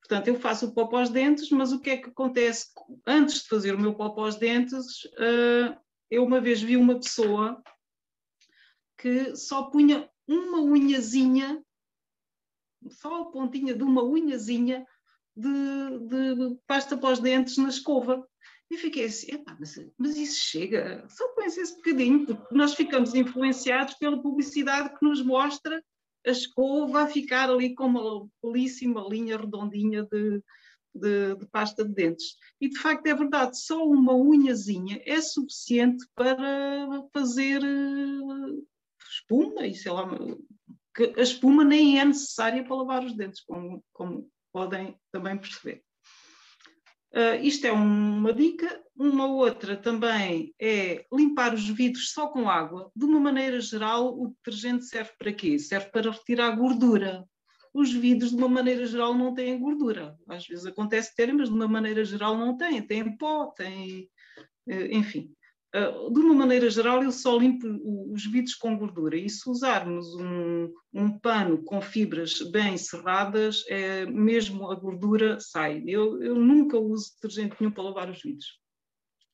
Portanto, 0.00 0.28
eu 0.28 0.40
faço 0.40 0.68
o 0.68 0.72
pó 0.72 1.02
os 1.02 1.10
dentes, 1.10 1.50
mas 1.50 1.70
o 1.70 1.78
que 1.78 1.90
é 1.90 1.96
que 1.98 2.08
acontece? 2.08 2.68
Antes 3.06 3.42
de 3.42 3.48
fazer 3.48 3.74
o 3.74 3.78
meu 3.78 3.94
pó 3.94 4.10
os 4.26 4.36
dentes, 4.36 5.04
uh, 5.04 5.78
eu 6.10 6.24
uma 6.24 6.40
vez 6.40 6.62
vi 6.62 6.78
uma 6.78 6.94
pessoa 6.94 7.62
que 8.96 9.36
só 9.36 9.64
punha 9.64 10.08
uma 10.26 10.62
unhazinha, 10.62 11.62
só 12.88 13.20
a 13.20 13.24
pontinha 13.26 13.74
de 13.74 13.82
uma 13.82 14.02
unhazinha 14.02 14.86
de, 15.36 15.98
de 16.08 16.58
pasta 16.66 16.98
os 17.06 17.18
dentes 17.18 17.58
na 17.58 17.68
escova. 17.68 18.26
E 18.70 18.76
fiquei 18.76 19.04
assim, 19.04 19.28
mas, 19.58 19.76
mas, 19.96 20.16
isso 20.16 20.40
chega, 20.40 21.06
só 21.08 21.28
pensa 21.34 21.60
esse 21.60 21.76
bocadinho, 21.76 22.26
porque 22.26 22.54
nós 22.54 22.74
ficamos 22.74 23.14
influenciados 23.14 23.94
pela 23.94 24.20
publicidade 24.20 24.98
que 24.98 25.04
nos 25.04 25.22
mostra 25.22 25.82
a 26.26 26.30
escova 26.30 27.02
a 27.02 27.06
ficar 27.06 27.48
ali 27.48 27.74
com 27.74 27.86
uma 27.86 28.28
belíssima 28.42 29.06
linha 29.08 29.36
redondinha 29.36 30.02
de, 30.02 30.42
de, 30.92 31.36
de, 31.36 31.46
pasta 31.46 31.84
de 31.84 31.94
dentes. 31.94 32.36
E 32.60 32.68
de 32.68 32.78
facto 32.78 33.06
é 33.06 33.14
verdade, 33.14 33.56
só 33.60 33.86
uma 33.86 34.12
unhazinha 34.14 35.00
é 35.06 35.20
suficiente 35.20 36.04
para 36.16 37.04
fazer 37.12 37.62
eh, 37.62 38.62
espuma, 39.08 39.64
e 39.64 39.74
sei 39.74 39.92
lá, 39.92 40.08
que 40.92 41.14
a 41.16 41.22
espuma 41.22 41.62
nem 41.62 42.00
é 42.00 42.04
necessária 42.04 42.64
para 42.64 42.76
lavar 42.76 43.04
os 43.04 43.14
dentes, 43.14 43.44
como, 43.44 43.84
como 43.92 44.28
podem 44.52 44.98
também 45.12 45.38
perceber. 45.38 45.85
Uh, 47.14 47.42
isto 47.42 47.66
é 47.66 47.72
uma 47.72 48.32
dica. 48.32 48.82
Uma 48.94 49.26
outra 49.26 49.76
também 49.76 50.54
é 50.60 51.04
limpar 51.12 51.54
os 51.54 51.68
vidros 51.68 52.12
só 52.12 52.28
com 52.28 52.48
água. 52.48 52.90
De 52.96 53.04
uma 53.04 53.20
maneira 53.20 53.60
geral, 53.60 54.18
o 54.18 54.28
detergente 54.28 54.84
serve 54.86 55.12
para 55.18 55.32
quê? 55.32 55.58
Serve 55.58 55.90
para 55.90 56.10
retirar 56.10 56.56
gordura. 56.56 57.24
Os 57.74 57.92
vidros, 57.92 58.30
de 58.30 58.36
uma 58.36 58.48
maneira 58.48 58.86
geral, 58.86 59.12
não 59.12 59.34
têm 59.34 59.58
gordura. 59.58 60.16
Às 60.28 60.46
vezes 60.46 60.64
acontece 60.64 61.14
terem, 61.14 61.34
mas 61.34 61.48
de 61.48 61.54
uma 61.54 61.68
maneira 61.68 62.04
geral 62.04 62.36
não 62.38 62.56
têm. 62.56 62.80
Têm 62.80 63.16
pó, 63.16 63.46
têm. 63.46 64.08
Uh, 64.66 64.86
enfim. 64.92 65.35
Uh, 65.76 66.10
de 66.10 66.20
uma 66.20 66.32
maneira 66.32 66.70
geral, 66.70 67.02
eu 67.02 67.12
só 67.12 67.36
limpo 67.36 67.66
os 68.10 68.24
vidros 68.24 68.54
com 68.54 68.78
gordura 68.78 69.14
e 69.14 69.28
se 69.28 69.50
usarmos 69.50 70.14
um, 70.14 70.72
um 70.94 71.18
pano 71.18 71.62
com 71.64 71.82
fibras 71.82 72.40
bem 72.50 72.78
cerradas, 72.78 73.62
é, 73.68 74.06
mesmo 74.06 74.70
a 74.70 74.74
gordura 74.74 75.38
sai. 75.38 75.82
Eu, 75.86 76.22
eu 76.22 76.34
nunca 76.34 76.78
uso 76.78 77.12
detergente 77.16 77.56
nenhum 77.60 77.72
para 77.72 77.82
lavar 77.82 78.08
os 78.08 78.22
vidros. 78.22 78.58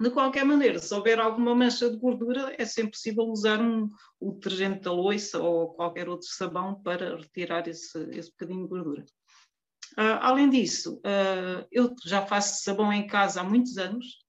De 0.01 0.10
qualquer 0.10 0.44
maneira, 0.44 0.81
se 0.81 0.93
houver 0.93 1.20
alguma 1.20 1.55
mancha 1.55 1.89
de 1.89 1.97
gordura, 1.97 2.52
é 2.59 2.64
sempre 2.64 2.90
possível 2.90 3.23
usar 3.23 3.60
um, 3.60 3.89
o 4.19 4.32
detergente 4.32 4.81
da 4.81 4.90
loiça 4.90 5.40
ou 5.40 5.74
qualquer 5.74 6.09
outro 6.09 6.27
sabão 6.27 6.74
para 6.82 7.19
retirar 7.19 7.69
esse, 7.69 7.97
esse 8.10 8.31
bocadinho 8.32 8.64
de 8.64 8.69
gordura. 8.69 9.05
Uh, 9.93 10.19
além 10.20 10.51
disso, 10.51 10.97
uh, 10.97 11.64
eu 11.70 11.94
já 12.05 12.27
faço 12.27 12.64
sabão 12.64 12.93
em 12.93 13.06
casa 13.06 13.43
há 13.43 13.44
muitos 13.44 13.78
anos, 13.78 14.21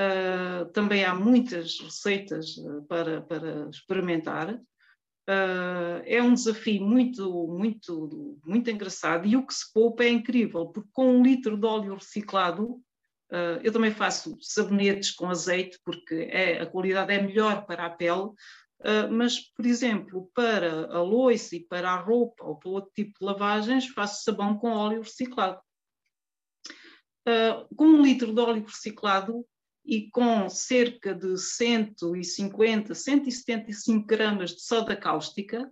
uh, 0.00 0.72
também 0.72 1.04
há 1.04 1.14
muitas 1.14 1.78
receitas 1.80 2.54
para, 2.88 3.20
para 3.22 3.68
experimentar. 3.68 4.58
é 6.06 6.22
um 6.22 6.34
desafio 6.34 6.82
muito, 6.84 7.46
muito, 7.48 8.40
muito 8.44 8.70
engraçado 8.70 9.26
e 9.26 9.36
o 9.36 9.46
que 9.46 9.54
se 9.54 9.72
poupa 9.72 10.04
é 10.04 10.08
incrível, 10.08 10.66
porque 10.66 10.88
com 10.92 11.18
um 11.18 11.22
litro 11.22 11.56
de 11.56 11.66
óleo 11.66 11.94
reciclado 11.94 12.80
Uh, 13.30 13.62
eu 13.62 13.72
também 13.72 13.92
faço 13.92 14.36
sabonetes 14.40 15.12
com 15.12 15.30
azeite, 15.30 15.78
porque 15.84 16.28
é, 16.32 16.60
a 16.60 16.66
qualidade 16.66 17.12
é 17.12 17.22
melhor 17.22 17.64
para 17.64 17.86
a 17.86 17.90
pele, 17.90 18.24
uh, 18.24 19.08
mas, 19.08 19.38
por 19.38 19.64
exemplo, 19.64 20.28
para 20.34 20.92
a 20.92 21.00
louça 21.00 21.54
e 21.54 21.60
para 21.60 21.92
a 21.92 21.96
roupa 21.96 22.44
ou 22.44 22.56
para 22.56 22.68
outro 22.68 22.90
tipo 22.92 23.16
de 23.20 23.24
lavagens, 23.24 23.86
faço 23.86 24.24
sabão 24.24 24.58
com 24.58 24.72
óleo 24.72 25.02
reciclado. 25.02 25.60
Uh, 27.28 27.72
com 27.76 27.84
um 27.84 28.02
litro 28.02 28.34
de 28.34 28.40
óleo 28.40 28.64
reciclado 28.64 29.46
e 29.84 30.10
com 30.10 30.48
cerca 30.48 31.14
de 31.14 31.36
150, 31.38 32.94
175 32.94 34.06
gramas 34.06 34.50
de 34.50 34.62
soda 34.62 34.94
cáustica, 34.94 35.70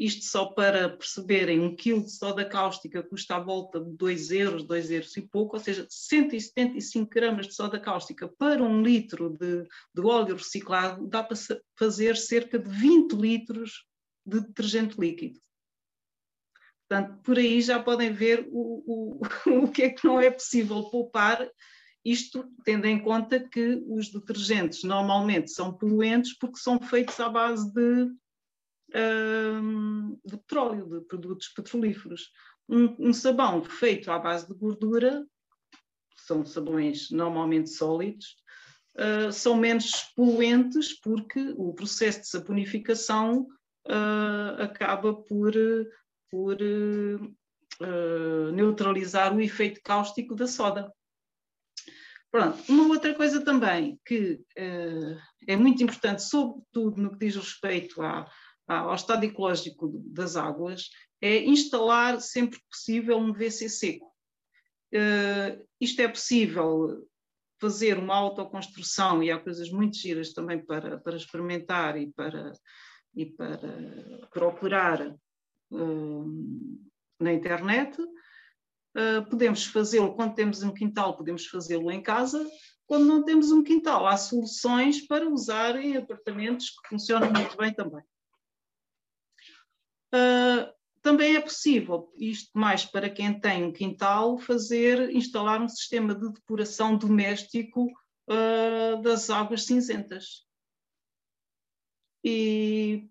isto 0.00 0.24
só 0.24 0.46
para 0.46 0.88
perceberem, 0.88 1.60
um 1.60 1.76
quilo 1.76 2.02
de 2.02 2.10
soda 2.10 2.42
cáustica 2.42 3.02
custa 3.02 3.36
à 3.36 3.38
volta 3.38 3.78
de 3.78 3.94
2 3.96 4.30
euros, 4.30 4.64
2 4.64 4.90
euros 4.90 5.14
e 5.14 5.20
pouco, 5.20 5.56
ou 5.56 5.62
seja, 5.62 5.86
175 5.90 7.10
gramas 7.10 7.48
de 7.48 7.54
soda 7.54 7.78
cáustica 7.78 8.26
para 8.26 8.62
um 8.62 8.82
litro 8.82 9.36
de, 9.38 9.62
de 9.94 10.00
óleo 10.00 10.36
reciclado 10.36 11.06
dá 11.06 11.22
para 11.22 11.36
fazer 11.78 12.16
cerca 12.16 12.58
de 12.58 12.70
20 12.70 13.12
litros 13.12 13.84
de 14.24 14.40
detergente 14.40 14.98
líquido. 14.98 15.38
Portanto, 16.88 17.20
por 17.22 17.38
aí 17.38 17.60
já 17.60 17.80
podem 17.80 18.10
ver 18.10 18.48
o, 18.50 19.20
o, 19.20 19.20
o 19.64 19.70
que 19.70 19.82
é 19.82 19.90
que 19.90 20.06
não 20.06 20.18
é 20.18 20.30
possível 20.30 20.82
poupar, 20.84 21.46
isto 22.04 22.48
tendo 22.64 22.86
em 22.86 23.00
conta 23.02 23.40
que 23.40 23.82
os 23.86 24.10
detergentes 24.10 24.82
normalmente 24.84 25.50
são 25.50 25.72
poluentes 25.72 26.36
porque 26.38 26.58
são 26.58 26.78
feitos 26.80 27.18
à 27.20 27.28
base 27.28 27.72
de 27.72 28.10
de 30.24 30.36
petróleo, 30.36 30.86
de 30.88 31.06
produtos 31.06 31.48
petrolíferos. 31.48 32.30
Um, 32.68 33.08
um, 33.08 33.12
sabão 33.12 33.62
feito 33.62 34.10
à 34.10 34.18
base 34.18 34.46
de 34.46 34.54
gordura, 34.54 35.26
são 36.16 36.44
sabões 36.44 37.10
normalmente 37.10 37.70
sólidos, 37.70 38.36
uh, 38.96 39.32
são 39.32 39.56
menos 39.56 39.90
poluentes 40.14 40.98
porque 41.00 41.52
o 41.56 41.72
processo 41.72 42.20
de 42.20 42.28
saponificação 42.28 43.46
uh, 43.88 44.62
acaba 44.62 45.14
por, 45.14 45.52
por 46.30 46.56
uh, 46.60 48.52
neutralizar 48.52 49.34
o 49.34 49.40
efeito 49.40 49.80
cáustico 49.82 50.34
da 50.36 50.46
soda. 50.46 50.92
Pronto, 52.30 52.62
uma 52.68 52.88
outra 52.88 53.12
coisa 53.14 53.44
também 53.44 53.98
que 54.04 54.40
é 55.46 55.56
muito 55.56 55.82
importante, 55.82 56.22
sobretudo 56.22 57.02
no 57.02 57.10
que 57.12 57.26
diz 57.26 57.34
respeito 57.34 58.00
à, 58.00 58.30
ao 58.68 58.94
estado 58.94 59.24
ecológico 59.24 59.88
das 60.06 60.36
águas 60.36 60.90
é 61.20 61.44
instalar 61.44 62.20
sempre 62.20 62.58
que 62.58 62.68
possível 62.68 63.18
um 63.18 63.30
WC 63.30 63.68
seco. 63.68 64.06
Uh, 64.92 65.66
isto 65.80 66.00
é 66.00 66.08
possível 66.08 67.06
fazer 67.60 67.98
uma 67.98 68.14
autoconstrução 68.14 69.22
e 69.22 69.30
há 69.30 69.38
coisas 69.38 69.70
muito 69.70 69.96
giras 69.96 70.32
também 70.32 70.64
para, 70.64 70.98
para 70.98 71.16
experimentar 71.16 71.96
e 71.98 72.10
para, 72.12 72.52
e 73.14 73.26
para 73.26 74.28
procurar 74.32 75.14
uh, 75.70 76.80
na 77.20 77.32
internet. 77.32 77.96
Uh, 78.96 79.24
podemos 79.28 79.64
fazê-lo 79.64 80.14
quando 80.14 80.34
temos 80.34 80.62
um 80.62 80.74
quintal, 80.74 81.16
podemos 81.16 81.46
fazê-lo 81.46 81.90
em 81.90 82.02
casa. 82.02 82.44
Quando 82.86 83.06
não 83.06 83.24
temos 83.24 83.52
um 83.52 83.62
quintal, 83.62 84.06
há 84.06 84.16
soluções 84.16 85.06
para 85.06 85.28
usar 85.28 85.76
em 85.76 85.96
apartamentos 85.96 86.70
que 86.70 86.88
funcionam 86.88 87.30
muito 87.32 87.56
bem 87.56 87.72
também. 87.72 88.02
Uh, 90.12 90.72
também 91.00 91.36
é 91.36 91.40
possível, 91.40 92.12
isto 92.16 92.50
mais 92.58 92.84
para 92.84 93.08
quem 93.08 93.38
tem 93.38 93.64
um 93.64 93.72
quintal, 93.72 94.38
fazer, 94.38 95.10
instalar 95.14 95.62
um 95.62 95.68
sistema 95.68 96.14
de 96.14 96.30
depuração 96.32 96.96
doméstico 96.96 97.86
uh, 97.86 99.00
das 99.02 99.30
águas 99.30 99.64
cinzentas. 99.64 100.44
E 102.22 103.08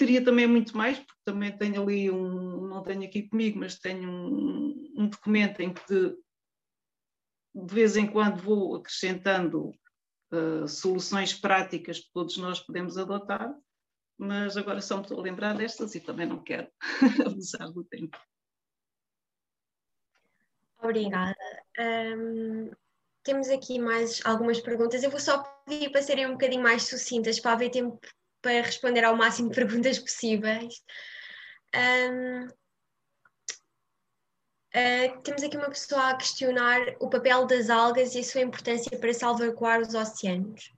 teria 0.00 0.24
também 0.24 0.46
muito 0.46 0.74
mais, 0.74 0.98
porque 0.98 1.20
também 1.26 1.54
tenho 1.54 1.82
ali 1.82 2.10
um, 2.10 2.68
não 2.68 2.82
tenho 2.82 3.04
aqui 3.04 3.28
comigo, 3.28 3.58
mas 3.58 3.78
tenho 3.78 4.10
um, 4.10 4.94
um 4.96 5.08
documento 5.08 5.60
em 5.60 5.74
que 5.74 5.86
de, 5.86 6.16
de, 7.54 7.74
vez 7.74 7.98
em 7.98 8.06
quando 8.06 8.42
vou 8.42 8.76
acrescentando 8.76 9.72
uh, 10.32 10.66
soluções 10.66 11.34
práticas 11.34 11.98
que 11.98 12.10
todos 12.14 12.38
nós 12.38 12.60
podemos 12.60 12.96
adotar 12.96 13.54
mas 14.18 14.56
agora 14.58 14.82
só 14.82 14.96
me 14.96 15.02
estou 15.02 15.18
a 15.18 15.22
lembrar 15.22 15.56
destas 15.56 15.94
e 15.94 16.00
também 16.00 16.26
não 16.26 16.42
quero 16.42 16.70
abusar 17.26 17.72
do 17.72 17.82
tempo. 17.84 18.18
Obrigada. 20.78 21.34
Um, 21.78 22.70
temos 23.22 23.48
aqui 23.48 23.78
mais 23.78 24.20
algumas 24.26 24.60
perguntas. 24.60 25.02
Eu 25.02 25.10
vou 25.10 25.20
só 25.20 25.42
pedir 25.66 25.90
para 25.90 26.02
serem 26.02 26.26
um 26.26 26.32
bocadinho 26.32 26.62
mais 26.62 26.82
sucintas, 26.82 27.40
para 27.40 27.52
haver 27.52 27.70
tempo 27.70 27.98
para 28.42 28.62
responder 28.62 29.04
ao 29.04 29.16
máximo 29.16 29.50
de 29.50 29.54
perguntas 29.54 29.98
possíveis. 29.98 30.74
Um, 31.74 32.46
uh, 32.46 32.50
ah, 34.74 35.20
temos 35.22 35.42
aqui 35.42 35.56
uma 35.56 35.68
pessoa 35.68 36.10
a 36.10 36.16
questionar 36.16 36.80
o 37.00 37.08
papel 37.08 37.46
das 37.46 37.70
algas 37.70 38.14
e 38.14 38.20
a 38.20 38.24
sua 38.24 38.40
importância 38.40 38.98
para 38.98 39.14
salvaguardar 39.14 39.88
os 39.88 39.94
oceanos 39.94 40.72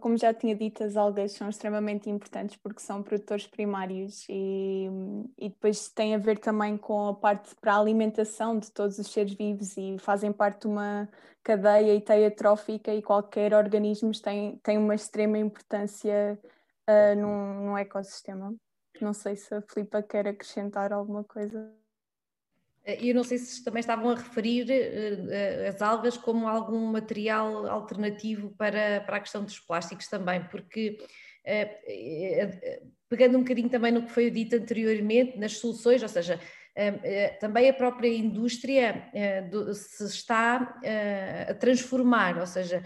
como 0.00 0.16
já 0.16 0.32
tinha 0.34 0.54
dito, 0.54 0.82
as 0.82 0.96
algas 0.96 1.32
são 1.32 1.48
extremamente 1.48 2.10
importantes 2.10 2.56
porque 2.56 2.80
são 2.80 3.02
produtores 3.02 3.46
primários 3.46 4.26
e, 4.28 4.88
e 5.38 5.48
depois 5.48 5.88
tem 5.88 6.14
a 6.14 6.18
ver 6.18 6.38
também 6.38 6.76
com 6.76 7.08
a 7.08 7.14
parte 7.14 7.54
para 7.56 7.74
a 7.74 7.78
alimentação 7.78 8.58
de 8.58 8.70
todos 8.72 8.98
os 8.98 9.08
seres 9.08 9.34
vivos 9.34 9.76
e 9.76 9.96
fazem 9.98 10.32
parte 10.32 10.62
de 10.62 10.66
uma 10.68 11.08
cadeia 11.42 11.94
e 11.94 12.00
teia 12.00 12.30
trófica 12.30 12.92
e 12.92 13.02
qualquer 13.02 13.54
organismo 13.54 14.10
tem, 14.20 14.58
tem 14.58 14.78
uma 14.78 14.94
extrema 14.94 15.38
importância 15.38 16.38
uh, 16.88 17.20
num, 17.20 17.66
num 17.66 17.78
ecossistema. 17.78 18.54
Não 19.00 19.12
sei 19.12 19.36
se 19.36 19.54
a 19.54 19.62
Filipa 19.62 20.02
quer 20.02 20.26
acrescentar 20.26 20.92
alguma 20.92 21.22
coisa. 21.22 21.72
E 22.86 23.08
eu 23.08 23.14
não 23.14 23.24
sei 23.24 23.38
se 23.38 23.64
também 23.64 23.80
estavam 23.80 24.10
a 24.10 24.14
referir 24.14 24.66
uh, 24.68 25.68
as 25.68 25.82
algas 25.82 26.16
como 26.16 26.46
algum 26.46 26.86
material 26.86 27.66
alternativo 27.66 28.54
para, 28.56 29.00
para 29.00 29.16
a 29.16 29.20
questão 29.20 29.42
dos 29.42 29.58
plásticos 29.58 30.06
também, 30.06 30.44
porque 30.44 30.98
pegando 33.08 33.38
um 33.38 33.42
bocadinho 33.42 33.68
também 33.68 33.92
no 33.92 34.02
que 34.02 34.10
foi 34.10 34.30
dito 34.30 34.56
anteriormente, 34.56 35.38
nas 35.38 35.58
soluções, 35.58 36.02
ou 36.02 36.08
seja, 36.08 36.40
também 37.38 37.68
a 37.68 37.72
própria 37.72 38.08
indústria 38.08 39.08
se 39.72 40.04
está 40.04 40.76
a 41.48 41.54
transformar, 41.54 42.36
ou 42.38 42.46
seja, 42.48 42.82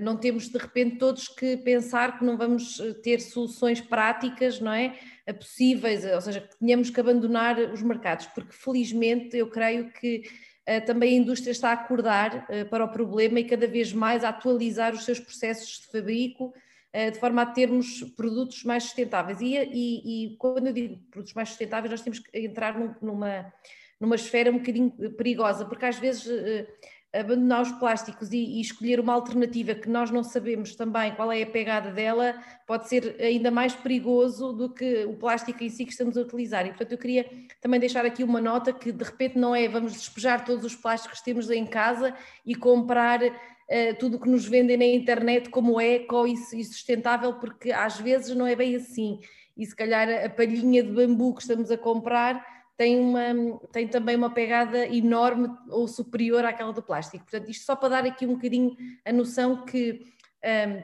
não 0.00 0.16
temos 0.16 0.48
de 0.48 0.58
repente 0.58 0.98
todos 0.98 1.28
que 1.28 1.56
pensar 1.58 2.18
que 2.18 2.24
não 2.24 2.36
vamos 2.36 2.76
ter 3.04 3.20
soluções 3.20 3.80
práticas, 3.80 4.58
não 4.58 4.72
é? 4.72 4.98
Possíveis, 5.32 6.04
ou 6.04 6.20
seja, 6.20 6.40
que 6.40 6.58
tenhamos 6.58 6.90
que 6.90 6.98
abandonar 6.98 7.58
os 7.58 7.82
mercados, 7.82 8.26
porque 8.26 8.52
felizmente 8.52 9.36
eu 9.36 9.48
creio 9.48 9.92
que 9.92 10.22
uh, 10.68 10.84
também 10.84 11.16
a 11.16 11.20
indústria 11.20 11.52
está 11.52 11.70
a 11.70 11.74
acordar 11.74 12.48
uh, 12.48 12.68
para 12.68 12.84
o 12.84 12.88
problema 12.88 13.38
e 13.38 13.44
cada 13.44 13.66
vez 13.66 13.92
mais 13.92 14.24
a 14.24 14.30
atualizar 14.30 14.92
os 14.94 15.04
seus 15.04 15.20
processos 15.20 15.80
de 15.80 15.86
fabrico 15.92 16.46
uh, 16.46 17.10
de 17.10 17.18
forma 17.18 17.42
a 17.42 17.46
termos 17.46 18.02
produtos 18.16 18.64
mais 18.64 18.84
sustentáveis. 18.84 19.40
E, 19.40 19.54
e, 19.54 20.32
e, 20.32 20.36
quando 20.38 20.66
eu 20.66 20.72
digo 20.72 20.98
produtos 21.10 21.34
mais 21.34 21.50
sustentáveis, 21.50 21.90
nós 21.90 22.02
temos 22.02 22.18
que 22.18 22.38
entrar 22.38 22.78
num, 22.78 22.94
numa, 23.00 23.52
numa 24.00 24.16
esfera 24.16 24.50
um 24.50 24.58
bocadinho 24.58 24.90
perigosa, 25.16 25.64
porque 25.66 25.84
às 25.84 25.98
vezes 25.98 26.26
abandonar 27.14 27.62
os 27.62 27.72
plásticos 27.72 28.32
e, 28.32 28.38
e, 28.38 28.60
escolher 28.60 28.98
uma 28.98 29.12
alternativa 29.12 29.74
que 29.74 29.88
nós 29.88 30.10
não 30.10 30.24
sabemos 30.24 30.74
também 30.74 31.14
qual 31.14 31.30
é 31.30 31.42
a 31.42 31.46
pegada 31.46 31.90
dela, 31.90 32.34
pode 32.66 32.88
ser 32.88 33.16
ainda 33.20 33.50
mais 33.50 33.74
perigoso 33.74 34.52
do 34.52 34.70
que 34.70 35.04
o 35.04 35.14
plástico 35.14 35.62
em 35.62 35.68
si 35.68 35.84
que 35.84 35.92
estamos 35.92 36.16
a 36.16 36.22
utilizar. 36.22 36.64
E, 36.64 36.70
portanto, 36.70 36.92
eu 36.92 36.98
queria 36.98 37.30
também 37.60 37.78
deixar 37.78 38.06
aqui 38.06 38.24
uma 38.24 38.40
nota 38.40 38.72
que 38.72 38.90
de 38.90 39.04
repente 39.04 39.38
não 39.38 39.54
é 39.54 39.68
vamos 39.68 39.92
despejar 39.92 40.44
todos 40.44 40.64
os 40.64 40.74
plásticos 40.74 41.18
que 41.18 41.24
temos 41.26 41.50
em 41.50 41.66
casa 41.66 42.14
e 42.46 42.54
comprar 42.54 43.22
uh, 43.22 43.30
tudo 43.98 44.16
o 44.16 44.20
que 44.20 44.28
nos 44.28 44.46
vendem 44.46 44.78
na 44.78 44.86
internet 44.86 45.50
como 45.50 45.78
eco 45.78 46.26
e, 46.26 46.32
e 46.32 46.64
sustentável, 46.64 47.34
porque 47.34 47.72
às 47.72 48.00
vezes 48.00 48.34
não 48.34 48.46
é 48.46 48.56
bem 48.56 48.74
assim. 48.74 49.20
E 49.54 49.66
se 49.66 49.76
calhar 49.76 50.08
a 50.08 50.30
palhinha 50.30 50.82
de 50.82 50.90
bambu 50.90 51.34
que 51.34 51.42
estamos 51.42 51.70
a 51.70 51.76
comprar 51.76 52.51
tem, 52.82 52.98
uma, 52.98 53.60
tem 53.70 53.86
também 53.86 54.16
uma 54.16 54.30
pegada 54.30 54.84
enorme 54.88 55.48
ou 55.68 55.86
superior 55.86 56.44
àquela 56.44 56.72
do 56.72 56.82
plástico. 56.82 57.24
Portanto, 57.24 57.48
isto 57.48 57.64
só 57.64 57.76
para 57.76 57.90
dar 57.90 58.04
aqui 58.04 58.26
um 58.26 58.34
bocadinho 58.34 58.76
a 59.04 59.12
noção 59.12 59.64
que 59.64 60.04
um, 60.44 60.82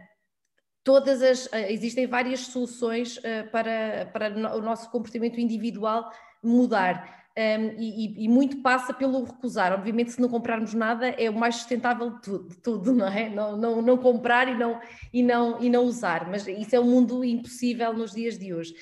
todas 0.85 1.20
as 1.20 1.53
existem 1.69 2.07
várias 2.07 2.41
soluções 2.41 3.16
uh, 3.16 3.51
para, 3.51 4.07
para 4.12 4.57
o 4.57 4.62
nosso 4.62 4.89
comportamento 4.93 5.41
individual 5.41 6.09
mudar. 6.41 7.27
Um, 7.37 7.81
e, 7.81 8.25
e, 8.25 8.29
muito 8.29 8.62
passa 8.62 8.95
pelo 8.95 9.25
recusar. 9.25 9.73
Obviamente, 9.73 10.12
se 10.12 10.20
não 10.20 10.29
comprarmos 10.29 10.75
nada, 10.75 11.09
é 11.09 11.29
o 11.29 11.35
mais 11.35 11.57
sustentável 11.57 12.11
de 12.11 12.23
tudo, 12.23 12.49
de 12.49 12.57
tudo 12.59 12.93
não 12.93 13.09
é? 13.09 13.29
Não, 13.29 13.57
não, 13.57 13.83
não, 13.83 13.97
comprar 13.97 14.49
e 14.49 14.57
não, 14.57 14.81
e, 15.12 15.23
não, 15.23 15.61
e 15.62 15.69
não 15.69 15.85
usar, 15.85 16.29
mas 16.29 16.47
isso 16.49 16.75
é 16.75 16.81
um 16.81 16.91
mundo 16.91 17.25
impossível 17.25 17.93
nos 17.93 18.12
dias 18.12 18.37
de 18.37 18.53
hoje. 18.53 18.75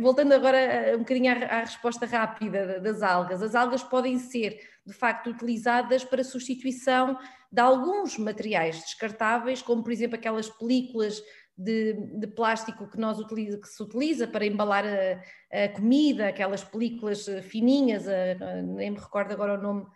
Voltando 0.00 0.32
agora 0.32 0.94
um 0.94 1.00
bocadinho 1.00 1.30
à, 1.30 1.58
à, 1.58 1.60
resposta 1.60 2.06
rápida 2.06 2.80
das 2.80 3.02
algas, 3.02 3.42
as 3.42 3.54
algas 3.54 3.82
podem 3.82 4.18
ser 4.18 4.58
de 4.86 4.94
facto 4.94 5.28
utilizadas 5.28 6.02
para 6.02 6.24
substituição 6.24 7.18
de 7.52 7.60
alguns 7.60 8.16
materiais 8.16 8.80
descartáveis, 8.80 9.60
como 9.60 9.82
por 9.82 9.92
exemplo 9.92 10.16
aquelas 10.16 10.48
películas 10.48 11.22
de, 11.56 11.92
de, 11.92 12.26
plástico 12.28 12.88
que, 12.88 12.98
nós 12.98 13.18
utiliza, 13.18 13.58
que 13.58 13.68
se 13.68 13.82
utiliza 13.82 14.26
para 14.26 14.46
embalar 14.46 14.84
a, 14.86 15.64
a 15.64 15.68
comida, 15.68 16.28
aquelas 16.28 16.64
películas 16.64 17.28
eh, 17.28 17.42
fininhas, 17.42 18.08
a, 18.08 18.12
a, 18.40 18.62
nem 18.62 18.92
me 18.92 18.98
recordo 18.98 19.32
agora 19.32 19.54
o 19.54 19.62
nome 19.62 19.86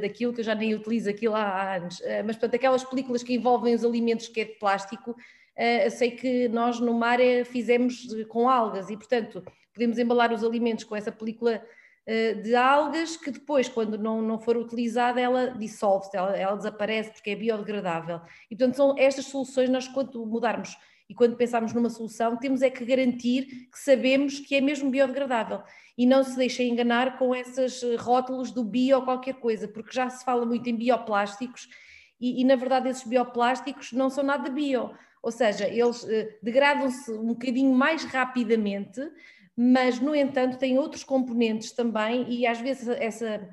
daquilo, 0.00 0.32
que 0.32 0.40
eu 0.40 0.44
já 0.44 0.56
nem 0.56 0.74
utilizo 0.74 1.08
aquilo 1.08 1.36
há, 1.36 1.76
anos, 1.76 2.02
mas 2.26 2.34
portanto 2.34 2.56
aquelas 2.56 2.82
películas 2.82 3.22
que 3.22 3.32
envolvem 3.32 3.76
os 3.76 3.84
alimentos 3.84 4.26
que 4.26 4.40
é 4.40 4.44
de 4.44 4.58
plástico, 4.58 5.14
uh, 5.58 5.90
sei 5.90 6.12
que 6.12 6.48
nós 6.48 6.80
no 6.80 6.94
mar 6.94 7.18
fizemos 7.44 8.06
com 8.28 8.48
algas 8.48 8.88
e 8.90 8.96
portanto 8.96 9.42
podemos 9.74 9.98
embalar 9.98 10.32
os 10.32 10.44
alimentos 10.44 10.84
com 10.84 10.96
essa 10.96 11.12
película 11.12 11.62
de 12.42 12.54
algas 12.54 13.18
que 13.18 13.30
depois, 13.30 13.68
quando 13.68 13.98
não, 13.98 14.22
não 14.22 14.40
for 14.40 14.56
utilizada, 14.56 15.20
ela 15.20 15.48
dissolve-se, 15.48 16.16
ela, 16.16 16.34
ela, 16.34 16.56
desaparece 16.56 17.12
porque 17.12 17.28
é 17.28 17.36
biodegradável. 17.36 18.22
E 18.50 18.56
portanto 18.56 18.76
são 18.76 18.94
estas 18.96 19.26
soluções, 19.26 19.68
nós 19.68 19.86
quando 19.86 20.24
mudarmos 20.24 20.74
e 21.08 21.14
quando 21.14 21.36
pensamos 21.36 21.72
numa 21.72 21.88
solução, 21.88 22.36
temos 22.36 22.60
é 22.60 22.68
que 22.68 22.84
garantir 22.84 23.68
que 23.70 23.78
sabemos 23.78 24.40
que 24.40 24.54
é 24.54 24.60
mesmo 24.60 24.90
biodegradável 24.90 25.62
e 25.96 26.04
não 26.04 26.22
se 26.22 26.36
deixem 26.36 26.70
enganar 26.70 27.18
com 27.18 27.34
esses 27.34 27.82
eh, 27.82 27.96
rótulos 27.96 28.50
do 28.52 28.62
bio 28.62 29.02
qualquer 29.02 29.34
coisa, 29.34 29.66
porque 29.66 29.90
já 29.92 30.10
se 30.10 30.22
fala 30.22 30.44
muito 30.44 30.68
em 30.68 30.76
bioplásticos 30.76 31.66
e, 32.20 32.42
e 32.42 32.44
na 32.44 32.56
verdade 32.56 32.90
esses 32.90 33.04
bioplásticos 33.04 33.92
não 33.92 34.10
são 34.10 34.22
nada 34.22 34.50
bio, 34.50 34.90
ou 35.22 35.30
seja, 35.30 35.66
eles 35.68 36.06
eh, 36.08 36.38
degradam-se 36.42 37.10
um 37.12 37.28
bocadinho 37.28 37.74
mais 37.74 38.04
rapidamente, 38.04 39.00
mas 39.56 40.00
no 40.00 40.14
entanto 40.14 40.58
têm 40.58 40.78
outros 40.78 41.04
componentes 41.04 41.72
também 41.72 42.30
e 42.30 42.46
às 42.46 42.60
vezes 42.60 42.88
essa 42.88 43.48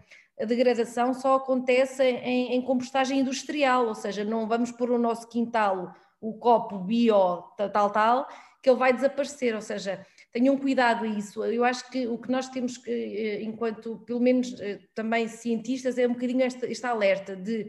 degradação 0.45 1.13
só 1.13 1.35
acontece 1.35 2.03
em, 2.03 2.53
em 2.53 2.61
compostagem 2.61 3.19
industrial, 3.19 3.87
ou 3.87 3.95
seja, 3.95 4.23
não 4.23 4.47
vamos 4.47 4.71
pôr 4.71 4.89
no 4.89 4.97
nosso 4.97 5.27
quintal 5.27 5.95
o 6.19 6.33
copo 6.33 6.79
bio 6.79 7.43
tal, 7.71 7.89
tal, 7.89 8.27
que 8.61 8.69
ele 8.69 8.79
vai 8.79 8.91
desaparecer, 8.91 9.53
ou 9.53 9.61
seja, 9.61 10.05
tenham 10.31 10.57
cuidado 10.57 11.05
a 11.05 11.07
isso. 11.07 11.45
Eu 11.45 11.63
acho 11.63 11.89
que 11.89 12.07
o 12.07 12.17
que 12.17 12.31
nós 12.31 12.49
temos 12.49 12.77
que, 12.77 12.91
eh, 12.91 13.43
enquanto, 13.43 13.99
pelo 14.05 14.19
menos 14.19 14.59
eh, 14.59 14.79
também 14.93 15.27
cientistas, 15.27 15.97
é 15.97 16.07
um 16.07 16.13
bocadinho 16.13 16.43
esta, 16.43 16.89
alerta 16.89 17.35
de 17.35 17.67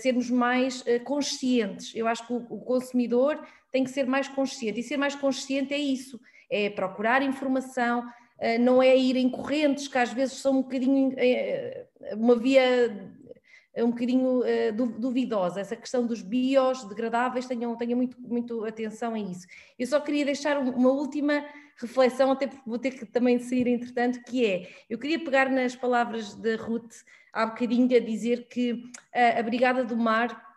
sermos 0.00 0.30
mais 0.30 0.82
uh, 0.82 1.00
conscientes. 1.04 1.94
Eu 1.94 2.06
acho 2.06 2.26
que 2.26 2.32
o, 2.32 2.58
consumidor 2.60 3.40
tem 3.70 3.84
que 3.84 3.90
ser 3.90 4.06
mais 4.06 4.28
consciente, 4.28 4.80
e 4.80 4.82
ser 4.82 4.96
mais 4.96 5.14
consciente 5.14 5.72
é 5.72 5.78
isso, 5.78 6.20
é 6.50 6.68
procurar 6.70 7.22
informação, 7.22 8.00
uh, 8.00 8.58
não 8.60 8.82
é 8.82 8.96
ir 8.96 9.16
em 9.16 9.28
correntes, 9.28 9.88
que 9.88 9.98
às 9.98 10.12
vezes 10.12 10.38
são 10.38 10.58
um 10.58 10.62
bocadinho 10.62 11.14
uma 12.16 12.36
via 12.36 13.10
um 13.78 13.90
bocadinho 13.90 14.42
duvidosa. 14.98 15.60
Essa 15.60 15.76
questão 15.76 16.04
dos 16.04 16.20
bios 16.20 16.84
degradáveis, 16.88 17.46
tenham, 17.46 17.76
tenham 17.76 17.96
muito, 17.96 18.20
muito 18.20 18.64
atenção 18.64 19.14
a 19.14 19.18
isso. 19.18 19.46
Eu 19.78 19.86
só 19.86 20.00
queria 20.00 20.24
deixar 20.24 20.58
uma 20.58 20.90
última 20.90 21.44
reflexão, 21.80 22.32
até 22.32 22.46
porque 22.46 22.68
vou 22.68 22.78
ter 22.78 22.90
que 22.90 23.06
também 23.06 23.38
sair 23.38 23.66
entretanto, 23.68 24.22
que 24.24 24.44
é, 24.44 24.68
eu 24.88 24.98
queria 24.98 25.18
pegar 25.18 25.48
nas 25.48 25.74
palavras 25.74 26.34
da 26.34 26.56
Ruth 26.56 26.92
há 27.32 27.46
bocadinho 27.46 27.96
a 27.96 28.00
dizer 28.00 28.48
que 28.48 28.72
uh, 28.72 29.38
a 29.38 29.42
Brigada 29.42 29.84
do 29.84 29.96
Mar 29.96 30.50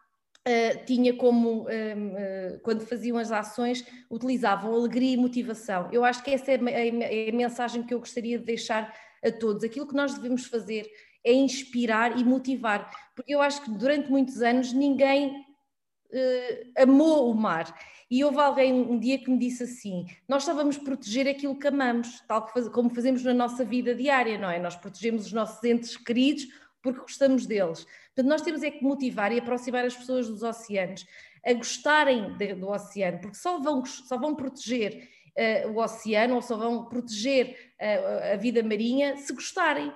Uh, 0.45 0.83
tinha 0.85 1.15
como, 1.15 1.61
uh, 1.61 2.59
quando 2.63 2.85
faziam 2.85 3.17
as 3.17 3.31
ações, 3.31 3.85
utilizavam 4.11 4.73
alegria 4.73 5.13
e 5.13 5.17
motivação. 5.17 5.87
Eu 5.89 6.03
acho 6.03 6.21
que 6.21 6.31
essa 6.31 6.51
é 6.51 6.55
a, 6.57 6.85
é 7.05 7.29
a, 7.29 7.33
mensagem 7.33 7.81
que 7.81 7.93
eu 7.93 7.99
gostaria 7.99 8.37
de 8.37 8.43
deixar 8.43 8.93
a 9.23 9.31
todos. 9.31 9.63
Aquilo 9.63 9.87
que 9.87 9.95
nós 9.95 10.13
devemos 10.15 10.45
fazer 10.45 10.85
é 11.23 11.31
inspirar 11.31 12.19
e 12.19 12.25
motivar, 12.25 12.91
porque 13.15 13.33
eu 13.33 13.41
acho 13.41 13.61
que 13.61 13.71
durante 13.71 14.11
muitos 14.11 14.41
anos 14.41 14.73
ninguém 14.73 15.29
uh, 15.29 16.81
amou 16.81 17.31
o 17.31 17.33
mar. 17.33 17.73
E 18.11 18.23
houve 18.23 18.39
alguém 18.39 18.73
um 18.73 18.99
dia 18.99 19.17
que 19.17 19.31
me 19.31 19.37
disse 19.37 19.63
assim: 19.63 20.05
Nós 20.27 20.43
só 20.43 20.53
vamos 20.53 20.77
proteger 20.77 21.25
aquilo 21.27 21.57
que 21.57 21.67
amamos, 21.67 22.21
tal 22.27 22.45
como 22.73 22.93
fazemos 22.93 23.23
na 23.23 23.33
nossa 23.33 23.63
vida 23.63 23.95
diária, 23.95 24.37
não 24.37 24.49
é? 24.49 24.59
Nós 24.59 24.75
protegemos 24.75 25.25
os 25.25 25.31
nossos 25.31 25.63
entes 25.63 25.95
queridos 25.95 26.47
porque 26.83 26.99
gostamos 26.99 27.47
deles. 27.47 27.87
Portanto, 28.13 28.29
nós 28.29 28.41
temos 28.41 28.61
é 28.61 28.69
que 28.69 28.83
motivar 28.83 29.31
e 29.31 29.39
aproximar 29.39 29.85
as 29.85 29.95
pessoas 29.95 30.27
dos 30.27 30.43
oceanos 30.43 31.07
a 31.43 31.53
gostarem 31.53 32.37
de, 32.37 32.53
do 32.53 32.69
oceano, 32.69 33.19
porque 33.19 33.37
só 33.37 33.59
vão, 33.59 33.83
só 33.85 34.17
vão 34.17 34.35
proteger 34.35 35.09
uh, 35.65 35.71
o 35.71 35.81
oceano 35.81 36.35
ou 36.35 36.41
só 36.41 36.55
vão 36.55 36.85
proteger 36.85 37.73
uh, 37.81 38.33
a 38.33 38.35
vida 38.35 38.61
marinha 38.61 39.17
se 39.17 39.33
gostarem. 39.33 39.91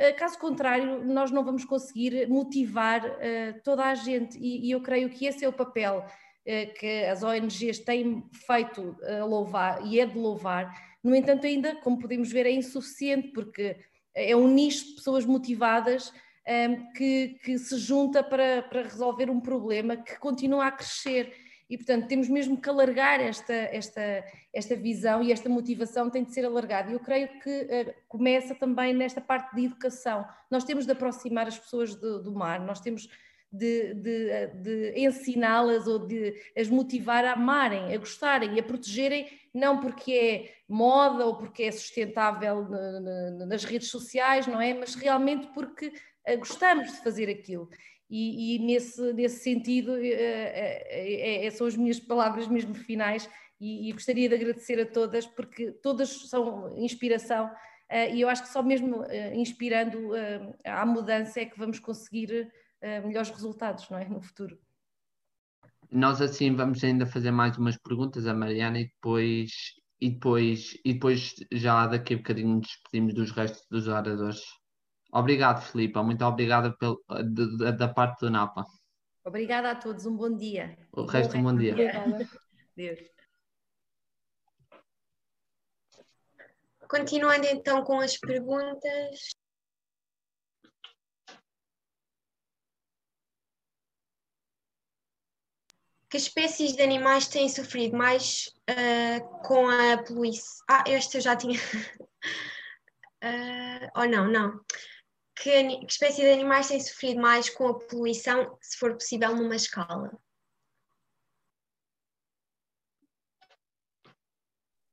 Eh, 0.00 0.12
caso 0.12 0.38
contrário, 0.38 1.04
nós 1.04 1.32
não 1.32 1.44
vamos 1.44 1.64
conseguir 1.64 2.28
motivar 2.28 3.02
toda 3.64 3.84
a 3.84 3.96
gente, 3.96 4.38
e, 4.38 4.68
e, 4.68 4.70
eu 4.70 4.80
creio 4.80 5.10
que 5.10 5.26
esse 5.26 5.44
é 5.44 5.48
o 5.48 5.52
papel 5.52 6.06
que 6.78 7.04
as 7.04 7.24
ONGs 7.24 7.80
têm 7.80 8.22
feito 8.46 8.96
a 9.02 9.24
louvar, 9.24 9.84
e 9.84 9.98
é 9.98 10.06
de 10.06 10.16
louvar. 10.16 10.72
No 11.02 11.16
entanto, 11.16 11.48
ainda, 11.48 11.74
como 11.82 11.98
podemos 11.98 12.30
ver, 12.30 12.46
é 12.46 12.50
insuficiente, 12.52 13.32
porque 13.32 13.76
é 14.14 14.36
um 14.36 14.46
nicho 14.46 14.86
de 14.86 14.94
pessoas 14.94 15.26
motivadas 15.26 16.12
um, 16.48 16.92
que, 16.92 17.38
que, 17.42 17.58
se 17.58 17.76
junta 17.78 18.22
para, 18.22 18.62
para 18.62 18.82
resolver 18.82 19.28
um 19.28 19.40
problema 19.40 19.96
que 19.96 20.18
continua 20.18 20.66
a 20.66 20.72
crescer 20.72 21.32
e, 21.68 21.76
portanto, 21.76 22.08
temos 22.08 22.28
mesmo 22.28 22.58
que 22.58 22.68
alargar 22.68 23.20
esta, 23.20 23.52
esta, 23.52 24.24
esta 24.54 24.74
visão 24.74 25.22
e 25.22 25.30
esta 25.30 25.50
motivação 25.50 26.08
tem 26.08 26.24
de 26.24 26.32
ser 26.32 26.46
alargada. 26.46 26.90
E 26.90 26.94
eu 26.94 27.00
creio 27.00 27.28
que 27.40 27.50
uh, 27.50 27.94
começa 28.08 28.54
também 28.54 28.94
nesta 28.94 29.20
parte 29.20 29.54
de 29.54 29.66
educação. 29.66 30.24
Nós 30.50 30.64
temos 30.64 30.86
de 30.86 30.92
aproximar 30.92 31.46
as 31.46 31.58
pessoas 31.58 31.94
do, 31.94 32.22
do 32.22 32.32
mar, 32.32 32.58
nós 32.60 32.80
temos 32.80 33.06
de, 33.52 33.94
de, 33.94 34.46
de 34.62 34.94
ensiná-las 34.96 35.86
ou 35.86 36.06
de 36.06 36.34
as 36.56 36.68
motivar 36.68 37.24
a 37.24 37.32
amarem, 37.32 37.94
a 37.94 37.98
gostarem 37.98 38.54
e 38.54 38.60
a 38.60 38.62
protegerem, 38.62 39.28
não 39.52 39.80
porque 39.80 40.12
é 40.12 40.54
moda 40.68 41.26
ou 41.26 41.36
porque 41.36 41.64
é 41.64 41.72
sustentável 41.72 42.66
nas 43.46 43.64
redes 43.64 43.90
sociais, 43.90 44.46
não 44.46 44.60
é? 44.60 44.74
Mas 44.74 44.94
realmente 44.94 45.48
porque 45.48 45.92
gostamos 46.36 46.92
de 46.92 46.98
fazer 47.02 47.28
aquilo. 47.28 47.68
E, 48.10 48.56
e 48.56 48.58
nesse, 48.58 49.12
nesse 49.12 49.42
sentido, 49.42 49.96
é, 49.96 51.46
é, 51.46 51.50
são 51.50 51.66
as 51.66 51.76
minhas 51.76 52.00
palavras 52.00 52.48
mesmo 52.48 52.74
finais 52.74 53.28
e, 53.60 53.88
e, 53.88 53.92
gostaria 53.92 54.28
de 54.28 54.34
agradecer 54.34 54.80
a 54.80 54.86
todas, 54.86 55.26
porque 55.26 55.72
todas 55.72 56.08
são 56.28 56.74
inspiração 56.78 57.50
e 58.12 58.20
eu 58.20 58.28
acho 58.28 58.42
que 58.42 58.50
só 58.50 58.62
mesmo 58.62 59.02
inspirando 59.34 60.10
à 60.62 60.84
mudança 60.84 61.40
é 61.40 61.46
que 61.46 61.58
vamos 61.58 61.78
conseguir 61.80 62.50
melhores 63.02 63.30
resultados 63.30 63.88
não 63.88 63.98
é? 63.98 64.06
no 64.06 64.20
futuro. 64.20 64.58
Nós 65.90 66.20
assim 66.20 66.54
vamos 66.54 66.84
ainda 66.84 67.06
fazer 67.06 67.30
mais 67.30 67.56
umas 67.56 67.78
perguntas 67.78 68.26
à 68.26 68.34
Mariana 68.34 68.80
e 68.80 68.84
depois, 68.84 69.50
e 70.00 70.10
depois, 70.10 70.78
e 70.84 70.92
depois 70.92 71.34
já 71.50 71.86
daqui 71.86 72.14
a 72.14 72.16
bocadinho 72.18 72.60
despedimos 72.60 73.14
dos 73.14 73.30
restos 73.30 73.66
dos 73.70 73.88
oradores. 73.88 74.42
Obrigado, 75.10 75.62
Filipe. 75.62 75.98
Muito 76.02 76.24
obrigada 76.24 76.76
pelo, 76.76 77.02
da 77.76 77.88
parte 77.88 78.20
do 78.20 78.30
Napa. 78.30 78.64
Obrigada 79.24 79.70
a 79.70 79.74
todos. 79.74 80.06
Um 80.06 80.16
bom 80.16 80.34
dia. 80.34 80.76
O 80.92 81.04
resto, 81.04 81.36
um 81.36 81.42
bom 81.42 81.56
dia. 81.56 81.74
Deus. 82.76 82.98
Continuando 86.88 87.46
então 87.46 87.84
com 87.84 88.00
as 88.00 88.16
perguntas. 88.16 89.36
Que 96.10 96.16
espécies 96.16 96.74
de 96.74 96.82
animais 96.82 97.28
têm 97.28 97.50
sofrido 97.50 97.94
mais 97.94 98.46
uh, 98.70 99.42
com 99.46 99.68
a 99.68 100.02
poluição? 100.02 100.64
Ah, 100.70 100.84
esta 100.86 101.18
eu 101.18 101.20
já 101.20 101.36
tinha. 101.36 101.58
uh, 103.22 103.90
oh, 103.94 104.06
não, 104.06 104.26
não 104.26 104.64
que, 105.38 105.78
que 105.78 105.92
espécie 105.92 106.22
de 106.22 106.30
animais 106.30 106.68
têm 106.68 106.80
sofrido 106.80 107.20
mais 107.20 107.48
com 107.48 107.68
a 107.68 107.78
poluição, 107.78 108.56
se 108.60 108.76
for 108.76 108.94
possível, 108.94 109.34
numa 109.34 109.56
escala? 109.56 110.10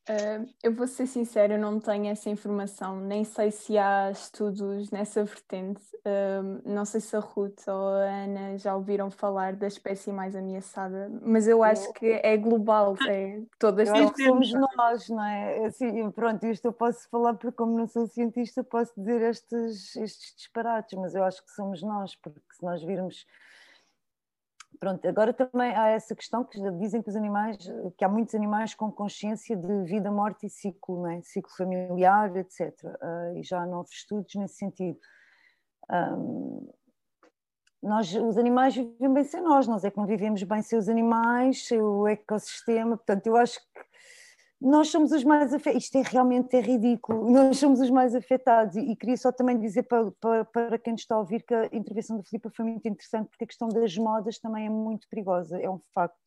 Uh, 0.07 0.47
eu 0.61 0.71
vou 0.71 0.87
ser 0.87 1.07
sincera, 1.07 1.55
eu 1.55 1.59
não 1.59 1.79
tenho 1.79 2.05
essa 2.05 2.29
informação, 2.29 2.99
nem 2.99 3.23
sei 3.23 3.49
se 3.49 3.75
há 3.75 4.11
estudos 4.11 4.91
nessa 4.91 5.23
vertente. 5.23 5.81
Uh, 6.05 6.61
não 6.63 6.85
sei 6.85 7.01
se 7.01 7.15
a 7.15 7.19
Ruth 7.19 7.67
ou 7.67 7.87
a 7.87 8.23
Ana 8.23 8.57
já 8.57 8.75
ouviram 8.75 9.09
falar 9.09 9.55
da 9.55 9.65
espécie 9.65 10.11
mais 10.11 10.35
ameaçada, 10.35 11.11
mas 11.23 11.47
eu 11.47 11.63
acho 11.63 11.91
que 11.93 12.05
é 12.05 12.37
global, 12.37 12.95
é 13.07 13.41
todas 13.57 13.89
que 13.91 14.23
somos 14.23 14.53
nós, 14.53 15.09
não 15.09 15.25
é? 15.25 15.63
é? 15.63 15.65
Assim, 15.65 16.11
pronto, 16.11 16.45
isto 16.45 16.65
eu 16.65 16.73
posso 16.73 17.09
falar 17.09 17.33
porque, 17.33 17.57
como 17.57 17.75
não 17.75 17.87
sou 17.87 18.05
cientista, 18.05 18.63
posso 18.63 18.93
dizer 18.95 19.21
estes, 19.23 19.95
estes 19.95 20.35
disparates, 20.35 20.95
mas 20.99 21.15
eu 21.15 21.23
acho 21.23 21.43
que 21.43 21.51
somos 21.51 21.81
nós, 21.81 22.15
porque 22.15 22.39
se 22.51 22.63
nós 22.63 22.83
virmos 22.83 23.25
Pronto, 24.79 25.07
agora 25.07 25.33
também 25.33 25.75
há 25.75 25.89
essa 25.89 26.15
questão 26.15 26.43
que 26.43 26.59
dizem 26.79 27.01
que 27.01 27.09
os 27.09 27.15
animais, 27.15 27.57
que 27.97 28.03
há 28.03 28.09
muitos 28.09 28.35
animais 28.35 28.73
com 28.73 28.91
consciência 28.91 29.55
de 29.55 29.83
vida, 29.83 30.11
morte 30.11 30.47
e 30.47 30.49
ciclo, 30.49 31.03
não 31.03 31.11
é? 31.11 31.21
ciclo 31.21 31.51
familiar, 31.55 32.35
etc. 32.35 32.71
Uh, 32.83 32.89
ah, 33.01 33.33
e 33.35 33.43
já 33.43 33.61
há 33.61 33.65
novos 33.65 33.91
estudos 33.91 34.33
nesse 34.35 34.55
sentido. 34.55 34.99
Um, 35.89 36.69
nós, 37.81 38.13
os 38.15 38.37
animais 38.37 38.75
vivem 38.75 39.13
bem 39.13 39.23
sem 39.23 39.41
nós, 39.41 39.67
nós 39.67 39.83
é 39.83 39.91
que 39.91 39.97
não 39.97 40.07
vivemos 40.07 40.41
bem 40.41 40.61
sem 40.61 40.77
os 40.77 40.89
animais, 40.89 41.67
sem 41.67 41.79
o 41.79 42.07
ecossistema, 42.07 42.97
portanto 42.97 43.27
eu 43.27 43.37
acho 43.37 43.59
que 43.59 43.94
nós 44.61 44.89
somos 44.89 45.11
os 45.11 45.23
mais 45.23 45.53
afetados, 45.53 45.83
isto 45.83 45.97
é 45.97 46.01
realmente 46.01 46.55
é 46.55 46.61
ridículo, 46.61 47.29
nós 47.29 47.57
somos 47.57 47.79
os 47.79 47.89
mais 47.89 48.15
afetados 48.15 48.75
e, 48.75 48.95
queria 48.95 49.17
só 49.17 49.31
também 49.31 49.59
dizer 49.59 49.83
para, 49.83 50.11
para, 50.19 50.45
para, 50.45 50.79
quem 50.79 50.95
está 50.95 51.15
a 51.15 51.19
ouvir 51.19 51.43
que 51.43 51.53
a 51.53 51.65
intervenção 51.73 52.17
do 52.17 52.23
Filipe 52.23 52.49
foi 52.55 52.65
muito 52.65 52.87
interessante 52.87 53.27
porque 53.29 53.43
a 53.43 53.47
questão 53.47 53.67
das 53.67 53.95
modas 53.97 54.39
também 54.39 54.65
é 54.65 54.69
muito 54.69 55.07
perigosa, 55.09 55.59
é 55.59 55.69
um 55.69 55.79
facto. 55.93 56.17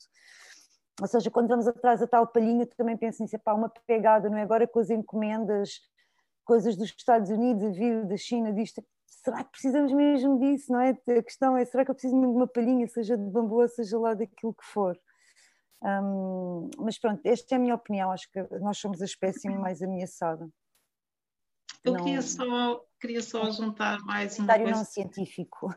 Ou 1.00 1.06
seja, 1.06 1.30
quando 1.30 1.48
vamos 1.48 1.66
atrás 1.66 2.02
a 2.02 2.06
tal 2.06 2.26
palhinha, 2.26 2.66
também 2.76 2.96
penso 2.96 3.22
nisso, 3.22 3.38
pá, 3.38 3.54
uma 3.54 3.72
pegada, 3.86 4.28
não 4.28 4.36
é? 4.36 4.42
Agora 4.42 4.66
com 4.66 4.80
as 4.80 4.90
encomendas, 4.90 5.80
coisas 6.44 6.76
dos 6.76 6.90
Estados 6.90 7.30
Unidos, 7.30 7.76
vir 7.76 8.04
da 8.04 8.16
China, 8.16 8.52
disto, 8.52 8.82
será 9.06 9.44
que 9.44 9.50
precisamos 9.52 9.92
mesmo 9.92 10.38
disso, 10.38 10.72
não 10.72 10.80
é? 10.80 10.90
A 10.90 11.22
questão 11.22 11.56
é, 11.56 11.64
será 11.64 11.84
que 11.84 11.90
eu 11.90 11.94
preciso 11.94 12.16
mesmo 12.16 12.32
de 12.32 12.38
uma 12.38 12.48
palhinha, 12.48 12.86
seja 12.88 13.16
de 13.16 13.30
bambu, 13.30 13.66
seja 13.68 13.98
lá 13.98 14.14
daquilo 14.14 14.54
que 14.54 14.64
for? 14.64 14.98
Um, 15.82 16.70
mas 16.78 16.98
pronto, 16.98 17.20
esta 17.24 17.54
é 17.54 17.56
a 17.56 17.60
minha 17.60 17.74
opinião. 17.74 18.10
Acho 18.10 18.30
que 18.30 18.42
nós 18.60 18.78
somos 18.78 19.00
a 19.00 19.04
espécie 19.04 19.48
mais 19.48 19.82
ameaçada. 19.82 20.48
Eu 21.84 21.92
não... 21.92 22.04
queria, 22.04 22.22
só, 22.22 22.84
queria 23.00 23.22
só 23.22 23.50
juntar 23.50 24.00
mais 24.00 24.38
uma 24.38 24.54
coisa. 24.54 24.70
não 24.70 24.84
científico. 24.84 25.74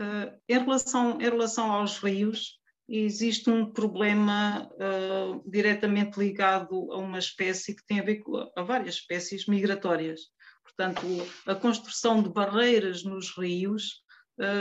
Uh, 0.00 0.38
em, 0.48 0.58
relação, 0.58 1.20
em 1.20 1.24
relação 1.24 1.72
aos 1.72 1.98
rios, 1.98 2.60
existe 2.88 3.50
um 3.50 3.72
problema 3.72 4.70
uh, 4.74 5.50
diretamente 5.50 6.18
ligado 6.18 6.92
a 6.92 6.98
uma 6.98 7.18
espécie 7.18 7.74
que 7.74 7.84
tem 7.84 8.00
a 8.00 8.04
ver 8.04 8.18
com 8.18 8.36
a 8.56 8.62
várias 8.62 8.96
espécies 8.96 9.46
migratórias. 9.46 10.20
Portanto, 10.62 11.02
a 11.46 11.54
construção 11.54 12.22
de 12.22 12.28
barreiras 12.28 13.02
nos 13.02 13.36
rios 13.36 14.02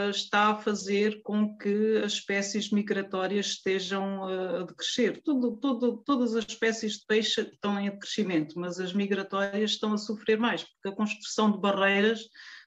está 0.09 0.49
a 0.49 0.55
fazer 0.55 1.21
com 1.21 1.55
que 1.55 1.97
as 2.03 2.13
espécies 2.13 2.71
migratórias 2.71 3.47
estejam 3.47 4.21
uh, 4.21 4.61
a 4.61 4.63
decrescer. 4.63 5.21
Tudo, 5.23 5.55
tudo, 5.57 5.97
todas 5.97 6.35
as 6.35 6.45
espécies 6.45 6.93
de 6.93 7.05
peixe 7.05 7.41
estão 7.41 7.79
em 7.79 7.97
crescimento, 7.97 8.59
mas 8.59 8.79
as 8.79 8.91
migratórias 8.93 9.71
estão 9.71 9.93
a 9.93 9.97
sofrer 9.97 10.39
mais, 10.39 10.63
porque 10.63 10.89
a 10.89 10.95
construção 10.95 11.51
de 11.51 11.59
barreiras, 11.59 12.21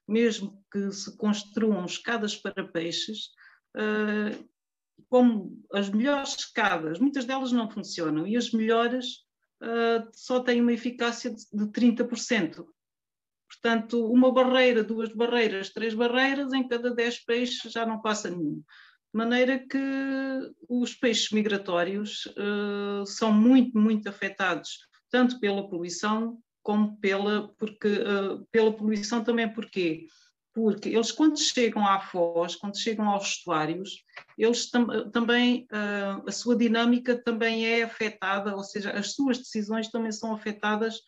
mesmo 0.07 0.63
que 0.71 0.91
se 0.91 1.15
construam 1.17 1.85
escadas 1.85 2.35
para 2.35 2.67
peixes, 2.67 3.29
uh, 3.75 4.49
como 5.09 5.61
as 5.73 5.89
melhores 5.89 6.35
escadas, 6.37 6.97
muitas 6.97 7.25
delas 7.25 7.51
não 7.51 7.69
funcionam, 7.69 8.25
e 8.25 8.37
as 8.37 8.51
melhores 8.51 9.25
só 10.13 10.39
têm 10.39 10.59
uma 10.59 10.73
eficácia 10.73 11.29
de 11.29 11.65
30%. 11.65 12.65
Portanto, 13.51 14.09
uma 14.09 14.31
barreira, 14.31 14.81
duas 14.81 15.13
barreiras, 15.13 15.69
três 15.69 15.93
barreiras, 15.93 16.53
em 16.53 16.65
cada 16.65 16.89
dez 16.95 17.19
peixes 17.19 17.69
já 17.69 17.85
não 17.85 18.01
passa 18.01 18.29
nenhum. 18.29 18.63
De 19.13 19.17
maneira 19.17 19.59
que 19.59 19.77
os 20.69 20.95
peixes 20.95 21.31
migratórios 21.31 22.27
uh, 22.27 23.05
são 23.05 23.33
muito, 23.33 23.77
muito 23.77 24.07
afetados, 24.07 24.87
tanto 25.09 25.37
pela 25.41 25.67
poluição 25.69 26.37
como 26.63 26.97
pela, 26.97 27.49
porque, 27.57 27.89
uh, 27.89 28.47
pela 28.51 28.71
poluição 28.71 29.21
também 29.21 29.51
porquê? 29.51 30.05
Porque 30.53 30.87
eles 30.87 31.11
quando 31.11 31.37
chegam 31.37 31.85
à 31.85 31.99
foz, 31.99 32.55
quando 32.55 32.79
chegam 32.79 33.09
aos 33.09 33.27
estuários, 33.27 34.01
eles 34.37 34.69
tam 34.69 35.09
também, 35.11 35.67
uh, 35.73 36.23
a 36.25 36.31
sua 36.31 36.55
dinâmica 36.55 37.21
também 37.21 37.65
é 37.65 37.83
afetada, 37.83 38.55
ou 38.55 38.63
seja, 38.63 38.91
as 38.91 39.13
suas 39.13 39.39
decisões 39.39 39.89
também 39.89 40.11
são 40.13 40.33
afetadas 40.33 41.01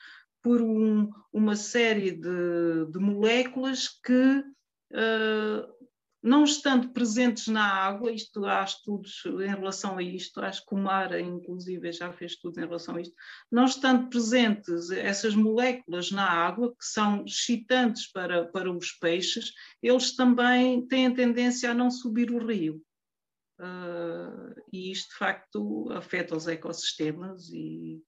por 0.44 0.62
um, 0.62 1.10
uma 1.32 1.56
série 1.56 2.12
de, 2.12 2.86
de 2.92 3.00
moléculas 3.00 3.88
que, 3.88 4.40
uh, 4.92 5.74
não 6.22 6.44
estando 6.44 6.90
presentes 6.90 7.48
na 7.48 7.66
água, 7.66 8.12
isto 8.12 8.46
há 8.46 8.64
estudos 8.64 9.24
em 9.26 9.48
relação 9.48 9.98
a 9.98 10.04
isto, 10.04 10.40
acho 10.42 10.66
que 10.66 10.76
o 10.76 10.78
Mara, 10.78 11.20
inclusive, 11.20 11.92
já 11.92 12.12
fez 12.12 12.34
estudos 12.34 12.58
em 12.58 12.66
relação 12.66 12.96
a 12.96 13.02
isto, 13.02 13.16
não 13.52 13.66
estando 13.66 14.10
presentes 14.10 14.92
essas 14.92 15.34
moléculas 15.34 16.12
na 16.12 16.30
água, 16.30 16.70
que 16.70 16.86
são 16.86 17.24
excitantes 17.26 18.12
para, 18.12 18.46
para 18.46 18.72
os 18.72 18.92
peixes, 18.92 19.54
eles 19.82 20.16
também 20.16 20.86
têm 20.88 21.14
tendência 21.14 21.72
a 21.72 21.74
não 21.74 21.90
subir 21.90 22.32
o 22.32 22.46
rio. 22.46 22.82
Uh, 23.60 24.62
e 24.74 24.92
isto, 24.92 25.10
de 25.12 25.18
facto, 25.18 25.90
afeta 25.92 26.36
os 26.36 26.48
ecossistemas 26.48 27.50
e, 27.50 28.02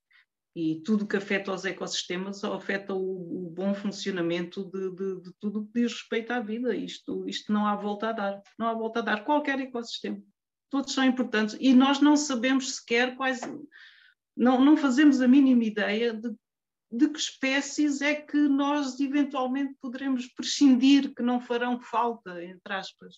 e 0.55 0.81
tudo 0.85 1.05
que 1.05 1.17
afeta 1.17 1.51
os 1.51 1.65
ecossistemas 1.65 2.41
afeta 2.43 2.93
o, 2.93 3.47
o 3.47 3.49
bom 3.49 3.73
funcionamento 3.73 4.63
de, 4.63 4.89
de, 4.95 5.21
de, 5.23 5.33
tudo 5.37 5.65
que 5.65 5.81
diz 5.81 5.91
respeito 5.91 6.31
à 6.31 6.39
vida. 6.39 6.73
Isto, 6.73 7.27
isto 7.27 7.51
não 7.51 7.67
há 7.67 7.75
volta 7.75 8.09
a 8.09 8.11
dar, 8.13 8.41
não 8.57 8.69
há 8.69 8.73
volta 8.73 8.99
a 8.99 9.01
dar. 9.01 9.25
Qualquer 9.25 9.59
ecossistema, 9.59 10.21
todos 10.69 10.93
são 10.93 11.03
importantes 11.03 11.57
e 11.59 11.73
nós 11.73 11.99
não 11.99 12.15
sabemos 12.15 12.77
sequer 12.77 13.17
quais, 13.17 13.41
não, 14.35 14.63
não 14.63 14.77
fazemos 14.77 15.19
a 15.19 15.27
mínima 15.27 15.65
ideia 15.65 16.13
de, 16.13 16.33
de 16.89 17.09
que 17.09 17.19
espécies 17.19 17.99
é 17.99 18.15
que 18.15 18.37
nós 18.37 18.97
eventualmente 19.01 19.75
poderemos 19.81 20.25
prescindir, 20.27 21.13
que 21.13 21.21
não 21.21 21.41
farão 21.41 21.81
falta, 21.81 22.41
entre 22.41 22.73
aspas. 22.73 23.15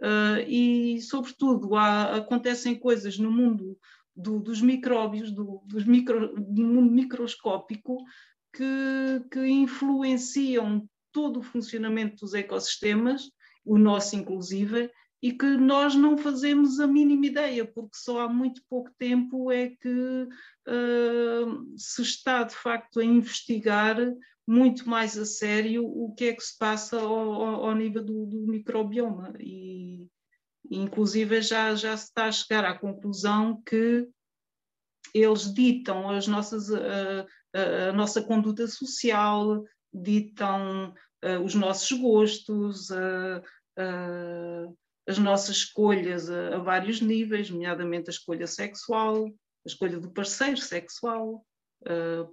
Uh, 0.00 0.40
e, 0.46 1.02
sobretudo, 1.02 1.74
há, 1.74 2.16
acontecem 2.16 2.78
coisas 2.78 3.18
no 3.18 3.30
mundo 3.30 3.76
do, 4.18 4.40
dos 4.40 4.60
micróbios, 4.60 5.30
do, 5.30 5.62
dos 5.64 5.84
micro, 5.84 6.34
do 6.34 6.62
mundo 6.62 6.90
microscópico, 6.90 8.02
que, 8.52 9.24
que 9.30 9.46
influenciam 9.46 10.88
todo 11.12 11.38
o 11.38 11.42
funcionamento 11.42 12.16
dos 12.24 12.34
ecossistemas, 12.34 13.30
o 13.64 13.78
nosso 13.78 14.16
inclusive, 14.16 14.90
e 15.22 15.32
que 15.32 15.46
nós 15.46 15.94
não 15.94 16.16
fazemos 16.16 16.80
a 16.80 16.86
mínima 16.86 17.26
ideia, 17.26 17.64
porque 17.64 17.96
só 17.96 18.20
há 18.20 18.28
muito 18.28 18.62
pouco 18.68 18.90
tempo 18.98 19.52
é 19.52 19.70
que 19.70 20.28
uh, 20.68 21.76
se 21.76 22.02
está 22.02 22.42
de 22.42 22.54
facto 22.54 23.00
a 23.00 23.04
investigar 23.04 23.96
muito 24.46 24.88
mais 24.88 25.18
a 25.18 25.26
sério 25.26 25.84
o 25.84 26.14
que 26.14 26.26
é 26.26 26.32
que 26.32 26.42
se 26.42 26.56
passa 26.56 27.00
ao, 27.00 27.66
ao 27.66 27.74
nível 27.74 28.04
do, 28.04 28.26
do 28.26 28.46
microbioma. 28.46 29.32
E, 29.38 30.08
Inclusive 30.70 31.40
já, 31.40 31.74
já 31.74 31.96
se 31.96 32.04
está 32.04 32.26
a 32.26 32.32
chegar 32.32 32.64
à 32.64 32.78
conclusão 32.78 33.62
que 33.62 34.06
eles 35.14 35.52
ditam 35.52 36.10
as 36.10 36.26
nossas, 36.26 36.70
a, 36.72 37.26
a, 37.54 37.88
a 37.88 37.92
nossa 37.92 38.22
conduta 38.22 38.66
social, 38.66 39.64
ditam 39.92 40.92
uh, 41.24 41.42
os 41.42 41.54
nossos 41.54 41.98
gostos, 41.98 42.90
as 45.08 45.18
nossas 45.18 45.56
escolhas 45.56 46.28
a, 46.28 46.56
a, 46.56 46.58
vários 46.58 47.00
níveis, 47.00 47.48
nomeadamente 47.48 48.10
a 48.10 48.12
escolha 48.12 48.46
sexual, 48.46 49.26
a 49.26 49.68
escolha 49.68 49.98
do 49.98 50.10
parceiro 50.10 50.58
sexual, 50.58 51.44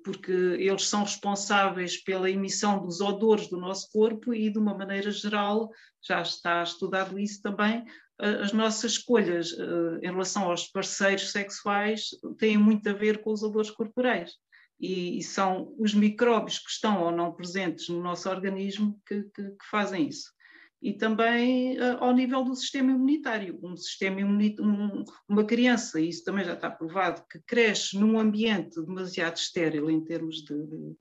porque 0.04 0.32
eles 0.32 0.88
são 0.88 1.04
responsáveis 1.04 2.04
pela 2.04 2.30
emissão 2.30 2.82
dos 2.82 3.00
odores 3.00 3.48
do 3.48 3.58
nosso 3.58 3.90
corpo 3.92 4.34
e, 4.34 4.50
de 4.50 4.58
uma 4.58 4.76
maneira 4.76 5.12
geral, 5.12 5.70
já 6.04 6.22
está 6.22 6.64
estudado 6.64 7.20
isso 7.20 7.44
também, 7.44 7.86
as 8.20 8.54
nossas 8.54 8.94
escolhas 8.94 9.52
uh, 9.52 10.00
em 10.02 10.08
relação 10.08 10.44
aos 10.44 10.68
parceiros 10.68 11.32
sexuais 11.32 12.10
têm 12.38 12.58
muito 12.58 12.90
a 12.90 12.94
ver 12.94 13.22
com 13.22 13.32
os 13.32 13.44
odores 13.44 13.70
corporais. 13.70 14.34
E, 14.80 15.18
e, 15.18 15.24
são 15.24 15.74
os 15.80 15.94
micróbios 15.94 16.60
que 16.60 16.70
estão 16.70 17.02
ou 17.02 17.12
não 17.12 17.32
presentes 17.32 17.88
no 17.88 18.02
nosso 18.02 18.30
organismo 18.30 19.00
que, 19.08 19.24
que, 19.34 19.44
que 19.44 19.66
fazem 19.70 20.10
isso. 20.10 20.34
E 20.82 20.94
também 20.94 21.80
uh, 21.80 21.98
ao 22.00 22.14
nível 22.14 22.44
do 22.44 22.56
sistema 22.56 22.92
imunitário. 22.92 23.58
Um 23.64 23.76
sistema 23.76 24.20
imunitário, 24.20 24.70
um, 24.70 25.04
uma 25.28 25.46
criança, 25.46 26.00
e 26.00 26.10
isso 26.10 26.24
também 26.24 26.46
já 26.46 26.54
está 26.54 26.70
provado, 26.70 27.24
que 27.30 27.40
cresce 27.48 27.98
num 27.98 28.20
ambiente 28.20 28.82
demasiado 28.82 29.38
estéril 29.38 29.90
em 29.90 30.04
termos 30.04 30.38
de, 30.38 30.56
de 30.68 30.96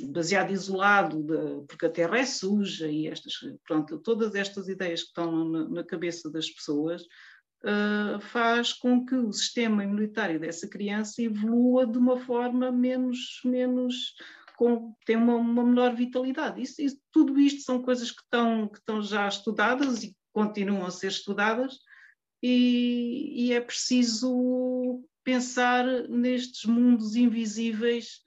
baseado 0.00 0.50
isolado, 0.50 1.22
de, 1.22 1.66
porque 1.66 1.86
a 1.86 1.90
terra 1.90 2.18
é 2.18 2.24
suja 2.26 2.88
e 2.88 3.06
estas, 3.06 3.34
pronto, 3.66 3.98
todas 3.98 4.34
estas 4.34 4.68
ideias 4.68 5.02
que 5.02 5.08
estão 5.08 5.48
na, 5.48 5.68
na 5.68 5.84
cabeça 5.84 6.30
das 6.30 6.50
pessoas, 6.50 7.02
uh, 7.64 8.20
faz 8.20 8.72
com 8.72 9.04
que 9.04 9.14
o 9.14 9.32
sistema 9.32 9.84
imunitário 9.84 10.38
dessa 10.38 10.68
criança 10.68 11.22
evolua 11.22 11.86
de 11.86 11.98
uma 11.98 12.18
forma 12.18 12.70
menos, 12.70 13.40
menos 13.44 14.14
com, 14.56 14.94
tem 15.04 15.16
uma, 15.16 15.36
uma 15.36 15.64
menor 15.64 15.94
vitalidade. 15.94 16.60
Isso, 16.60 16.82
isso, 16.82 16.98
tudo 17.12 17.38
isto 17.38 17.62
são 17.62 17.82
coisas 17.82 18.10
que 18.10 18.22
estão, 18.22 18.68
que 18.68 18.78
estão 18.78 19.02
já 19.02 19.26
estudadas 19.26 20.02
e 20.02 20.16
continuam 20.32 20.86
a 20.86 20.90
ser 20.90 21.08
estudadas, 21.08 21.78
e, 22.42 23.46
e 23.46 23.52
é 23.52 23.60
preciso 23.60 25.04
pensar 25.24 25.84
nestes 26.08 26.64
mundos 26.64 27.16
invisíveis 27.16 28.20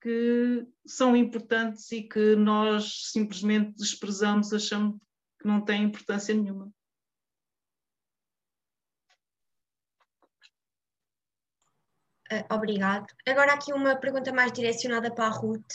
que 0.00 0.66
são 0.86 1.16
importantes 1.16 1.90
e 1.92 2.02
que 2.02 2.36
nós 2.36 3.10
simplesmente 3.10 3.76
desprezamos, 3.76 4.52
achando 4.52 5.00
que 5.40 5.46
não 5.46 5.64
têm 5.64 5.84
importância 5.84 6.34
nenhuma. 6.34 6.72
Uh, 12.30 12.54
obrigado. 12.54 13.06
Agora 13.26 13.54
aqui 13.54 13.72
uma 13.72 13.96
pergunta 13.96 14.32
mais 14.32 14.52
direcionada 14.52 15.10
para 15.10 15.26
a 15.26 15.30
Ruth. 15.30 15.72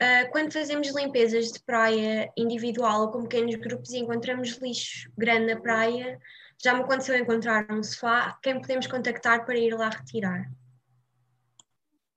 Uh, 0.00 0.30
quando 0.32 0.52
fazemos 0.52 0.88
limpezas 0.88 1.52
de 1.52 1.62
praia 1.62 2.32
individual 2.36 3.02
ou 3.02 3.10
com 3.10 3.22
pequenos 3.22 3.54
grupos 3.56 3.90
e 3.90 3.98
encontramos 3.98 4.56
lixo 4.56 5.10
grande 5.16 5.54
na 5.54 5.60
praia, 5.60 6.18
já 6.62 6.74
me 6.74 6.80
aconteceu 6.80 7.16
encontrar 7.16 7.70
um 7.70 7.82
sofá, 7.82 8.38
quem 8.42 8.60
podemos 8.60 8.86
contactar 8.86 9.44
para 9.44 9.58
ir 9.58 9.74
lá 9.74 9.90
retirar? 9.90 10.50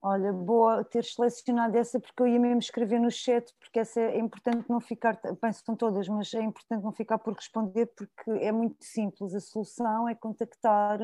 Olha, 0.08 0.32
boa 0.32 0.84
ter 0.84 1.04
selecionado 1.04 1.76
essa 1.76 2.00
porque 2.00 2.22
eu 2.22 2.28
ia 2.28 2.40
mesmo 2.40 2.60
escrever 2.60 3.00
no 3.00 3.10
chat, 3.10 3.52
porque 3.60 3.80
essa 3.80 4.00
é 4.00 4.20
importante 4.20 4.70
não 4.70 4.80
ficar, 4.80 5.20
penso 5.42 5.64
são 5.66 5.76
todas, 5.76 6.08
mas 6.08 6.32
é 6.36 6.44
importante 6.44 6.84
não 6.84 6.92
ficar 6.92 7.18
por 7.18 7.34
responder 7.34 7.88
porque 7.88 8.30
é 8.30 8.52
muito 8.52 8.86
simples. 8.86 9.34
A 9.34 9.40
solução 9.40 10.08
é 10.08 10.14
contactar, 10.14 11.00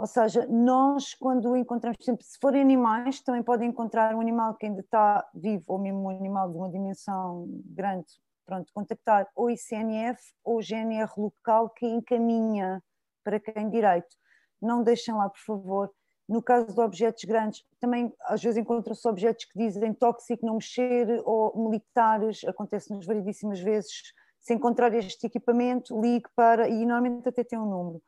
ou 0.00 0.06
seja, 0.08 0.44
nós 0.48 1.14
quando 1.14 1.56
encontramos, 1.56 1.96
por 1.96 2.02
exemplo, 2.02 2.24
se 2.24 2.40
forem 2.40 2.60
animais, 2.60 3.20
também 3.20 3.40
podem 3.40 3.68
encontrar 3.68 4.16
um 4.16 4.20
animal 4.20 4.56
que 4.56 4.66
ainda 4.66 4.80
está 4.80 5.24
vivo, 5.32 5.62
ou 5.68 5.78
mesmo 5.78 6.02
um 6.02 6.10
animal 6.10 6.50
de 6.50 6.56
uma 6.56 6.70
dimensão 6.72 7.46
grande, 7.66 8.20
pronto, 8.44 8.72
contactar 8.74 9.28
ou 9.36 9.48
ICNF 9.48 10.20
ou 10.42 10.60
GNR 10.60 11.08
local 11.16 11.70
que 11.70 11.86
encaminha 11.86 12.82
para 13.22 13.38
quem 13.38 13.70
direito. 13.70 14.16
Não 14.60 14.82
deixem 14.82 15.14
lá, 15.14 15.30
por 15.30 15.38
favor 15.38 15.92
no 16.28 16.42
caso 16.42 16.72
de 16.72 16.80
objetos 16.80 17.24
grandes, 17.24 17.64
também 17.80 18.12
às 18.22 18.42
vezes 18.42 18.58
encontram-se 18.58 19.06
objetos 19.08 19.44
que 19.46 19.58
dizem 19.58 19.92
tóxico, 19.92 20.46
não 20.46 20.54
mexer, 20.54 21.20
ou 21.24 21.64
militares, 21.64 22.44
acontece-nos 22.44 23.06
variedíssimas 23.06 23.60
vezes. 23.60 24.12
Se 24.38 24.54
encontrar 24.54 24.92
este 24.94 25.26
equipamento, 25.26 26.00
ligue 26.00 26.28
para, 26.34 26.68
e 26.68 26.84
normalmente 26.84 27.28
até 27.28 27.44
tem 27.44 27.58
um 27.58 27.68
número. 27.68 28.02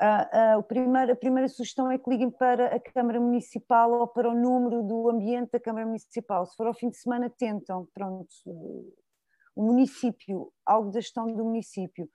Uh, 0.00 0.58
uh, 0.58 0.62
primeiro, 0.62 1.12
a 1.12 1.16
primeira 1.16 1.48
sugestão 1.48 1.90
é 1.90 1.96
que 1.96 2.08
liguem 2.08 2.30
para 2.30 2.74
a 2.74 2.78
Câmara 2.78 3.18
Municipal 3.18 3.90
ou 3.92 4.06
para 4.06 4.28
o 4.28 4.34
número 4.34 4.82
do 4.82 5.08
ambiente 5.08 5.52
da 5.52 5.60
Câmara 5.60 5.86
Municipal. 5.86 6.44
Se 6.44 6.54
for 6.54 6.66
ao 6.66 6.74
fim 6.74 6.90
de 6.90 6.98
semana, 6.98 7.30
tentam, 7.30 7.88
pronto, 7.94 8.28
o 9.54 9.62
município, 9.62 10.52
algo 10.66 10.90
da 10.90 11.00
gestão 11.00 11.26
do 11.26 11.44
município 11.44 12.08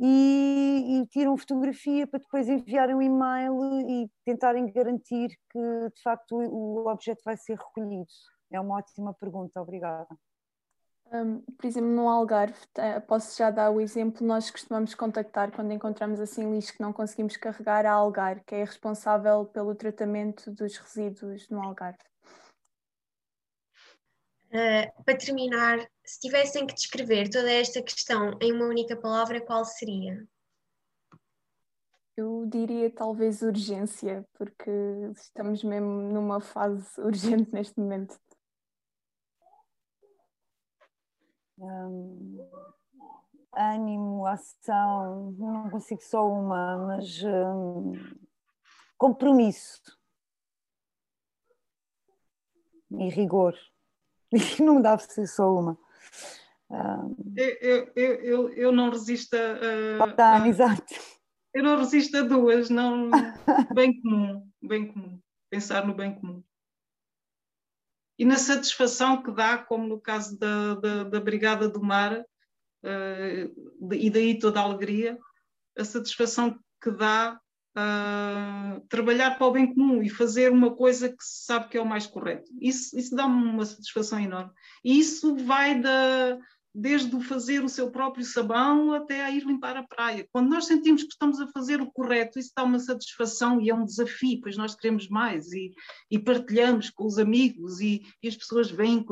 e, 0.00 1.00
e 1.00 1.06
tiram 1.08 1.36
fotografia 1.36 2.06
para 2.06 2.20
depois 2.20 2.48
enviarem 2.48 2.94
um 2.94 3.02
e-mail 3.02 3.80
e 3.88 4.10
tentarem 4.24 4.70
garantir 4.72 5.28
que 5.50 5.58
de 5.94 6.02
facto 6.02 6.36
o, 6.36 6.84
o 6.84 6.88
objeto 6.88 7.22
vai 7.24 7.36
ser 7.36 7.56
recolhido. 7.56 8.06
É 8.50 8.60
uma 8.60 8.76
ótima 8.76 9.12
pergunta, 9.14 9.60
obrigada. 9.60 10.08
Um, 11.10 11.40
por 11.40 11.66
exemplo, 11.66 11.88
no 11.88 12.06
Algarve, 12.08 12.58
posso 13.06 13.36
já 13.36 13.50
dar 13.50 13.70
o 13.70 13.80
exemplo, 13.80 14.26
nós 14.26 14.50
costumamos 14.50 14.94
contactar 14.94 15.50
quando 15.50 15.72
encontramos 15.72 16.20
assim 16.20 16.52
lixo 16.54 16.74
que 16.74 16.82
não 16.82 16.92
conseguimos 16.92 17.36
carregar 17.36 17.86
a 17.86 17.92
Algar, 17.92 18.44
que 18.44 18.54
é 18.54 18.64
responsável 18.64 19.46
pelo 19.46 19.74
tratamento 19.74 20.50
dos 20.52 20.76
resíduos 20.76 21.48
no 21.48 21.62
Algarve. 21.62 21.98
Uh, 24.48 25.04
para 25.04 25.18
terminar, 25.18 25.78
se 26.04 26.20
tivessem 26.20 26.66
que 26.66 26.74
descrever 26.74 27.28
toda 27.28 27.50
esta 27.50 27.82
questão 27.82 28.38
em 28.40 28.50
uma 28.52 28.64
única 28.64 28.96
palavra, 28.96 29.44
qual 29.44 29.62
seria? 29.64 30.26
Eu 32.16 32.46
diria 32.46 32.90
talvez 32.90 33.42
urgência, 33.42 34.26
porque 34.34 34.70
estamos 35.14 35.62
mesmo 35.62 35.86
numa 35.86 36.40
fase 36.40 36.88
urgente 37.00 37.52
neste 37.52 37.78
momento. 37.78 38.18
Um, 41.58 42.38
ânimo, 43.54 44.26
ação, 44.26 45.32
não 45.32 45.70
consigo 45.70 46.02
só 46.02 46.26
uma, 46.26 46.86
mas 46.86 47.22
um, 47.22 47.92
compromisso 48.96 49.82
e 52.90 53.08
rigor. 53.10 53.54
E 54.32 54.38
não 54.62 54.80
dá 54.80 54.96
para 54.96 55.06
ser 55.06 55.26
só 55.26 55.54
uma. 55.54 55.78
Eu, 57.36 57.92
eu, 57.94 58.14
eu, 58.14 58.48
eu 58.50 58.72
não 58.72 58.90
resisto 58.90 59.34
a. 59.34 60.12
Tá, 60.12 60.42
a 60.42 60.48
exato. 60.48 60.94
Eu 61.54 61.62
não 61.62 61.78
resisto 61.78 62.16
a 62.16 62.22
duas, 62.22 62.68
não. 62.68 63.10
Bem 63.74 64.00
comum, 64.00 64.46
bem 64.62 64.86
comum. 64.86 65.18
Pensar 65.50 65.86
no 65.86 65.94
bem 65.94 66.14
comum. 66.14 66.42
E 68.18 68.24
na 68.24 68.36
satisfação 68.36 69.22
que 69.22 69.30
dá, 69.30 69.56
como 69.56 69.86
no 69.86 70.00
caso 70.00 70.38
da, 70.38 70.74
da, 70.74 71.04
da 71.04 71.20
Brigada 71.20 71.68
do 71.68 71.82
Mar, 71.82 72.20
uh, 72.20 73.92
e 73.94 74.10
daí 74.10 74.38
toda 74.38 74.60
a 74.60 74.64
alegria, 74.64 75.16
a 75.78 75.84
satisfação 75.84 76.58
que 76.82 76.90
dá 76.90 77.40
uh, 77.78 78.80
trabalhar 78.88 79.38
para 79.38 79.46
o 79.46 79.52
bem 79.52 79.72
comum 79.72 80.02
e 80.02 80.08
fazer 80.08 80.50
uma 80.50 80.74
coisa 80.74 81.08
que 81.08 81.22
se 81.22 81.44
sabe 81.44 81.68
que 81.68 81.78
é 81.78 81.80
o 81.80 81.86
mais 81.86 82.06
correto. 82.06 82.50
Isso, 82.60 82.98
isso 82.98 83.14
dá-me 83.14 83.44
uma 83.44 83.64
satisfação 83.64 84.18
enorme. 84.18 84.50
E 84.84 84.98
isso 84.98 85.36
vai 85.36 85.80
da, 85.80 86.38
desde 86.74 87.14
o 87.14 87.20
fazer 87.20 87.64
o 87.64 87.68
seu 87.68 87.90
próprio 87.90 88.24
sabão 88.24 88.92
até 88.92 89.24
a 89.24 89.30
ir 89.30 89.44
limpar 89.44 89.76
a 89.76 89.86
praia. 89.86 90.26
Quando 90.32 90.50
nós 90.50 90.66
sentimos 90.66 91.02
que 91.02 91.12
estamos 91.12 91.40
a 91.40 91.48
fazer 91.48 91.80
o 91.80 91.90
correto, 91.90 92.38
isso 92.38 92.52
dá 92.56 92.64
uma 92.64 92.78
satisfação 92.78 93.60
e 93.60 93.70
é 93.70 93.74
um 93.74 93.84
desafio, 93.84 94.40
pois 94.42 94.56
nós 94.56 94.74
queremos 94.74 95.08
mais 95.08 95.52
e, 95.52 95.72
e 96.10 96.18
partilhamos 96.18 96.90
com 96.90 97.06
os 97.06 97.18
amigos 97.18 97.80
e, 97.80 98.02
e 98.22 98.28
as 98.28 98.36
pessoas 98.36 98.70
vêm 98.70 99.04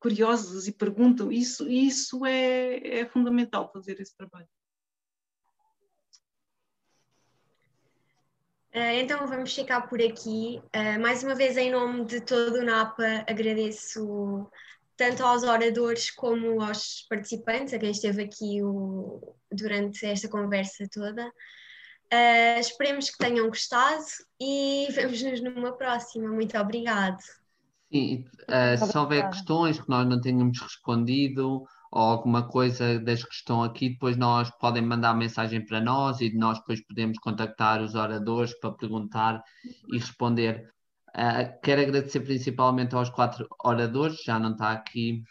curiosas 0.00 0.66
e 0.66 0.72
perguntam. 0.72 1.32
Isso, 1.32 1.68
isso 1.68 2.24
é, 2.26 3.00
é 3.00 3.06
fundamental 3.06 3.70
fazer 3.72 4.00
esse 4.00 4.16
trabalho. 4.16 4.48
Então 8.72 9.26
vamos 9.26 9.54
ficar 9.54 9.82
por 9.88 10.00
aqui. 10.00 10.60
Uh, 10.74 11.00
mais 11.00 11.24
uma 11.24 11.34
vez, 11.34 11.56
em 11.56 11.72
nome 11.72 12.04
de 12.04 12.20
todo 12.20 12.58
o 12.58 12.64
NAPA, 12.64 13.24
agradeço 13.28 14.48
tanto 14.96 15.24
aos 15.24 15.42
oradores 15.42 16.10
como 16.10 16.62
aos 16.62 17.06
participantes, 17.08 17.74
a 17.74 17.78
quem 17.78 17.90
esteve 17.90 18.22
aqui 18.22 18.62
o, 18.62 19.34
durante 19.50 20.06
esta 20.06 20.28
conversa 20.28 20.86
toda. 20.92 21.26
Uh, 22.12 22.60
esperemos 22.60 23.10
que 23.10 23.18
tenham 23.18 23.48
gostado 23.48 24.04
e 24.40 24.86
vemos-nos 24.94 25.40
numa 25.40 25.72
próxima. 25.76 26.28
Muito 26.28 26.56
obrigado. 26.56 27.20
Sim, 27.92 28.24
se 28.86 28.96
houver 28.96 29.28
questões 29.30 29.80
que 29.80 29.88
nós 29.88 30.08
não 30.08 30.20
tenhamos 30.20 30.60
respondido 30.60 31.66
ou 31.90 32.00
alguma 32.02 32.46
coisa 32.46 32.98
das 33.00 33.24
que 33.24 33.34
estão 33.34 33.62
aqui, 33.62 33.90
depois 33.90 34.16
nós 34.16 34.50
podem 34.58 34.82
mandar 34.82 35.14
mensagem 35.14 35.64
para 35.64 35.80
nós 35.80 36.20
e 36.20 36.32
nós 36.36 36.58
depois 36.58 36.80
podemos 36.86 37.18
contactar 37.18 37.82
os 37.82 37.94
oradores 37.94 38.58
para 38.60 38.72
perguntar 38.72 39.42
e 39.92 39.98
responder. 39.98 40.70
Uh, 41.08 41.60
quero 41.62 41.82
agradecer 41.82 42.20
principalmente 42.20 42.94
aos 42.94 43.10
quatro 43.10 43.48
oradores, 43.64 44.22
já 44.24 44.38
não 44.38 44.52
está 44.52 44.70
aqui 44.70 45.24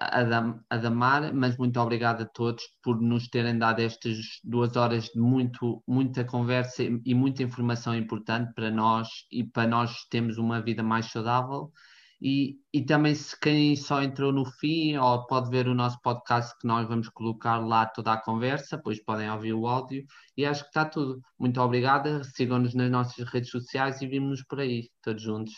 a, 0.00 0.76
Damar, 0.76 1.32
mas 1.32 1.56
muito 1.56 1.78
obrigado 1.80 2.22
a 2.22 2.26
todos 2.26 2.64
por 2.82 3.00
nos 3.00 3.28
terem 3.28 3.58
dado 3.58 3.80
estas 3.80 4.16
duas 4.42 4.76
horas 4.76 5.04
de 5.06 5.20
muito, 5.20 5.82
muita 5.86 6.24
conversa 6.24 6.82
e 6.82 7.14
muita 7.14 7.42
informação 7.42 7.94
importante 7.94 8.52
para 8.54 8.70
nós 8.70 9.08
e 9.30 9.44
para 9.44 9.68
nós 9.68 10.04
termos 10.10 10.36
uma 10.38 10.60
vida 10.60 10.82
mais 10.82 11.06
saudável. 11.06 11.72
E, 12.20 12.58
e 12.72 12.82
também, 12.82 13.14
se 13.14 13.38
quem 13.38 13.76
só 13.76 14.02
entrou 14.02 14.32
no 14.32 14.44
fim, 14.44 14.96
ou 14.96 15.26
pode 15.26 15.50
ver 15.50 15.68
o 15.68 15.74
nosso 15.74 16.00
podcast 16.00 16.56
que 16.58 16.66
nós 16.66 16.88
vamos 16.88 17.08
colocar 17.08 17.58
lá 17.58 17.86
toda 17.86 18.12
a 18.12 18.20
conversa, 18.20 18.80
pois 18.82 19.02
podem 19.02 19.30
ouvir 19.30 19.52
o 19.52 19.66
áudio. 19.66 20.04
E 20.36 20.46
acho 20.46 20.62
que 20.62 20.68
está 20.68 20.84
tudo. 20.84 21.20
Muito 21.38 21.60
obrigada. 21.60 22.24
Sigam-nos 22.24 22.74
nas 22.74 22.90
nossas 22.90 23.28
redes 23.28 23.50
sociais 23.50 24.00
e 24.00 24.06
vimos-nos 24.06 24.42
por 24.44 24.60
aí, 24.60 24.88
todos 25.02 25.22
juntos. 25.22 25.54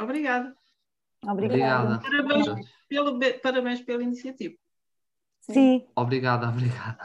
Obrigada. 0.00 0.54
Obrigada. 1.24 2.00
Parabéns, 2.00 2.46
pelo, 2.88 3.18
parabéns 3.42 3.82
pela 3.82 4.02
iniciativa. 4.02 4.54
Sim. 5.40 5.86
Obrigada, 5.96 6.48
obrigada. 6.48 6.98